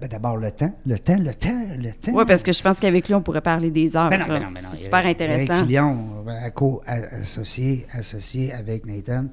ben, 0.00 0.08
d'abord, 0.08 0.36
le 0.38 0.50
temps. 0.50 0.72
Le 0.86 0.98
temps, 0.98 1.18
le 1.18 1.34
temps, 1.34 1.62
le 1.76 1.90
temps. 1.92 2.12
Oui, 2.14 2.24
parce 2.26 2.42
que 2.42 2.52
je 2.52 2.62
pense 2.62 2.80
qu'avec 2.80 3.06
lui, 3.06 3.14
on 3.14 3.20
pourrait 3.20 3.42
parler 3.42 3.70
des 3.70 3.96
heures. 3.96 4.08
Ben 4.08 4.18
non, 4.20 4.26
ben 4.28 4.42
non, 4.42 4.50
ben 4.50 4.62
non. 4.62 4.70
C'est 4.74 4.84
super 4.84 5.04
intéressant. 5.06 5.64
Filion, 5.64 5.96
euh, 6.26 6.50
co- 6.50 6.80
a- 6.86 7.20
associé, 7.20 7.86
associé 7.92 8.52
avec 8.52 8.86
Nathan 8.86 9.26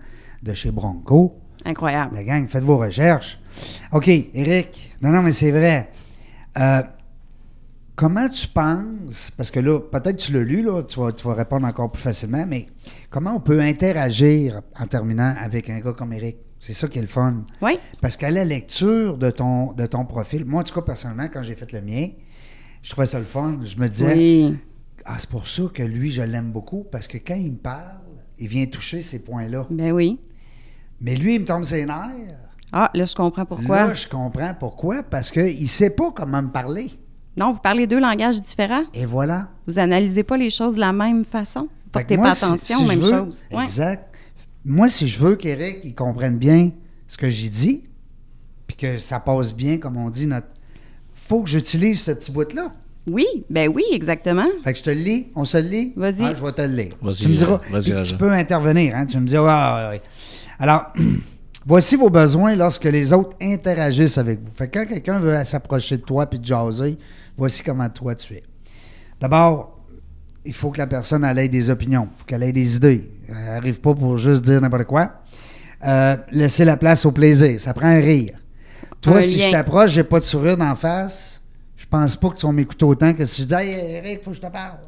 de 0.43 0.53
chez 0.53 0.71
Bronco. 0.71 1.35
Incroyable. 1.65 2.15
La 2.15 2.23
gang, 2.23 2.47
faites 2.47 2.63
vos 2.63 2.77
recherches. 2.77 3.39
OK, 3.91 4.07
Eric. 4.33 4.91
Non, 5.01 5.09
non, 5.09 5.21
mais 5.21 5.31
c'est 5.31 5.51
vrai. 5.51 5.89
Euh, 6.59 6.81
comment 7.97 8.29
tu 8.29 8.47
penses, 8.47 9.31
parce 9.31 9.51
que 9.51 9.59
là, 9.59 9.79
peut-être 9.79 10.17
tu 10.17 10.31
l'as 10.31 10.43
lu, 10.43 10.61
là, 10.61 10.83
tu 10.83 10.99
vas, 10.99 11.11
tu 11.11 11.27
vas 11.27 11.33
répondre 11.33 11.65
encore 11.67 11.91
plus 11.91 12.03
facilement, 12.03 12.45
mais 12.47 12.67
comment 13.09 13.35
on 13.35 13.39
peut 13.41 13.59
interagir 13.59 14.61
en 14.79 14.85
terminant 14.85 15.35
avec 15.41 15.69
un 15.69 15.79
gars 15.79 15.93
comme 15.93 16.13
Eric? 16.13 16.37
C'est 16.59 16.73
ça 16.73 16.87
qui 16.87 16.99
est 16.99 17.01
le 17.01 17.07
fun. 17.07 17.43
Oui, 17.61 17.79
Parce 18.01 18.15
qu'à 18.15 18.31
la 18.31 18.45
lecture 18.45 19.17
de 19.17 19.29
ton, 19.31 19.73
de 19.73 19.85
ton 19.85 20.05
profil, 20.05 20.45
moi, 20.45 20.61
en 20.61 20.63
tout 20.63 20.73
cas, 20.73 20.81
personnellement, 20.81 21.27
quand 21.31 21.43
j'ai 21.43 21.55
fait 21.55 21.71
le 21.73 21.81
mien, 21.81 22.09
je 22.83 22.91
trouvais 22.91 23.07
ça 23.07 23.19
le 23.19 23.25
fun. 23.25 23.59
Je 23.63 23.77
me 23.77 23.87
disais, 23.87 24.15
oui. 24.15 24.57
ah, 25.03 25.15
c'est 25.17 25.29
pour 25.29 25.47
ça 25.47 25.63
que 25.73 25.83
lui, 25.83 26.11
je 26.11 26.21
l'aime 26.21 26.51
beaucoup, 26.51 26.85
parce 26.91 27.07
que 27.07 27.17
quand 27.17 27.35
il 27.35 27.53
me 27.53 27.57
parle, 27.57 27.99
il 28.37 28.47
vient 28.47 28.65
toucher 28.67 29.01
ces 29.01 29.23
points-là. 29.23 29.65
Ben 29.71 29.91
oui. 29.91 30.19
Mais 31.01 31.15
lui, 31.15 31.35
il 31.35 31.41
me 31.41 31.45
tombe 31.45 31.63
ses 31.63 31.85
nerfs. 31.85 32.37
Ah, 32.71 32.91
là, 32.93 33.05
je 33.05 33.15
comprends 33.15 33.45
pourquoi. 33.45 33.87
Là, 33.87 33.93
je 33.95 34.07
comprends 34.07 34.53
pourquoi, 34.59 35.01
parce 35.01 35.31
qu'il 35.31 35.63
ne 35.63 35.67
sait 35.67 35.91
pas 35.91 36.11
comment 36.11 36.43
me 36.43 36.51
parler. 36.51 36.91
Non, 37.37 37.53
vous 37.53 37.59
parlez 37.59 37.85
deux 37.85 37.99
langages 37.99 38.41
différents? 38.41 38.83
Et 38.93 39.05
voilà. 39.05 39.47
Vous 39.67 39.77
analysez 39.77 40.23
pas 40.23 40.37
les 40.37 40.49
choses 40.49 40.73
de 40.75 40.79
la 40.79 40.91
même 40.91 41.23
façon? 41.23 41.67
Portez 41.91 42.15
pas 42.17 42.23
moi, 42.23 42.31
si- 42.33 42.45
attention 42.45 42.77
si 42.79 42.85
mêmes 42.85 42.99
veux- 42.99 43.11
choses? 43.11 43.45
Ouais. 43.51 43.63
Exact. 43.63 44.15
Moi, 44.65 44.89
si 44.89 45.07
je 45.07 45.19
veux 45.19 45.35
qu'Éric 45.35 45.77
il 45.83 45.93
comprenne 45.95 46.37
bien 46.37 46.71
ce 47.07 47.15
que 47.15 47.29
j'ai 47.29 47.49
dit, 47.49 47.83
puis 48.65 48.75
que 48.75 48.97
ça 48.97 49.19
passe 49.19 49.53
bien, 49.53 49.77
comme 49.77 49.97
on 49.97 50.09
dit, 50.09 50.27
notre... 50.27 50.47
faut 51.13 51.43
que 51.43 51.49
j'utilise 51.49 52.01
ce 52.01 52.11
petit 52.11 52.31
bout-là. 52.31 52.73
Oui, 53.09 53.25
ben 53.49 53.69
oui, 53.73 53.83
exactement. 53.93 54.45
Fait 54.65 54.73
que 54.73 54.79
je 54.79 54.83
te 54.83 54.89
le 54.89 54.97
lis, 54.97 55.27
on 55.35 55.45
se 55.45 55.57
le 55.57 55.69
lit? 55.69 55.93
Vas-y. 55.95 56.23
Ah, 56.25 56.33
je 56.35 56.43
vais 56.43 56.51
te 56.51 56.61
le 56.61 56.75
lire. 56.75 56.93
Vas-y, 57.01 57.21
Tu 57.21 57.29
me 57.29 57.35
diras, 57.35 57.53
euh, 57.53 57.71
vas-y, 57.71 58.03
tu- 58.03 58.11
tu, 58.11 58.17
peux 58.17 58.31
intervenir, 58.31 58.95
hein? 58.95 59.05
Tu 59.05 59.17
me 59.17 59.25
dis, 59.27 59.37
ah, 59.37 59.89
ouais, 59.91 59.95
ouais. 59.95 60.01
Alors, 60.59 60.87
voici 61.65 61.95
vos 61.95 62.09
besoins 62.09 62.55
lorsque 62.55 62.83
les 62.83 63.13
autres 63.13 63.37
interagissent 63.41 64.17
avec 64.17 64.41
vous. 64.41 64.51
Fait 64.53 64.67
que 64.67 64.79
quand 64.79 64.85
quelqu'un 64.87 65.19
veut 65.19 65.41
s'approcher 65.45 65.97
de 65.97 66.01
toi 66.01 66.25
puis 66.25 66.41
te 66.41 66.47
jaser, 66.47 66.97
voici 67.37 67.63
comment 67.63 67.89
toi 67.89 68.15
tu 68.15 68.33
es. 68.33 68.43
D'abord, 69.19 69.79
il 70.45 70.53
faut 70.53 70.69
que 70.71 70.77
la 70.77 70.87
personne 70.87 71.23
elle 71.23 71.39
ait 71.39 71.49
des 71.49 71.69
opinions, 71.69 72.07
il 72.15 72.19
faut 72.19 72.25
qu'elle 72.25 72.43
ait 72.43 72.51
des 72.53 72.75
idées. 72.77 73.09
Elle 73.29 73.35
n'arrive 73.35 73.79
pas 73.81 73.93
pour 73.93 74.17
juste 74.17 74.43
dire 74.43 74.61
n'importe 74.61 74.85
quoi. 74.85 75.13
Euh, 75.85 76.17
laisser 76.31 76.65
la 76.65 76.77
place 76.77 77.05
au 77.05 77.11
plaisir, 77.11 77.59
ça 77.61 77.73
prend 77.73 77.87
un 77.87 77.99
rire. 77.99 78.37
Toi, 79.01 79.17
Un 79.17 79.21
si 79.21 79.37
lien. 79.37 79.45
je 79.47 79.51
t'approche, 79.51 79.91
j'ai 79.91 80.03
pas 80.03 80.19
de 80.19 80.23
sourire 80.25 80.57
d'en 80.57 80.75
face, 80.75 81.41
je 81.75 81.85
pense 81.85 82.15
pas 82.15 82.29
que 82.29 82.35
tu 82.35 82.45
vas 82.47 82.51
m'écouter 82.51 82.83
autant 82.85 83.13
que 83.13 83.25
si 83.25 83.43
je 83.43 83.47
dis 83.47 83.53
Hey 83.53 83.95
Eric, 83.97 84.23
faut 84.23 84.31
que 84.31 84.35
je 84.37 84.41
te 84.41 84.47
parle. 84.47 84.79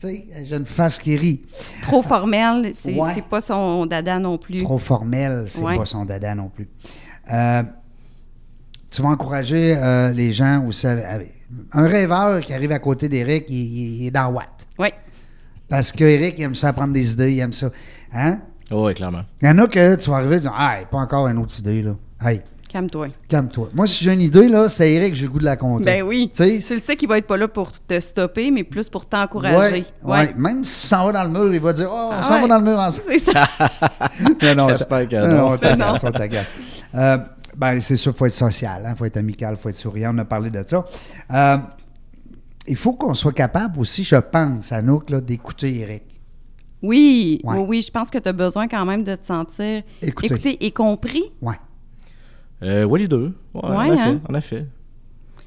Tu 0.00 0.06
sais, 0.08 0.26
j'ai 0.44 0.56
une 0.56 0.64
face 0.66 0.98
qui 0.98 1.16
rit. 1.16 1.42
Trop 1.82 2.02
formel, 2.02 2.72
c'est 2.80 2.94
Ouais. 2.94 3.22
pas 3.28 3.40
son 3.40 3.84
dada 3.86 4.18
non 4.18 4.38
plus. 4.38 4.62
Trop 4.62 4.78
formel, 4.78 5.46
c'est 5.48 5.62
Ouais. 5.62 5.76
pas 5.76 5.86
son 5.86 6.04
dada 6.04 6.34
non 6.34 6.48
plus. 6.48 6.68
Euh, 7.32 7.62
tu 8.90 9.02
vas 9.02 9.08
encourager 9.08 9.76
euh, 9.76 10.12
les 10.12 10.32
gens 10.32 10.64
aussi. 10.66 10.86
avec- 10.86 11.34
Un 11.72 11.86
rêveur 11.86 12.40
qui 12.40 12.52
arrive 12.52 12.72
à 12.72 12.78
côté 12.78 13.08
d'Éric, 13.08 13.46
il, 13.48 13.54
il- 13.56 14.02
il 14.02 14.06
est 14.08 14.10
dans 14.10 14.28
Watt. 14.28 14.66
Oui. 14.78 14.88
Parce 15.68 15.92
qu'Éric, 15.92 16.34
il 16.38 16.42
aime 16.44 16.54
ça 16.54 16.72
prendre 16.72 16.92
des 16.92 17.12
idées, 17.12 17.32
il 17.32 17.38
aime 17.40 17.52
ça. 17.52 17.70
Hein? 18.12 18.38
Oui, 18.70 18.92
clairement. 18.94 19.22
Il 19.40 19.48
y 19.48 19.50
en 19.50 19.58
a 19.58 19.66
que 19.66 19.94
tu 19.96 20.10
vas 20.10 20.16
arriver 20.16 20.36
et 20.36 20.40
dire 20.40 20.52
Ah, 20.56 20.76
pas 20.90 20.98
encore 20.98 21.26
une 21.28 21.38
autre 21.38 21.58
idée, 21.58 21.82
là. 21.82 21.92
Hey, 22.22 22.42
Calme-toi. 22.68 23.08
calme-toi. 23.28 23.70
Moi, 23.72 23.86
si 23.86 24.04
j'ai 24.04 24.12
une 24.12 24.20
idée, 24.20 24.46
là, 24.46 24.68
c'est 24.68 24.92
Eric, 24.92 25.14
j'ai 25.14 25.24
le 25.24 25.30
goût 25.32 25.38
de 25.38 25.44
la 25.46 25.56
compter. 25.56 25.84
Ben 25.84 26.02
oui. 26.02 26.28
Tu 26.30 26.36
sais, 26.36 26.58
Tu 26.66 26.74
le 26.74 26.80
sais 26.80 26.96
qu'il 26.96 27.08
va 27.08 27.16
être 27.16 27.26
pas 27.26 27.38
là 27.38 27.48
pour 27.48 27.70
te 27.72 27.98
stopper, 27.98 28.50
mais 28.50 28.62
plus 28.62 28.90
pour 28.90 29.06
t'encourager. 29.06 29.86
Ouais, 30.04 30.10
ouais. 30.18 30.34
Même 30.36 30.64
si 30.64 30.82
tu 30.82 30.86
s'en 30.88 31.06
vas 31.06 31.12
dans 31.12 31.24
le 31.24 31.30
mur, 31.30 31.54
il 31.54 31.60
va 31.62 31.72
dire 31.72 31.88
Oh, 31.90 32.10
on 32.12 32.16
Ah 32.18 32.22
s'en 32.22 32.42
va 32.42 32.46
dans 32.46 32.58
le 32.58 32.64
mur 32.64 32.78
ensemble. 32.78 33.06
C'est 33.10 33.32
ça. 33.32 33.48
Non, 34.42 34.54
non, 34.54 34.68
J'espère 34.68 35.08
que 35.08 35.16
non. 35.16 35.28
non. 35.46 35.52
on 35.52 35.56
t'agace, 35.56 36.04
on 36.04 36.10
t'agace. 36.10 36.54
Ben, 37.58 37.80
c'est 37.80 37.96
sûr, 37.96 38.12
il 38.12 38.16
faut 38.16 38.26
être 38.26 38.32
social, 38.32 38.86
il 38.88 38.96
faut 38.96 39.04
être 39.04 39.16
amical, 39.16 39.54
il 39.54 39.60
faut 39.60 39.68
être 39.68 39.74
souriant. 39.76 40.14
On 40.14 40.18
a 40.18 40.24
parlé 40.24 40.48
de 40.50 40.62
ça. 40.66 40.84
Euh, 41.32 41.56
il 42.68 42.76
faut 42.76 42.92
qu'on 42.92 43.14
soit 43.14 43.32
capable 43.32 43.80
aussi, 43.80 44.04
je 44.04 44.14
pense, 44.16 44.70
Anouk, 44.72 45.10
là, 45.10 45.20
d'écouter 45.20 45.80
Eric. 45.80 46.02
Oui, 46.80 47.40
Ouais. 47.42 47.56
oui, 47.58 47.64
oui, 47.68 47.82
je 47.82 47.90
pense 47.90 48.10
que 48.10 48.18
tu 48.18 48.28
as 48.28 48.32
besoin 48.32 48.68
quand 48.68 48.84
même 48.86 49.02
de 49.02 49.16
te 49.16 49.26
sentir 49.26 49.82
Écouter. 50.00 50.26
écouté 50.26 50.64
et 50.66 50.70
compris. 50.70 51.24
Ouais. 51.42 51.56
Euh, 52.62 52.84
ouais, 52.84 53.00
les 53.00 53.08
deux. 53.08 53.34
Ouais, 53.54 53.62
en 53.64 53.84
effet. 53.92 54.00
hein? 54.02 54.20
En 54.28 54.34
effet. 54.34 54.66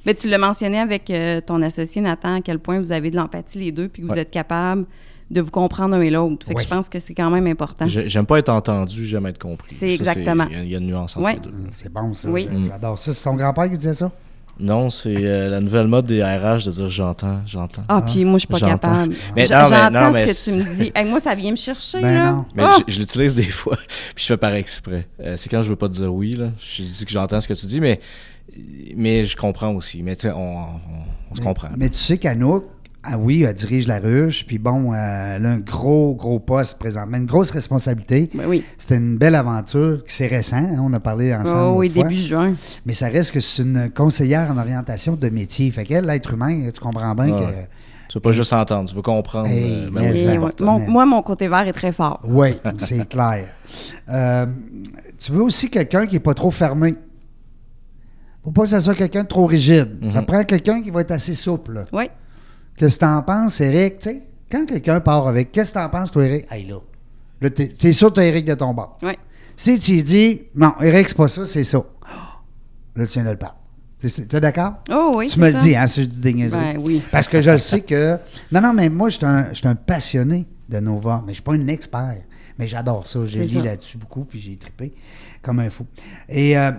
Mais 0.05 0.13
tu 0.13 0.27
l'as 0.27 0.37
mentionné 0.37 0.79
avec 0.79 1.09
euh, 1.11 1.39
ton 1.39 1.61
associé 1.61 2.01
Nathan, 2.01 2.35
à 2.37 2.41
quel 2.41 2.59
point 2.59 2.79
vous 2.79 2.91
avez 2.91 3.11
de 3.11 3.15
l'empathie 3.15 3.59
les 3.59 3.71
deux, 3.71 3.87
puis 3.87 4.01
que 4.01 4.07
vous 4.07 4.17
êtes 4.17 4.31
capable 4.31 4.85
de 5.31 5.41
vous 5.41 5.49
comprendre 5.51 5.95
un 5.95 6.01
et 6.01 6.09
l'autre. 6.09 6.45
Fait 6.45 6.53
que 6.53 6.59
Oui. 6.59 6.63
je 6.65 6.69
pense 6.69 6.89
que 6.89 6.99
c'est 6.99 7.13
quand 7.15 7.29
même 7.31 7.47
important. 7.47 7.87
J'ai- 7.87 8.07
J'aime 8.09 8.25
pas 8.25 8.37
être 8.39 8.49
entendu, 8.49 9.05
j'aime 9.07 9.25
être 9.27 9.39
compris. 9.39 9.75
C'est 9.79 9.87
exactement. 9.93 10.45
Il 10.49 10.57
y 10.57 10.59
a- 10.59 10.63
il 10.63 10.69
y, 10.71 10.75
a 10.75 10.79
une 10.79 10.87
nuance 10.87 11.15
entre 11.17 11.25
Ouais. 11.25 11.33
les 11.35 11.39
deux. 11.39 11.49
Hum, 11.49 11.67
C'est 11.71 11.91
bon, 11.91 12.13
ça. 12.13 12.29
Oui. 12.29 12.47
J'adore 12.67 12.99
ça. 12.99 13.13
C'est 13.13 13.23
ton 13.23 13.35
grand-père 13.35 13.69
qui 13.69 13.77
disait 13.77 13.93
ça? 13.93 14.11
Non, 14.59 14.89
c'est 14.91 15.15
euh, 15.17 15.49
la 15.49 15.59
nouvelle 15.61 15.87
mode 15.87 16.05
des 16.05 16.21
RH 16.21 16.65
de 16.65 16.71
dire 16.71 16.89
j'entends, 16.89 17.41
j'entends. 17.47 17.83
Ah, 17.87 18.03
puis 18.05 18.23
moi, 18.25 18.33
je 18.33 18.39
suis 18.39 18.47
pas 18.47 18.59
capable. 18.59 19.15
Mais 19.35 19.47
non, 19.47 19.57
mais- 19.59 19.65
J'entends 19.69 19.89
non, 19.91 20.11
mais 20.11 20.27
ce 20.27 20.51
que 20.51 20.57
tu 20.57 20.63
me 20.63 20.75
dis. 20.75 20.91
Hey, 20.95 21.05
moi, 21.09 21.19
ça 21.19 21.33
vient 21.33 21.49
me 21.51 21.55
chercher, 21.55 22.01
Ben 22.01 22.13
là. 22.13 22.31
non. 22.33 22.45
Mais 22.53 22.63
Ah! 22.65 22.77
je, 22.87 22.93
je 22.93 22.99
l'utilise 22.99 23.33
des 23.33 23.43
fois, 23.43 23.77
puis 24.13 24.23
je 24.23 24.25
fais 24.25 24.37
par 24.37 24.53
exprès. 24.53 25.07
Euh, 25.21 25.35
c'est 25.37 25.49
quand 25.49 25.63
je 25.63 25.69
veux 25.69 25.75
pas 25.77 25.87
te 25.87 25.93
dire 25.93 26.13
oui, 26.13 26.33
là. 26.33 26.49
Je 26.59 26.83
dis 26.83 27.05
que 27.05 27.11
j'entends 27.11 27.39
ce 27.41 27.47
que 27.47 27.53
tu 27.53 27.65
dis, 27.65 27.79
mais, 27.79 27.99
mais 28.95 29.25
je 29.25 29.35
comprends 29.37 29.73
aussi. 29.73 30.03
Mais 30.03 30.15
tu 30.15 30.27
sais, 30.27 30.31
on, 30.33 30.59
on- 30.59 30.65
on 31.31 31.35
se 31.35 31.41
comprend. 31.41 31.69
Mais 31.77 31.89
tu 31.89 31.97
sais 31.97 32.17
qu'Anouk, 32.17 32.65
ah 33.03 33.17
oui, 33.17 33.43
elle 33.43 33.53
dirige 33.55 33.87
la 33.87 33.99
ruche, 33.99 34.45
puis 34.45 34.59
bon, 34.59 34.93
euh, 34.93 35.35
elle 35.37 35.45
a 35.45 35.49
un 35.49 35.57
gros, 35.59 36.13
gros 36.15 36.39
poste 36.39 36.77
présentement, 36.77 37.17
une 37.17 37.25
grosse 37.25 37.49
responsabilité. 37.51 38.29
Ben 38.33 38.45
oui. 38.47 38.63
C'était 38.77 38.97
une 38.97 39.17
belle 39.17 39.33
aventure, 39.35 40.03
c'est 40.07 40.27
récent, 40.27 40.57
hein, 40.57 40.77
on 40.81 40.93
a 40.93 40.99
parlé 40.99 41.33
ensemble. 41.33 41.61
Oh, 41.75 41.79
oui, 41.79 41.89
début 41.89 42.13
juin. 42.13 42.53
Mais 42.85 42.93
ça 42.93 43.07
reste 43.07 43.31
que 43.31 43.39
c'est 43.39 43.63
une 43.63 43.89
conseillère 43.89 44.51
en 44.51 44.57
orientation 44.57 45.15
de 45.15 45.29
métier. 45.29 45.71
Fait 45.71 45.83
qu'elle, 45.83 46.05
l'être 46.05 46.31
humain, 46.33 46.69
tu 46.71 46.79
comprends 46.79 47.15
bien 47.15 47.33
Ouais. 47.33 47.39
que. 47.39 47.45
Tu 48.09 48.17
veux 48.17 48.21
pas 48.21 48.33
juste 48.33 48.51
entendre, 48.51 48.89
tu 48.89 48.95
veux 48.95 49.01
comprendre. 49.01 49.47
Hey, 49.47 49.85
euh, 49.85 49.89
ben 49.89 50.01
mais 50.11 50.37
oui, 50.37 50.49
mon- 50.59 50.79
moi, 50.79 51.05
mon 51.05 51.21
côté 51.21 51.47
vert 51.47 51.65
est 51.67 51.71
très 51.73 51.93
fort. 51.93 52.19
Oui, 52.27 52.55
c'est 52.79 53.07
clair. 53.07 53.47
Euh, 54.09 54.45
tu 55.17 55.31
veux 55.31 55.41
aussi 55.43 55.69
quelqu'un 55.69 56.05
qui 56.05 56.15
n'est 56.15 56.19
pas 56.19 56.33
trop 56.33 56.51
fermé. 56.51 56.95
Faut 58.43 58.51
pas 58.51 58.63
que 58.63 58.69
ça 58.69 58.79
soit 58.79 58.95
quelqu'un 58.95 59.23
de 59.23 59.27
trop 59.27 59.45
rigide. 59.45 59.97
Ça 60.11 60.19
Mhm. 60.19 60.25
prend 60.25 60.43
quelqu'un 60.43 60.81
qui 60.81 60.91
va 60.91 61.01
être 61.01 61.11
assez 61.11 61.33
souple. 61.35 61.83
Oui. 61.93 62.09
Qu'est-ce 62.81 62.95
que 62.95 63.01
t'en 63.01 63.21
penses, 63.21 63.61
Eric? 63.61 63.99
Tu 63.99 64.09
sais, 64.09 64.23
quand 64.51 64.65
quelqu'un 64.65 64.99
part 65.01 65.27
avec, 65.27 65.51
qu'est-ce 65.51 65.69
que 65.69 65.77
t'en 65.77 65.87
penses, 65.87 66.11
toi, 66.11 66.25
Eric? 66.25 66.51
Hey, 66.51 66.65
là. 66.65 66.79
Là, 67.39 67.51
t'es, 67.51 67.67
t'es 67.67 67.93
sûr 67.93 68.09
que 68.09 68.15
t'as 68.15 68.23
Eric 68.23 68.43
de 68.43 68.55
ton 68.55 68.73
bord. 68.73 68.97
Oui. 69.03 69.11
Si 69.55 69.77
tu 69.77 70.01
dis, 70.01 70.41
non, 70.55 70.73
Eric, 70.81 71.09
c'est 71.09 71.15
pas 71.15 71.27
ça, 71.27 71.45
c'est 71.45 71.63
ça. 71.63 71.77
Là, 72.95 73.05
tu 73.05 73.13
viens 73.13 73.23
de 73.23 73.29
le 73.29 73.35
perdre. 73.35 73.57
T'es, 73.99 74.39
d'accord? 74.39 74.79
Oh, 74.89 75.13
oui. 75.15 75.27
tu 75.27 75.39
me 75.39 75.51
le 75.51 75.59
dis, 75.59 75.75
hein, 75.75 75.85
si 75.85 76.01
je 76.01 76.07
dis 76.07 76.19
des 76.21 76.33
niaiseries. 76.33 76.73
Ben 76.73 76.81
oui. 76.83 77.03
Parce 77.11 77.27
que 77.27 77.39
je 77.39 77.51
le 77.51 77.59
sais 77.59 77.81
que. 77.81 78.17
Non, 78.51 78.61
non, 78.61 78.73
mais 78.73 78.89
moi, 78.89 79.09
je 79.09 79.17
suis 79.17 79.25
un, 79.27 79.51
un 79.63 79.75
passionné 79.75 80.47
de 80.67 80.79
Nova, 80.79 81.21
mais 81.23 81.33
je 81.33 81.35
suis 81.35 81.43
pas 81.43 81.53
un 81.53 81.67
expert. 81.67 82.17
Mais 82.57 82.65
j'adore 82.65 83.05
ça. 83.05 83.19
J'ai 83.25 83.45
lu 83.45 83.61
là-dessus 83.61 83.99
beaucoup, 83.99 84.23
puis 84.23 84.39
j'ai 84.39 84.55
trippé 84.55 84.91
comme 85.43 85.59
un 85.59 85.69
fou. 85.69 85.85
Et 86.27 86.57
euh, 86.57 86.71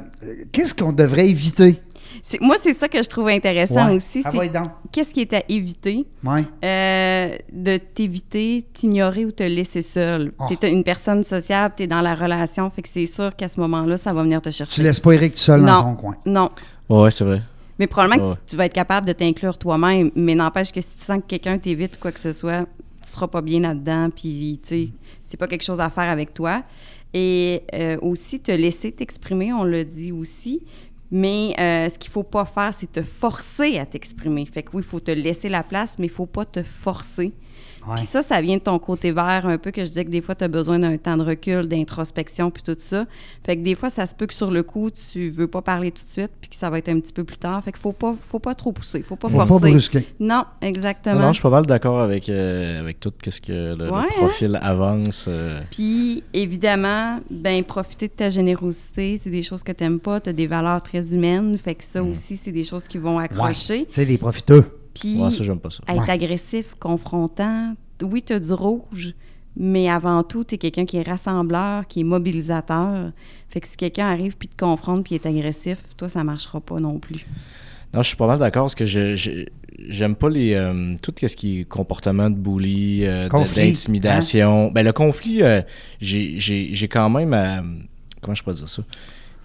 qu'est-ce 0.50 0.74
qu'on 0.74 0.92
devrait 0.92 1.28
éviter? 1.28 1.80
C'est- 2.22 2.40
Moi, 2.40 2.56
c'est 2.58 2.74
ça 2.74 2.88
que 2.88 3.02
je 3.02 3.08
trouve 3.08 3.28
intéressant 3.28 3.88
Ouais. 3.88 3.96
aussi. 3.96 4.22
Ah, 4.24 4.30
c'est 4.32 4.52
qu'est-ce 4.92 5.12
qui 5.14 5.20
est 5.20 5.32
à 5.32 5.42
éviter? 5.48 6.06
Ouais. 6.24 6.44
Euh, 6.64 7.36
de 7.52 7.76
t'éviter, 7.78 8.64
t'ignorer 8.72 9.24
ou 9.24 9.32
te 9.32 9.42
laisser 9.42 9.82
seul. 9.82 10.32
Oh. 10.38 10.44
T'es 10.58 10.70
une 10.70 10.84
personne 10.84 11.24
sociable, 11.24 11.74
t'es 11.76 11.86
dans 11.86 12.00
la 12.00 12.14
relation, 12.14 12.68
fait 12.70 12.82
que 12.82 12.88
c'est 12.88 13.06
sûr 13.06 13.34
qu'à 13.36 13.48
ce 13.48 13.58
moment-là, 13.60 13.96
ça 13.96 14.12
va 14.12 14.22
venir 14.22 14.40
te 14.42 14.50
chercher. 14.50 14.74
Tu 14.74 14.82
laisses 14.82 15.00
pas 15.00 15.12
Eric 15.12 15.32
tout 15.34 15.38
seul 15.40 15.60
dans 15.64 15.72
Non. 15.72 15.80
son 15.90 15.94
coin. 15.94 16.16
Non. 16.26 16.50
Ouais, 16.88 17.10
c'est 17.10 17.24
vrai. 17.24 17.42
Mais 17.78 17.86
probablement 17.86 18.24
Ouais. 18.28 18.34
que 18.34 18.40
tu, 18.40 18.46
tu 18.50 18.56
vas 18.56 18.66
être 18.66 18.74
capable 18.74 19.06
de 19.06 19.12
t'inclure 19.12 19.56
toi-même, 19.58 20.10
mais 20.14 20.34
n'empêche 20.34 20.72
que 20.72 20.80
si 20.80 20.94
tu 20.96 21.04
sens 21.04 21.18
que 21.20 21.26
quelqu'un 21.26 21.58
t'évite 21.58 21.96
ou 21.96 21.98
quoi 22.00 22.12
que 22.12 22.20
ce 22.20 22.32
soit, 22.32 22.66
tu 23.02 23.08
seras 23.08 23.26
pas 23.28 23.40
bien 23.40 23.60
là-dedans, 23.60 24.10
puis 24.14 24.60
tu 24.62 24.68
sais, 24.68 24.88
c'est 25.24 25.36
pas 25.36 25.48
quelque 25.48 25.64
chose 25.64 25.80
à 25.80 25.90
faire 25.90 26.08
avec 26.10 26.34
toi. 26.34 26.62
Et 27.14 27.62
euh, 27.74 27.98
aussi, 28.00 28.40
te 28.40 28.52
laisser 28.52 28.92
t'exprimer, 28.92 29.52
on 29.52 29.64
l'a 29.64 29.84
dit 29.84 30.12
aussi, 30.12 30.62
mais 31.12 31.54
euh, 31.60 31.90
ce 31.90 31.98
qu'il 31.98 32.10
faut 32.10 32.22
pas 32.22 32.46
faire, 32.46 32.72
c'est 32.76 32.90
te 32.90 33.02
forcer 33.02 33.78
à 33.78 33.84
t'exprimer. 33.84 34.46
Fait 34.46 34.62
que 34.62 34.70
oui, 34.72 34.82
il 34.82 34.88
faut 34.88 34.98
te 34.98 35.10
laisser 35.10 35.50
la 35.50 35.62
place, 35.62 35.98
mais 35.98 36.06
il 36.06 36.12
faut 36.12 36.26
pas 36.26 36.46
te 36.46 36.62
forcer. 36.62 37.32
Ouais. 37.89 37.97
Puis 37.97 38.07
ça, 38.07 38.22
ça 38.22 38.41
vient 38.41 38.57
de 38.59 38.62
ton 38.62 38.78
côté 38.78 39.11
vert 39.11 39.45
un 39.47 39.59
peu, 39.59 39.70
que 39.72 39.83
je 39.83 39.89
disais 39.89 40.05
que 40.05 40.11
des 40.11 40.20
fois, 40.20 40.35
tu 40.35 40.45
as 40.45 40.49
besoin 40.49 40.78
d'un 40.78 40.97
temps 40.97 41.16
de 41.16 41.22
recul, 41.24 41.66
d'introspection, 41.66 42.51
puis 42.51 42.62
tout 42.62 42.76
ça. 42.78 43.07
Fait 43.45 43.57
que 43.57 43.62
des 43.62 43.74
fois, 43.74 43.91
ça 43.91 44.07
se 44.07 44.14
peut 44.14 44.26
que 44.26 44.35
sur 44.35 44.51
le 44.51 44.62
coup, 44.62 44.91
tu 44.91 45.30
veux 45.30 45.49
pas 45.49 45.62
parler 45.62 45.91
tout 45.91 46.05
de 46.07 46.11
suite, 46.12 46.30
puis 46.41 46.49
que 46.51 46.57
ça 46.57 46.70
va 46.70 46.78
être 46.78 46.89
un 46.89 47.01
petit 47.01 47.12
peu 47.12 47.24
plus 47.24 47.39
tard. 47.39 47.62
Fait 47.64 47.72
qu'il 47.72 47.80
faut 47.80 47.93
pas, 47.93 48.14
faut 48.28 48.39
pas 48.39 48.55
trop 48.55 48.70
pousser, 48.72 49.03
faut 49.03 49.16
pas 49.16 49.28
Faut 49.28 49.37
pas 49.37 49.47
forcer. 49.47 49.70
brusquer. 49.70 50.07
non, 50.20 50.45
exactement. 50.61 51.20
non, 51.20 51.28
je 51.28 51.33
suis 51.35 51.43
pas 51.43 51.51
mal 51.51 51.66
d'accord 51.66 51.99
avec, 52.01 52.28
euh, 52.28 52.78
avec 52.80 53.01
tout 53.01 53.12
ce 53.28 53.41
que 53.41 53.51
le, 53.74 53.74
le 53.87 53.91
Ouais, 53.91 53.99
hein? 54.01 54.07
profil 54.16 54.59
avance. 54.62 55.26
euh, 55.28 55.61
Puis, 55.70 56.22
évidemment, 56.33 57.18
ben 57.30 57.64
profiter 57.64 58.07
de 58.09 58.12
ta 58.12 58.30
générosité, 58.30 59.16
c'est 59.16 59.30
des 59.30 59.43
choses 59.43 59.62
que 59.62 59.72
tu 59.72 59.83
n'aimes 59.83 59.99
pas, 60.01 60.20
tu 60.20 60.30
as 60.30 60.33
des 60.33 60.47
valeurs 60.47 60.83
très 60.83 61.12
humaines, 61.14 61.59
fait 61.59 61.74
que 61.74 61.85
ça 61.85 62.03
aussi, 62.03 62.37
c'est 62.37 62.53
des 62.53 62.64
choses 62.64 62.87
qui 62.87 62.99
vont 62.99 63.16
Ouais. 63.16 63.24
accrocher. 63.24 63.87
Tu 63.87 63.95
sais, 63.95 64.05
les 64.05 64.18
profiteux. 64.18 64.64
Puis, 64.95 65.20
ouais, 65.20 65.30
ça, 65.30 65.43
j'aime 65.45 65.59
pas 65.61 65.70
ça. 65.70 65.82
être 65.88 66.03
Ouais. 66.03 66.11
agressif, 66.11 66.74
confrontant, 66.78 67.74
oui, 68.03 68.22
tu 68.22 68.32
as 68.32 68.40
du 68.40 68.53
rouge, 68.53 69.14
mais 69.57 69.88
avant 69.88 70.22
tout, 70.22 70.45
tu 70.45 70.55
es 70.55 70.59
quelqu'un 70.59 70.84
qui 70.86 70.97
est 70.97 71.03
rassembleur, 71.03 71.86
qui 71.86 72.01
est 72.01 72.05
mobilisateur. 72.05 73.12
Fait 73.49 73.61
que 73.61 73.68
si 73.68 73.76
quelqu'un 73.76 74.07
arrive 74.07 74.36
puis 74.36 74.49
te 74.49 74.57
confronte 74.57 75.05
puis 75.05 75.14
est 75.14 75.26
agressif, 75.26 75.78
toi, 75.97 76.09
ça 76.09 76.24
marchera 76.24 76.61
pas 76.61 76.80
non 76.80 76.99
plus. 76.99 77.26
Non, 77.95 78.01
je 78.03 78.09
suis 78.09 78.16
pas 78.16 78.26
mal 78.26 78.38
d'accord 78.38 78.64
parce 78.64 78.74
que 78.74 78.86
je, 78.86 79.45
j'aime 79.78 80.14
pas 80.16 80.30
les 80.30 80.55
euh, 80.55 80.97
tout 81.03 81.12
ce 81.20 81.36
qui 81.36 81.61
est 81.61 81.64
comportement 81.64 82.30
de 82.30 82.36
bully, 82.36 83.05
euh, 83.05 83.24
de- 83.24 83.28
Conflit, 83.28 83.68
d'intimidation. 83.68 84.70
Ben 84.70 84.82
le 84.84 84.93
conflit, 84.93 85.43
euh, 85.43 85.61
j'ai, 86.01 86.40
j'ai, 86.40 86.70
j'ai 86.74 86.88
quand 86.88 87.11
même 87.11 87.34
à- 87.34 87.62
comment 88.22 88.34
je 88.34 88.43
peux 88.43 88.53
dire 88.55 88.68
ça? 88.68 88.82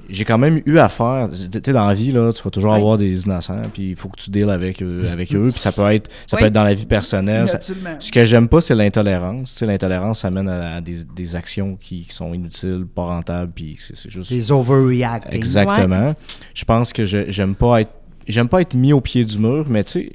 J'ai 0.10 0.24
quand 0.26 0.38
même 0.38 0.62
eu 0.66 0.78
à 0.80 0.90
faire, 0.90 1.28
tu 1.30 1.60
sais, 1.64 1.74
dans 1.74 1.88
la 1.88 1.94
vie, 1.94 2.12
là, 2.12 2.32
tu 2.32 2.42
vas 2.42 2.50
toujours 2.50 2.74
avoir 2.74 2.98
des 2.98 3.24
innocents, 3.24 3.62
puis 3.74 3.90
il 3.92 3.96
faut 3.96 4.10
que 4.10 4.20
tu 4.20 4.30
deals 4.30 4.50
avec 4.50 4.82
eux, 4.82 5.02
avec 5.12 5.34
eux, 5.34 5.50
puis 5.52 5.60
ça 5.60 5.72
peut 5.72 5.86
être, 5.92 6.10
ça 6.26 6.38
peut 6.38 6.46
être 6.46 6.54
dans 6.54 6.64
la 6.64 6.74
vie 6.74 6.86
personnelle. 6.86 7.48
ça- 7.48 7.58
Absolument. 7.58 7.90
ce 8.00 8.12
que 8.12 8.24
j'aime 8.26 8.48
pas, 8.48 8.62
c'est 8.62 8.76
l'intolérance. 8.76 9.54
Tu 9.54 9.60
sais, 9.60 9.66
l'intolérance, 9.66 10.20
ça 10.22 10.32
mène 10.32 10.48
à, 10.50 10.76
à 10.76 10.82
des, 10.82 11.04
des 11.04 11.36
actions 11.36 11.76
qui, 11.80 12.06
qui 12.06 12.16
sont 12.16 12.34
inutiles, 12.34 12.86
pas 12.94 13.04
rentables, 13.06 13.52
puis 13.54 13.76
c'est, 13.80 13.96
c'est 13.96 14.10
juste... 14.10 14.32
Des 14.32 14.52
overreacting. 14.52 15.34
Exactement. 15.34 16.14
Je 16.54 16.64
pense 16.66 16.94
que 16.94 17.06
je 17.06 17.26
j'aime 17.30 17.56
pas 17.56 17.82
être 17.82 17.92
j'aime 18.28 18.48
pas 18.50 18.62
être 18.62 18.74
mis 18.74 18.94
au 18.94 19.02
pied 19.02 19.24
du 19.26 19.40
mur, 19.40 19.66
mais 19.70 19.84
tu 19.84 19.92
sais 19.92 20.12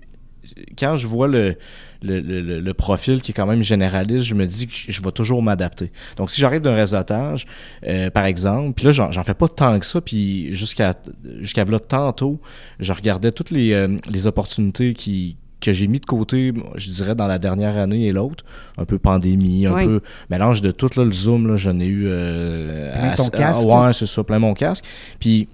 quand 0.78 0.96
je 0.96 1.06
vois 1.06 1.28
le 1.28 1.56
le, 2.04 2.18
le- 2.20 2.40
le- 2.40 2.58
le 2.58 2.74
profil 2.74 3.22
qui 3.22 3.30
est 3.30 3.34
quand 3.34 3.46
même 3.46 3.62
généraliste, 3.62 4.24
je 4.24 4.34
me 4.34 4.44
dis 4.44 4.66
que 4.66 4.74
je, 4.74 5.00
vais 5.02 5.12
toujours 5.12 5.40
m'adapter. 5.40 5.92
Donc, 6.16 6.30
si 6.30 6.40
j'arrive 6.40 6.60
d'un 6.60 6.74
réseautage, 6.74 7.46
euh, 7.86 8.10
par 8.10 8.24
exemple, 8.24 8.72
puis 8.74 8.86
là, 8.86 8.90
j'en, 8.92 9.22
fais 9.22 9.34
pas 9.34 9.46
tant 9.46 9.78
que 9.78 9.86
ça, 9.86 10.00
puis 10.00 10.52
jusqu'à 10.52 10.94
jusqu'à 11.38 11.64
là, 11.64 11.78
tantôt, 11.78 12.40
je 12.80 12.92
regardais 12.92 13.30
toutes 13.30 13.50
les, 13.52 13.72
euh, 13.72 13.98
les 14.10 14.26
opportunités 14.26 14.94
qui 14.94 15.36
que 15.60 15.72
j'ai 15.72 15.86
mis 15.86 16.00
de 16.00 16.06
côté, 16.06 16.52
je 16.74 16.90
dirais, 16.90 17.14
dans 17.14 17.28
la 17.28 17.38
dernière 17.38 17.78
année 17.78 18.08
et 18.08 18.12
l'autre, 18.12 18.44
un 18.78 18.84
peu 18.84 18.98
pandémie, 18.98 19.64
un 19.66 19.74
Oui. 19.74 19.84
peu 19.86 20.00
mélange 20.28 20.60
de 20.60 20.72
tout, 20.72 20.90
là, 20.96 21.04
le 21.04 21.12
Zoom, 21.12 21.46
là, 21.46 21.54
j'en 21.54 21.78
ai 21.78 21.86
eu... 21.86 22.06
Euh, 22.08 22.92
Plein 22.92 23.14
ton 23.14 23.28
casque, 23.28 23.62
ouais, 23.64 23.92
c'est 23.92 24.06
ça, 24.06 24.24
plein 24.24 24.40
mon 24.40 24.54
casque. 24.54 24.84
Puis 25.20 25.46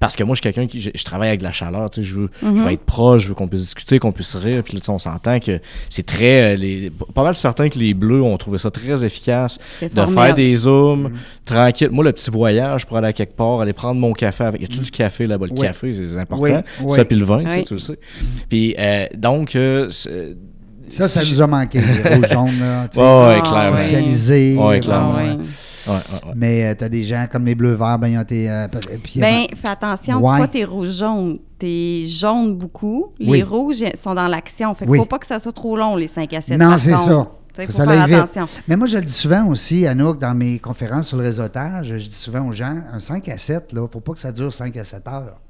parce 0.00 0.14
que 0.16 0.22
moi, 0.22 0.34
je 0.34 0.40
suis 0.40 0.42
quelqu'un 0.52 0.68
qui. 0.68 0.78
Je, 0.80 0.90
je 0.94 1.04
travaille 1.04 1.28
avec 1.28 1.40
de 1.40 1.44
la 1.44 1.50
chaleur, 1.52 1.90
tu 1.90 2.02
sais. 2.02 2.08
Je 2.08 2.16
veux, 2.16 2.30
je 2.42 2.46
veux 2.62 2.72
être 2.72 2.84
proche, 2.84 3.22
je 3.24 3.28
veux 3.28 3.34
qu'on 3.34 3.48
puisse 3.48 3.62
discuter, 3.62 3.98
qu'on 3.98 4.12
puisse 4.12 4.36
rire. 4.36 4.62
Puis 4.62 4.74
là, 4.74 4.80
tu 4.80 4.86
sais, 4.86 4.92
on 4.92 4.98
s'entend 4.98 5.40
que 5.40 5.60
c'est 5.88 6.06
très. 6.06 6.54
euh, 6.54 6.56
Les, 6.56 6.92
pas 7.14 7.24
mal 7.24 7.34
certain 7.34 7.68
que 7.68 7.78
les 7.78 7.94
Bleus 7.94 8.22
ont 8.22 8.36
trouvé 8.36 8.58
ça 8.58 8.70
très 8.70 9.04
efficace 9.04 9.58
de 9.82 9.88
formidable. 9.88 10.12
faire 10.12 10.34
des 10.34 10.54
zooms 10.56 11.10
tranquille. 11.44 11.88
Moi, 11.90 12.04
le 12.04 12.12
petit 12.12 12.30
voyage 12.30 12.86
pour 12.86 12.96
aller 12.96 13.08
à 13.08 13.12
quelque 13.12 13.34
part, 13.34 13.60
aller 13.60 13.72
prendre 13.72 14.00
mon 14.00 14.12
café 14.12 14.44
avec. 14.44 14.60
Y 14.60 14.64
a-tu 14.64 14.78
du 14.80 14.90
café 14.90 15.26
là-bas? 15.26 15.46
Le 15.46 15.52
Oui. 15.52 15.60
café, 15.66 15.92
c'est 15.92 16.16
important. 16.18 16.42
Oui, 16.44 16.52
oui. 16.82 16.96
Ça, 16.96 17.04
puis 17.04 17.16
le 17.16 17.24
vin, 17.24 17.44
tu 17.44 17.50
sais, 17.50 17.64
tu 17.64 17.74
le 17.74 17.80
sais. 17.80 17.98
Puis 18.48 18.74
euh, 18.78 19.06
donc. 19.16 19.56
euh, 19.56 19.88
Ça, 19.90 21.08
ça 21.08 21.22
nous 21.22 21.40
a 21.42 21.46
manqué, 21.46 21.80
les 21.80 22.14
rouges 22.14 22.28
jaunes, 22.30 22.60
là. 22.60 22.88
tu 22.88 22.94
sais. 22.96 23.00
Ouais, 23.00 23.06
ouais, 23.06 23.36
Ah, 23.38 23.40
clairement. 23.42 23.76
ouais. 24.68 24.80
Clairement. 24.80 25.16
Ouais. 25.16 25.36
Ouais, 25.88 25.94
ouais, 25.94 26.28
ouais. 26.28 26.32
Mais 26.36 26.74
tu 26.76 26.84
as 26.84 26.88
des 26.88 27.04
gens 27.04 27.26
comme 27.30 27.44
les 27.46 27.54
bleus 27.54 27.74
verts, 27.74 27.98
ben, 27.98 28.08
ils 28.08 28.18
ont 28.18 28.22
été. 28.22 28.50
euh, 28.50 28.68
puis- 29.02 29.20
Ben, 29.20 29.46
fais 29.54 29.70
attention, 29.70 30.18
Ouais. 30.24 30.38
pas 30.38 30.48
tes 30.48 30.64
rouges 30.64 30.92
jaunes. 30.98 31.38
T'es 31.58 32.04
jaune 32.06 32.56
beaucoup. 32.56 33.12
Les 33.18 33.30
Oui. 33.30 33.42
rouges 33.42 33.82
sont 33.94 34.14
dans 34.14 34.28
l'action. 34.28 34.74
Fait 34.74 34.84
qu'il 34.84 34.92
Oui. 34.92 34.98
faut 34.98 35.06
pas 35.06 35.18
que 35.18 35.26
ça 35.26 35.38
soit 35.38 35.52
trop 35.52 35.76
long, 35.76 35.96
les 35.96 36.06
5 36.06 36.32
à 36.34 36.40
7. 36.40 36.58
Non, 36.58 36.76
c'est 36.78 36.92
ça. 36.96 37.28
Faut 37.56 37.62
faut 37.72 37.72
faire 37.84 38.06
vite. 38.06 38.16
attention. 38.16 38.46
Mais 38.68 38.76
moi, 38.76 38.86
je 38.86 38.98
le 38.98 39.04
dis 39.04 39.12
souvent 39.12 39.44
aussi, 39.48 39.84
Anouk, 39.84 40.20
dans 40.20 40.32
mes 40.34 40.60
conférences 40.60 41.08
sur 41.08 41.16
le 41.16 41.24
réseautage, 41.24 41.88
je 41.88 41.96
dis 41.96 42.14
souvent 42.14 42.46
aux 42.46 42.52
gens, 42.52 42.76
un 42.92 43.00
5 43.00 43.28
à 43.28 43.36
7, 43.38 43.70
il 43.72 43.80
ne 43.80 43.86
faut 43.88 43.98
pas 43.98 44.12
que 44.12 44.20
ça 44.20 44.30
dure 44.30 44.52
5 44.52 44.76
à 44.76 44.84
7 44.84 45.08
heures. 45.08 45.40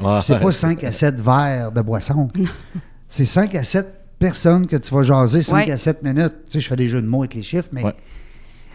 Ouais, 0.00 0.20
C'est 0.22 0.38
pas 0.38 0.44
ouais. 0.46 0.52
5 0.52 0.84
à 0.84 0.92
7 0.92 1.16
verres 1.16 1.72
de 1.72 1.80
boisson. 1.80 2.28
C'est 3.08 3.24
5 3.24 3.54
à 3.56 3.64
7 3.64 3.86
personnes 4.18 4.66
que 4.66 4.76
tu 4.76 4.94
vas 4.94 5.02
jaser 5.02 5.42
5 5.42 5.66
Ouais. 5.66 5.72
à 5.72 5.76
7 5.76 6.02
minutes. 6.04 6.32
Tu 6.46 6.52
sais, 6.52 6.60
je 6.60 6.68
fais 6.68 6.76
des 6.76 6.86
jeux 6.88 7.02
de 7.02 7.06
mots 7.08 7.22
avec 7.22 7.34
les 7.34 7.42
chiffres, 7.42 7.68
mais 7.72 7.82
Ouais. 7.84 7.94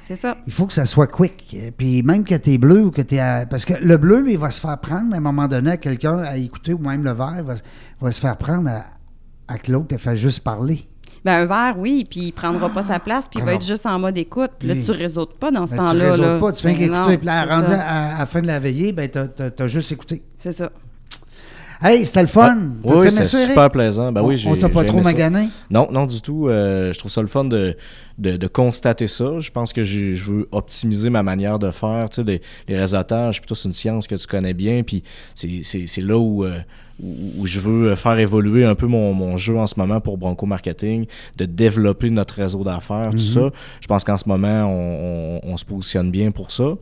C'est 0.08 0.16
ça. 0.16 0.36
il 0.48 0.52
faut 0.54 0.66
que 0.66 0.74
ça 0.74 0.86
soit 0.86 1.08
quick. 1.08 1.56
Puis 1.78 2.02
même 2.04 2.24
que 2.24 2.36
tu 2.36 2.52
es 2.54 2.58
bleu 2.58 2.86
ou 2.86 2.92
que 2.92 3.02
tu 3.02 3.16
es. 3.16 3.46
Parce 3.50 3.66
que 3.66 3.74
le 3.82 3.98
bleu, 3.98 4.20
lui, 4.22 4.34
il 4.34 4.40
va 4.40 4.52
se 4.52 4.60
faire 4.60 4.78
prendre 4.80 5.14
à 5.14 5.18
un 5.18 5.22
moment 5.22 5.48
donné 5.48 5.72
à 5.72 5.78
quelqu'un 5.78 6.18
à 6.20 6.38
écouter 6.38 6.74
ou 6.74 6.80
même 6.80 7.04
le 7.04 7.12
vert 7.12 7.44
va, 7.44 7.56
va 8.02 8.12
se 8.12 8.20
faire 8.22 8.38
prendre 8.38 8.70
à, 8.70 8.84
à 9.48 9.58
que 9.58 9.72
l'autre 9.72 9.88
te 9.90 9.98
fait 9.98 10.18
juste 10.18 10.44
parler. 10.44 10.88
Ben, 11.24 11.34
un 11.44 11.46
verre, 11.46 11.76
oui, 11.78 12.08
puis 12.10 12.20
il 12.22 12.32
prendra 12.32 12.68
pas 12.70 12.82
sa 12.82 12.98
place, 12.98 13.28
puis 13.28 13.38
il 13.40 13.44
va 13.44 13.50
Alors. 13.52 13.62
être 13.62 13.68
juste 13.68 13.86
en 13.86 14.00
mode 14.00 14.18
écoute. 14.18 14.50
Puis 14.58 14.68
là, 14.70 14.74
tu 14.84 14.90
réseautes 14.90 15.38
pas 15.38 15.52
dans 15.52 15.68
ce 15.68 15.72
Ben, 15.76 15.78
tu 15.78 15.84
temps-là. 15.84 16.06
réseautes 16.10 16.26
là. 16.26 16.40
pas, 16.40 16.52
tu 16.52 16.62
fais 16.64 16.70
Ben 16.70 16.78
qu'écouter. 16.80 17.00
non, 17.12 17.18
Puis 17.18 17.26
là, 17.28 17.46
rendu 17.46 17.72
à, 17.72 18.16
à 18.16 18.20
la 18.20 18.26
fin 18.26 18.42
de 18.42 18.48
la 18.48 18.60
veillée, 18.60 18.92
ben, 18.92 19.08
tu 19.08 19.20
as, 19.64 19.68
juste 19.68 19.92
écouté. 19.92 20.24
C'est 20.40 20.52
ça. 20.52 20.72
Hey, 21.84 22.06
c'était 22.06 22.22
le 22.22 22.28
fun. 22.28 22.56
Oui, 22.84 22.94
T'as-tu 23.02 23.16
oui, 23.16 23.42
Eric? 23.42 23.50
super 23.52 23.72
plaisant. 23.72 24.12
Ben 24.12 24.22
On- 24.22 24.28
oui, 24.28 24.44
on 24.48 24.56
t'a 24.56 24.70
pas 24.70 24.84
trop 24.84 25.02
magané? 25.02 25.50
Non, 25.70 25.88
non, 25.92 26.06
du 26.06 26.22
tout. 26.22 26.48
Euh, 26.48 26.94
je 26.94 27.00
trouve 27.00 27.10
ça 27.12 27.22
le 27.22 27.28
fun 27.28 27.44
de, 27.46 27.76
de, 28.20 28.38
de 28.38 28.48
constater 28.48 29.08
ça. 29.08 29.40
Je 29.40 29.50
pense 29.50 29.74
que 29.74 29.84
je 29.84 30.24
veux 30.32 30.48
optimiser 30.52 31.10
ma 31.10 31.24
manière 31.24 31.58
de 31.58 31.72
faire. 31.72 32.08
Tu 32.10 32.18
sais, 32.18 32.24
les, 32.24 32.42
les 32.68 32.78
réseautages, 32.78 33.42
plutôt 33.42 33.56
c'est 33.56 33.68
une 33.68 33.74
science 33.74 34.08
que 34.08 34.16
tu 34.16 34.28
connais 34.28 34.54
bien. 34.54 34.84
Puis 34.84 35.02
c'est 35.34 36.02
là 36.02 36.18
où, 36.20 36.44
euh, 36.44 36.60
où, 37.02 37.16
où 37.40 37.48
je 37.48 37.60
veux 37.60 37.96
faire 37.96 38.20
évoluer 38.20 38.64
un 38.64 38.76
peu 38.76 38.86
mon, 38.86 39.14
mon 39.14 39.38
jeu 39.38 39.58
en 39.58 39.66
ce 39.66 39.74
moment 39.80 40.00
pour 40.00 40.20
Bronco 40.20 40.46
Marketing, 40.46 41.08
de 41.38 41.46
développer 41.46 42.12
notre 42.12 42.36
réseau 42.36 42.64
d'affaires, 42.64 43.10
tout 43.12 43.18
ça. 43.18 43.50
Je 43.80 43.88
pense 43.88 44.04
qu'en 44.04 44.18
ce 44.18 44.30
moment, 44.30 44.66
on, 44.68 45.40
on- 45.44 45.52
on 45.54 45.58
se 45.58 45.66
positionne 45.66 46.12
bien 46.12 46.30
pour 46.30 46.52
ça. 46.52 46.76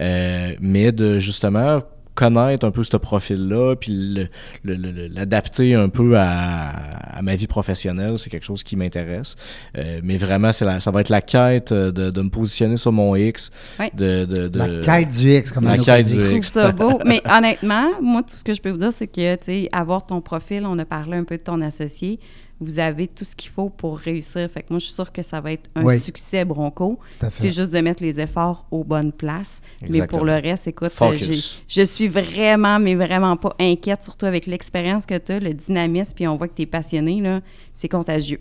Euh, 0.00 0.54
mais 0.60 0.92
de 0.92 1.18
justement 1.18 1.82
connaître 2.16 2.66
un 2.66 2.72
peu 2.72 2.82
ce 2.82 2.96
profil-là, 2.96 3.76
puis 3.76 4.28
l'adapter 4.64 5.74
un 5.74 5.88
peu 5.88 6.16
à, 6.16 6.70
à 7.18 7.22
ma 7.22 7.36
vie 7.36 7.46
professionnelle, 7.46 8.18
c'est 8.18 8.30
quelque 8.30 8.44
chose 8.44 8.62
qui 8.64 8.74
m'intéresse. 8.76 9.36
Euh, 9.78 10.00
mais 10.02 10.16
vraiment, 10.16 10.50
la- 10.60 10.80
ça 10.80 10.90
va 10.90 11.00
être 11.02 11.08
la 11.08 11.20
quête 11.22 11.72
euh, 11.72 11.92
de, 11.92 12.10
de 12.10 12.22
me 12.22 12.28
positionner 12.30 12.76
sur 12.76 12.92
mon 12.92 13.14
X. 13.16 13.50
Ouais. 13.78 13.90
De, 13.94 14.24
de- 14.24 14.48
de- 14.48 14.58
La 14.58 14.80
quête 15.04 15.16
du 15.16 15.32
X, 15.32 15.52
comme 15.52 15.64
La 15.64 15.76
quête 15.76 16.06
du 16.06 16.14
Je 16.14 16.18
trouve 16.20 16.32
X. 16.32 16.50
ça 16.50 16.72
beau. 16.72 16.98
Mais 17.06 17.22
honnêtement, 17.30 17.90
moi, 18.02 18.22
tout 18.22 18.34
ce 18.34 18.42
que 18.44 18.54
je 18.54 18.60
peux 18.60 18.70
vous 18.70 18.78
dire, 18.78 18.92
c'est 18.92 19.06
que, 19.06 19.34
tu 19.36 19.44
sais, 19.44 19.68
avoir 19.72 20.04
ton 20.06 20.20
profil, 20.20 20.64
on 20.66 20.78
a 20.78 20.84
parlé 20.84 21.16
un 21.16 21.24
peu 21.24 21.36
de 21.36 21.42
ton 21.42 21.60
associé, 21.60 22.18
vous 22.60 22.78
avez 22.78 23.06
tout 23.06 23.24
ce 23.24 23.36
qu'il 23.36 23.50
faut 23.50 23.68
pour 23.68 23.98
réussir. 23.98 24.48
Fait 24.50 24.62
que 24.62 24.66
moi, 24.70 24.78
je 24.78 24.86
suis 24.86 24.94
sûre 24.94 25.12
que 25.12 25.22
ça 25.22 25.40
va 25.40 25.52
être 25.52 25.68
un 25.74 25.84
Oui. 25.84 26.00
succès 26.00 26.44
Bronco. 26.44 26.98
C'est 27.30 27.50
juste 27.50 27.70
de 27.70 27.80
mettre 27.80 28.02
les 28.02 28.18
efforts 28.18 28.66
aux 28.70 28.82
bonnes 28.84 29.12
places. 29.12 29.60
Mais 29.88 30.06
pour 30.06 30.24
le 30.24 30.34
reste, 30.34 30.66
écoute, 30.66 30.92
j'ai- 31.16 31.40
je 31.68 31.82
suis 31.82 32.08
vraiment, 32.08 32.78
mais 32.78 32.94
vraiment 32.94 33.36
pas 33.36 33.54
inquiète, 33.60 34.04
surtout 34.04 34.26
avec 34.26 34.46
l'expérience 34.46 35.04
que 35.06 35.18
tu 35.18 35.32
as, 35.32 35.40
le 35.40 35.52
dynamisme, 35.54 36.12
puis 36.14 36.26
on 36.26 36.36
voit 36.36 36.48
que 36.48 36.54
tu 36.54 36.62
es 36.62 36.66
passionné, 36.66 37.20
là. 37.20 37.40
C'est 37.74 37.88
contagieux. 37.88 38.40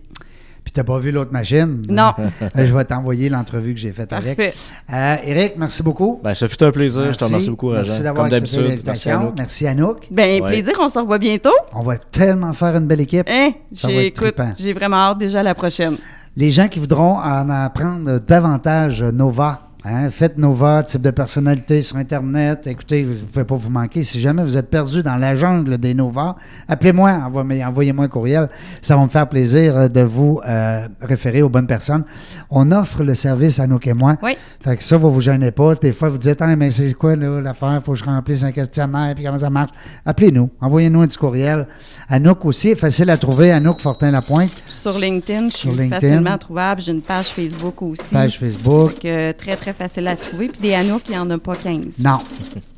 Puis 0.65 0.71
t'as 0.71 0.83
pas 0.83 0.97
vu 0.97 1.11
l'autre 1.11 1.31
machine? 1.31 1.83
Non. 1.87 2.11
Euh, 2.41 2.47
Je 2.65 2.75
vais 2.75 2.83
t'envoyer 2.83 3.29
l'entrevue 3.29 3.75
que 3.75 3.79
j'ai 3.79 3.91
faite 3.91 4.11
avec. 4.11 4.35
Parfait. 4.35 4.53
Euh, 4.91 5.15
Eric, 5.23 5.53
merci 5.57 5.83
beaucoup. 5.83 6.19
Ben, 6.23 6.33
ça 6.33 6.47
fut 6.47 6.61
un 6.63 6.71
plaisir. 6.71 7.13
Je 7.13 7.17
te 7.19 7.23
remercie 7.23 7.51
beaucoup, 7.51 7.71
Merci 7.71 8.01
d'avoir 8.01 8.25
accepté. 8.25 8.57
Merci 8.57 8.69
l'invitation. 8.69 9.33
Merci 9.37 9.67
Anouk. 9.67 10.07
Ben, 10.09 10.41
Ouais. 10.41 10.49
plaisir, 10.49 10.73
on 10.79 10.89
se 10.89 10.97
revoit 10.97 11.19
bientôt. 11.19 11.53
On 11.71 11.83
va 11.83 11.97
tellement 11.99 12.51
faire 12.53 12.75
une 12.75 12.87
belle 12.87 13.01
équipe. 13.01 13.29
Hein? 13.29 13.51
J'ai, 13.71 14.73
vraiment 14.73 14.97
hâte 14.97 15.19
déjà 15.19 15.41
à 15.41 15.43
la 15.43 15.53
prochaine. 15.53 15.97
Les 16.35 16.49
gens 16.49 16.67
qui 16.67 16.79
voudront 16.79 17.19
en 17.19 17.47
apprendre 17.49 18.19
davantage 18.19 19.03
Nova, 19.03 19.69
hein, 19.85 20.09
faites 20.09 20.37
Nova, 20.37 20.83
type 20.83 21.01
de 21.01 21.11
personnalité 21.11 21.81
sur 21.81 21.95
Internet. 21.97 22.67
Écoutez, 22.67 23.03
vous 23.03 23.13
ne 23.13 23.19
pouvez 23.29 23.45
pas 23.45 23.55
vous 23.55 23.69
manquer. 23.69 24.03
Si 24.03 24.19
jamais 24.19 24.43
vous 24.43 24.57
êtes 24.57 24.69
perdu 24.69 25.01
dans 25.03 25.15
la 25.15 25.35
jungle 25.35 25.77
des 25.77 25.93
Nova, 25.93 26.35
appelez-moi, 26.67 27.11
envoyez- 27.25 27.63
envoyez-moi 27.63 28.05
un 28.05 28.07
courriel. 28.09 28.49
Ça 28.81 28.97
va 28.97 29.03
me 29.03 29.07
faire 29.09 29.29
plaisir 29.29 29.77
euh, 29.77 29.87
de 29.87 30.01
vous 30.01 30.41
euh, 30.47 30.87
référer 31.01 31.41
aux 31.41 31.49
bonnes 31.49 31.67
personnes. 31.67 32.03
On 32.49 32.71
offre 32.71 33.03
le 33.03 33.15
service 33.15 33.59
à 33.59 33.67
nous 33.67 33.79
et 33.83 33.93
moi. 33.93 34.17
Oui. 34.23 34.35
Fait 34.63 34.75
que 34.77 34.83
ça, 34.83 34.97
vous 34.97 35.11
vous 35.11 35.21
gênez 35.21 35.51
pas. 35.51 35.75
Des 35.75 35.93
fois, 35.93 36.09
vous 36.09 36.17
dites, 36.17 36.41
ah, 36.41 36.55
mais 36.55 36.71
c'est 36.71 36.93
quoi 36.93 37.15
l'affaire? 37.15 37.81
Faut 37.85 37.91
que 37.93 37.97
je 37.99 38.03
remplisse 38.03 38.43
un 38.43 38.51
questionnaire, 38.51 39.13
puis 39.15 39.23
comment 39.23 39.37
ça 39.37 39.49
marche? 39.49 39.71
Appelez-nous. 40.05 40.49
Envoyez-nous 40.59 41.01
un 41.01 41.07
petit 41.07 41.17
courriel. 41.17 41.67
Anouk 42.09 42.45
aussi, 42.45 42.69
est 42.69 42.75
facile 42.75 43.09
à 43.09 43.17
trouver. 43.17 43.51
Anouk 43.51 43.79
Fortin-Lapointe, 43.79 44.63
Sur 44.67 44.97
LinkedIn, 44.97 45.49
je 45.49 45.55
Sur 45.55 45.71
suis 45.71 45.81
LinkedIn. 45.81 45.99
facilement 45.99 46.37
trouvable. 46.37 46.81
J'ai 46.81 46.91
une 46.91 47.01
page 47.01 47.27
Facebook 47.27 47.81
aussi. 47.81 48.03
page 48.11 48.39
Facebook. 48.39 48.91
Donc, 48.91 49.05
euh, 49.05 49.33
très, 49.33 49.55
très 49.55 49.73
facile 49.77 50.07
à 50.07 50.15
trouver. 50.15 50.47
Puis 50.47 50.61
des 50.61 50.73
Anouk, 50.73 51.01
il 51.07 51.11
n'y 51.13 51.17
en 51.19 51.29
a 51.29 51.37
pas 51.37 51.55
15. 51.55 51.79
Non. 52.03 52.11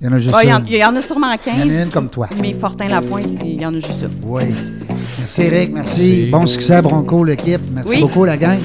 Il 0.02 0.06
y 0.06 0.10
en 0.10 0.14
a 0.14 0.20
juste 0.20 0.36
Ah, 0.38 0.44
il, 0.44 0.50
y 0.50 0.54
en, 0.54 0.60
une. 0.60 0.68
il 0.68 0.76
y 0.78 0.84
en 0.86 0.96
a 0.96 1.02
sûrement 1.02 1.28
Il 1.28 1.48
y 1.48 1.52
en 1.52 1.54
a 1.54 1.64
15, 1.66 1.86
une 1.88 1.90
comme 1.92 2.10
toi. 2.10 2.28
mais 2.42 2.54
Fortin 2.54 2.88
Lapointe, 2.90 3.28
il 3.44 3.62
y 3.62 3.66
en 3.66 3.70
a 3.70 3.80
juste 3.80 4.02
une. 4.02 4.10
Oui. 4.24 4.44
Merci 4.90 5.42
Eric, 5.42 5.72
merci. 5.74 6.00
Merci. 6.00 6.26
Bon 6.32 6.46
succès 6.46 6.76
à 6.76 6.82
Bronco, 6.82 7.24
l'équipe. 7.24 7.62
Merci 7.74 7.90
Oui. 7.96 8.02
beaucoup 8.02 8.26
la 8.26 8.38
gang. 8.38 8.58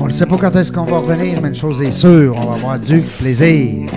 On 0.00 0.06
ne 0.06 0.10
sait 0.10 0.26
pas 0.26 0.36
quand 0.36 0.54
est-ce 0.56 0.70
qu'on 0.72 0.84
va 0.84 0.98
revenir, 0.98 1.40
mais 1.42 1.48
une 1.48 1.54
chose 1.54 1.80
est 1.82 1.92
sûre, 1.92 2.34
on 2.36 2.46
va 2.46 2.54
avoir 2.54 2.78
du 2.78 3.00
plaisir. 3.00 3.88